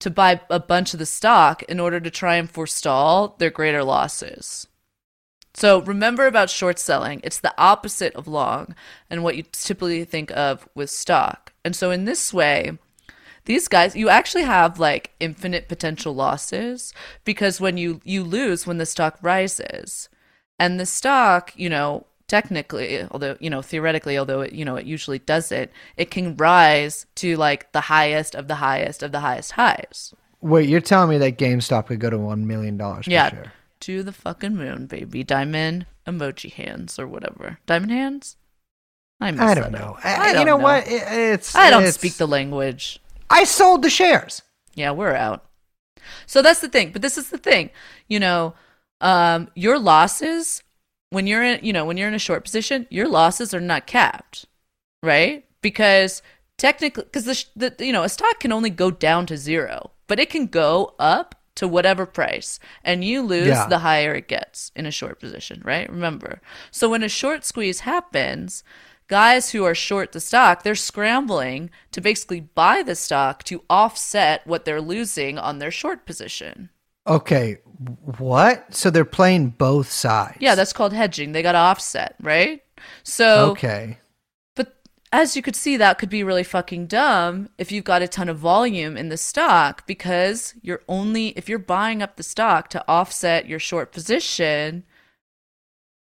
to 0.00 0.10
buy 0.10 0.42
a 0.50 0.60
bunch 0.60 0.92
of 0.92 0.98
the 0.98 1.06
stock 1.06 1.62
in 1.62 1.80
order 1.80 1.98
to 1.98 2.10
try 2.10 2.36
and 2.36 2.50
forestall 2.50 3.36
their 3.38 3.50
greater 3.50 3.82
losses. 3.82 4.66
So 5.54 5.80
remember 5.82 6.26
about 6.26 6.50
short 6.50 6.78
selling, 6.78 7.20
it's 7.24 7.40
the 7.40 7.54
opposite 7.58 8.14
of 8.14 8.28
long 8.28 8.74
and 9.10 9.24
what 9.24 9.36
you 9.36 9.44
typically 9.50 10.04
think 10.04 10.30
of 10.32 10.68
with 10.74 10.90
stock. 10.90 11.52
And 11.64 11.74
so 11.74 11.90
in 11.90 12.04
this 12.04 12.32
way, 12.32 12.78
these 13.46 13.66
guys 13.66 13.96
you 13.96 14.08
actually 14.08 14.44
have 14.44 14.78
like 14.78 15.12
infinite 15.20 15.68
potential 15.68 16.14
losses 16.14 16.92
because 17.24 17.60
when 17.60 17.76
you 17.78 18.00
you 18.04 18.22
lose 18.22 18.66
when 18.66 18.78
the 18.78 18.86
stock 18.86 19.18
rises. 19.22 20.08
And 20.60 20.78
the 20.78 20.86
stock, 20.86 21.52
you 21.56 21.70
know, 21.70 22.04
technically, 22.26 23.02
although, 23.10 23.36
you 23.40 23.48
know, 23.48 23.62
theoretically, 23.62 24.18
although 24.18 24.42
it, 24.42 24.52
you 24.52 24.64
know, 24.64 24.76
it 24.76 24.86
usually 24.86 25.18
doesn't, 25.18 25.70
it 25.96 26.10
can 26.10 26.36
rise 26.36 27.06
to 27.16 27.36
like 27.36 27.72
the 27.72 27.82
highest 27.82 28.34
of 28.34 28.48
the 28.48 28.56
highest 28.56 29.02
of 29.02 29.12
the 29.12 29.20
highest 29.20 29.52
highs. 29.52 30.14
Wait, 30.40 30.68
you're 30.68 30.80
telling 30.80 31.10
me 31.10 31.18
that 31.18 31.38
GameStop 31.38 31.86
could 31.86 32.00
go 32.00 32.10
to 32.10 32.18
one 32.18 32.46
million 32.46 32.76
dollars 32.76 33.06
Yeah. 33.06 33.30
share? 33.30 33.52
To 33.88 34.02
the 34.02 34.12
fucking 34.12 34.54
moon, 34.54 34.84
baby. 34.84 35.24
Diamond 35.24 35.86
emoji 36.06 36.52
hands 36.52 36.98
or 36.98 37.06
whatever. 37.06 37.58
Diamond 37.64 37.90
hands? 37.90 38.36
I, 39.18 39.28
I 39.28 39.54
don't 39.54 39.72
know. 39.72 39.96
up. 39.96 40.04
I, 40.04 40.14
I 40.14 40.28
you 40.28 40.34
don't 40.34 40.44
know, 40.44 40.58
know. 40.58 40.62
what? 40.62 40.86
It- 40.86 41.04
it's 41.10 41.54
I 41.54 41.70
don't 41.70 41.80
it's- 41.80 41.94
speak 41.94 42.12
the 42.18 42.28
language. 42.28 43.00
I 43.30 43.44
sold 43.44 43.80
the 43.80 43.88
shares. 43.88 44.42
Yeah, 44.74 44.90
we're 44.90 45.14
out. 45.14 45.46
So 46.26 46.42
that's 46.42 46.60
the 46.60 46.68
thing. 46.68 46.92
But 46.92 47.00
this 47.00 47.16
is 47.16 47.30
the 47.30 47.38
thing. 47.38 47.70
You 48.08 48.20
know, 48.20 48.52
um, 49.00 49.48
your 49.54 49.78
losses 49.78 50.62
when 51.08 51.26
you're 51.26 51.42
in, 51.42 51.64
you 51.64 51.72
know, 51.72 51.86
when 51.86 51.96
you're 51.96 52.08
in 52.08 52.14
a 52.14 52.18
short 52.18 52.44
position, 52.44 52.86
your 52.90 53.08
losses 53.08 53.54
are 53.54 53.60
not 53.60 53.86
capped, 53.86 54.44
right? 55.02 55.46
Because 55.62 56.20
technically, 56.58 57.04
because 57.04 57.24
the, 57.24 57.72
the 57.76 57.86
you 57.86 57.92
know 57.94 58.02
a 58.02 58.10
stock 58.10 58.38
can 58.40 58.52
only 58.52 58.68
go 58.68 58.90
down 58.90 59.24
to 59.24 59.38
zero, 59.38 59.92
but 60.08 60.20
it 60.20 60.28
can 60.28 60.44
go 60.46 60.94
up 60.98 61.34
to 61.58 61.66
whatever 61.68 62.06
price, 62.06 62.58
and 62.84 63.04
you 63.04 63.20
lose 63.22 63.48
Yeah. 63.48 63.66
the 63.66 63.80
higher 63.80 64.14
it 64.14 64.28
gets 64.28 64.70
in 64.76 64.86
a 64.86 64.90
short 64.92 65.18
position, 65.20 65.60
right? 65.64 65.90
Remember. 65.90 66.40
So 66.70 66.88
when 66.88 67.02
a 67.02 67.08
short 67.08 67.44
squeeze 67.44 67.80
happens, 67.80 68.62
guys 69.08 69.50
who 69.50 69.64
are 69.64 69.74
short 69.74 70.12
the 70.12 70.20
stock, 70.20 70.62
they're 70.62 70.74
scrambling 70.76 71.70
to 71.90 72.00
basically 72.00 72.40
buy 72.40 72.82
the 72.82 72.94
stock 72.94 73.42
to 73.44 73.64
offset 73.68 74.46
what 74.46 74.64
they're 74.64 74.80
losing 74.80 75.36
on 75.36 75.58
their 75.58 75.72
short 75.72 76.06
position. 76.06 76.70
Okay, 77.08 77.58
what? 78.18 78.72
So 78.74 78.90
they're 78.90 79.04
playing 79.04 79.50
both 79.50 79.90
sides. 79.90 80.36
Yeah, 80.40 80.54
that's 80.54 80.72
called 80.72 80.92
hedging. 80.92 81.32
They 81.32 81.42
got 81.42 81.52
to 81.52 81.58
offset, 81.58 82.14
right? 82.20 82.62
So, 83.02 83.50
okay. 83.52 83.98
As 85.12 85.36
you 85.36 85.42
could 85.42 85.56
see, 85.56 85.76
that 85.76 85.98
could 85.98 86.10
be 86.10 86.22
really 86.22 86.44
fucking 86.44 86.86
dumb 86.86 87.48
if 87.58 87.72
you've 87.72 87.84
got 87.84 88.02
a 88.02 88.08
ton 88.08 88.28
of 88.28 88.38
volume 88.38 88.96
in 88.96 89.08
the 89.08 89.16
stock 89.16 89.86
because 89.86 90.54
you're 90.62 90.82
only, 90.88 91.28
if 91.28 91.48
you're 91.48 91.58
buying 91.58 92.02
up 92.02 92.16
the 92.16 92.22
stock 92.22 92.68
to 92.70 92.84
offset 92.88 93.46
your 93.48 93.58
short 93.58 93.92
position, 93.92 94.84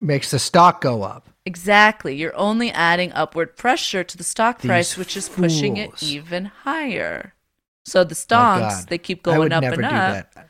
Makes 0.02 0.30
the 0.30 0.38
stock 0.38 0.80
go 0.80 1.02
up. 1.02 1.28
exactly, 1.44 2.14
you're 2.16 2.36
only 2.36 2.70
adding 2.70 3.12
upward 3.12 3.56
pressure 3.56 4.02
to 4.04 4.16
the 4.16 4.24
stock 4.24 4.60
These 4.60 4.68
price, 4.68 4.96
which 4.96 5.16
is 5.16 5.28
pushing 5.28 5.76
it 5.76 6.02
even 6.02 6.46
higher. 6.46 7.34
So 7.84 8.04
the 8.04 8.10
My 8.10 8.14
stonks, 8.14 8.60
God. 8.80 8.88
they 8.88 8.98
keep 8.98 9.22
going 9.22 9.52
up 9.52 9.62
and 9.62 9.76
do 9.76 9.84
up. 9.84 10.32
that. 10.34 10.48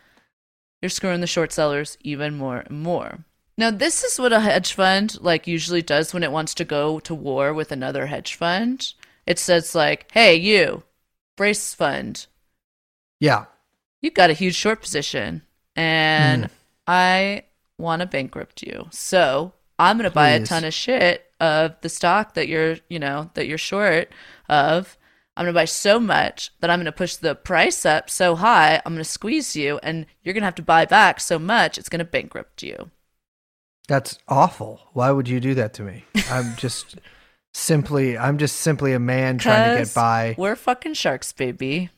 you're 0.82 0.88
screwing 0.88 1.20
the 1.20 1.26
short 1.26 1.52
sellers 1.52 1.96
even 2.00 2.36
more 2.36 2.58
and 2.58 2.80
more. 2.82 3.24
Now, 3.58 3.70
this 3.70 4.02
is 4.04 4.18
what 4.18 4.32
a 4.32 4.40
hedge 4.40 4.72
fund 4.72 5.20
like 5.20 5.46
usually 5.46 5.82
does 5.82 6.14
when 6.14 6.22
it 6.22 6.32
wants 6.32 6.54
to 6.54 6.64
go 6.64 6.98
to 7.00 7.14
war 7.14 7.52
with 7.52 7.72
another 7.72 8.06
hedge 8.06 8.34
fund. 8.34 8.92
It 9.26 9.38
says 9.38 9.74
like, 9.74 10.10
"Hey, 10.12 10.34
you, 10.36 10.82
brace 11.36 11.74
fund, 11.74 12.26
Yeah. 13.18 13.44
you've 14.00 14.14
got 14.14 14.30
a 14.30 14.34
huge 14.34 14.56
short 14.56 14.80
position, 14.80 15.42
and 15.76 16.44
Mm. 16.44 16.50
I 16.86 17.42
want 17.78 18.00
to 18.00 18.06
bankrupt 18.06 18.62
you. 18.62 18.88
So 18.90 19.52
I'm 19.78 19.96
going 19.98 20.08
to 20.08 20.14
buy 20.14 20.30
a 20.30 20.44
ton 20.44 20.64
of 20.64 20.74
shit 20.74 21.30
of 21.38 21.76
the 21.82 21.88
stock 21.88 22.34
that 22.34 22.48
you're, 22.48 22.78
you 22.88 22.98
know, 22.98 23.30
that 23.34 23.46
you're 23.46 23.58
short 23.58 24.10
of." 24.48 24.96
I'm 25.36 25.44
going 25.44 25.54
to 25.54 25.58
buy 25.58 25.64
so 25.64 25.98
much 25.98 26.50
that 26.60 26.68
I'm 26.68 26.80
going 26.80 26.84
to 26.86 26.92
push 26.92 27.14
the 27.16 27.34
price 27.34 27.86
up 27.86 28.10
so 28.10 28.34
high, 28.34 28.82
I'm 28.84 28.92
going 28.92 29.02
to 29.02 29.08
squeeze 29.08 29.56
you, 29.56 29.78
and 29.82 30.04
you're 30.22 30.34
going 30.34 30.42
to 30.42 30.46
have 30.46 30.54
to 30.56 30.62
buy 30.62 30.84
back 30.84 31.18
so 31.18 31.38
much, 31.38 31.78
it's 31.78 31.88
going 31.88 32.00
to 32.00 32.04
bankrupt 32.04 32.62
you. 32.62 32.90
That's 33.90 34.20
awful. 34.28 34.80
Why 34.92 35.10
would 35.10 35.28
you 35.28 35.40
do 35.40 35.54
that 35.54 35.74
to 35.74 35.82
me? 35.82 36.04
I'm 36.30 36.54
just 36.56 37.00
simply 37.52 38.16
I'm 38.16 38.38
just 38.38 38.58
simply 38.58 38.92
a 38.92 39.00
man 39.00 39.38
trying 39.38 39.76
to 39.76 39.84
get 39.84 39.92
by. 39.92 40.36
We're 40.38 40.54
fucking 40.54 40.94
sharks, 40.94 41.32
baby. 41.32 41.90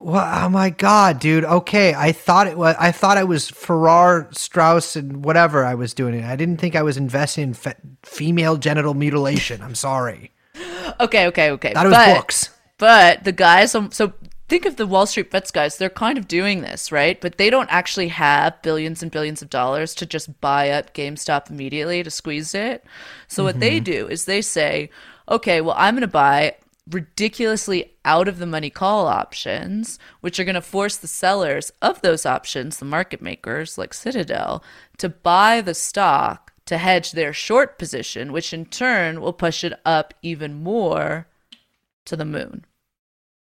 Well, 0.00 0.46
oh 0.46 0.48
my 0.48 0.70
god, 0.70 1.20
dude. 1.20 1.44
Okay, 1.44 1.92
I 1.94 2.12
thought 2.12 2.46
it 2.46 2.56
was. 2.56 2.74
I 2.78 2.90
thought 2.90 3.18
I 3.18 3.24
was 3.24 3.50
Farrar, 3.50 4.30
Straus, 4.32 4.96
and 4.96 5.26
whatever 5.26 5.62
I 5.62 5.74
was 5.74 5.92
doing. 5.92 6.24
I 6.24 6.36
didn't 6.36 6.56
think 6.56 6.74
I 6.74 6.82
was 6.82 6.96
investing 6.96 7.44
in 7.44 7.52
fe- 7.54 7.74
female 8.02 8.56
genital 8.56 8.94
mutilation. 8.94 9.60
I'm 9.60 9.74
sorry. 9.74 10.32
Okay, 10.98 11.26
okay, 11.26 11.50
okay. 11.50 11.72
It 11.72 11.76
was 11.76 12.16
books. 12.16 12.50
But 12.78 13.24
the 13.24 13.32
guys, 13.32 13.72
so 13.72 14.12
think 14.48 14.64
of 14.64 14.76
the 14.76 14.86
Wall 14.86 15.06
Street 15.06 15.30
bets 15.30 15.50
guys. 15.50 15.76
They're 15.76 15.90
kind 15.90 16.18
of 16.18 16.28
doing 16.28 16.60
this, 16.60 16.92
right? 16.92 17.20
But 17.20 17.38
they 17.38 17.50
don't 17.50 17.70
actually 17.70 18.08
have 18.08 18.62
billions 18.62 19.02
and 19.02 19.10
billions 19.10 19.42
of 19.42 19.50
dollars 19.50 19.94
to 19.96 20.06
just 20.06 20.40
buy 20.40 20.70
up 20.70 20.94
GameStop 20.94 21.50
immediately 21.50 22.02
to 22.02 22.10
squeeze 22.10 22.54
it. 22.54 22.84
So 23.28 23.44
what 23.44 23.60
they 23.60 23.76
mm-hmm. 23.76 23.84
do 23.84 24.08
is 24.08 24.24
they 24.24 24.42
say, 24.42 24.90
okay, 25.28 25.60
well, 25.60 25.74
I'm 25.78 25.94
going 25.94 26.02
to 26.02 26.08
buy 26.08 26.56
ridiculously 26.90 27.92
out 28.04 28.28
of 28.28 28.38
the 28.38 28.46
money 28.46 28.70
call 28.70 29.06
options, 29.06 29.98
which 30.20 30.38
are 30.38 30.44
going 30.44 30.54
to 30.54 30.62
force 30.62 30.96
the 30.96 31.08
sellers 31.08 31.72
of 31.82 32.00
those 32.00 32.24
options, 32.24 32.78
the 32.78 32.84
market 32.84 33.20
makers 33.20 33.76
like 33.76 33.92
Citadel, 33.92 34.62
to 34.98 35.08
buy 35.08 35.60
the 35.60 35.74
stock 35.74 36.52
to 36.66 36.78
hedge 36.78 37.12
their 37.12 37.32
short 37.32 37.78
position, 37.78 38.32
which 38.32 38.52
in 38.52 38.66
turn 38.66 39.20
will 39.20 39.32
push 39.32 39.64
it 39.64 39.72
up 39.84 40.14
even 40.22 40.62
more 40.62 41.26
to 42.04 42.16
the 42.16 42.24
moon. 42.24 42.64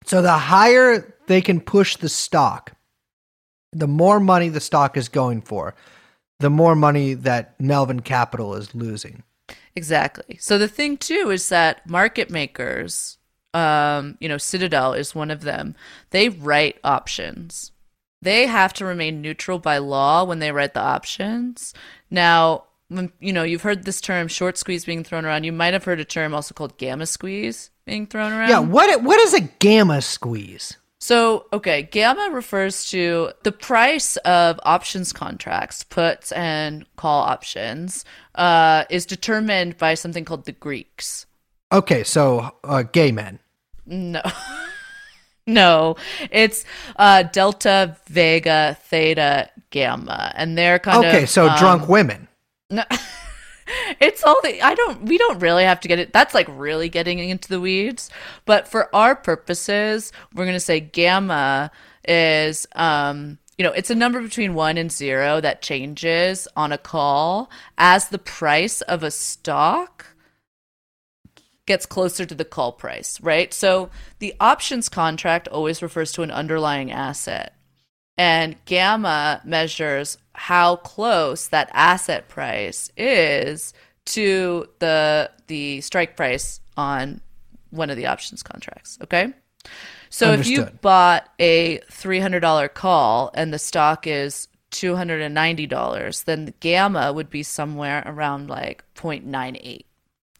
So 0.05 0.21
the 0.21 0.37
higher 0.37 1.15
they 1.27 1.41
can 1.41 1.61
push 1.61 1.97
the 1.97 2.09
stock, 2.09 2.73
the 3.71 3.87
more 3.87 4.19
money 4.19 4.49
the 4.49 4.59
stock 4.59 4.97
is 4.97 5.09
going 5.09 5.41
for, 5.41 5.75
the 6.39 6.49
more 6.49 6.75
money 6.75 7.13
that 7.13 7.59
Melvin 7.59 8.01
Capital 8.01 8.55
is 8.55 8.75
losing. 8.75 9.23
Exactly. 9.75 10.37
So 10.39 10.57
the 10.57 10.67
thing 10.67 10.97
too 10.97 11.29
is 11.31 11.49
that 11.49 11.89
market 11.89 12.29
makers 12.29 13.17
um, 13.53 14.17
you 14.19 14.27
know, 14.27 14.37
Citadel 14.37 14.93
is 14.93 15.13
one 15.13 15.31
of 15.31 15.41
them. 15.41 15.75
They 16.09 16.29
write 16.29 16.79
options. 16.83 17.71
They 18.21 18.47
have 18.47 18.73
to 18.73 18.85
remain 18.85 19.21
neutral 19.21 19.59
by 19.59 19.77
law 19.77 20.23
when 20.23 20.39
they 20.39 20.51
write 20.51 20.73
the 20.73 20.81
options. 20.81 21.73
Now, 22.09 22.65
when 22.87 23.11
you 23.19 23.33
know, 23.33 23.43
you've 23.43 23.61
heard 23.61 23.83
this 23.83 24.01
term 24.01 24.27
short 24.27 24.57
squeeze 24.57 24.85
being 24.85 25.03
thrown 25.03 25.25
around. 25.25 25.43
You 25.43 25.51
might 25.51 25.73
have 25.73 25.83
heard 25.83 25.99
a 25.99 26.05
term 26.05 26.33
also 26.33 26.53
called 26.53 26.77
gamma 26.77 27.05
squeeze 27.05 27.69
being 27.85 28.07
thrown 28.07 28.31
around. 28.31 28.49
Yeah, 28.49 28.59
what 28.59 29.03
what 29.03 29.19
is 29.19 29.33
a 29.33 29.41
gamma 29.41 30.01
squeeze? 30.01 30.77
So, 30.99 31.47
okay, 31.51 31.83
gamma 31.83 32.29
refers 32.31 32.89
to 32.91 33.33
the 33.43 33.51
price 33.51 34.15
of 34.17 34.57
options 34.63 35.11
contracts, 35.11 35.83
puts 35.83 36.31
and 36.31 36.85
call 36.95 37.23
options, 37.23 38.05
uh, 38.35 38.85
is 38.89 39.05
determined 39.05 39.77
by 39.77 39.95
something 39.95 40.23
called 40.23 40.45
the 40.45 40.53
Greeks. 40.53 41.25
Okay, 41.73 42.05
so 42.05 42.55
uh, 42.63 42.83
gay 42.83 43.11
men. 43.11 43.39
No. 43.85 44.21
no, 45.47 45.97
it's 46.31 46.63
uh, 46.95 47.23
delta, 47.23 47.97
vega, 48.07 48.77
theta, 48.85 49.49
gamma. 49.71 50.31
And 50.35 50.57
they're 50.57 50.79
kind 50.79 51.05
of. 51.05 51.13
Okay, 51.13 51.25
so 51.25 51.49
um, 51.49 51.57
drunk 51.57 51.89
women. 51.89 52.29
No. 52.69 52.85
it's 53.99 54.23
all 54.23 54.39
the 54.43 54.61
I 54.61 54.75
don't 54.75 55.03
we 55.03 55.17
don't 55.17 55.39
really 55.39 55.63
have 55.63 55.79
to 55.81 55.87
get 55.87 55.99
it 55.99 56.13
that's 56.13 56.33
like 56.33 56.47
really 56.49 56.89
getting 56.89 57.19
into 57.19 57.49
the 57.49 57.59
weeds 57.59 58.09
but 58.45 58.67
for 58.67 58.93
our 58.95 59.15
purposes 59.15 60.11
we're 60.33 60.45
to 60.51 60.59
say 60.59 60.79
gamma 60.79 61.71
is 62.07 62.67
um 62.75 63.37
you 63.57 63.63
know 63.63 63.71
it's 63.71 63.89
a 63.89 63.95
number 63.95 64.21
between 64.21 64.53
1 64.53 64.77
and 64.77 64.91
0 64.91 65.41
that 65.41 65.61
changes 65.61 66.47
on 66.55 66.71
a 66.71 66.77
call 66.77 67.49
as 67.77 68.09
the 68.09 68.19
price 68.19 68.81
of 68.81 69.03
a 69.03 69.11
stock 69.11 70.07
gets 71.65 71.85
closer 71.85 72.25
to 72.25 72.35
the 72.35 72.45
call 72.45 72.73
price 72.73 73.21
right? 73.21 73.53
So 73.53 73.89
the 74.19 74.33
options 74.39 74.89
contract 74.89 75.47
always 75.47 75.81
refers 75.81 76.11
to 76.13 76.23
an 76.23 76.31
underlying 76.31 76.91
asset 76.91 77.55
and 78.17 78.55
gamma 78.65 79.41
measures 79.43 80.17
how 80.35 80.77
close 80.77 81.47
that 81.47 81.69
asset 81.73 82.27
price 82.27 82.91
is 82.97 83.73
to 84.05 84.67
the 84.79 85.29
the 85.47 85.81
strike 85.81 86.17
price 86.17 86.59
on 86.77 87.21
one 87.69 87.89
of 87.89 87.97
the 87.97 88.05
options 88.05 88.43
contracts. 88.43 88.97
Okay. 89.03 89.33
So 90.09 90.31
if 90.31 90.45
you 90.45 90.65
bought 90.81 91.29
a 91.39 91.79
three 91.89 92.19
hundred 92.19 92.41
dollar 92.41 92.67
call 92.67 93.31
and 93.33 93.53
the 93.53 93.59
stock 93.59 94.05
is 94.05 94.47
two 94.69 94.95
hundred 94.95 95.21
and 95.21 95.33
ninety 95.33 95.65
dollars, 95.65 96.23
then 96.23 96.45
the 96.45 96.53
gamma 96.59 97.13
would 97.13 97.29
be 97.29 97.43
somewhere 97.43 98.03
around 98.05 98.49
like 98.49 98.83
0.98. 98.95 99.85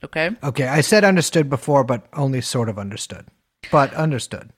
Okay. 0.04 0.32
Okay, 0.44 0.68
I 0.68 0.82
said 0.82 1.04
understood 1.04 1.50
before, 1.50 1.84
but 1.84 2.06
only 2.14 2.42
sort 2.42 2.68
of 2.68 2.78
understood. 2.78 3.26
But 3.72 3.94
understood. 3.94 4.52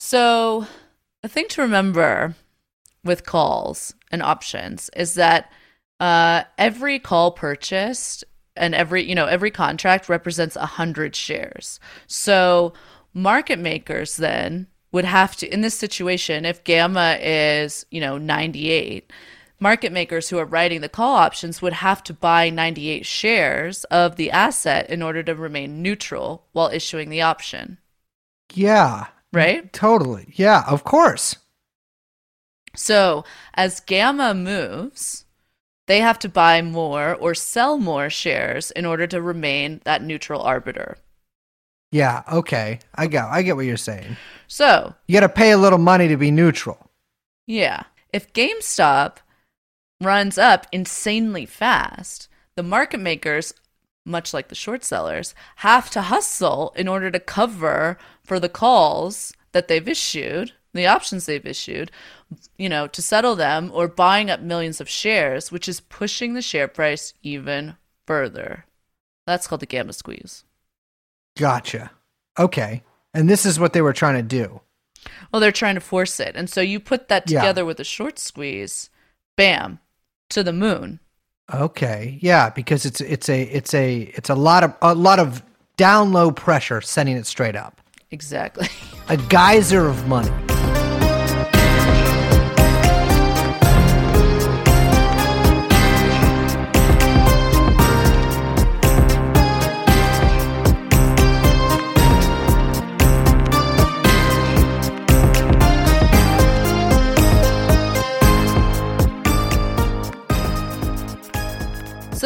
So, 0.00 0.66
a 1.22 1.28
thing 1.28 1.46
to 1.50 1.62
remember 1.62 2.34
with 3.04 3.24
calls 3.24 3.94
and 4.10 4.22
options 4.22 4.90
is 4.96 5.14
that 5.14 5.50
uh, 6.00 6.44
every 6.58 6.98
call 6.98 7.32
purchased 7.32 8.24
and 8.56 8.74
every 8.74 9.02
you 9.02 9.14
know 9.14 9.26
every 9.26 9.50
contract 9.50 10.08
represents 10.08 10.56
a 10.56 10.66
hundred 10.66 11.14
shares. 11.14 11.80
So, 12.06 12.72
market 13.12 13.58
makers 13.58 14.16
then 14.16 14.66
would 14.92 15.04
have 15.04 15.36
to 15.36 15.52
in 15.52 15.60
this 15.60 15.78
situation 15.78 16.44
if 16.44 16.64
gamma 16.64 17.18
is 17.20 17.84
you 17.90 18.00
know 18.00 18.18
98 18.18 19.12
market 19.58 19.90
makers 19.90 20.28
who 20.28 20.38
are 20.38 20.44
writing 20.44 20.80
the 20.80 20.88
call 20.88 21.16
options 21.16 21.60
would 21.60 21.72
have 21.72 22.02
to 22.04 22.14
buy 22.14 22.50
98 22.50 23.04
shares 23.04 23.84
of 23.84 24.16
the 24.16 24.30
asset 24.30 24.88
in 24.88 25.02
order 25.02 25.22
to 25.22 25.34
remain 25.34 25.82
neutral 25.82 26.46
while 26.52 26.68
issuing 26.68 27.10
the 27.10 27.22
option 27.22 27.78
Yeah, 28.54 29.08
right 29.32 29.72
totally. 29.72 30.32
Yeah, 30.36 30.64
of 30.66 30.84
course. 30.84 31.36
So 32.76 33.24
as 33.54 33.80
gamma 33.80 34.34
moves, 34.34 35.24
they 35.86 36.00
have 36.00 36.18
to 36.20 36.28
buy 36.28 36.62
more 36.62 37.14
or 37.14 37.34
sell 37.34 37.78
more 37.78 38.10
shares 38.10 38.70
in 38.72 38.84
order 38.86 39.06
to 39.08 39.20
remain 39.22 39.80
that 39.84 40.02
neutral 40.02 40.42
arbiter. 40.42 40.98
Yeah, 41.92 42.22
okay. 42.30 42.80
I 42.94 43.06
got 43.06 43.30
I 43.30 43.42
get 43.42 43.56
what 43.56 43.64
you're 43.66 43.76
saying. 43.76 44.16
So, 44.48 44.94
You 45.06 45.14
got 45.14 45.26
to 45.26 45.28
pay 45.28 45.52
a 45.52 45.58
little 45.58 45.78
money 45.78 46.08
to 46.08 46.16
be 46.16 46.30
neutral. 46.30 46.90
yeah, 47.46 47.84
if 48.12 48.32
GameStop 48.32 49.18
runs 50.00 50.38
up 50.38 50.66
insanely 50.72 51.46
fast, 51.46 52.28
the 52.56 52.62
market 52.62 53.00
makers, 53.00 53.54
much 54.04 54.32
like 54.34 54.48
the 54.48 54.54
short 54.54 54.84
sellers, 54.84 55.34
have 55.56 55.90
to 55.90 56.02
hustle 56.02 56.72
in 56.76 56.88
order 56.88 57.10
to 57.10 57.20
cover 57.20 57.98
for 58.24 58.38
the 58.40 58.48
calls 58.48 59.32
that 59.52 59.68
they've 59.68 59.88
issued, 59.88 60.52
the 60.74 60.86
options 60.86 61.26
they've 61.26 61.46
issued, 61.46 61.90
you 62.58 62.68
know, 62.68 62.86
to 62.88 63.02
settle 63.02 63.36
them 63.36 63.70
or 63.72 63.88
buying 63.88 64.30
up 64.30 64.40
millions 64.40 64.80
of 64.80 64.88
shares, 64.88 65.52
which 65.52 65.68
is 65.68 65.80
pushing 65.80 66.34
the 66.34 66.42
share 66.42 66.68
price 66.68 67.14
even 67.22 67.76
further. 68.06 68.64
That's 69.26 69.46
called 69.46 69.60
the 69.60 69.66
gamma 69.66 69.92
squeeze. 69.92 70.44
Gotcha. 71.38 71.90
Okay. 72.38 72.82
And 73.14 73.28
this 73.28 73.46
is 73.46 73.58
what 73.58 73.72
they 73.72 73.82
were 73.82 73.92
trying 73.92 74.16
to 74.16 74.22
do. 74.22 74.60
Well, 75.32 75.40
they're 75.40 75.52
trying 75.52 75.74
to 75.76 75.80
force 75.80 76.18
it. 76.20 76.34
And 76.36 76.48
so 76.50 76.60
you 76.60 76.80
put 76.80 77.08
that 77.08 77.30
Yeah. 77.30 77.40
together 77.40 77.64
with 77.64 77.78
a 77.80 77.84
short 77.84 78.18
squeeze, 78.18 78.90
bam, 79.36 79.78
to 80.30 80.42
the 80.42 80.52
moon. 80.52 81.00
Okay. 81.52 82.18
Yeah, 82.20 82.50
because 82.50 82.84
it's 82.84 83.00
it's 83.00 83.28
a 83.28 83.42
it's 83.42 83.72
a 83.72 84.00
it's 84.14 84.30
a 84.30 84.34
lot 84.34 84.64
of 84.64 84.74
a 84.82 84.94
lot 84.94 85.20
of 85.20 85.42
down 85.76 86.12
low 86.12 86.32
pressure 86.32 86.80
sending 86.80 87.16
it 87.16 87.26
straight 87.26 87.54
up. 87.54 87.80
Exactly. 88.10 88.68
A 89.08 89.16
geyser 89.16 89.86
of 89.86 90.06
money. 90.08 90.30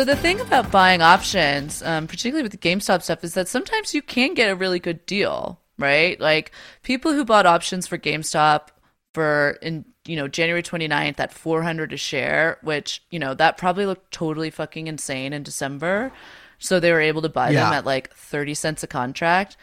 So 0.00 0.06
the 0.06 0.16
thing 0.16 0.40
about 0.40 0.70
buying 0.70 1.02
options, 1.02 1.82
um, 1.82 2.06
particularly 2.06 2.42
with 2.42 2.52
the 2.52 2.56
GameStop 2.56 3.02
stuff, 3.02 3.22
is 3.22 3.34
that 3.34 3.48
sometimes 3.48 3.92
you 3.92 4.00
can 4.00 4.32
get 4.32 4.48
a 4.48 4.56
really 4.56 4.78
good 4.78 5.04
deal, 5.04 5.60
right? 5.76 6.18
Like 6.18 6.52
people 6.82 7.12
who 7.12 7.22
bought 7.22 7.44
options 7.44 7.86
for 7.86 7.98
GameStop 7.98 8.68
for 9.12 9.58
in 9.60 9.84
you 10.06 10.16
know 10.16 10.26
January 10.26 10.62
29th 10.62 11.20
at 11.20 11.34
400 11.34 11.92
a 11.92 11.98
share, 11.98 12.56
which 12.62 13.02
you 13.10 13.18
know 13.18 13.34
that 13.34 13.58
probably 13.58 13.84
looked 13.84 14.10
totally 14.10 14.48
fucking 14.48 14.86
insane 14.86 15.34
in 15.34 15.42
December. 15.42 16.12
So 16.58 16.80
they 16.80 16.92
were 16.92 17.02
able 17.02 17.20
to 17.20 17.28
buy 17.28 17.52
them 17.52 17.70
at 17.70 17.84
like 17.84 18.10
30 18.14 18.54
cents 18.54 18.82
a 18.82 18.86
contract. 18.86 19.58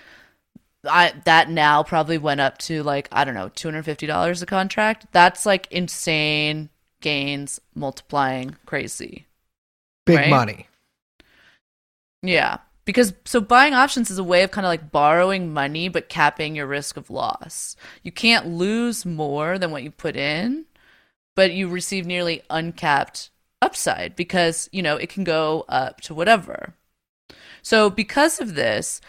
I 0.87 1.13
that 1.25 1.49
now 1.49 1.81
probably 1.81 2.19
went 2.19 2.41
up 2.41 2.59
to 2.59 2.83
like 2.83 3.09
I 3.11 3.23
don't 3.23 3.33
know 3.33 3.49
two 3.55 3.69
hundred 3.69 3.85
fifty 3.85 4.05
dollars 4.05 4.43
a 4.43 4.45
contract. 4.45 5.07
That's 5.11 5.47
like 5.47 5.67
insane 5.71 6.69
gains 7.01 7.59
multiplying 7.73 8.55
crazy. 8.67 9.26
Big 10.07 10.17
Right? 10.17 10.29
money. 10.29 10.67
Yeah, 12.23 12.57
because 12.85 13.13
so 13.25 13.39
buying 13.39 13.73
options 13.73 14.09
is 14.09 14.17
a 14.17 14.23
way 14.23 14.43
of 14.43 14.51
kind 14.51 14.65
of 14.65 14.69
like 14.69 14.91
borrowing 14.91 15.53
money 15.53 15.87
but 15.89 16.09
capping 16.09 16.55
your 16.55 16.67
risk 16.67 16.97
of 16.97 17.09
loss. 17.11 17.75
You 18.03 18.11
can't 18.11 18.47
lose 18.47 19.05
more 19.05 19.59
than 19.59 19.71
what 19.71 19.83
you 19.83 19.91
put 19.91 20.15
in, 20.15 20.65
but 21.35 21.53
you 21.53 21.67
receive 21.67 22.05
nearly 22.05 22.41
uncapped 22.49 23.29
upside 23.61 24.15
because 24.15 24.69
you 24.71 24.81
know 24.81 24.97
it 24.97 25.09
can 25.09 25.23
go 25.23 25.65
up 25.69 26.01
to 26.01 26.15
whatever. 26.15 26.73
So 27.61 27.89
because 27.89 28.39
of 28.39 28.55
this, 28.55 29.01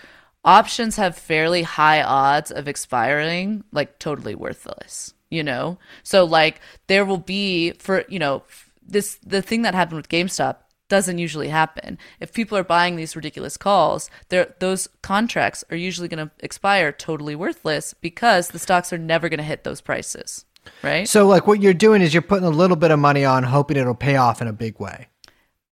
options 0.44 0.96
have 0.96 1.16
fairly 1.16 1.62
high 1.62 2.02
odds 2.02 2.50
of 2.50 2.68
expiring 2.68 3.64
like 3.72 3.98
totally 3.98 4.34
worthless, 4.34 5.14
you 5.30 5.42
know? 5.44 5.78
So 6.02 6.24
like 6.24 6.60
there 6.86 7.04
will 7.04 7.18
be 7.18 7.72
for, 7.72 8.04
you 8.08 8.18
know, 8.18 8.42
this 8.82 9.16
the 9.24 9.42
thing 9.42 9.62
that 9.62 9.74
happened 9.74 9.98
with 9.98 10.08
GameStop 10.08 10.56
doesn't 10.88 11.18
usually 11.18 11.48
happen. 11.48 11.98
If 12.20 12.32
people 12.32 12.56
are 12.58 12.64
buying 12.64 12.96
these 12.96 13.14
ridiculous 13.14 13.56
calls, 13.56 14.10
those 14.28 14.88
contracts 15.02 15.64
are 15.70 15.76
usually 15.76 16.08
going 16.08 16.26
to 16.26 16.32
expire 16.40 16.92
totally 16.92 17.34
worthless 17.36 17.94
because 17.94 18.48
the 18.48 18.58
stocks 18.58 18.92
are 18.92 18.98
never 18.98 19.28
going 19.28 19.38
to 19.38 19.44
hit 19.44 19.64
those 19.64 19.80
prices, 19.80 20.44
right? 20.82 21.08
So 21.08 21.26
like 21.26 21.46
what 21.46 21.60
you're 21.62 21.74
doing 21.74 22.02
is 22.02 22.14
you're 22.14 22.22
putting 22.22 22.46
a 22.46 22.50
little 22.50 22.76
bit 22.76 22.90
of 22.90 22.98
money 22.98 23.24
on 23.24 23.44
hoping 23.44 23.76
it'll 23.76 23.94
pay 23.94 24.16
off 24.16 24.40
in 24.42 24.48
a 24.48 24.52
big 24.52 24.78
way. 24.80 25.08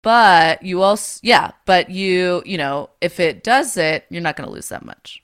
but 0.02 0.64
you 0.64 0.82
also 0.82 1.20
yeah, 1.24 1.52
but 1.66 1.90
you, 1.90 2.42
you 2.46 2.58
know, 2.58 2.90
if 3.02 3.20
it 3.20 3.44
does 3.44 3.78
it, 3.78 4.06
you're 4.10 4.22
not 4.22 4.36
going 4.36 4.48
to 4.48 4.54
lose 4.54 4.70
that 4.70 4.86
much. 4.86 5.22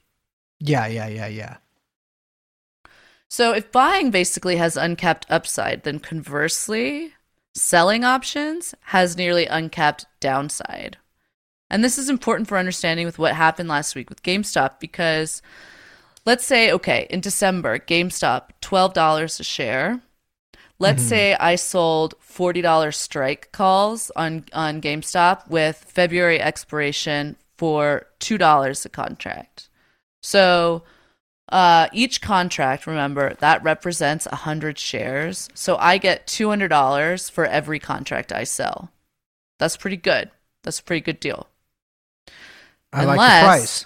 Yeah, 0.59 0.87
yeah, 0.87 1.07
yeah, 1.07 1.27
yeah. 1.27 1.57
So 3.29 3.53
if 3.53 3.71
buying 3.71 4.09
basically 4.11 4.55
has 4.55 4.77
uncapped 4.77 5.25
upside, 5.29 5.83
then 5.83 5.99
conversely, 5.99 7.13
selling 7.57 8.03
options 8.03 8.75
has 8.81 9.17
nearly 9.17 9.45
uncapped 9.45 10.05
downside. 10.19 10.97
And 11.69 11.83
this 11.83 11.97
is 11.97 12.09
important 12.09 12.47
for 12.47 12.57
understanding 12.57 13.05
with 13.05 13.19
what 13.19 13.33
happened 13.33 13.67
last 13.67 13.95
week 13.95 14.09
with 14.09 14.23
GameStop 14.23 14.79
because 14.79 15.41
let's 16.25 16.45
say, 16.45 16.71
okay, 16.71 17.07
in 17.09 17.19
December, 17.19 17.79
GameStop, 17.79 18.49
$12 18.61 19.39
a 19.39 19.43
share. 19.43 20.01
Let's 20.79 21.01
mm-hmm. 21.01 21.09
say 21.09 21.33
I 21.35 21.55
sold 21.55 22.13
$40 22.21 22.93
strike 22.93 23.51
calls 23.51 24.11
on, 24.15 24.45
on 24.53 24.81
GameStop 24.81 25.49
with 25.49 25.77
February 25.77 26.39
expiration 26.39 27.35
for 27.57 28.05
$2 28.19 28.85
a 28.85 28.89
contract. 28.89 29.69
So 30.21 30.83
uh, 31.49 31.87
each 31.93 32.21
contract, 32.21 32.87
remember, 32.87 33.35
that 33.39 33.63
represents 33.63 34.25
100 34.27 34.77
shares. 34.77 35.49
So 35.53 35.77
I 35.77 35.97
get 35.97 36.27
$200 36.27 37.31
for 37.31 37.45
every 37.45 37.79
contract 37.79 38.31
I 38.33 38.43
sell. 38.43 38.91
That's 39.59 39.77
pretty 39.77 39.97
good. 39.97 40.29
That's 40.63 40.79
a 40.79 40.83
pretty 40.83 41.01
good 41.01 41.19
deal. 41.19 41.47
I 42.93 43.03
like 43.05 43.15
Unless- 43.15 43.41
the 43.41 43.45
price. 43.47 43.85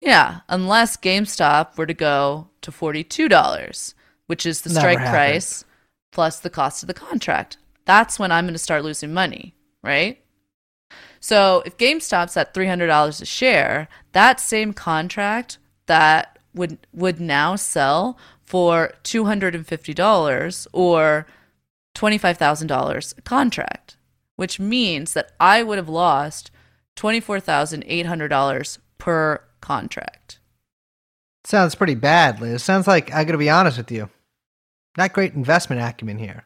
Yeah, 0.00 0.40
unless 0.48 0.96
GameStop 0.96 1.78
were 1.78 1.86
to 1.86 1.94
go 1.94 2.48
to 2.62 2.72
$42, 2.72 3.94
which 4.26 4.44
is 4.44 4.62
the 4.62 4.70
Never 4.70 4.80
strike 4.80 4.98
happened. 4.98 5.12
price 5.14 5.64
plus 6.10 6.40
the 6.40 6.50
cost 6.50 6.82
of 6.82 6.88
the 6.88 6.94
contract. 6.94 7.56
That's 7.84 8.18
when 8.18 8.32
I'm 8.32 8.44
going 8.44 8.54
to 8.54 8.58
start 8.58 8.82
losing 8.84 9.12
money, 9.14 9.54
right? 9.82 10.20
So 11.20 11.62
if 11.64 11.76
GameStop's 11.76 12.36
at 12.36 12.52
$300 12.52 13.22
a 13.22 13.24
share, 13.24 13.88
that 14.10 14.40
same 14.40 14.72
contract 14.72 15.58
that 15.86 16.31
would 16.54 16.78
would 16.92 17.20
now 17.20 17.56
sell 17.56 18.18
for 18.42 18.92
$250 19.04 20.66
or 20.72 21.26
$25,000 21.94 23.24
contract, 23.24 23.96
which 24.36 24.60
means 24.60 25.14
that 25.14 25.32
I 25.40 25.62
would 25.62 25.78
have 25.78 25.88
lost 25.88 26.50
$24,800 26.96 28.78
per 28.98 29.42
contract. 29.60 30.38
Sounds 31.44 31.74
pretty 31.74 31.94
bad, 31.94 32.40
Liz. 32.40 32.62
Sounds 32.62 32.86
like 32.86 33.12
I 33.12 33.24
got 33.24 33.32
to 33.32 33.38
be 33.38 33.50
honest 33.50 33.78
with 33.78 33.90
you. 33.90 34.08
Not 34.96 35.12
great 35.12 35.34
investment 35.34 35.80
acumen 35.80 36.18
here. 36.18 36.44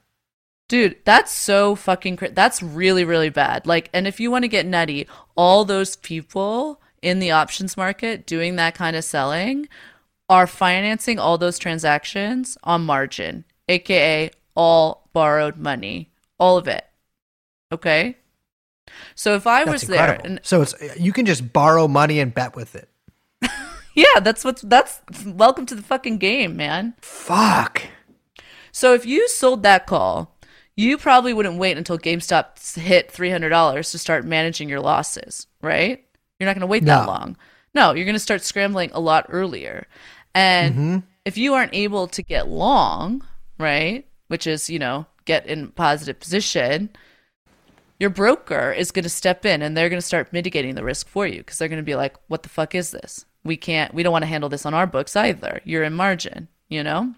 Dude, 0.68 0.96
that's 1.04 1.32
so 1.32 1.74
fucking 1.74 2.16
cra- 2.16 2.30
that's 2.32 2.62
really 2.62 3.04
really 3.04 3.28
bad. 3.28 3.66
Like 3.66 3.90
and 3.92 4.06
if 4.06 4.18
you 4.18 4.30
want 4.30 4.44
to 4.44 4.48
get 4.48 4.66
nutty, 4.66 5.06
all 5.36 5.64
those 5.64 5.96
people 5.96 6.80
in 7.02 7.18
the 7.18 7.30
options 7.30 7.76
market 7.76 8.26
doing 8.26 8.56
that 8.56 8.74
kind 8.74 8.96
of 8.96 9.04
selling 9.04 9.68
are 10.28 10.46
financing 10.46 11.18
all 11.18 11.38
those 11.38 11.58
transactions 11.58 12.58
on 12.64 12.84
margin, 12.84 13.44
aka 13.68 14.30
all 14.54 15.08
borrowed 15.12 15.56
money, 15.56 16.10
all 16.38 16.56
of 16.56 16.66
it. 16.68 16.84
Okay? 17.70 18.16
So 19.14 19.34
if 19.34 19.46
I 19.46 19.64
That's 19.64 19.82
was 19.82 19.88
there 19.88 20.20
and 20.24 20.40
so 20.42 20.62
it's 20.62 20.74
you 20.98 21.12
can 21.12 21.26
just 21.26 21.52
borrow 21.52 21.88
money 21.88 22.20
and 22.20 22.32
bet 22.32 22.56
with 22.56 22.74
it. 22.74 22.88
yeah, 23.94 24.20
that's 24.20 24.44
what's 24.44 24.62
that's 24.62 25.00
welcome 25.24 25.66
to 25.66 25.74
the 25.74 25.82
fucking 25.82 26.18
game, 26.18 26.56
man. 26.56 26.94
Fuck. 27.00 27.82
So 28.72 28.94
if 28.94 29.06
you 29.06 29.28
sold 29.28 29.62
that 29.62 29.86
call, 29.86 30.36
you 30.76 30.98
probably 30.98 31.32
wouldn't 31.32 31.58
wait 31.58 31.78
until 31.78 31.98
GameStop 31.98 32.76
hit 32.76 33.10
three 33.10 33.30
hundred 33.30 33.50
dollars 33.50 33.90
to 33.90 33.98
start 33.98 34.24
managing 34.24 34.68
your 34.68 34.80
losses, 34.80 35.46
right? 35.62 36.04
You're 36.38 36.46
not 36.46 36.54
going 36.54 36.60
to 36.60 36.66
wait 36.66 36.84
that 36.84 37.06
long. 37.06 37.36
No, 37.74 37.92
you're 37.92 38.04
going 38.04 38.14
to 38.14 38.20
start 38.20 38.42
scrambling 38.42 38.90
a 38.92 39.00
lot 39.00 39.26
earlier. 39.28 39.86
And 40.36 40.74
Mm-hmm. 40.74 40.98
if 41.24 41.38
you 41.38 41.54
aren't 41.54 41.74
able 41.74 42.06
to 42.08 42.22
get 42.22 42.46
long, 42.48 43.24
right, 43.58 44.06
which 44.28 44.46
is 44.46 44.68
you 44.68 44.78
know 44.78 45.06
get 45.24 45.46
in 45.46 45.68
positive 45.72 46.20
position, 46.20 46.90
your 47.98 48.10
broker 48.10 48.70
is 48.70 48.92
going 48.92 49.02
to 49.04 49.08
step 49.08 49.46
in 49.46 49.62
and 49.62 49.74
they're 49.76 49.88
going 49.88 50.00
to 50.00 50.06
start 50.06 50.32
mitigating 50.32 50.74
the 50.74 50.84
risk 50.84 51.08
for 51.08 51.26
you 51.26 51.38
because 51.38 51.58
they're 51.58 51.68
going 51.68 51.84
to 51.84 51.92
be 51.92 51.96
like, 51.96 52.16
"What 52.28 52.42
the 52.42 52.50
fuck 52.50 52.74
is 52.74 52.90
this? 52.90 53.24
We 53.44 53.56
can't. 53.56 53.94
We 53.94 54.02
don't 54.02 54.12
want 54.12 54.24
to 54.24 54.28
handle 54.28 54.50
this 54.50 54.66
on 54.66 54.74
our 54.74 54.86
books 54.86 55.16
either. 55.16 55.62
You're 55.64 55.84
in 55.84 55.94
margin, 55.94 56.48
you 56.68 56.84
know." 56.84 57.14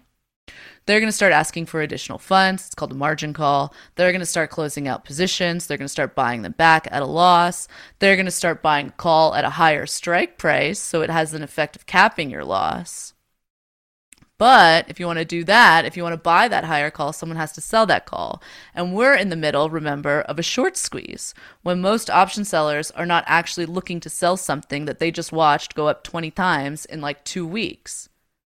They're 0.89 0.99
going 0.99 1.07
to 1.09 1.15
start 1.15 1.33
asking 1.33 1.67
for 1.67 1.83
additional 1.83 2.17
funds. 2.17 2.65
It's 2.65 2.73
called 2.73 2.91
a 2.91 2.95
margin 2.95 3.31
call. 3.31 3.75
They're 3.93 4.11
going 4.11 4.21
to 4.21 4.25
start 4.25 4.49
closing 4.49 4.87
out 4.87 5.05
positions. 5.05 5.67
They're 5.67 5.77
going 5.77 5.85
to 5.85 5.87
start 5.87 6.15
buying 6.15 6.41
them 6.41 6.53
back 6.53 6.87
at 6.89 7.03
a 7.03 7.05
loss. 7.05 7.67
They're 7.99 8.15
going 8.15 8.25
to 8.25 8.31
start 8.31 8.63
buying 8.63 8.91
call 8.97 9.35
at 9.35 9.45
a 9.45 9.51
higher 9.51 9.85
strike 9.85 10.39
price, 10.39 10.79
so 10.79 11.03
it 11.03 11.11
has 11.11 11.35
an 11.35 11.43
effect 11.43 11.75
of 11.75 11.85
capping 11.85 12.31
your 12.31 12.43
loss. 12.43 13.13
But 14.39 14.89
if 14.89 14.99
you 14.99 15.05
want 15.05 15.19
to 15.19 15.25
do 15.25 15.43
that, 15.43 15.85
if 15.85 15.95
you 15.95 16.01
want 16.01 16.13
to 16.13 16.17
buy 16.17 16.47
that 16.47 16.63
higher 16.63 16.89
call, 16.89 17.13
someone 17.13 17.37
has 17.37 17.51
to 17.51 17.61
sell 17.61 17.85
that 17.85 18.07
call. 18.07 18.41
And 18.73 18.95
we're 18.95 19.13
in 19.13 19.29
the 19.29 19.35
middle, 19.35 19.69
remember, 19.69 20.21
of 20.21 20.39
a 20.39 20.41
short 20.41 20.75
squeeze 20.75 21.35
when 21.61 21.81
most 21.81 22.09
option 22.09 22.45
sellers 22.45 22.89
are 22.89 23.05
not 23.05 23.25
actually 23.27 23.67
looking 23.67 23.99
to 23.99 24.09
sell 24.09 24.37
something 24.37 24.85
that 24.85 24.97
they 24.97 25.11
just 25.11 25.31
watched 25.31 25.75
go 25.75 25.87
up 25.87 26.03
20 26.03 26.31
times 26.31 26.85
in 26.85 26.99
like 26.99 27.23
two 27.23 27.45
weeks. 27.45 28.09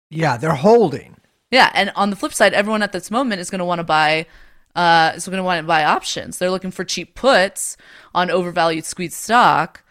Yeah, 0.09 0.37
they're 0.37 0.53
holding. 0.55 1.18
Yeah, 1.51 1.71
and 1.73 1.91
on 1.95 2.09
the 2.09 2.15
flip 2.15 2.33
side, 2.33 2.53
everyone 2.53 2.83
at 2.83 2.91
this 2.91 3.09
moment 3.09 3.41
is 3.41 3.49
going 3.49 3.59
to 3.59 3.65
want 3.65 3.79
to 3.79 3.83
buy 3.83 4.25
uh 4.75 5.13
is 5.15 5.25
going 5.25 5.37
to 5.37 5.43
want 5.43 5.59
to 5.63 5.67
buy 5.67 5.83
options. 5.83 6.37
They're 6.37 6.51
looking 6.51 6.71
for 6.71 6.83
cheap 6.83 7.15
puts 7.15 7.75
on 8.13 8.29
overvalued 8.29 8.85
squeezed 8.85 9.15
stock 9.15 9.83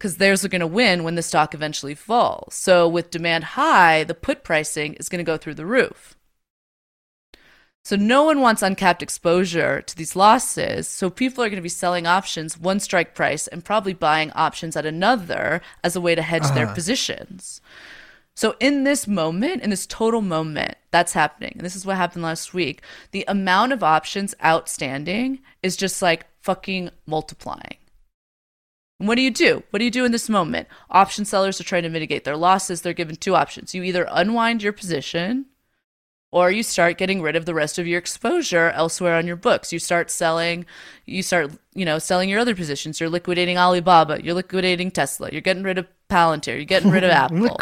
cuz 0.00 0.16
theirs 0.16 0.44
are 0.44 0.48
going 0.48 0.60
to 0.60 0.66
win 0.66 1.04
when 1.04 1.14
the 1.14 1.22
stock 1.22 1.52
eventually 1.54 1.94
falls. 1.94 2.54
So 2.54 2.88
with 2.88 3.10
demand 3.10 3.44
high, 3.44 4.02
the 4.04 4.14
put 4.14 4.44
pricing 4.44 4.94
is 4.94 5.08
going 5.10 5.18
to 5.24 5.30
go 5.30 5.36
through 5.36 5.54
the 5.54 5.66
roof. 5.66 6.16
So 7.84 7.96
no 7.96 8.22
one 8.22 8.40
wants 8.40 8.62
uncapped 8.62 9.02
exposure 9.02 9.82
to 9.82 9.96
these 9.96 10.14
losses. 10.16 10.88
So 10.88 11.10
people 11.10 11.42
are 11.42 11.48
going 11.48 11.56
to 11.56 11.62
be 11.62 11.68
selling 11.68 12.06
options 12.06 12.56
one 12.56 12.78
strike 12.80 13.14
price 13.14 13.46
and 13.48 13.64
probably 13.64 13.92
buying 13.92 14.30
options 14.32 14.76
at 14.76 14.86
another 14.86 15.60
as 15.84 15.96
a 15.96 16.00
way 16.00 16.14
to 16.14 16.22
hedge 16.22 16.48
their 16.52 16.66
Uh-huh. 16.66 16.74
positions. 16.74 17.60
So 18.34 18.56
in 18.60 18.84
this 18.84 19.06
moment, 19.06 19.62
in 19.62 19.70
this 19.70 19.86
total 19.86 20.22
moment 20.22 20.76
that's 20.90 21.12
happening, 21.12 21.52
and 21.56 21.64
this 21.64 21.76
is 21.76 21.84
what 21.84 21.96
happened 21.96 22.22
last 22.22 22.54
week, 22.54 22.82
the 23.10 23.24
amount 23.28 23.72
of 23.72 23.82
options 23.82 24.34
outstanding 24.42 25.40
is 25.62 25.76
just 25.76 26.00
like 26.00 26.26
fucking 26.40 26.90
multiplying. 27.06 27.76
And 28.98 29.08
what 29.08 29.16
do 29.16 29.22
you 29.22 29.30
do? 29.30 29.62
What 29.70 29.80
do 29.80 29.84
you 29.84 29.90
do 29.90 30.04
in 30.04 30.12
this 30.12 30.28
moment? 30.28 30.68
Option 30.88 31.24
sellers 31.24 31.60
are 31.60 31.64
trying 31.64 31.82
to 31.82 31.88
mitigate 31.88 32.24
their 32.24 32.36
losses. 32.36 32.82
They're 32.82 32.92
given 32.92 33.16
two 33.16 33.34
options. 33.34 33.74
You 33.74 33.82
either 33.82 34.06
unwind 34.10 34.62
your 34.62 34.72
position 34.72 35.46
or 36.32 36.50
you 36.50 36.62
start 36.62 36.96
getting 36.96 37.20
rid 37.20 37.36
of 37.36 37.44
the 37.44 37.54
rest 37.54 37.78
of 37.78 37.86
your 37.86 37.98
exposure 37.98 38.70
elsewhere 38.70 39.16
on 39.16 39.26
your 39.26 39.36
books. 39.36 39.70
You 39.72 39.78
start 39.78 40.10
selling, 40.10 40.64
you 41.04 41.22
start, 41.22 41.52
you 41.74 41.84
know, 41.84 41.98
selling 41.98 42.30
your 42.30 42.40
other 42.40 42.54
positions. 42.54 42.98
You're 42.98 43.10
liquidating 43.10 43.58
Alibaba, 43.58 44.24
you're 44.24 44.34
liquidating 44.34 44.90
Tesla, 44.90 45.28
you're 45.30 45.42
getting 45.42 45.62
rid 45.62 45.76
of 45.76 45.86
Palantir, 46.08 46.56
you're 46.56 46.64
getting 46.64 46.90
rid 46.90 47.04
of 47.04 47.10
Apple. 47.10 47.58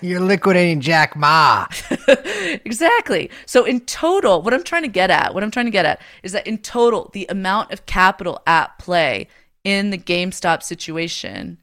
You're 0.02 0.20
liquidating 0.20 0.80
Jack 0.80 1.14
Ma. 1.14 1.66
exactly. 2.64 3.30
So 3.46 3.64
in 3.64 3.80
total, 3.80 4.42
what 4.42 4.52
I'm 4.52 4.64
trying 4.64 4.82
to 4.82 4.88
get 4.88 5.08
at, 5.08 5.32
what 5.32 5.44
I'm 5.44 5.52
trying 5.52 5.66
to 5.66 5.70
get 5.70 5.84
at 5.84 6.00
is 6.24 6.32
that 6.32 6.46
in 6.48 6.58
total, 6.58 7.10
the 7.12 7.26
amount 7.28 7.70
of 7.70 7.86
capital 7.86 8.42
at 8.44 8.76
play 8.80 9.28
in 9.62 9.90
the 9.90 9.98
GameStop 9.98 10.64
situation 10.64 11.58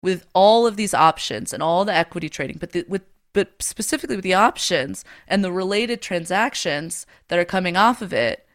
with 0.00 0.26
all 0.32 0.64
of 0.64 0.76
these 0.76 0.94
options 0.94 1.52
and 1.52 1.60
all 1.60 1.84
the 1.84 1.92
equity 1.92 2.28
trading, 2.28 2.58
but 2.58 2.70
the, 2.70 2.84
with 2.88 3.02
but 3.32 3.62
specifically 3.62 4.16
with 4.16 4.22
the 4.22 4.34
options 4.34 5.04
and 5.26 5.44
the 5.44 5.52
related 5.52 6.02
transactions 6.02 7.06
that 7.28 7.38
are 7.38 7.44
coming 7.44 7.76
off 7.76 8.02
of 8.02 8.12
it 8.12 8.46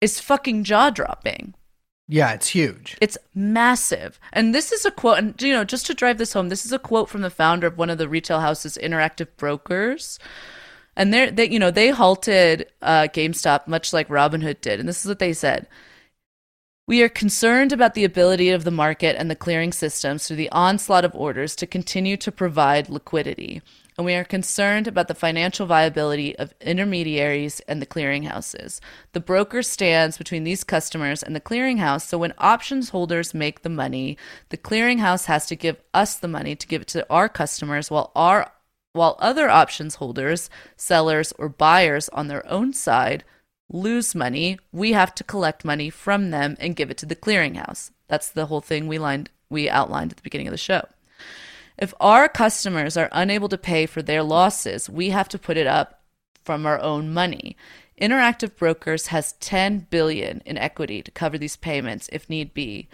is 0.00 0.20
fucking 0.20 0.64
jaw 0.64 0.90
dropping. 0.90 1.54
Yeah, 2.08 2.32
it's 2.32 2.48
huge. 2.48 2.98
It's 3.00 3.16
massive. 3.34 4.18
And 4.32 4.54
this 4.54 4.72
is 4.72 4.84
a 4.84 4.90
quote, 4.90 5.18
and 5.18 5.40
you 5.40 5.52
know, 5.52 5.64
just 5.64 5.86
to 5.86 5.94
drive 5.94 6.18
this 6.18 6.32
home, 6.32 6.48
this 6.48 6.66
is 6.66 6.72
a 6.72 6.78
quote 6.78 7.08
from 7.08 7.22
the 7.22 7.30
founder 7.30 7.66
of 7.66 7.78
one 7.78 7.90
of 7.90 7.98
the 7.98 8.08
retail 8.08 8.40
houses, 8.40 8.78
Interactive 8.82 9.28
Brokers. 9.36 10.18
And 10.94 11.14
they're, 11.14 11.30
they, 11.30 11.48
you 11.48 11.58
know, 11.58 11.70
they 11.70 11.88
halted 11.88 12.66
uh, 12.82 13.08
GameStop 13.12 13.66
much 13.66 13.92
like 13.92 14.08
Robinhood 14.08 14.60
did. 14.60 14.78
And 14.78 14.88
this 14.88 15.00
is 15.00 15.08
what 15.08 15.20
they 15.20 15.32
said. 15.32 15.66
We 16.86 17.02
are 17.02 17.08
concerned 17.08 17.72
about 17.72 17.94
the 17.94 18.04
ability 18.04 18.50
of 18.50 18.64
the 18.64 18.70
market 18.70 19.16
and 19.18 19.30
the 19.30 19.36
clearing 19.36 19.72
systems 19.72 20.26
through 20.26 20.36
the 20.36 20.50
onslaught 20.50 21.04
of 21.06 21.14
orders 21.14 21.56
to 21.56 21.66
continue 21.66 22.16
to 22.18 22.32
provide 22.32 22.90
liquidity. 22.90 23.62
And 24.02 24.06
we 24.06 24.14
are 24.14 24.24
concerned 24.24 24.88
about 24.88 25.06
the 25.06 25.14
financial 25.14 25.64
viability 25.64 26.36
of 26.36 26.54
intermediaries 26.60 27.60
and 27.68 27.80
the 27.80 27.86
clearinghouses. 27.86 28.80
The 29.12 29.20
broker 29.20 29.62
stands 29.62 30.18
between 30.18 30.42
these 30.42 30.64
customers 30.64 31.22
and 31.22 31.36
the 31.36 31.40
clearinghouse, 31.40 32.02
so 32.02 32.18
when 32.18 32.34
options 32.36 32.88
holders 32.88 33.32
make 33.32 33.62
the 33.62 33.68
money, 33.68 34.18
the 34.48 34.56
clearinghouse 34.56 35.26
has 35.26 35.46
to 35.46 35.54
give 35.54 35.80
us 35.94 36.16
the 36.16 36.26
money 36.26 36.56
to 36.56 36.66
give 36.66 36.82
it 36.82 36.88
to 36.88 37.08
our 37.08 37.28
customers 37.28 37.92
while 37.92 38.10
our 38.16 38.50
while 38.92 39.14
other 39.20 39.48
options 39.48 39.94
holders, 39.94 40.50
sellers 40.76 41.32
or 41.38 41.48
buyers 41.48 42.08
on 42.08 42.26
their 42.26 42.44
own 42.50 42.72
side 42.72 43.22
lose 43.72 44.16
money, 44.16 44.58
we 44.72 44.94
have 44.94 45.14
to 45.14 45.22
collect 45.22 45.64
money 45.64 45.90
from 45.90 46.32
them 46.32 46.56
and 46.58 46.74
give 46.74 46.90
it 46.90 46.98
to 46.98 47.06
the 47.06 47.14
clearinghouse. 47.14 47.92
That's 48.08 48.28
the 48.32 48.46
whole 48.46 48.62
thing 48.62 48.88
we 48.88 48.98
lined 48.98 49.30
we 49.48 49.70
outlined 49.70 50.10
at 50.10 50.16
the 50.16 50.24
beginning 50.24 50.48
of 50.48 50.52
the 50.52 50.58
show. 50.58 50.88
If 51.78 51.94
our 52.00 52.28
customers 52.28 52.96
are 52.96 53.08
unable 53.12 53.48
to 53.48 53.58
pay 53.58 53.86
for 53.86 54.02
their 54.02 54.22
losses, 54.22 54.88
we 54.90 55.10
have 55.10 55.28
to 55.30 55.38
put 55.38 55.56
it 55.56 55.66
up 55.66 56.02
from 56.44 56.66
our 56.66 56.80
own 56.80 57.12
money. 57.12 57.56
Interactive 58.00 58.56
Brokers 58.56 59.08
has 59.08 59.34
10 59.34 59.86
billion 59.90 60.42
in 60.44 60.58
equity 60.58 61.02
to 61.02 61.10
cover 61.10 61.38
these 61.38 61.56
payments 61.56 62.08
if 62.12 62.28
need 62.28 62.52
be. 62.54 62.88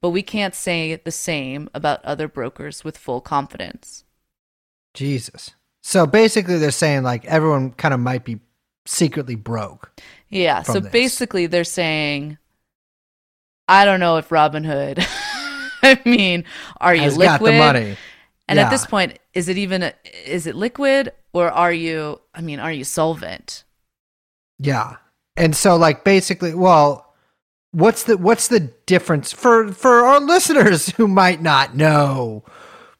but 0.00 0.10
we 0.10 0.22
can't 0.22 0.54
say 0.54 0.96
the 0.96 1.10
same 1.12 1.70
about 1.74 2.04
other 2.04 2.26
brokers 2.26 2.82
with 2.84 2.98
full 2.98 3.20
confidence. 3.20 4.02
Jesus. 4.94 5.50
So 5.82 6.06
basically, 6.06 6.58
they're 6.58 6.70
saying 6.72 7.02
like 7.04 7.24
everyone 7.24 7.70
kind 7.72 7.94
of 7.94 8.00
might 8.00 8.24
be 8.24 8.40
secretly 8.84 9.36
broke. 9.36 9.92
Yeah. 10.28 10.62
So 10.62 10.80
this. 10.80 10.90
basically, 10.92 11.46
they're 11.46 11.64
saying, 11.64 12.38
I 13.68 13.84
don't 13.84 14.00
know 14.00 14.16
if 14.16 14.28
Robinhood. 14.28 15.04
I 15.84 16.00
mean, 16.04 16.44
are 16.80 16.94
you 16.94 17.02
Has 17.02 17.16
liquid? 17.16 17.40
got 17.40 17.44
the 17.46 17.58
money. 17.58 17.96
And 18.48 18.58
at 18.58 18.70
this 18.70 18.84
point, 18.84 19.18
is 19.34 19.48
it 19.48 19.56
even 19.56 19.82
a, 19.82 19.94
is 20.26 20.46
it 20.46 20.54
liquid 20.54 21.12
or 21.32 21.50
are 21.50 21.72
you? 21.72 22.20
I 22.34 22.40
mean, 22.42 22.58
are 22.58 22.72
you 22.72 22.84
solvent? 22.84 23.64
Yeah. 24.58 24.96
And 25.36 25.56
so 25.56 25.76
like 25.76 26.04
basically, 26.04 26.54
well, 26.54 27.14
what's 27.72 28.04
the 28.04 28.16
what's 28.16 28.48
the 28.48 28.60
difference 28.86 29.32
for 29.32 29.72
for 29.72 30.04
our 30.04 30.20
listeners 30.20 30.90
who 30.96 31.08
might 31.08 31.42
not 31.42 31.74
know 31.74 32.44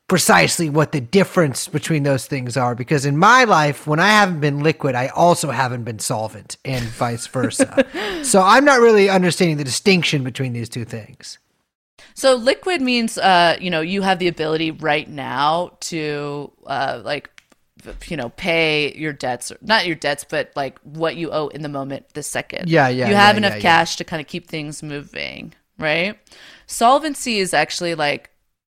precisely 0.09 0.69
what 0.69 0.93
the 0.93 1.01
difference 1.01 1.69
between 1.69 2.03
those 2.03 2.27
things 2.27 2.57
are 2.57 2.75
because 2.75 3.07
in 3.07 3.17
my 3.17 3.45
life 3.45 3.87
when 3.87 3.99
I 3.99 4.09
haven't 4.09 4.41
been 4.41 4.61
liquid, 4.61 4.95
I 4.95 5.09
also 5.09 5.51
haven't 5.51 5.85
been 5.85 5.99
solvent 6.01 6.57
and 6.65 6.85
vice 6.85 7.27
versa. 7.27 7.87
so 8.23 8.43
I'm 8.43 8.65
not 8.65 8.81
really 8.81 9.09
understanding 9.09 9.57
the 9.57 9.65
distinction 9.65 10.25
between 10.25 10.53
these 10.53 10.69
two 10.69 10.85
things. 10.85 11.39
So 12.15 12.35
liquid 12.35 12.81
means, 12.81 13.19
uh, 13.19 13.57
you 13.61 13.71
know, 13.71 13.81
you 13.81 14.03
have 14.03 14.19
the 14.19 14.29
ability 14.29 14.71
right 14.71 15.09
now 15.09 15.77
to, 15.81 16.53
uh, 16.67 17.01
like, 17.05 17.31
you 18.07 18.17
know, 18.17 18.29
pay 18.31 18.95
your 18.95 19.13
debts, 19.13 19.53
not 19.61 19.87
your 19.87 19.97
debts, 19.97 20.25
but 20.25 20.53
like 20.55 20.79
what 20.81 21.17
you 21.17 21.31
owe 21.31 21.49
in 21.49 21.63
the 21.63 21.69
moment, 21.69 22.15
the 22.15 22.23
second. 22.23 22.69
Yeah, 22.69 22.89
yeah, 22.89 23.09
You 23.09 23.15
have 23.15 23.35
yeah, 23.35 23.39
enough 23.39 23.51
yeah, 23.53 23.57
yeah. 23.57 23.63
cash 23.63 23.97
to 23.97 24.05
kind 24.05 24.21
of 24.21 24.27
keep 24.29 24.49
things 24.49 24.83
moving, 24.83 25.55
right? 25.79 26.19
Solvency 26.67 27.39
is 27.39 27.53
actually 27.53 27.95
like 27.95 28.31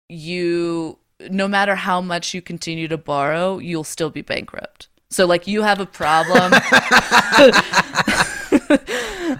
you, 0.09 0.99
no 1.29 1.47
matter 1.47 1.75
how 1.75 2.01
much 2.01 2.33
you 2.33 2.41
continue 2.41 2.87
to 2.87 2.97
borrow, 2.97 3.57
you'll 3.57 3.83
still 3.83 4.09
be 4.09 4.21
bankrupt. 4.21 4.89
So 5.09 5.25
like 5.25 5.47
you 5.47 5.63
have 5.63 5.79
a 5.79 5.85
problem. 5.87 6.53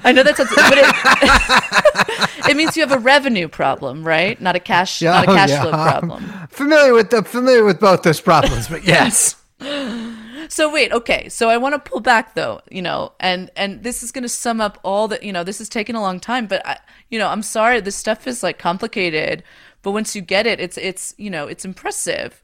I 0.04 0.12
know 0.12 0.24
that 0.24 0.38
sounds, 0.38 0.50
but 0.56 0.78
it, 0.78 2.50
it 2.50 2.58
means 2.58 2.76
you 2.78 2.86
have 2.86 2.92
a 2.92 3.00
revenue 3.00 3.48
problem, 3.48 4.06
right? 4.06 4.40
Not 4.40 4.56
a 4.56 4.60
cash, 4.60 5.02
not 5.02 5.24
a 5.24 5.28
cash 5.28 5.50
yeah. 5.50 5.62
flow 5.62 5.72
problem. 5.72 6.24
Familiar 6.50 6.94
with 6.94 7.10
the 7.10 7.24
familiar 7.24 7.64
with 7.64 7.80
both 7.80 8.04
those 8.04 8.22
problems, 8.22 8.68
but 8.68 8.84
yes. 8.84 9.36
So 10.50 10.74
wait, 10.74 10.92
okay. 10.92 11.30
So 11.30 11.48
I 11.50 11.58
want 11.58 11.76
to 11.76 11.90
pull 11.90 12.00
back 12.00 12.34
though, 12.34 12.62
you 12.72 12.82
know, 12.82 13.14
and 13.20 13.52
and 13.56 13.84
this 13.84 14.02
is 14.02 14.12
going 14.12 14.24
to 14.24 14.30
sum 14.30 14.60
up 14.60 14.80
all 14.84 15.08
the, 15.08 15.20
you 15.22 15.32
know, 15.32 15.44
this 15.44 15.62
is 15.62 15.70
taking 15.70 15.96
a 15.96 16.02
long 16.02 16.20
time, 16.20 16.48
but 16.48 16.66
I, 16.66 16.80
you 17.10 17.20
know, 17.20 17.28
I'm 17.28 17.44
sorry, 17.44 17.80
this 17.82 17.96
stuff 17.96 18.26
is 18.28 18.42
like 18.42 18.58
complicated, 18.58 19.44
but 19.84 19.92
once 19.92 20.16
you 20.16 20.24
get 20.24 20.48
it, 20.48 20.60
it's 20.60 20.78
it's, 20.78 21.14
you 21.18 21.30
know, 21.30 21.48
it's 21.48 21.66
impressive. 21.66 22.42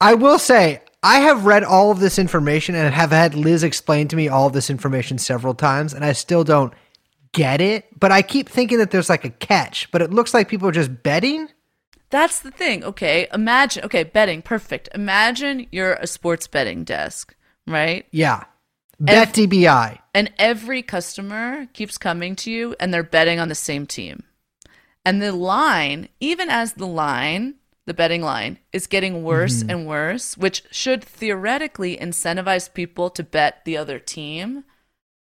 I 0.00 0.14
will 0.14 0.40
say 0.40 0.82
I 1.04 1.20
have 1.20 1.46
read 1.46 1.62
all 1.62 1.92
of 1.92 2.00
this 2.00 2.18
information 2.18 2.74
and 2.74 2.92
have 2.92 3.12
had 3.12 3.36
Liz 3.36 3.62
explain 3.62 4.08
to 4.08 4.16
me 4.16 4.28
all 4.28 4.48
of 4.48 4.52
this 4.52 4.68
information 4.68 5.18
several 5.18 5.54
times, 5.54 5.94
and 5.94 6.04
I 6.04 6.12
still 6.12 6.42
don't 6.42 6.74
get 7.34 7.60
it. 7.60 7.86
But 8.00 8.12
I 8.12 8.22
keep 8.22 8.48
thinking 8.48 8.78
that 8.78 8.90
there's 8.90 9.10
like 9.10 9.26
a 9.26 9.30
catch. 9.30 9.90
But 9.90 10.00
it 10.00 10.10
looks 10.10 10.32
like 10.32 10.48
people 10.48 10.68
are 10.68 10.72
just 10.72 11.02
betting. 11.02 11.48
That's 12.08 12.40
the 12.40 12.50
thing. 12.50 12.84
Okay, 12.84 13.26
imagine. 13.34 13.84
Okay, 13.84 14.04
betting, 14.04 14.40
perfect. 14.40 14.88
Imagine 14.94 15.66
you're 15.70 15.94
a 15.94 16.06
sports 16.06 16.46
betting 16.46 16.84
desk, 16.84 17.34
right? 17.66 18.06
Yeah, 18.10 18.44
bet 19.00 19.34
DBI. 19.34 19.98
And 20.14 20.32
every 20.38 20.82
customer 20.82 21.66
keeps 21.72 21.98
coming 21.98 22.36
to 22.36 22.50
you 22.50 22.76
and 22.78 22.94
they're 22.94 23.02
betting 23.02 23.40
on 23.40 23.48
the 23.48 23.54
same 23.54 23.86
team. 23.86 24.22
And 25.04 25.20
the 25.20 25.32
line, 25.32 26.08
even 26.20 26.48
as 26.48 26.74
the 26.74 26.86
line, 26.86 27.56
the 27.84 27.94
betting 27.94 28.22
line, 28.22 28.58
is 28.72 28.86
getting 28.86 29.22
worse 29.22 29.60
mm-hmm. 29.60 29.70
and 29.70 29.86
worse, 29.86 30.36
which 30.38 30.64
should 30.70 31.04
theoretically 31.04 31.96
incentivize 31.96 32.72
people 32.72 33.10
to 33.10 33.22
bet 33.22 33.64
the 33.64 33.76
other 33.76 33.98
team, 33.98 34.64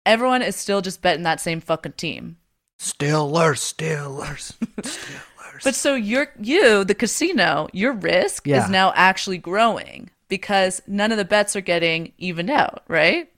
everyone 0.07 0.43
is 0.43 0.57
still 0.57 0.81
just 0.81 1.03
betting 1.03 1.23
that 1.25 1.41
same 1.41 1.61
fucking 1.61 1.93
team. 1.93 2.37
Stillers, 2.81 3.59
Stillers, 3.61 4.55
Stillers. 4.81 5.65
But 5.65 5.75
so 5.75 5.95
you're 5.95 6.33
you, 6.41 6.85
the 6.85 6.95
casino, 6.95 7.69
your 7.73 7.93
risk 7.93 8.47
Yeah. 8.47 8.65
is 8.65 8.71
now 8.71 8.93
actually 8.97 9.39
growing 9.39 10.11
because 10.29 10.81
none 10.87 11.13
of 11.13 11.19
the 11.19 11.25
bets 11.25 11.55
are 11.57 11.61
getting 11.61 12.13
evened 12.19 12.51
out, 12.51 12.83
right? 12.89 13.29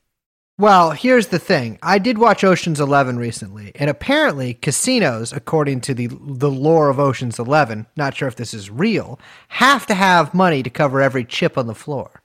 Well, 0.58 0.90
here's 0.92 1.28
the 1.28 1.38
thing. 1.40 1.78
I 1.82 1.98
did 1.98 2.18
watch 2.18 2.44
Ocean's 2.44 2.78
11 2.78 3.18
recently, 3.18 3.72
and 3.74 3.88
apparently 3.90 4.54
casinos, 4.54 5.32
according 5.32 5.80
to 5.82 5.94
the 5.94 6.06
the 6.08 6.50
lore 6.50 6.88
of 6.88 7.00
Ocean's 7.00 7.38
11, 7.38 7.86
not 7.96 8.14
sure 8.14 8.28
if 8.28 8.36
this 8.36 8.54
is 8.54 8.70
real, 8.70 9.18
have 9.48 9.86
to 9.86 9.94
have 9.94 10.34
money 10.34 10.62
to 10.62 10.70
cover 10.70 11.00
every 11.00 11.24
chip 11.24 11.58
on 11.58 11.66
the 11.66 11.74
floor. 11.74 12.22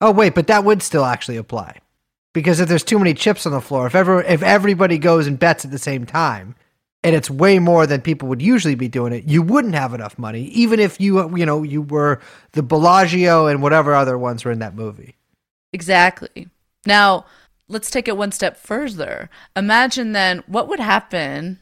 Oh 0.00 0.12
wait, 0.12 0.34
but 0.34 0.46
that 0.46 0.64
would 0.64 0.82
still 0.82 1.04
actually 1.04 1.36
apply. 1.36 1.78
Because 2.34 2.60
if 2.60 2.68
there's 2.68 2.84
too 2.84 2.98
many 2.98 3.14
chips 3.14 3.46
on 3.46 3.52
the 3.52 3.60
floor, 3.60 3.86
if 3.86 3.94
ever 3.94 4.20
if 4.22 4.42
everybody 4.42 4.98
goes 4.98 5.26
and 5.26 5.38
bets 5.38 5.64
at 5.64 5.70
the 5.70 5.78
same 5.78 6.04
time, 6.04 6.54
and 7.02 7.14
it's 7.14 7.30
way 7.30 7.58
more 7.58 7.86
than 7.86 8.02
people 8.02 8.28
would 8.28 8.42
usually 8.42 8.74
be 8.74 8.88
doing 8.88 9.14
it, 9.14 9.24
you 9.24 9.40
wouldn't 9.40 9.74
have 9.74 9.94
enough 9.94 10.18
money 10.18 10.42
even 10.46 10.80
if 10.80 11.00
you 11.00 11.34
you 11.36 11.46
know, 11.46 11.62
you 11.62 11.80
were 11.80 12.20
the 12.52 12.62
Bellagio 12.62 13.46
and 13.46 13.62
whatever 13.62 13.94
other 13.94 14.18
ones 14.18 14.44
were 14.44 14.52
in 14.52 14.58
that 14.58 14.74
movie. 14.74 15.16
Exactly. 15.72 16.48
Now, 16.84 17.24
let's 17.68 17.90
take 17.90 18.08
it 18.08 18.16
one 18.16 18.32
step 18.32 18.56
further. 18.56 19.30
Imagine 19.56 20.12
then 20.12 20.42
what 20.46 20.68
would 20.68 20.80
happen 20.80 21.60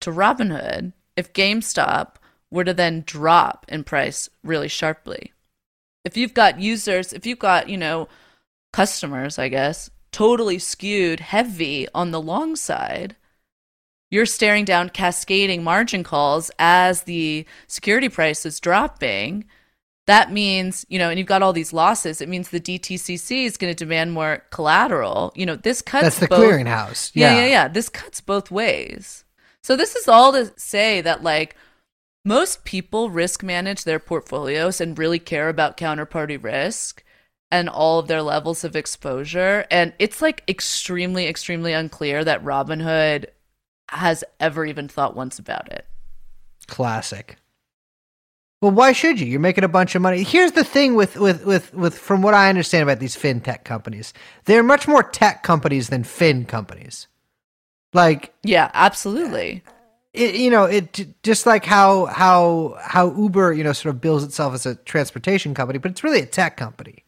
to 0.00 0.10
Robinhood 0.10 0.92
if 1.16 1.32
GameStop 1.32 2.16
were 2.50 2.64
to 2.64 2.74
then 2.74 3.02
drop 3.06 3.64
in 3.68 3.84
price 3.84 4.28
really 4.42 4.68
sharply. 4.68 5.32
If 6.04 6.16
you've 6.16 6.34
got 6.34 6.60
users, 6.60 7.12
if 7.12 7.24
you've 7.26 7.38
got, 7.38 7.68
you 7.68 7.76
know, 7.76 8.08
customers, 8.72 9.38
I 9.38 9.48
guess, 9.48 9.90
totally 10.12 10.58
skewed 10.58 11.20
heavy 11.20 11.88
on 11.94 12.10
the 12.10 12.20
long 12.20 12.56
side, 12.56 13.16
you're 14.10 14.26
staring 14.26 14.66
down 14.66 14.90
cascading 14.90 15.64
margin 15.64 16.04
calls 16.04 16.50
as 16.58 17.04
the 17.04 17.46
security 17.66 18.10
price 18.10 18.44
is 18.44 18.60
dropping. 18.60 19.46
That 20.06 20.30
means 20.30 20.84
you 20.88 20.98
know 20.98 21.08
and 21.08 21.18
you've 21.18 21.28
got 21.28 21.42
all 21.42 21.52
these 21.52 21.72
losses 21.72 22.20
it 22.20 22.28
means 22.28 22.48
the 22.48 22.60
dtcc 22.60 23.44
is 23.46 23.56
going 23.56 23.72
to 23.72 23.84
demand 23.84 24.12
more 24.12 24.42
collateral. 24.50 25.32
You 25.34 25.46
know 25.46 25.56
this 25.56 25.80
cuts 25.80 26.02
That's 26.02 26.18
the 26.18 26.28
both, 26.28 26.40
clearinghouse. 26.40 27.12
yeah 27.14 27.36
yeah. 27.36 27.46
yeah 27.46 27.68
this 27.68 27.88
cuts 27.88 28.20
both 28.20 28.50
ways. 28.50 29.24
So 29.62 29.76
this 29.76 29.94
is 29.96 30.08
all 30.08 30.32
to 30.32 30.52
say 30.56 31.00
that 31.00 31.22
like 31.22 31.56
most 32.24 32.64
people 32.64 33.10
risk 33.10 33.42
manage 33.42 33.84
their 33.84 33.98
portfolios 33.98 34.80
and 34.80 34.98
really 34.98 35.18
care 35.18 35.48
about 35.48 35.76
counterparty 35.76 36.42
risk 36.42 37.01
and 37.52 37.68
all 37.68 38.00
of 38.00 38.08
their 38.08 38.22
levels 38.22 38.64
of 38.64 38.74
exposure 38.74 39.64
and 39.70 39.92
it's 40.00 40.20
like 40.20 40.42
extremely 40.48 41.28
extremely 41.28 41.72
unclear 41.72 42.24
that 42.24 42.44
robinhood 42.44 43.26
has 43.90 44.24
ever 44.40 44.66
even 44.66 44.88
thought 44.88 45.14
once 45.14 45.38
about 45.38 45.70
it 45.70 45.86
Classic. 46.66 47.36
Well, 48.60 48.70
why 48.70 48.92
should 48.92 49.18
you? 49.18 49.26
You're 49.26 49.40
making 49.40 49.64
a 49.64 49.68
bunch 49.68 49.94
of 49.94 50.02
money. 50.02 50.22
Here's 50.22 50.52
the 50.52 50.64
thing 50.64 50.94
with 50.94 51.16
with 51.16 51.44
with 51.44 51.74
with 51.74 51.98
from 51.98 52.22
what 52.22 52.32
I 52.32 52.48
understand 52.48 52.84
about 52.84 53.00
these 53.00 53.16
fintech 53.16 53.64
companies, 53.64 54.14
they're 54.44 54.62
much 54.62 54.86
more 54.86 55.02
tech 55.02 55.42
companies 55.42 55.88
than 55.88 56.04
fin 56.04 56.44
companies. 56.44 57.08
Like 57.92 58.32
yeah 58.42 58.70
absolutely 58.72 59.62
it, 60.14 60.34
you 60.34 60.50
know, 60.50 60.64
it 60.64 61.22
just 61.22 61.46
like 61.46 61.64
how 61.64 62.06
how 62.06 62.76
how 62.80 63.14
Uber, 63.14 63.52
you 63.54 63.64
know, 63.64 63.72
sort 63.72 63.94
of 63.94 64.00
bills 64.00 64.22
itself 64.22 64.54
as 64.54 64.66
a 64.66 64.76
transportation 64.76 65.54
company, 65.54 65.78
but 65.78 65.90
it's 65.90 66.04
really 66.04 66.20
a 66.20 66.26
tech 66.26 66.56
company. 66.56 67.01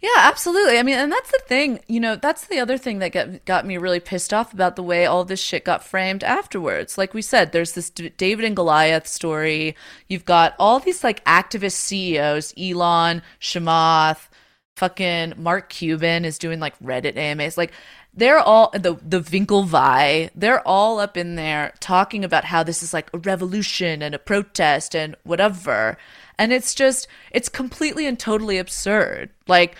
Yeah, 0.00 0.08
absolutely. 0.16 0.78
I 0.78 0.82
mean, 0.82 0.98
and 0.98 1.12
that's 1.12 1.30
the 1.30 1.42
thing, 1.46 1.80
you 1.86 2.00
know, 2.00 2.16
that's 2.16 2.46
the 2.46 2.58
other 2.58 2.78
thing 2.78 3.00
that 3.00 3.12
got, 3.12 3.44
got 3.44 3.66
me 3.66 3.76
really 3.76 4.00
pissed 4.00 4.32
off 4.32 4.54
about 4.54 4.76
the 4.76 4.82
way 4.82 5.04
all 5.04 5.24
this 5.24 5.40
shit 5.40 5.62
got 5.64 5.84
framed 5.84 6.24
afterwards. 6.24 6.96
Like 6.96 7.12
we 7.12 7.20
said, 7.20 7.52
there's 7.52 7.72
this 7.72 7.90
D- 7.90 8.08
David 8.16 8.46
and 8.46 8.56
Goliath 8.56 9.06
story. 9.06 9.76
You've 10.08 10.24
got 10.24 10.54
all 10.58 10.80
these 10.80 11.04
like 11.04 11.22
activist 11.26 11.72
CEOs, 11.72 12.54
Elon, 12.58 13.20
Chamath, 13.40 14.28
fucking 14.76 15.34
Mark 15.36 15.68
Cuban 15.68 16.24
is 16.24 16.38
doing 16.38 16.60
like 16.60 16.78
Reddit 16.78 17.18
AMAs. 17.18 17.58
Like 17.58 17.72
they're 18.14 18.38
all 18.38 18.70
the 18.72 18.98
the 19.02 19.20
Winklevi, 19.20 20.30
they're 20.34 20.66
all 20.66 20.98
up 20.98 21.18
in 21.18 21.34
there 21.34 21.74
talking 21.80 22.24
about 22.24 22.44
how 22.46 22.62
this 22.62 22.82
is 22.82 22.94
like 22.94 23.10
a 23.12 23.18
revolution 23.18 24.00
and 24.02 24.14
a 24.14 24.18
protest 24.18 24.96
and 24.96 25.14
whatever. 25.24 25.98
And 26.40 26.54
it's 26.54 26.74
just 26.74 27.06
it's 27.30 27.50
completely 27.50 28.06
and 28.06 28.18
totally 28.18 28.56
absurd. 28.56 29.28
Like 29.46 29.76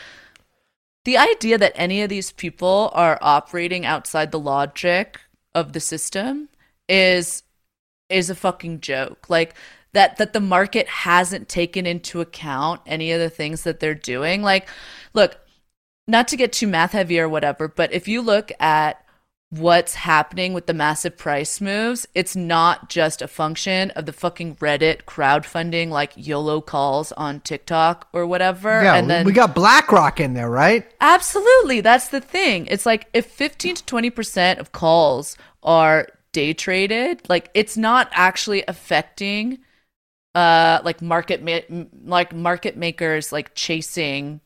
the 1.07 1.17
idea 1.17 1.57
that 1.57 1.73
any 1.75 2.03
of 2.03 2.11
these 2.11 2.33
people 2.33 2.91
are 2.93 3.19
operating 3.23 3.87
outside 3.87 4.31
the 4.31 4.39
logic 4.39 5.19
of 5.55 5.73
the 5.73 5.81
system 5.81 6.51
is 6.87 7.45
is 8.11 8.29
a 8.29 8.35
fucking 8.35 8.81
joke. 8.81 9.31
Like 9.31 9.55
that 9.95 10.19
that 10.19 10.35
the 10.35 10.41
market 10.41 10.87
hasn't 10.87 11.49
taken 11.49 11.87
into 11.87 12.21
account 12.21 12.83
any 12.85 13.11
of 13.11 13.21
the 13.21 13.31
things 13.31 13.63
that 13.63 13.81
they're 13.81 13.95
doing. 13.95 14.43
Like 14.43 14.69
look, 15.15 15.39
not 16.07 16.29
to 16.29 16.37
get 16.37 16.53
too 16.53 16.67
math 16.67 16.93
heavy 16.93 17.19
or 17.19 17.29
whatever, 17.29 17.69
but 17.69 17.91
if 17.95 18.07
you 18.07 18.21
look 18.21 18.53
at 18.61 19.03
what's 19.51 19.95
happening 19.95 20.53
with 20.53 20.67
the 20.67 20.73
massive 20.75 21.17
price 21.19 21.61
moves, 21.61 22.07
it's 22.15 22.37
not 22.37 22.89
just 22.89 23.21
a 23.21 23.27
function 23.29 23.91
of 23.93 24.07
the 24.07 24.13
fucking 24.13 24.55
Reddit 24.57 25.03
crowdfunding 25.05 25.89
like 25.89 26.13
YOLO 26.17 26.61
calls 26.61 27.11
on 27.13 27.41
TikTok 27.41 28.09
or 28.13 28.27
whatever. 28.27 28.83
Yeah, 28.83 28.95
and 28.95 29.07
we- 29.07 29.13
then 29.13 29.27
we 29.27 29.33
got 29.33 29.55
BlackRock 29.55 30.21
in 30.21 30.35
there, 30.35 30.49
right? 30.51 30.87
Absolutely. 31.01 31.81
That's 31.81 32.09
the 32.09 32.21
thing. 32.21 32.67
It's 32.67 32.87
like 32.87 33.09
if 33.13 33.27
15 33.27 33.75
to 33.77 33.85
20% 33.85 34.59
of 34.61 34.71
calls 34.73 35.37
are 35.65 36.07
day 36.33 36.53
traded, 36.53 37.29
like 37.29 37.51
it's 37.55 37.77
not 37.77 38.09
actually 38.13 38.63
affecting 38.69 39.59
uh 40.37 40.79
like 40.85 41.03
market 41.03 41.43
ma- 41.43 41.85
like 42.05 42.33
market 42.33 42.77
makers 42.77 43.33
like 43.33 43.53
chasing 43.57 44.41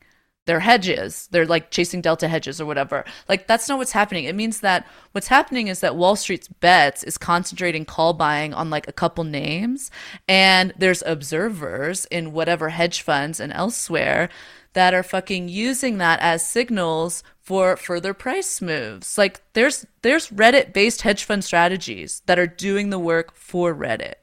their 0.47 0.61
hedges. 0.61 1.29
They're 1.31 1.47
like 1.47 1.71
chasing 1.71 2.01
delta 2.01 2.29
hedges 2.29 2.61
or 2.61 2.67
whatever. 2.67 3.05
Like 3.29 3.47
that's 3.47 3.69
not 3.69 3.79
what's 3.79 3.93
happening. 3.93 4.25
It 4.25 4.35
means 4.35 4.61
that 4.61 4.87
what's 5.13 5.29
happening 5.29 5.69
is 5.69 5.81
that 5.81 5.97
Wall 5.97 6.17
Street's 6.17 6.49
bets 6.49 7.03
is 7.03 7.17
concentrating 7.17 7.85
call 7.85 8.13
buying 8.13 8.53
on 8.53 8.71
like 8.71 8.87
a 8.89 8.93
couple 8.93 9.25
names 9.25 9.91
and 10.29 10.73
there's 10.79 11.03
observers 11.07 12.05
in 12.07 12.33
whatever 12.33 12.71
hedge 12.71 13.03
funds 13.03 13.41
and 13.41 13.53
elsewhere 13.53 14.29
that 14.75 14.93
are 14.93 15.03
fucking 15.03 15.49
using 15.49 15.99
that 15.99 16.21
as 16.21 16.47
signals 16.47 17.23
for 17.41 17.77
further 17.77 18.13
price 18.13 18.61
moves. 18.61 19.17
Like 19.17 19.41
there's 19.55 19.87
there's 20.03 20.29
Reddit 20.29 20.73
based 20.73 21.03
hedge 21.03 21.25
fund 21.25 21.45
strategies 21.45 22.23
that 22.27 22.39
are 22.39 22.47
doing 22.47 22.91
the 22.91 22.99
work 22.99 23.35
for 23.35 23.75
Reddit. 23.75 24.15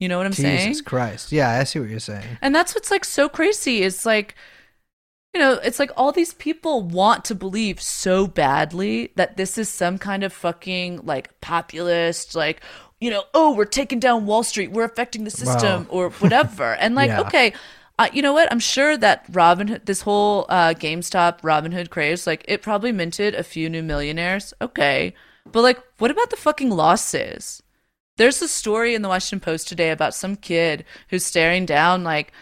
You 0.00 0.08
know 0.08 0.18
what 0.18 0.26
I'm 0.26 0.32
saying? 0.32 0.68
Jesus 0.68 0.82
Christ. 0.82 1.32
Yeah, 1.32 1.50
I 1.50 1.64
see 1.64 1.78
what 1.78 1.88
you're 1.88 2.00
saying. 2.00 2.26
And 2.42 2.54
that's 2.54 2.74
what's 2.74 2.90
like 2.90 3.04
so 3.04 3.28
crazy. 3.28 3.82
It's 3.82 4.04
like, 4.04 4.34
you 5.34 5.40
know, 5.40 5.54
it's 5.54 5.78
like 5.80 5.90
all 5.96 6.12
these 6.12 6.32
people 6.34 6.82
want 6.82 7.24
to 7.26 7.34
believe 7.34 7.82
so 7.82 8.26
badly 8.26 9.10
that 9.16 9.36
this 9.36 9.58
is 9.58 9.68
some 9.68 9.98
kind 9.98 10.22
of 10.22 10.32
fucking 10.32 11.00
like 11.04 11.38
populist, 11.40 12.34
like, 12.36 12.62
you 13.00 13.10
know, 13.10 13.24
oh, 13.34 13.54
we're 13.54 13.64
taking 13.64 13.98
down 13.98 14.26
Wall 14.26 14.44
Street, 14.44 14.70
we're 14.70 14.84
affecting 14.84 15.24
the 15.24 15.30
system 15.30 15.86
or 15.90 16.10
whatever. 16.10 16.74
And 16.80 16.94
like, 16.94 17.08
Yeah. 17.08 17.20
okay, 17.22 17.52
uh, 17.98 18.08
you 18.12 18.22
know 18.22 18.32
what? 18.32 18.50
I'm 18.52 18.60
sure 18.60 18.96
that 18.96 19.30
Robinhood, 19.32 19.86
this 19.86 20.02
whole 20.02 20.46
uh, 20.48 20.74
GameStop 20.74 21.40
Robinhood 21.42 21.90
craze, 21.90 22.26
like, 22.26 22.44
it 22.48 22.62
probably 22.62 22.92
minted 22.92 23.34
a 23.34 23.42
few 23.42 23.68
new 23.68 23.82
millionaires. 23.82 24.54
Okay. 24.60 25.14
But 25.50 25.62
like, 25.62 25.82
what 25.98 26.10
about 26.10 26.30
the 26.30 26.36
fucking 26.36 26.70
losses? 26.70 27.62
There's 28.16 28.40
a 28.40 28.48
story 28.48 28.94
in 28.94 29.02
the 29.02 29.08
Washington 29.08 29.40
Post 29.44 29.66
today 29.68 29.90
about 29.90 30.14
some 30.14 30.36
kid 30.36 30.84
who's 31.08 31.24
staring 31.26 31.66
down 31.66 32.04
like 32.04 32.32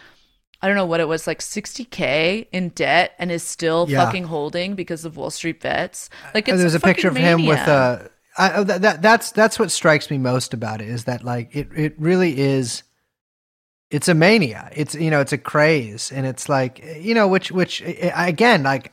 I 0.63 0.67
don't 0.67 0.77
know 0.77 0.85
what 0.85 1.01
it 1.01 1.07
was 1.09 1.27
like 1.27 1.39
60k 1.39 2.47
in 2.53 2.69
debt 2.69 3.13
and 3.19 3.31
is 3.31 3.43
still 3.43 3.85
Yeah. 3.89 4.05
fucking 4.05 4.23
holding 4.23 4.75
because 4.75 5.03
of 5.03 5.17
Wall 5.17 5.29
Street 5.29 5.59
bets. 5.61 6.09
Like 6.33 6.47
it's 6.47 6.57
there's 6.57 6.73
a 6.73 6.79
picture 6.79 7.09
of 7.09 7.15
fucking 7.15 7.27
him 7.27 7.45
with 7.45 7.59
mania. 7.59 7.73
uh 7.73 8.07
I, 8.37 8.53
oh, 8.53 8.63
that, 8.63 8.81
that 8.81 9.01
that's 9.01 9.31
that's 9.31 9.59
what 9.59 9.69
strikes 9.71 10.09
me 10.09 10.17
most 10.17 10.53
about 10.55 10.81
it 10.81 10.87
is 10.87 11.03
that 11.03 11.23
like 11.23 11.55
it 11.55 11.67
it 11.75 11.93
really 11.99 12.39
is 12.39 12.81
it's 13.91 14.07
a 14.07 14.13
mania 14.15 14.69
it's 14.73 14.95
you 14.95 15.11
know 15.11 15.19
it's 15.19 15.33
a 15.33 15.37
craze 15.37 16.11
and 16.11 16.25
it's 16.25 16.49
like 16.49 16.83
you 16.99 17.13
know 17.13 17.27
which 17.27 17.51
which 17.51 17.83
again 17.85 18.63
like 18.63 18.91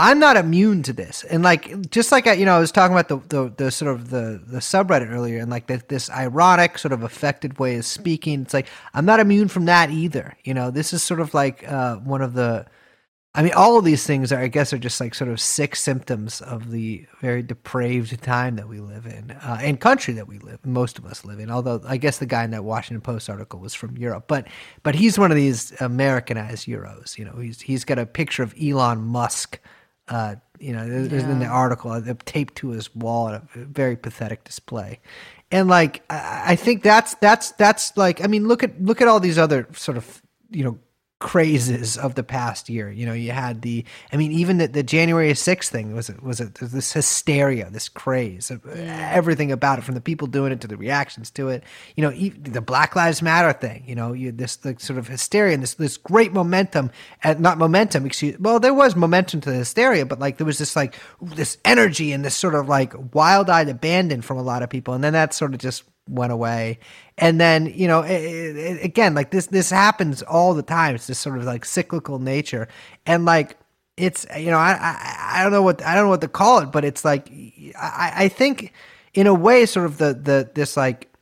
i'm 0.00 0.18
not 0.18 0.36
immune 0.36 0.82
to 0.82 0.92
this 0.92 1.24
and 1.24 1.42
like 1.42 1.90
just 1.90 2.12
like 2.12 2.26
I, 2.26 2.32
you 2.34 2.44
know 2.44 2.56
i 2.56 2.60
was 2.60 2.72
talking 2.72 2.96
about 2.96 3.08
the 3.08 3.18
the, 3.28 3.52
the 3.56 3.70
sort 3.70 3.94
of 3.94 4.10
the 4.10 4.42
the 4.46 4.58
subreddit 4.58 5.10
earlier 5.10 5.38
and 5.40 5.50
like 5.50 5.66
the, 5.66 5.82
this 5.88 6.10
ironic 6.10 6.78
sort 6.78 6.92
of 6.92 7.02
affected 7.02 7.58
way 7.58 7.76
of 7.76 7.84
speaking 7.84 8.42
it's 8.42 8.54
like 8.54 8.66
i'm 8.92 9.04
not 9.04 9.20
immune 9.20 9.48
from 9.48 9.66
that 9.66 9.90
either 9.90 10.36
you 10.44 10.54
know 10.54 10.70
this 10.70 10.92
is 10.92 11.02
sort 11.02 11.20
of 11.20 11.34
like 11.34 11.70
uh 11.70 11.96
one 11.96 12.22
of 12.22 12.34
the 12.34 12.66
I 13.36 13.42
mean, 13.42 13.52
all 13.54 13.76
of 13.76 13.84
these 13.84 14.06
things 14.06 14.30
are, 14.30 14.38
I 14.38 14.46
guess, 14.46 14.72
are 14.72 14.78
just 14.78 15.00
like 15.00 15.12
sort 15.12 15.28
of 15.28 15.40
sick 15.40 15.74
symptoms 15.74 16.40
of 16.40 16.70
the 16.70 17.04
very 17.20 17.42
depraved 17.42 18.22
time 18.22 18.54
that 18.56 18.68
we 18.68 18.78
live 18.78 19.06
in, 19.06 19.32
uh, 19.32 19.58
and 19.60 19.80
country 19.80 20.14
that 20.14 20.28
we 20.28 20.38
live, 20.38 20.64
most 20.64 21.00
of 21.00 21.04
us 21.04 21.24
live 21.24 21.40
in. 21.40 21.50
Although, 21.50 21.82
I 21.84 21.96
guess 21.96 22.18
the 22.18 22.26
guy 22.26 22.44
in 22.44 22.52
that 22.52 22.62
Washington 22.62 23.00
Post 23.00 23.28
article 23.28 23.58
was 23.58 23.74
from 23.74 23.96
Europe, 23.96 24.26
but 24.28 24.46
but 24.84 24.94
he's 24.94 25.18
one 25.18 25.32
of 25.32 25.36
these 25.36 25.72
Americanized 25.80 26.68
Euros. 26.68 27.18
You 27.18 27.24
know, 27.24 27.34
he's 27.40 27.60
he's 27.60 27.84
got 27.84 27.98
a 27.98 28.06
picture 28.06 28.44
of 28.44 28.54
Elon 28.60 29.00
Musk. 29.00 29.58
Uh, 30.08 30.36
you 30.58 30.72
know, 30.72 30.88
there's 30.88 31.24
in 31.24 31.40
the 31.40 31.46
article 31.46 32.00
taped 32.24 32.56
to 32.56 32.68
his 32.68 32.94
wall, 32.94 33.28
a 33.28 33.42
very 33.54 33.96
pathetic 33.96 34.44
display. 34.44 35.00
And 35.50 35.68
like, 35.68 36.02
I, 36.10 36.42
I 36.48 36.56
think 36.56 36.82
that's 36.82 37.14
that's 37.16 37.52
that's 37.52 37.96
like, 37.96 38.22
I 38.22 38.26
mean, 38.26 38.46
look 38.46 38.62
at 38.62 38.80
look 38.82 39.00
at 39.00 39.08
all 39.08 39.20
these 39.20 39.38
other 39.38 39.68
sort 39.72 39.96
of 39.96 40.22
you 40.50 40.64
know 40.64 40.78
crazes 41.24 41.96
of 41.96 42.16
the 42.16 42.22
past 42.22 42.68
year. 42.68 42.90
You 42.90 43.06
know, 43.06 43.14
you 43.14 43.32
had 43.32 43.62
the, 43.62 43.82
I 44.12 44.18
mean, 44.18 44.30
even 44.30 44.58
the, 44.58 44.68
the 44.68 44.82
January 44.82 45.32
6th 45.32 45.70
thing 45.70 45.94
was, 45.94 46.10
it 46.10 46.22
was 46.22 46.38
it 46.38 46.54
this 46.56 46.92
hysteria, 46.92 47.70
this 47.70 47.88
craze 47.88 48.50
of 48.50 48.66
uh, 48.66 48.72
everything 48.74 49.50
about 49.50 49.78
it 49.78 49.86
from 49.86 49.94
the 49.94 50.02
people 50.02 50.28
doing 50.28 50.52
it 50.52 50.60
to 50.60 50.68
the 50.68 50.76
reactions 50.76 51.30
to 51.30 51.48
it. 51.48 51.64
You 51.96 52.02
know, 52.02 52.10
the 52.10 52.60
Black 52.60 52.94
Lives 52.94 53.22
Matter 53.22 53.54
thing, 53.54 53.84
you 53.86 53.94
know, 53.94 54.12
you, 54.12 54.32
this 54.32 54.62
like, 54.66 54.80
sort 54.80 54.98
of 54.98 55.08
hysteria 55.08 55.54
and 55.54 55.62
this, 55.62 55.72
this 55.72 55.96
great 55.96 56.34
momentum 56.34 56.90
and 57.22 57.40
not 57.40 57.56
momentum, 57.56 58.04
excuse, 58.04 58.38
well, 58.38 58.60
there 58.60 58.74
was 58.74 58.94
momentum 58.94 59.40
to 59.40 59.50
the 59.50 59.56
hysteria, 59.56 60.04
but 60.04 60.18
like 60.18 60.36
there 60.36 60.46
was 60.46 60.58
this 60.58 60.76
like 60.76 60.94
this 61.22 61.56
energy 61.64 62.12
and 62.12 62.22
this 62.22 62.36
sort 62.36 62.54
of 62.54 62.68
like 62.68 62.92
wild 63.14 63.48
eyed 63.48 63.70
abandon 63.70 64.20
from 64.20 64.36
a 64.36 64.42
lot 64.42 64.62
of 64.62 64.68
people. 64.68 64.92
And 64.92 65.02
then 65.02 65.14
that 65.14 65.32
sort 65.32 65.54
of 65.54 65.60
just 65.60 65.84
went 66.08 66.32
away. 66.32 66.78
And 67.18 67.40
then 67.40 67.66
you 67.66 67.88
know 67.88 68.02
it, 68.02 68.10
it, 68.10 68.84
again 68.84 69.14
like 69.14 69.30
this 69.30 69.46
this 69.46 69.70
happens 69.70 70.22
all 70.22 70.54
the 70.54 70.62
time. 70.62 70.94
It's 70.94 71.06
this 71.06 71.18
sort 71.18 71.38
of 71.38 71.44
like 71.44 71.64
cyclical 71.64 72.18
nature. 72.18 72.68
And 73.06 73.24
like 73.24 73.56
it's 73.96 74.26
you 74.36 74.50
know 74.50 74.58
I, 74.58 74.72
I 74.72 75.38
i 75.38 75.42
don't 75.44 75.52
know 75.52 75.62
what 75.62 75.80
i 75.84 75.94
don't 75.94 76.06
know 76.06 76.10
what 76.10 76.20
to 76.22 76.26
call 76.26 76.58
it 76.58 76.72
but 76.72 76.84
it's 76.84 77.04
like 77.04 77.30
i 77.80 78.12
i 78.16 78.28
think 78.28 78.72
in 79.14 79.28
a 79.28 79.34
way 79.34 79.64
sort 79.66 79.86
of 79.86 79.98
the 79.98 80.12
the 80.14 80.50
this 80.54 80.76
like 80.76 81.14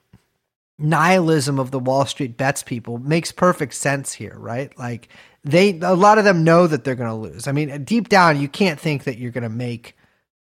nihilism 0.79 1.59
of 1.59 1.71
the 1.71 1.79
wall 1.79 2.07
street 2.07 2.37
bets 2.37 2.63
people 2.63 2.99
makes 2.99 3.31
perfect 3.31 3.75
sense 3.75 4.15
here 4.15 4.37
right? 4.39 4.77
Like 4.79 5.09
they 5.45 5.79
a 5.81 5.95
lot 5.95 6.19
of 6.19 6.25
them 6.25 6.45
know 6.45 6.67
that 6.67 6.85
they're 6.85 6.95
going 6.95 7.11
to 7.11 7.15
lose. 7.15 7.47
I 7.47 7.53
mean 7.53 7.85
deep 7.85 8.09
down 8.09 8.41
you 8.41 8.49
can't 8.49 8.81
think 8.81 9.05
that 9.05 9.19
you're 9.19 9.31
going 9.31 9.43
to 9.43 9.49
make 9.49 9.97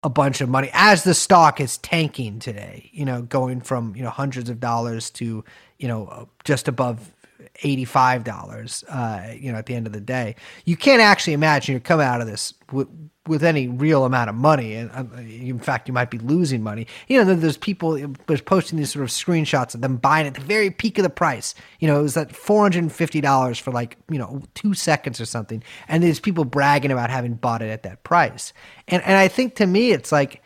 a 0.04 0.10
bunch 0.10 0.40
of 0.42 0.48
money 0.50 0.70
as 0.74 1.04
the 1.04 1.14
stock 1.14 1.60
is 1.60 1.78
tanking 1.78 2.40
today, 2.40 2.90
you 2.94 3.04
know, 3.04 3.22
going 3.22 3.60
from, 3.62 3.96
you 3.96 4.04
know, 4.04 4.10
hundreds 4.10 4.50
of 4.50 4.60
dollars 4.60 5.10
to, 5.10 5.44
you 5.78 5.88
know, 5.88 6.30
just 6.44 6.68
above 6.68 7.14
$85, 7.62 8.84
uh, 8.88 9.34
you 9.34 9.52
know, 9.52 9.58
at 9.58 9.66
the 9.66 9.76
end 9.76 9.88
of 9.88 9.94
the 9.94 10.02
day. 10.02 10.36
You 10.66 10.78
can't 10.78 11.02
actually 11.02 11.34
imagine 11.34 11.74
you're 11.74 11.80
coming 11.80 12.06
out 12.06 12.22
of 12.22 12.28
this 12.28 12.54
with, 12.72 12.88
with 13.28 13.44
any 13.44 13.68
real 13.68 14.06
amount 14.06 14.30
of 14.30 14.36
money. 14.36 14.76
And 14.76 14.92
uh, 14.92 15.20
in 15.20 15.60
fact, 15.60 15.88
you 15.88 15.94
might 15.94 16.10
be 16.10 16.18
losing 16.18 16.64
money. 16.64 16.88
You 17.08 17.24
know, 17.24 17.36
there's 17.36 17.58
people 17.58 18.00
was 18.28 18.42
posting 18.42 18.80
these 18.80 18.92
sort 18.92 19.04
of 19.04 19.10
screenshots 19.10 19.76
of 19.76 19.82
them 19.82 19.98
buying 19.98 20.28
at 20.28 20.36
the 20.36 20.42
very 20.42 20.72
peak 20.72 20.98
of 20.98 21.04
the 21.04 21.10
price. 21.10 21.54
You 21.80 21.88
know, 21.88 22.00
it 22.00 22.04
was 22.04 22.18
at 22.18 22.30
$450 22.30 23.62
for 23.62 23.72
like, 23.72 23.98
you 24.10 24.18
know, 24.18 24.42
two 24.56 24.74
seconds 24.74 25.20
or 25.20 25.26
something. 25.26 25.64
And 25.88 26.04
there's 26.04 26.20
people 26.20 26.46
bragging 26.46 26.92
about 26.92 27.10
having 27.10 27.36
bought 27.36 27.62
it 27.62 27.70
at 27.70 27.84
that 27.84 28.04
price. 28.04 28.54
And, 28.88 29.04
and 29.04 29.18
I 29.18 29.28
think 29.28 29.56
to 29.56 29.68
me, 29.68 29.92
it's 29.92 30.12
like, 30.12 30.42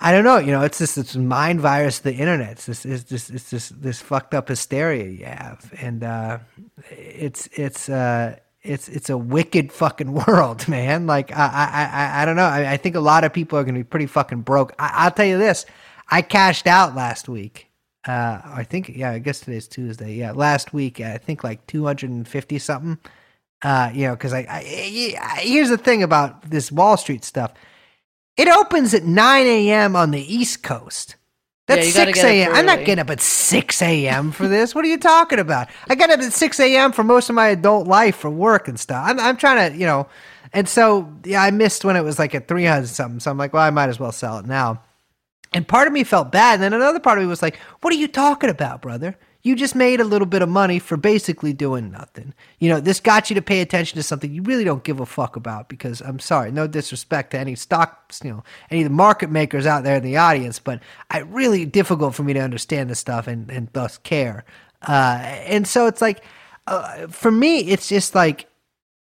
I 0.00 0.12
don't 0.12 0.24
know, 0.24 0.38
you 0.38 0.52
know, 0.52 0.62
it's 0.62 0.78
this 0.78 0.94
this 0.94 1.16
mind 1.16 1.60
virus 1.60 1.98
the 2.00 2.14
internet. 2.14 2.52
It's 2.52 2.66
this 2.66 2.84
it's 2.84 3.04
this 3.04 3.30
it's 3.30 3.50
this 3.50 3.68
this 3.70 4.00
fucked 4.00 4.34
up 4.34 4.48
hysteria 4.48 5.08
you 5.08 5.24
have. 5.24 5.72
And 5.80 6.04
uh 6.04 6.38
it's 6.90 7.48
it's 7.52 7.88
uh 7.88 8.36
it's 8.62 8.88
it's 8.88 9.10
a 9.10 9.18
wicked 9.18 9.72
fucking 9.72 10.12
world, 10.26 10.68
man. 10.68 11.06
Like 11.06 11.32
I 11.32 11.46
I 11.46 11.84
I, 11.84 12.22
I 12.22 12.24
don't 12.24 12.36
know. 12.36 12.44
I, 12.44 12.72
I 12.72 12.76
think 12.76 12.94
a 12.94 13.00
lot 13.00 13.24
of 13.24 13.32
people 13.32 13.58
are 13.58 13.64
gonna 13.64 13.78
be 13.78 13.84
pretty 13.84 14.06
fucking 14.06 14.42
broke. 14.42 14.72
I, 14.78 14.90
I'll 14.94 15.10
tell 15.10 15.26
you 15.26 15.38
this. 15.38 15.66
I 16.10 16.22
cashed 16.22 16.66
out 16.66 16.94
last 16.94 17.28
week. 17.28 17.68
Uh 18.06 18.40
I 18.44 18.64
think 18.64 18.90
yeah, 18.94 19.10
I 19.10 19.18
guess 19.18 19.40
today's 19.40 19.66
Tuesday. 19.66 20.14
Yeah, 20.14 20.30
last 20.30 20.72
week 20.72 21.00
I 21.00 21.18
think 21.18 21.42
like 21.42 21.66
two 21.66 21.84
hundred 21.84 22.10
and 22.10 22.26
fifty 22.26 22.58
something. 22.58 22.98
Uh, 23.60 23.90
you 23.92 24.06
know, 24.06 24.14
because 24.14 24.32
I, 24.32 24.46
I 24.48 25.40
here's 25.40 25.68
the 25.68 25.78
thing 25.78 26.04
about 26.04 26.48
this 26.48 26.70
Wall 26.70 26.96
Street 26.96 27.24
stuff. 27.24 27.52
It 28.38 28.48
opens 28.48 28.94
at 28.94 29.04
9 29.04 29.46
a.m. 29.46 29.96
on 29.96 30.12
the 30.12 30.34
East 30.34 30.62
Coast. 30.62 31.16
That's 31.66 31.94
Yeah, 31.94 32.04
6 32.04 32.24
a.m. 32.24 32.54
I'm 32.54 32.64
not 32.64 32.78
getting 32.78 33.00
up 33.00 33.10
at 33.10 33.20
6 33.20 33.82
a.m. 33.82 34.30
for 34.32 34.48
this. 34.48 34.74
What 34.74 34.86
are 34.86 34.88
you 34.88 34.96
talking 34.96 35.38
about? 35.38 35.68
I 35.90 35.96
got 35.96 36.08
up 36.08 36.20
at 36.20 36.32
6 36.32 36.60
a.m. 36.60 36.92
for 36.92 37.04
most 37.04 37.28
of 37.28 37.34
my 37.34 37.48
adult 37.48 37.86
life 37.86 38.16
for 38.16 38.30
work 38.30 38.68
and 38.68 38.80
stuff. 38.80 39.04
I'm, 39.06 39.20
I'm 39.20 39.36
trying 39.36 39.72
to, 39.72 39.78
you 39.78 39.84
know, 39.84 40.08
and 40.54 40.66
so, 40.66 41.12
yeah, 41.24 41.42
I 41.42 41.50
missed 41.50 41.84
when 41.84 41.96
it 41.96 42.02
was 42.02 42.18
like 42.18 42.34
at 42.34 42.48
300 42.48 42.86
something. 42.88 43.20
So 43.20 43.30
I'm 43.30 43.36
like, 43.36 43.52
well, 43.52 43.62
I 43.62 43.68
might 43.68 43.90
as 43.90 44.00
well 44.00 44.12
sell 44.12 44.38
it 44.38 44.46
now. 44.46 44.82
And 45.52 45.66
part 45.66 45.86
of 45.86 45.92
me 45.92 46.04
felt 46.04 46.32
bad. 46.32 46.54
And 46.54 46.62
then 46.62 46.72
another 46.72 47.00
part 47.00 47.18
of 47.18 47.24
me 47.24 47.28
was 47.28 47.42
like, 47.42 47.58
what 47.80 47.92
are 47.92 47.96
you 47.96 48.08
talking 48.08 48.48
about, 48.48 48.80
brother? 48.80 49.18
You 49.42 49.54
just 49.54 49.74
made 49.74 50.00
a 50.00 50.04
little 50.04 50.26
bit 50.26 50.42
of 50.42 50.48
money 50.48 50.78
for 50.78 50.96
basically 50.96 51.52
doing 51.52 51.90
nothing. 51.90 52.34
You 52.58 52.70
know, 52.70 52.80
this 52.80 52.98
got 52.98 53.30
you 53.30 53.34
to 53.34 53.42
pay 53.42 53.60
attention 53.60 53.96
to 53.96 54.02
something 54.02 54.32
you 54.32 54.42
really 54.42 54.64
don't 54.64 54.82
give 54.82 55.00
a 55.00 55.06
fuck 55.06 55.36
about 55.36 55.68
because 55.68 56.00
I'm 56.00 56.18
sorry, 56.18 56.50
no 56.50 56.66
disrespect 56.66 57.30
to 57.30 57.38
any 57.38 57.54
stocks, 57.54 58.20
you 58.24 58.30
know, 58.30 58.44
any 58.70 58.82
of 58.82 58.88
the 58.88 58.94
market 58.94 59.30
makers 59.30 59.64
out 59.64 59.84
there 59.84 59.96
in 59.96 60.02
the 60.02 60.16
audience, 60.16 60.58
but 60.58 60.80
I 61.10 61.18
really 61.18 61.64
difficult 61.64 62.14
for 62.14 62.24
me 62.24 62.32
to 62.32 62.40
understand 62.40 62.90
this 62.90 62.98
stuff 62.98 63.28
and, 63.28 63.48
and 63.50 63.68
thus 63.72 63.98
care. 63.98 64.44
Uh, 64.82 65.20
and 65.22 65.66
so 65.66 65.86
it's 65.86 66.02
like, 66.02 66.24
uh, 66.66 67.06
for 67.06 67.30
me, 67.30 67.60
it's 67.60 67.88
just 67.88 68.14
like, 68.14 68.48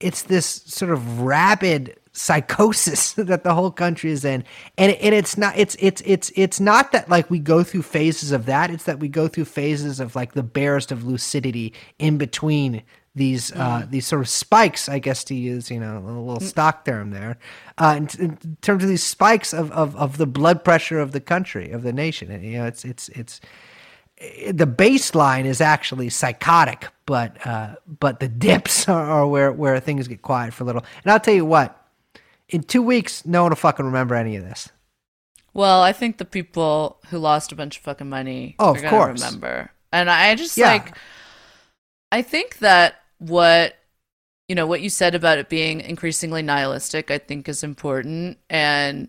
it's 0.01 0.23
this 0.23 0.47
sort 0.47 0.91
of 0.91 1.21
rabid 1.21 1.97
psychosis 2.13 3.13
that 3.15 3.43
the 3.43 3.55
whole 3.55 3.71
country 3.71 4.11
is 4.11 4.25
in 4.25 4.45
and, 4.77 4.93
and 4.93 5.15
it's 5.15 5.39
not 5.39 5.57
it's 5.57 5.77
it's 5.79 6.03
it's 6.05 6.31
it's 6.37 6.61
not 6.61 6.93
that 6.93 7.09
like 7.09 7.31
we 7.31 7.39
go 7.39 7.63
through 7.63 7.83
phases 7.83 8.33
of 8.33 8.47
that 8.47 8.71
it's 8.71 8.85
that 8.85 8.99
we 8.99 9.09
go 9.09 9.29
through 9.29 9.45
phases 9.47 9.99
of 9.99 10.15
like 10.15 10.33
the 10.33 10.43
barest 10.43 10.93
of 10.93 11.05
lucidity 11.05 11.73
in 11.99 12.19
between 12.19 12.83
these 13.15 13.53
uh, 13.53 13.87
these 13.91 14.07
sort 14.07 14.23
of 14.23 14.29
spikes, 14.29 14.89
I 14.89 14.99
guess 14.99 15.23
to 15.25 15.35
use 15.35 15.71
you 15.71 15.79
know 15.79 15.99
a 15.99 16.01
little 16.01 16.41
stock 16.41 16.85
term 16.85 17.11
there, 17.11 17.37
uh, 17.77 17.95
in, 17.99 18.09
in 18.19 18.57
terms 18.63 18.83
of 18.83 18.89
these 18.89 19.03
spikes 19.03 19.53
of, 19.53 19.71
of, 19.73 19.95
of 19.97 20.17
the 20.17 20.27
blood 20.27 20.65
pressure 20.65 20.99
of 20.99 21.13
the 21.13 21.21
country 21.21 21.71
of 21.71 21.83
the 21.83 21.93
nation. 21.93 22.31
And, 22.31 22.43
you 22.43 22.59
know, 22.59 22.65
it's 22.65 22.85
it's 22.85 23.11
it's 23.11 23.41
the 24.51 24.67
baseline 24.67 25.45
is 25.45 25.61
actually 25.61 26.09
psychotic, 26.09 26.89
but 27.05 27.45
uh, 27.47 27.75
but 27.87 28.21
the 28.21 28.29
dips 28.29 28.89
are, 28.89 29.05
are 29.05 29.27
where 29.27 29.53
where 29.53 29.79
things 29.79 30.09
get 30.09 30.23
quiet 30.23 30.55
for 30.55 30.65
a 30.65 30.67
little. 30.67 30.85
And 31.05 31.13
I'll 31.13 31.21
tell 31.21 31.35
you 31.35 31.45
what, 31.45 31.82
in 32.53 32.62
two 32.62 32.83
weeks, 32.83 33.24
no 33.27 33.43
one 33.43 33.51
will 33.51 33.57
fucking 33.57 33.85
remember 33.87 34.15
any 34.15 34.37
of 34.37 34.45
this. 34.45 34.69
Well, 35.55 35.83
I 35.83 35.93
think 35.93 36.19
the 36.19 36.24
people 36.24 36.99
who 37.09 37.19
lost 37.19 37.53
a 37.53 37.57
bunch 37.57 37.77
of 37.77 37.83
fucking 37.83 38.09
money 38.09 38.57
Oh, 38.59 38.69
are 38.69 38.70
of 38.70 38.77
gonna 38.77 38.91
course. 38.91 39.20
remember. 39.20 39.70
And 39.93 40.11
I 40.11 40.35
just 40.35 40.57
Yeah. 40.57 40.73
like 40.73 40.97
I 42.11 42.23
think 42.23 42.59
that 42.59 42.97
what 43.19 43.77
you 44.49 44.55
know, 44.55 44.66
what 44.66 44.83
you 44.83 44.91
said 44.91 45.15
about 45.15 45.39
it 45.39 45.49
being 45.49 45.81
increasingly 45.81 46.43
nihilistic, 46.43 47.11
I 47.11 47.19
think 47.19 47.49
is 47.49 47.62
important. 47.65 48.39
And 48.51 49.09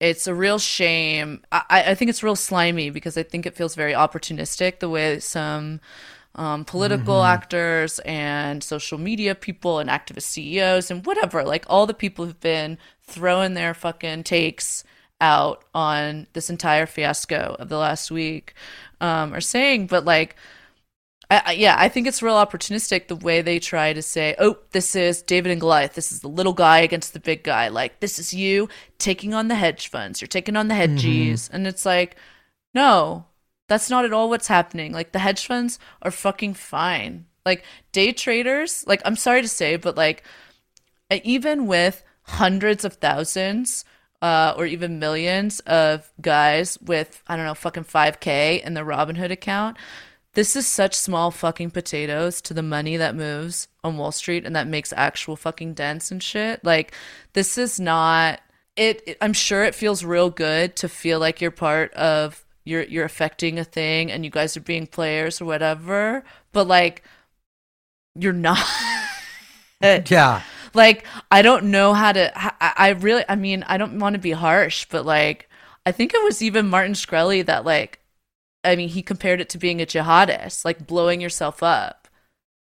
it's 0.00 0.26
a 0.26 0.34
real 0.34 0.58
shame. 0.58 1.44
I, 1.52 1.62
I 1.70 1.94
think 1.94 2.08
it's 2.08 2.22
real 2.22 2.34
slimy 2.34 2.90
because 2.90 3.16
I 3.16 3.22
think 3.22 3.46
it 3.46 3.54
feels 3.54 3.76
very 3.76 3.92
opportunistic 3.92 4.80
the 4.80 4.88
way 4.88 5.20
some 5.20 5.80
um, 6.34 6.64
political 6.64 7.22
actors 7.22 7.98
and 8.00 8.62
social 8.62 8.98
media 8.98 9.34
people 9.34 9.78
and 9.78 9.90
activist 9.90 10.22
CEOs 10.22 10.90
and 10.90 11.04
whatever, 11.04 11.42
like 11.44 11.64
all 11.68 11.86
the 11.86 11.94
people 11.94 12.24
who've 12.24 12.40
been 12.40 12.78
throwing 13.02 13.54
their 13.54 13.74
fucking 13.74 14.22
takes 14.22 14.84
out 15.20 15.64
on 15.74 16.26
this 16.32 16.48
entire 16.48 16.86
fiasco 16.86 17.56
of 17.58 17.68
the 17.68 17.76
last 17.76 18.10
week 18.10 18.54
um, 19.00 19.34
are 19.34 19.40
saying. 19.40 19.86
But 19.86 20.04
like, 20.04 20.36
I, 21.30 21.42
I, 21.46 21.52
yeah, 21.52 21.76
I 21.78 21.88
think 21.88 22.06
it's 22.06 22.22
real 22.22 22.34
opportunistic 22.34 23.08
the 23.08 23.16
way 23.16 23.42
they 23.42 23.58
try 23.58 23.92
to 23.92 24.02
say, 24.02 24.34
"Oh, 24.38 24.58
this 24.70 24.96
is 24.96 25.22
David 25.22 25.52
and 25.52 25.60
Goliath. 25.60 25.94
This 25.94 26.12
is 26.12 26.20
the 26.20 26.28
little 26.28 26.52
guy 26.52 26.78
against 26.78 27.12
the 27.12 27.20
big 27.20 27.42
guy. 27.42 27.68
Like 27.68 28.00
this 28.00 28.18
is 28.18 28.32
you 28.32 28.68
taking 28.98 29.34
on 29.34 29.48
the 29.48 29.54
hedge 29.56 29.88
funds. 29.88 30.20
You're 30.20 30.28
taking 30.28 30.56
on 30.56 30.68
the 30.68 30.74
hedgies." 30.74 31.50
And 31.52 31.66
it's 31.66 31.84
like, 31.84 32.16
no, 32.74 33.26
that's 33.70 33.88
not 33.88 34.04
at 34.04 34.12
all 34.12 34.28
what's 34.28 34.48
happening. 34.48 34.92
Like 34.92 35.12
the 35.12 35.20
hedge 35.20 35.46
funds 35.46 35.78
are 36.02 36.10
fucking 36.10 36.54
fine. 36.54 37.26
Like 37.46 37.64
day 37.92 38.10
traders, 38.10 38.84
like 38.88 39.00
I'm 39.04 39.14
sorry 39.14 39.42
to 39.42 39.48
say, 39.48 39.76
but 39.76 39.96
like 39.96 40.24
even 41.22 41.68
with 41.68 42.02
hundreds 42.22 42.84
of 42.84 42.94
thousands 42.94 43.84
uh, 44.22 44.54
or 44.56 44.66
even 44.66 44.98
millions 44.98 45.60
of 45.60 46.10
guys 46.20 46.78
with 46.82 47.22
I 47.28 47.36
don't 47.36 47.46
know 47.46 47.54
fucking 47.54 47.84
5k 47.84 48.60
in 48.64 48.74
the 48.74 48.80
Robinhood 48.80 49.30
account, 49.30 49.76
this 50.34 50.56
is 50.56 50.66
such 50.66 50.96
small 50.96 51.30
fucking 51.30 51.70
potatoes 51.70 52.40
to 52.42 52.54
the 52.54 52.62
money 52.64 52.96
that 52.96 53.14
moves 53.14 53.68
on 53.84 53.98
Wall 53.98 54.10
Street 54.10 54.44
and 54.44 54.56
that 54.56 54.66
makes 54.66 54.92
actual 54.96 55.36
fucking 55.36 55.74
dents 55.74 56.10
and 56.10 56.20
shit. 56.20 56.64
Like 56.64 56.92
this 57.34 57.56
is 57.56 57.78
not 57.78 58.40
it, 58.74 59.00
it- 59.06 59.18
I'm 59.20 59.32
sure 59.32 59.62
it 59.62 59.76
feels 59.76 60.04
real 60.04 60.28
good 60.28 60.74
to 60.76 60.88
feel 60.88 61.20
like 61.20 61.40
you're 61.40 61.52
part 61.52 61.94
of 61.94 62.44
you're 62.64 62.84
you're 62.84 63.04
affecting 63.04 63.58
a 63.58 63.64
thing 63.64 64.10
and 64.10 64.24
you 64.24 64.30
guys 64.30 64.56
are 64.56 64.60
being 64.60 64.86
players 64.86 65.40
or 65.40 65.44
whatever, 65.44 66.24
but 66.52 66.66
like 66.66 67.02
you're 68.14 68.32
not. 68.32 68.64
Yeah, 69.82 70.42
like 70.74 71.04
i 71.30 71.42
don't 71.42 71.64
know 71.64 71.94
how 71.94 72.12
to 72.12 72.32
i, 72.36 72.72
I 72.76 72.88
really 72.90 73.24
i 73.28 73.34
mean 73.34 73.64
i 73.66 73.76
don't 73.76 73.98
want 73.98 74.14
to 74.14 74.20
be 74.20 74.32
harsh 74.32 74.86
but 74.90 75.04
like 75.04 75.48
i 75.86 75.92
think 75.92 76.14
it 76.14 76.22
was 76.22 76.42
even 76.42 76.68
martin 76.68 76.94
shkreli 76.94 77.44
that 77.46 77.64
like 77.64 78.00
i 78.64 78.76
mean 78.76 78.88
he 78.88 79.02
compared 79.02 79.40
it 79.40 79.48
to 79.50 79.58
being 79.58 79.80
a 79.80 79.86
jihadist 79.86 80.64
like 80.64 80.86
blowing 80.86 81.20
yourself 81.20 81.62
up. 81.62 81.96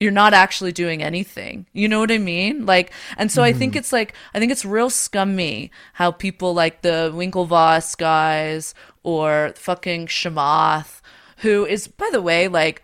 You're 0.00 0.10
not 0.10 0.34
actually 0.34 0.72
doing 0.72 1.02
anything. 1.02 1.66
You 1.72 1.88
know 1.88 2.00
what 2.00 2.10
i 2.10 2.18
mean? 2.18 2.66
Like 2.66 2.92
and 3.16 3.30
so 3.30 3.42
i 3.42 3.52
think 3.52 3.72
mm-hmm. 3.72 3.78
it's 3.78 3.92
like 3.92 4.14
i 4.34 4.38
think 4.38 4.50
it's 4.52 4.64
real 4.64 4.90
scummy 4.90 5.70
how 5.94 6.10
people 6.10 6.52
like 6.52 6.82
the 6.82 7.12
winklevoss 7.14 7.96
guys 7.96 8.74
or 9.04 9.52
fucking 9.56 10.08
chamath 10.08 11.00
who 11.38 11.64
is 11.64 11.86
by 11.86 12.08
the 12.10 12.20
way 12.20 12.48
like 12.48 12.82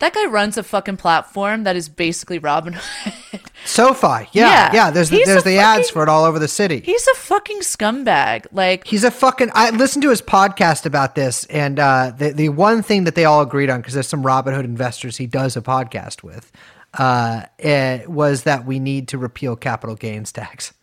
that 0.00 0.12
guy 0.12 0.26
runs 0.26 0.58
a 0.58 0.62
fucking 0.62 0.96
platform 0.96 1.62
that 1.64 1.76
is 1.76 1.88
basically 1.88 2.40
Robinhood. 2.40 3.40
SoFi. 3.64 4.28
Yeah, 4.32 4.48
Yeah. 4.50 4.70
yeah. 4.74 4.90
there's 4.90 5.08
the, 5.08 5.22
there's 5.24 5.44
the 5.44 5.58
ads 5.58 5.88
for 5.88 6.02
it 6.02 6.08
all 6.08 6.24
over 6.24 6.38
the 6.38 6.48
city. 6.48 6.80
He's 6.80 7.06
a 7.06 7.14
fucking 7.14 7.60
scumbag. 7.60 8.46
Like, 8.52 8.86
He's 8.86 9.04
a 9.04 9.10
fucking. 9.10 9.50
I 9.54 9.70
listened 9.70 10.02
to 10.02 10.10
his 10.10 10.20
podcast 10.20 10.84
about 10.84 11.14
this, 11.14 11.46
and 11.46 11.78
uh, 11.78 12.12
the 12.16 12.32
the 12.32 12.48
one 12.50 12.82
thing 12.82 13.04
that 13.04 13.14
they 13.14 13.24
all 13.24 13.40
agreed 13.40 13.70
on 13.70 13.80
because 13.80 13.94
there's 13.94 14.08
some 14.08 14.24
Robinhood 14.24 14.64
investors 14.64 15.16
he 15.16 15.26
does 15.26 15.56
a 15.56 15.62
podcast 15.62 16.22
with, 16.22 16.50
uh, 16.98 17.44
eh, 17.60 18.04
was 18.06 18.42
that 18.42 18.66
we 18.66 18.80
need 18.80 19.08
to 19.08 19.16
repeal 19.16 19.54
capital 19.56 19.94
gains 19.94 20.32
tax. 20.32 20.74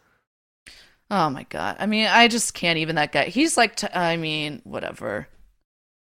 Oh 1.12 1.30
my 1.30 1.44
god. 1.44 1.76
I 1.80 1.86
mean, 1.86 2.08
I 2.08 2.28
just 2.28 2.56
can't 2.56 2.80
even 2.80 2.96
that 2.96 3.12
guy. 3.12 3.26
He's 3.26 3.58
like, 3.58 3.76
t- 3.76 3.88
I 3.94 4.18
mean, 4.18 4.62
whatever. 4.64 5.28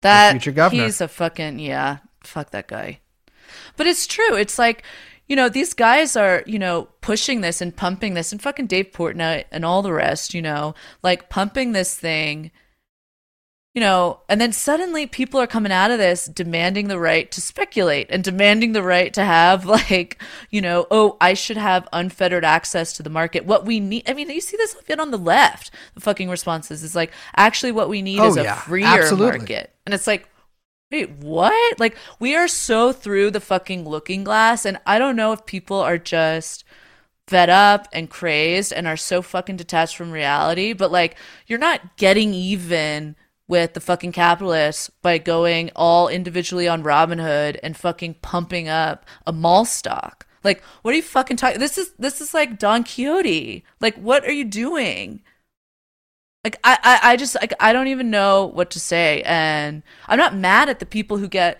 That 0.02 0.32
future 0.32 0.52
governor. 0.52 0.84
He's 0.84 0.99
a 0.99 1.07
fucking 1.07 1.60
yeah. 1.60 1.99
Fuck 2.23 2.52
that 2.52 2.68
guy. 2.68 2.99
But 3.77 3.88
it's 3.88 4.07
true. 4.07 4.36
It's 4.36 4.60
like, 4.60 4.84
you 5.27 5.36
know, 5.36 5.48
these 5.49 5.73
guys 5.73 6.15
are, 6.15 6.44
you 6.45 6.60
know, 6.60 6.90
pushing 7.02 7.41
this 7.41 7.61
and 7.61 7.76
pumping 7.76 8.14
this, 8.14 8.32
and 8.32 8.41
fucking 8.41 8.68
Dave 8.68 8.91
Portnoy 8.91 9.45
and 9.52 9.64
all 9.64 9.82
the 9.82 9.94
rest, 9.94 10.34
you 10.34 10.41
know, 10.41 10.76
like 11.02 11.30
pumping 11.30 11.72
this 11.72 11.95
thing. 11.95 12.52
You 13.76 13.81
know, 13.81 14.22
and 14.30 14.41
then 14.41 14.53
suddenly 14.53 15.06
people 15.06 15.39
are 15.39 15.47
coming 15.47 15.72
out 15.72 15.91
of 15.91 15.99
this 15.99 16.26
demanding 16.26 16.88
the 16.88 16.97
right 16.97 17.30
to 17.31 17.41
speculate 17.41 18.07
and 18.10 18.23
demanding 18.23 18.72
the 18.72 18.81
right 18.81 19.14
to 19.14 19.23
have, 19.23 19.65
like, 19.65 20.19
you 20.49 20.61
know, 20.61 20.88
oh, 20.89 21.18
I 21.22 21.34
should 21.34 21.57
have 21.57 21.88
unfettered 21.93 22.45
access 22.45 22.93
to 22.93 23.03
the 23.03 23.10
market. 23.10 23.45
What 23.45 23.65
we 23.65 23.80
need, 23.81 24.10
I 24.10 24.14
mean, 24.14 24.30
you 24.30 24.41
see 24.41 24.57
this 24.57 24.76
on 24.97 25.11
the 25.11 25.18
left, 25.18 25.72
the 25.93 26.02
fucking 26.02 26.30
responses 26.30 26.81
is 26.84 26.95
like, 26.95 27.11
actually, 27.35 27.73
what 27.73 27.89
we 27.89 28.02
need 28.02 28.19
Oh, 28.19 28.30
is 28.30 28.38
a 28.38 28.43
yeah, 28.43 28.56
freer 28.56 28.85
absolutely. 28.85 29.39
market. 29.39 29.73
And 29.85 29.93
it's 29.93 30.07
like, 30.07 30.27
Wait, 30.91 31.10
what? 31.18 31.80
Like, 31.80 31.97
we 32.19 32.35
are 32.35 32.47
so 32.47 32.93
through 32.93 33.31
the 33.31 33.39
fucking 33.39 33.88
looking 33.89 34.23
glass, 34.23 34.65
and 34.65 34.80
I 34.85 34.99
don't 34.99 35.15
know 35.15 35.31
if 35.34 35.45
people 35.45 35.77
are 35.77 35.97
just 35.97 36.64
fed 37.27 37.49
up 37.49 37.88
and 37.91 38.10
crazed 38.10 38.72
and 38.72 38.88
are 38.88 38.95
so 38.95 39.22
fucking 39.22 39.57
detached 39.57 39.97
from 39.97 40.11
reality, 40.11 40.73
but 40.73 40.91
like, 40.91 41.18
you're 41.47 41.60
not 41.60 41.97
getting 41.97 42.34
even 42.34 43.15
with 43.47 43.73
the 43.73 43.80
fucking 43.80 44.11
capitalists 44.11 44.89
by 45.01 45.17
going 45.17 45.72
all 45.76 46.07
individually 46.07 46.67
on 46.67 46.84
Robinhood 46.84 47.59
and 47.61 47.77
fucking 47.77 48.15
pumping 48.22 48.67
up 48.67 49.05
a 49.27 49.34
mall 49.34 49.65
stock. 49.65 50.26
Like, 50.43 50.63
what 50.81 50.93
are 50.93 50.97
you 50.97 51.03
fucking 51.03 51.38
talking? 51.38 51.59
This 51.59 51.77
is 51.77 51.91
this 51.97 52.22
is 52.22 52.34
like 52.34 52.59
Don 52.59 52.84
Quixote. 52.84 53.63
Like, 53.81 53.95
what 53.95 54.26
are 54.26 54.31
you 54.31 54.45
doing? 54.45 55.22
Like 56.43 56.59
I, 56.63 56.77
I, 56.84 57.11
I 57.11 57.15
just 57.17 57.35
like 57.35 57.53
I 57.59 57.73
don't 57.73 57.88
even 57.88 58.11
know 58.11 58.45
what 58.45 58.69
to 58.72 58.80
say, 58.80 59.23
and 59.26 59.81
I'm 60.07 60.19
not 60.19 60.35
mad 60.35 60.69
at 60.69 60.80
the 60.80 60.85
people 60.85 61.17
who 61.17 61.27
get 61.27 61.59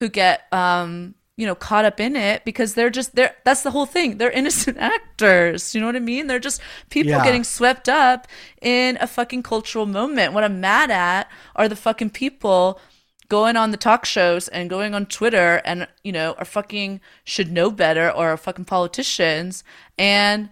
who 0.00 0.10
get 0.10 0.42
um 0.52 1.14
you 1.38 1.46
know 1.46 1.54
caught 1.54 1.86
up 1.86 1.98
in 2.00 2.16
it 2.16 2.44
because 2.44 2.74
they're 2.74 2.90
just 2.90 3.14
they're 3.16 3.34
that's 3.46 3.62
the 3.62 3.70
whole 3.70 3.86
thing. 3.86 4.18
They're 4.18 4.30
innocent 4.40 4.76
actors. 4.78 5.74
You 5.74 5.80
know 5.80 5.86
what 5.86 5.96
i 5.96 6.00
mean? 6.00 6.26
They're 6.26 6.38
just 6.50 6.60
people 6.90 7.12
Yeah. 7.12 7.24
getting 7.24 7.44
swept 7.44 7.88
up 7.88 8.26
in 8.60 8.98
a 9.00 9.06
fucking 9.06 9.42
cultural 9.44 9.86
moment. 9.86 10.34
What 10.34 10.44
i'm 10.44 10.60
mad 10.60 10.90
at 10.90 11.30
are 11.56 11.68
the 11.68 11.76
fucking 11.76 12.10
people 12.10 12.80
going 13.28 13.56
on 13.56 13.70
the 13.70 13.76
talk 13.76 14.04
shows 14.06 14.48
and 14.48 14.70
going 14.70 14.94
on 14.94 15.04
twitter 15.06 15.60
and 15.64 15.86
you 16.02 16.12
know 16.12 16.34
are 16.38 16.44
fucking 16.46 17.00
should 17.24 17.52
know 17.52 17.70
better 17.70 18.10
or 18.10 18.30
are 18.30 18.36
fucking 18.38 18.64
politicians 18.64 19.62
and 19.98 20.48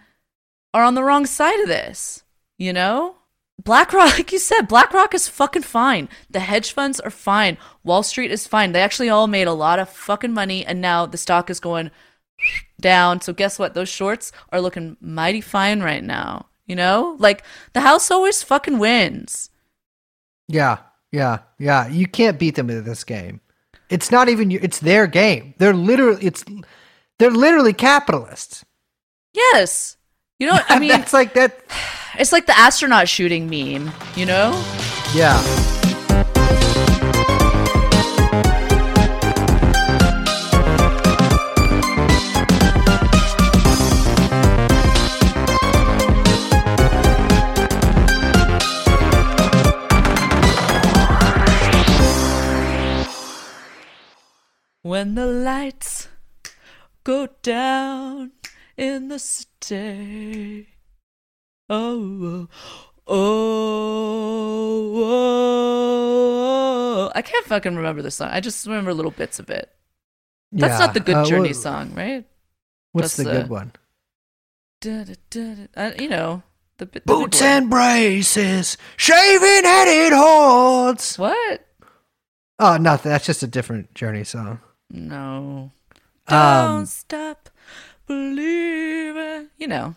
are 0.75 0.83
on 0.85 0.95
the 0.95 1.03
wrong 1.03 1.25
side 1.27 1.59
of 1.61 1.69
this 1.69 2.23
you 2.59 2.73
know 2.75 3.17
BlackRock, 3.67 4.15
like 4.17 4.33
you 4.33 4.39
said, 4.39 4.63
BlackRock 4.69 5.13
is 5.13 5.29
fucking 5.29 5.63
fine. 5.63 6.09
The 6.31 6.41
hedge 6.41 6.73
funds 6.73 6.99
are 7.01 7.11
fine. 7.11 7.59
Wall 7.85 8.03
Street 8.03 8.31
is 8.31 8.47
fine. 8.47 8.73
They 8.73 8.81
actually 8.81 9.11
all 9.11 9.27
made 9.27 9.47
a 9.47 9.53
lot 9.53 9.79
of 9.79 9.91
fucking 9.91 10.33
money, 10.33 10.65
and 10.65 10.81
now 10.81 11.05
the 11.05 11.19
stock 11.19 11.51
is 11.51 11.61
going 11.61 11.91
down. 12.81 13.21
So 13.21 13.35
guess 13.35 13.59
what? 13.59 13.75
Those 13.75 13.91
shorts 13.91 14.33
are 14.51 14.61
looking 14.63 14.97
mighty 15.01 15.43
fine 15.43 15.81
right 15.83 16.03
now. 16.03 16.47
You 16.67 16.75
know, 16.77 17.17
like 17.21 17.45
the 17.75 17.81
house 17.83 18.11
always 18.11 18.43
fucking 18.43 18.79
wins. 18.79 19.51
Yeah, 20.49 20.79
yeah, 21.13 21.39
yeah. 21.59 21.87
You 21.89 22.07
can't 22.09 22.39
beat 22.39 22.55
them 22.57 22.71
in 22.71 22.83
this 22.85 23.05
game. 23.05 23.41
It's 23.91 24.11
not 24.11 24.29
even. 24.29 24.51
your- 24.51 24.63
It's 24.63 24.81
their 24.81 25.07
game. 25.07 25.55
They're 25.59 25.75
literally. 25.75 26.25
It's. 26.27 26.45
They're 27.19 27.31
literally 27.31 27.73
capitalists. 27.73 28.65
Yes. 29.33 29.97
You 30.39 30.47
know 30.49 30.53
what 30.55 30.67
I 30.69 30.79
mean? 30.79 30.91
it's 30.93 31.13
like 31.13 31.35
that. 31.35 31.59
It's 32.19 32.33
like 32.33 32.47
the 32.47 32.57
astronaut 32.59 33.09
shooting 33.09 33.49
meme, 33.49 33.93
you 34.17 34.27
know? 34.27 34.53
Yeah. 35.15 35.37
When 54.83 55.15
the 55.17 55.27
lights 55.27 56.09
go 57.05 57.29
down 57.43 58.33
in 58.77 59.09
the 59.09 59.19
city. 59.19 60.69
Oh, 61.69 62.49
oh, 63.07 65.87
oh, 65.87 67.13
I 67.15 67.23
can't 67.23 67.47
fucking 67.47 67.77
remember 67.77 68.03
the 68.03 68.11
song. 68.11 68.29
I 68.31 68.41
just 68.41 68.67
remember 68.67 68.95
little 68.95 69.11
bits 69.11 69.39
of 69.39 69.51
it. 69.51 69.71
That's 70.53 70.73
Yeah, 70.79 70.87
not 70.87 70.95
the 70.95 71.01
good 71.01 71.17
uh, 71.17 71.25
Journey 71.25 71.53
song, 71.53 71.95
right? 71.95 72.25
What's 72.93 73.17
That's 73.17 73.29
the 73.29 73.35
the- 73.35 73.41
good 73.43 73.51
one? 73.51 73.73
Da, 74.81 75.05
da, 75.05 75.15
da. 75.31 75.55
Uh, 75.77 75.91
you 75.99 76.09
know, 76.09 76.43
the, 76.79 76.87
the 76.87 77.01
Boots 77.01 77.41
one. 77.41 77.51
and 77.51 77.71
braces, 77.71 78.77
shaving 78.97 79.65
headed 79.65 80.13
hordes. 80.13 81.19
What? 81.19 81.67
Oh, 82.59 82.77
nothing. 82.77 83.11
That's 83.11 83.27
just 83.27 83.43
a 83.43 83.47
different 83.47 83.95
Journey 83.95 84.25
song. 84.25 84.61
No. 84.91 85.73
Don't 86.29 86.39
Um, 86.39 86.87
stop 86.87 87.51
believing. 88.07 89.49
You 89.59 89.69
know. 89.69 89.95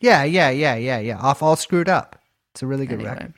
yeah, 0.00 0.24
yeah, 0.24 0.50
yeah, 0.50 0.74
yeah, 0.76 0.98
yeah. 0.98 1.18
Off 1.18 1.42
all 1.42 1.56
screwed 1.56 1.88
up. 1.88 2.18
It's 2.52 2.62
a 2.62 2.66
really 2.66 2.86
good 2.86 3.00
Anyway. 3.00 3.10
record. 3.14 3.34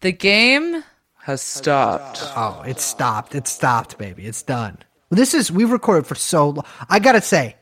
The 0.00 0.12
game 0.12 0.82
has 1.22 1.40
stopped. 1.40 2.20
Oh, 2.36 2.62
it 2.66 2.80
stopped. 2.80 3.34
It 3.34 3.46
stopped, 3.48 3.96
baby. 3.98 4.26
It's 4.26 4.42
done. 4.42 4.78
This 5.10 5.34
is 5.34 5.50
we've 5.52 5.70
recorded 5.70 6.06
for 6.06 6.14
so 6.14 6.50
long. 6.50 6.64
I 6.88 6.98
gotta 6.98 7.20
say, 7.20 7.56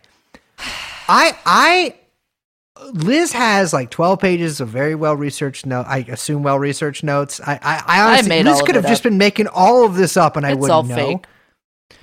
I 1.08 1.36
I 1.44 1.94
Liz 2.94 3.32
has 3.32 3.72
like 3.72 3.90
twelve 3.90 4.18
pages 4.20 4.60
of 4.60 4.68
very 4.68 4.94
well 4.94 5.14
researched 5.14 5.66
note. 5.66 5.84
I 5.86 5.98
assume 6.08 6.42
well 6.42 6.58
researched 6.58 7.04
notes. 7.04 7.40
I 7.40 7.58
I, 7.62 7.82
I 7.86 8.00
honestly 8.02 8.28
made 8.30 8.46
Liz 8.46 8.62
could 8.62 8.74
have 8.74 8.84
it 8.84 8.88
just 8.88 9.00
up. 9.04 9.10
been 9.10 9.18
making 9.18 9.46
all 9.48 9.84
of 9.84 9.94
this 9.94 10.16
up, 10.16 10.36
and 10.36 10.46
I 10.46 10.54
wouldn't 10.54 10.70
all 10.70 10.82
know. 10.82 10.94
fake. 10.96 11.26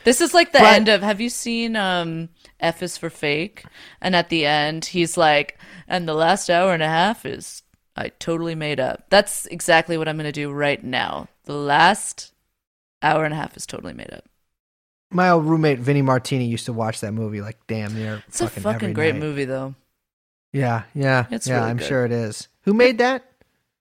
This 0.03 0.21
is 0.21 0.33
like 0.33 0.51
the 0.53 0.59
But- 0.59 0.73
end 0.73 0.87
of 0.89 1.01
have 1.01 1.19
you 1.19 1.29
seen 1.29 1.75
um 1.75 2.29
F 2.59 2.81
is 2.83 2.97
for 2.97 3.09
fake? 3.09 3.63
And 4.01 4.15
at 4.15 4.29
the 4.29 4.45
end 4.45 4.85
he's 4.85 5.17
like, 5.17 5.57
and 5.87 6.07
the 6.07 6.13
last 6.13 6.49
hour 6.49 6.73
and 6.73 6.83
a 6.83 6.87
half 6.87 7.25
is 7.25 7.63
I 7.95 8.09
totally 8.19 8.55
made 8.55 8.79
up. 8.79 9.05
That's 9.09 9.45
exactly 9.47 9.97
what 9.97 10.07
I'm 10.07 10.17
gonna 10.17 10.31
do 10.31 10.51
right 10.51 10.83
now. 10.83 11.27
The 11.45 11.53
last 11.53 12.33
hour 13.01 13.25
and 13.25 13.33
a 13.33 13.37
half 13.37 13.55
is 13.57 13.65
totally 13.65 13.93
made 13.93 14.11
up. 14.13 14.25
My 15.11 15.29
old 15.29 15.45
roommate 15.45 15.79
Vinny 15.79 16.01
Martini 16.03 16.45
used 16.45 16.65
to 16.67 16.73
watch 16.73 16.99
that 17.01 17.13
movie 17.13 17.41
like 17.41 17.57
damn 17.67 17.95
near. 17.95 18.23
It's 18.27 18.41
a 18.41 18.47
fucking 18.47 18.63
fucking 18.63 18.75
every 18.89 18.93
great 18.93 19.15
night. 19.15 19.21
movie 19.21 19.45
though. 19.45 19.73
Yeah, 20.53 20.83
yeah, 20.93 21.25
It's 21.31 21.47
yeah. 21.47 21.55
really 21.59 21.69
I'm 21.71 21.77
good. 21.77 21.87
sure 21.87 22.05
it 22.05 22.11
is. 22.11 22.47
Who 22.63 22.73
made 22.73 22.97
that? 22.99 23.23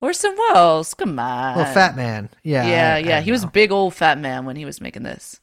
Orson 0.01 0.37
Welles, 0.39 0.95
come 0.95 1.19
on. 1.19 1.57
Well, 1.57 1.75
Fat 1.75 1.97
Man. 1.97 2.29
Yeah, 2.45 2.67
Yeah, 2.69 2.95
I- 2.95 2.97
I 2.97 2.99
yeah. 2.99 3.21
He 3.21 3.33
was 3.33 3.43
a 3.43 3.49
big 3.49 3.73
old 3.73 3.95
fat 3.95 4.17
man 4.19 4.45
when 4.47 4.55
he 4.57 4.65
was 4.65 4.81
making 4.81 5.03
this. 5.03 5.41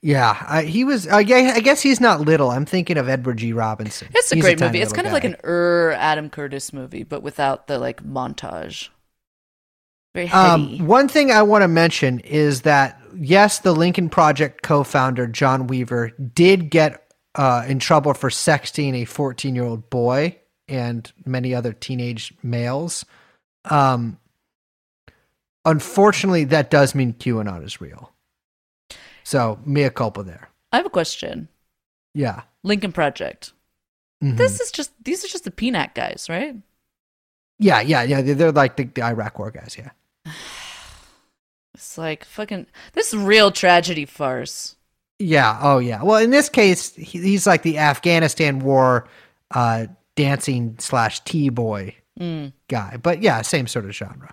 Yeah, 0.00 0.44
I, 0.46 0.62
he 0.62 0.84
was. 0.84 1.08
Uh, 1.08 1.18
yeah, 1.18 1.52
I 1.56 1.60
guess 1.60 1.80
he's 1.80 2.00
not 2.00 2.20
little. 2.20 2.50
I'm 2.50 2.66
thinking 2.66 2.96
of 2.98 3.08
Edward 3.08 3.38
G. 3.38 3.52
Robinson. 3.52 4.08
It's 4.14 4.30
a 4.30 4.36
He's 4.36 4.44
great 4.44 4.58
tiny 4.58 4.68
movie. 4.68 4.82
It's 4.82 4.92
kind 4.92 5.06
of 5.06 5.12
like 5.12 5.24
an 5.24 5.36
er 5.42 5.94
Adam 5.98 6.30
Curtis 6.30 6.72
movie, 6.72 7.02
but 7.02 7.22
without 7.22 7.66
the 7.66 7.78
like 7.78 8.04
montage. 8.04 8.90
Very 10.14 10.28
Um, 10.28 10.86
one 10.86 11.08
thing 11.08 11.30
I 11.30 11.42
want 11.42 11.62
to 11.62 11.68
mention 11.68 12.20
is 12.20 12.62
that 12.62 13.00
yes, 13.16 13.58
the 13.58 13.72
Lincoln 13.72 14.08
Project 14.08 14.62
co-founder 14.62 15.26
John 15.26 15.66
Weaver 15.66 16.10
did 16.10 16.70
get 16.70 17.12
uh, 17.34 17.64
in 17.66 17.78
trouble 17.78 18.14
for 18.14 18.30
sexting 18.30 19.02
a 19.02 19.04
14-year-old 19.04 19.90
boy 19.90 20.36
and 20.68 21.10
many 21.24 21.54
other 21.54 21.72
teenage 21.72 22.34
males. 22.42 23.04
Um, 23.64 24.18
unfortunately, 25.64 26.44
that 26.44 26.70
does 26.70 26.94
mean 26.94 27.14
QAnon 27.14 27.64
is 27.64 27.80
real. 27.80 28.12
So 29.28 29.58
mea 29.66 29.90
culpa 29.90 30.22
there. 30.22 30.48
I 30.72 30.78
have 30.78 30.86
a 30.86 30.90
question. 30.90 31.48
Yeah. 32.14 32.44
Lincoln 32.62 32.92
Project. 32.92 33.52
Mhm. 34.24 34.38
This 34.38 34.58
is 34.58 34.70
just 34.70 34.90
these 35.04 35.22
are 35.22 35.28
just 35.28 35.44
the 35.44 35.50
peanut 35.50 35.94
guys, 35.94 36.28
right? 36.30 36.56
Yeah, 37.58 37.82
yeah, 37.82 38.04
yeah. 38.04 38.22
They're, 38.22 38.34
they're 38.34 38.52
like 38.52 38.76
the, 38.76 38.84
the 38.84 39.02
Iraq 39.02 39.38
War 39.38 39.50
guys. 39.50 39.76
Yeah. 39.78 39.90
It's 41.74 41.98
like 41.98 42.24
fucking 42.24 42.66
this 42.94 43.12
is 43.12 43.20
real 43.20 43.50
tragedy 43.52 44.06
farce. 44.06 44.76
Yeah. 45.18 45.58
Oh, 45.62 45.78
yeah. 45.78 46.02
Well, 46.02 46.16
in 46.22 46.30
this 46.30 46.48
case, 46.48 46.94
he, 46.94 47.20
he's 47.20 47.46
like 47.46 47.62
the 47.62 47.78
Afghanistan 47.78 48.60
war 48.60 49.06
uh, 49.50 49.86
dancing 50.16 50.76
slash 50.78 51.20
T 51.24 51.50
boy 51.50 51.94
Mm. 52.18 52.52
guy. 52.66 52.96
But 53.00 53.22
yeah, 53.22 53.42
same 53.42 53.66
sort 53.68 53.84
of 53.84 53.92
genre. 53.94 54.32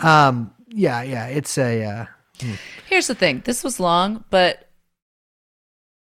Um. 0.00 0.52
Yeah. 0.68 1.02
Yeah. 1.02 1.26
It's 1.28 1.56
a. 1.58 1.82
Uh, 1.84 2.06
Here's 2.86 3.06
the 3.06 3.14
thing. 3.14 3.42
This 3.44 3.64
was 3.64 3.80
long, 3.80 4.24
but 4.30 4.68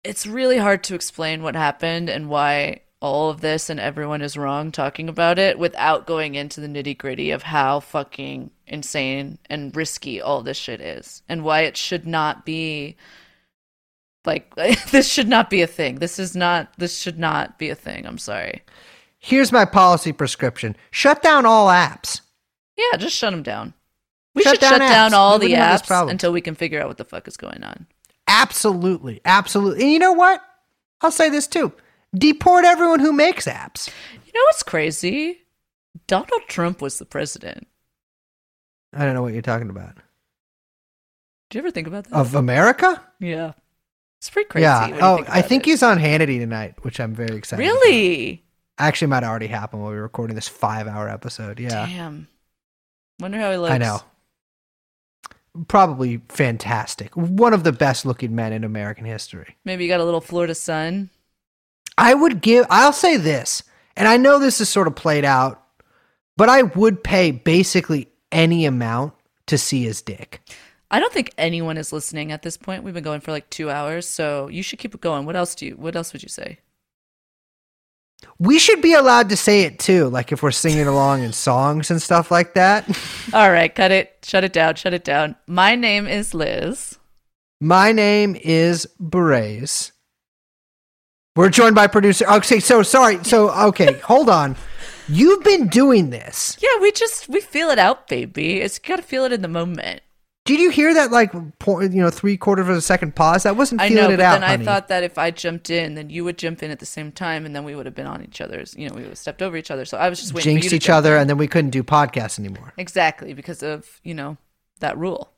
it's 0.05 0.26
really 0.26 0.59
hard 0.59 0.84
to 0.84 0.94
explain 0.94 1.42
what 1.42 1.55
happened 1.55 2.09
and 2.09 2.28
why 2.28 2.80
all 3.00 3.30
of 3.30 3.40
this 3.40 3.70
and 3.70 3.78
everyone 3.78 4.22
is 4.22 4.36
wrong 4.36 4.72
talking 4.72 5.09
about 5.09 5.38
it 5.38 5.59
without 5.59 6.06
going 6.06 6.34
into 6.34 6.60
the 6.60 6.66
nitty 6.66 6.98
gritty 6.98 7.30
of 7.30 7.42
how 7.42 7.78
fucking 7.78 8.50
insane 8.66 9.38
and 9.48 9.74
risky 9.76 10.20
all 10.20 10.42
this 10.42 10.56
shit 10.56 10.80
is 10.80 11.22
and 11.28 11.44
why 11.44 11.60
it 11.60 11.76
should 11.76 12.06
not 12.06 12.44
be 12.44 12.96
like 14.24 14.55
this 14.90 15.09
should 15.10 15.28
not 15.28 15.48
be 15.50 15.62
a 15.62 15.66
thing. 15.66 15.96
This 15.96 16.18
is 16.18 16.34
not 16.34 16.72
this 16.76 16.98
should 16.98 17.18
not 17.18 17.59
be 17.59 17.70
a 17.70 17.74
thing. 17.74 18.06
I'm 18.06 18.18
sorry. 18.18 18.62
here's 19.18 19.52
my 19.52 19.64
policy 19.64 20.12
prescription: 20.12 20.76
shut 20.90 21.22
down 21.22 21.46
all 21.46 21.68
apps. 21.68 22.20
Yeah, 22.76 22.96
just 22.98 23.16
shut 23.16 23.32
them 23.32 23.42
down. 23.42 23.74
We 24.39 24.44
Shut 24.44 24.55
should 24.55 24.60
down 24.60 24.70
shut 24.73 24.81
down 24.81 25.15
all 25.15 25.39
We 25.39 25.47
the 25.48 25.52
wouldn't 25.52 25.62
have 25.62 25.81
this 25.82 25.89
apps 25.90 26.10
until 26.10 26.32
we 26.32 26.40
can 26.40 26.55
figure 26.55 26.81
out 26.81 26.89
what 26.89 26.97
the 26.97 27.05
fuck 27.05 27.28
is 27.28 27.36
going 27.36 27.62
on. 27.62 27.86
Absolutely, 28.27 29.20
absolutely. 29.24 29.82
And 29.82 29.93
you 29.93 29.98
know 29.98 30.12
what? 30.12 30.43
I'll 31.01 31.10
say 31.10 31.28
this 31.28 31.47
too: 31.47 31.73
deport 32.15 32.65
everyone 32.65 33.01
who 33.01 33.12
makes 33.12 33.47
apps. 33.47 33.89
You 34.27 34.32
know 34.35 34.40
what's 34.47 34.62
crazy? 34.62 35.40
Donald 36.06 36.43
Trump 36.47 36.81
was 36.81 36.98
the 36.98 37.05
president. 37.05 37.66
I 38.94 39.05
don't 39.05 39.15
know 39.15 39.23
what 39.23 39.32
you're 39.32 39.43
talking 39.43 39.70
about. 39.70 39.97
Do 41.51 41.59
you 41.59 41.62
ever 41.62 41.70
think 41.70 41.86
about 41.86 42.05
that? 42.05 42.15
Of 42.15 42.35
America? 42.35 43.02
yeah. 43.20 43.52
It's 44.19 44.31
pretty 44.31 44.48
crazy. 44.48 44.65
yeah. 44.65 44.98
Oh, 45.01 45.16
think 45.19 45.31
I 45.31 45.43
think 45.43 45.66
it. 45.66 45.70
he's 45.70 45.82
on 45.82 45.97
Hannity 45.98 46.40
tonight, 46.40 46.74
which 46.82 46.98
I'm 46.98 47.15
very 47.15 47.36
excited. 47.36 47.65
about. 47.65 47.73
Really? 47.82 48.44
Actually, 48.77 49.09
might 49.09 49.23
already 49.23 49.47
happen 49.47 49.78
while 49.81 49.90
we 49.93 49.97
are 49.97 50.02
recording 50.02 50.35
this 50.35 50.48
five-hour 50.48 51.09
episode. 51.09 51.60
Yeah. 51.60 51.86
Damn. 51.86 52.27
Wonder 53.20 53.39
how 53.39 53.52
he 53.52 53.56
looks. 53.59 53.73
I 53.74 53.78
know. 53.78 54.01
Probably 55.66 56.20
fantastic. 56.28 57.16
One 57.16 57.52
of 57.52 57.64
the 57.64 57.72
best 57.72 58.06
looking 58.06 58.35
men 58.35 58.52
in 58.52 58.64
American 58.64 59.05
history. 59.05 59.56
Maybe 59.64 59.85
you 59.85 59.90
got 59.90 60.01
a 60.01 60.05
little 60.05 60.20
Florida 60.20 60.55
sun. 60.55 61.10
I 61.97 62.14
would 62.14 62.40
give, 62.40 62.66
I'll 62.70 62.93
say 62.93 63.16
this, 63.16 63.64
and 63.97 64.06
I 64.06 64.16
know 64.16 64.39
this 64.39 64.60
is 64.60 64.68
sort 64.68 64.86
of 64.86 64.94
played 64.94 65.24
out, 65.24 65.64
but 66.36 66.48
I 66.48 66.62
would 66.62 67.02
pay 67.02 67.32
basically 67.32 68.09
any 68.30 68.64
amount 68.66 69.14
to 69.47 69.59
see 69.59 69.82
his 69.82 70.02
dick. 70.02 70.40
I 70.90 71.01
don't 71.01 71.12
think 71.12 71.32
anyone 71.36 71.76
is 71.76 71.93
listening 71.93 72.30
at 72.30 72.43
this 72.43 72.56
point. 72.56 72.82
We've 72.82 72.94
been 72.94 73.02
going 73.02 73.20
for 73.20 73.32
like 73.32 73.51
two 73.51 73.70
hours, 73.70 74.06
so 74.06 74.48
you 74.48 74.62
should 74.62 74.78
keep 74.78 74.94
it 74.94 75.01
going. 75.01 75.26
What 75.26 75.36
else 75.36 75.55
do 75.55 75.66
you? 75.66 75.72
What 75.72 75.97
else 75.97 76.12
would 76.12 76.22
you 76.22 76.28
say? 76.28 76.60
We 78.39 78.59
should 78.59 78.81
be 78.81 78.95
allowed 78.95 79.28
to 79.31 79.36
say 79.36 79.62
it 79.62 79.78
too, 79.78 80.09
like 80.09 80.31
if 80.31 80.43
we're 80.43 80.51
singing 80.53 80.86
along 80.86 81.23
in 81.23 81.32
songs 81.32 81.90
and 81.90 82.01
stuff 82.01 82.31
like 82.31 82.55
that. 82.55 82.89
All 83.32 83.51
right, 83.51 83.74
cut 83.74 83.90
it. 83.90 84.19
Shut 84.23 84.45
it 84.45 84.53
down. 84.53 84.77
Shut 84.77 84.95
it 84.95 85.05
down. 85.05 85.36
My 85.47 85.74
name 85.74 86.07
is 86.07 86.35
Liz. 86.35 86.99
My 87.61 87.90
name 87.90 88.36
is 88.40 88.86
Brace. 89.01 89.90
We're 91.35 91.49
joined 91.49 91.74
by 91.74 91.86
producer. 91.86 92.28
Okay, 92.28 92.61
so 92.61 92.82
sorry. 92.82 93.23
So, 93.24 93.51
okay, 93.69 93.93
hold 94.05 94.28
on. 94.28 94.57
You've 95.09 95.43
been 95.43 95.69
doing 95.69 96.11
this. 96.11 96.57
Yeah, 96.61 96.81
we 96.81 96.93
just 96.93 97.28
we 97.28 97.40
feel 97.40 97.70
it 97.70 97.78
out, 97.78 98.09
baby. 98.09 98.61
It's 98.61 98.78
got 98.78 98.97
to 98.97 99.03
feel 99.03 99.24
it 99.24 99.32
in 99.32 99.43
the 99.43 99.49
moment. 99.49 100.03
Did 100.48 100.60
you 100.60 100.70
hear 100.70 100.94
that, 100.94 101.12
like, 101.12 101.34
you 101.34 101.90
know, 101.90 102.08
three 102.08 102.38
quarters 102.38 102.68
of 102.68 102.76
a 102.76 102.80
second 102.80 103.14
pause? 103.14 103.42
That 103.42 103.54
wasn't 103.56 103.82
I 103.82 103.88
feeling 103.90 104.04
know, 104.04 104.10
it 104.10 104.16
but 104.16 104.24
out, 104.24 104.40
then 104.40 104.60
I 104.60 104.64
thought 104.64 104.88
that 104.88 105.02
if 105.02 105.18
I 105.18 105.30
jumped 105.30 105.68
in, 105.68 105.94
then 105.94 106.08
you 106.08 106.24
would 106.24 106.38
jump 106.38 106.62
in 106.62 106.70
at 106.70 106.78
the 106.78 106.86
same 106.86 107.12
time, 107.12 107.44
and 107.44 107.54
then 107.54 107.64
we 107.64 107.74
would 107.74 107.84
have 107.84 107.94
been 107.94 108.06
on 108.06 108.24
each 108.24 108.40
other's. 108.40 108.74
You 108.74 108.88
know, 108.88 108.94
we 108.94 109.02
would 109.02 109.10
have 109.10 109.18
stepped 109.18 109.42
over 109.42 109.58
each 109.58 109.70
other. 109.70 109.84
So 109.84 109.98
I 109.98 110.08
was 110.08 110.18
just 110.18 110.32
waiting. 110.32 110.56
for 110.56 110.64
you 110.64 110.70
jinxed 110.70 110.72
each 110.72 110.88
other, 110.88 111.16
in. 111.16 111.20
and 111.20 111.30
then 111.30 111.36
we 111.36 111.48
couldn't 111.48 111.70
do 111.70 111.82
podcasts 111.82 112.38
anymore. 112.38 112.72
exactly 112.78 113.34
because 113.34 113.62
of 113.62 114.00
you 114.02 114.14
know 114.14 114.38
that 114.80 114.96
rule. 114.96 115.30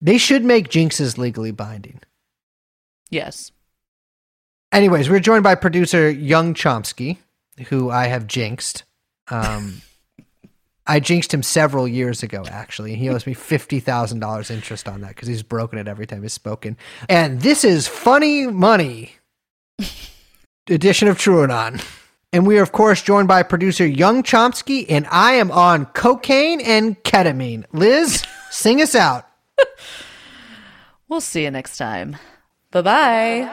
They 0.00 0.16
should 0.16 0.44
make 0.44 0.70
jinxes 0.70 1.18
legally 1.18 1.50
binding. 1.50 2.00
Yes. 3.10 3.52
Anyways, 4.72 5.10
we're 5.10 5.20
joined 5.20 5.44
by 5.44 5.54
producer 5.56 6.10
Young 6.10 6.54
Chomsky, 6.54 7.18
who 7.68 7.90
I 7.90 8.06
have 8.06 8.26
jinxed. 8.26 8.84
Um, 9.28 9.82
I 10.86 11.00
jinxed 11.00 11.34
him 11.34 11.42
several 11.42 11.88
years 11.88 12.22
ago, 12.22 12.44
actually. 12.48 12.94
He 12.94 13.08
owes 13.08 13.26
me 13.26 13.34
$50,000 13.34 14.50
interest 14.50 14.88
on 14.88 15.00
that 15.00 15.08
because 15.08 15.28
he's 15.28 15.42
broken 15.42 15.78
it 15.78 15.88
every 15.88 16.06
time 16.06 16.22
he's 16.22 16.32
spoken. 16.32 16.76
And 17.08 17.40
this 17.40 17.64
is 17.64 17.88
Funny 17.88 18.46
Money, 18.46 19.16
edition 20.68 21.08
of 21.08 21.18
TrueAnon. 21.18 21.84
And 22.32 22.46
we 22.46 22.58
are, 22.58 22.62
of 22.62 22.72
course, 22.72 23.02
joined 23.02 23.28
by 23.28 23.42
producer 23.42 23.86
Young 23.86 24.22
Chomsky, 24.22 24.84
and 24.88 25.06
I 25.10 25.32
am 25.32 25.50
on 25.50 25.86
cocaine 25.86 26.60
and 26.60 27.02
ketamine. 27.02 27.64
Liz, 27.72 28.22
sing 28.50 28.82
us 28.82 28.94
out. 28.94 29.26
we'll 31.08 31.20
see 31.20 31.44
you 31.44 31.50
next 31.50 31.78
time. 31.78 32.16
Bye 32.70 32.82
bye. 32.82 33.52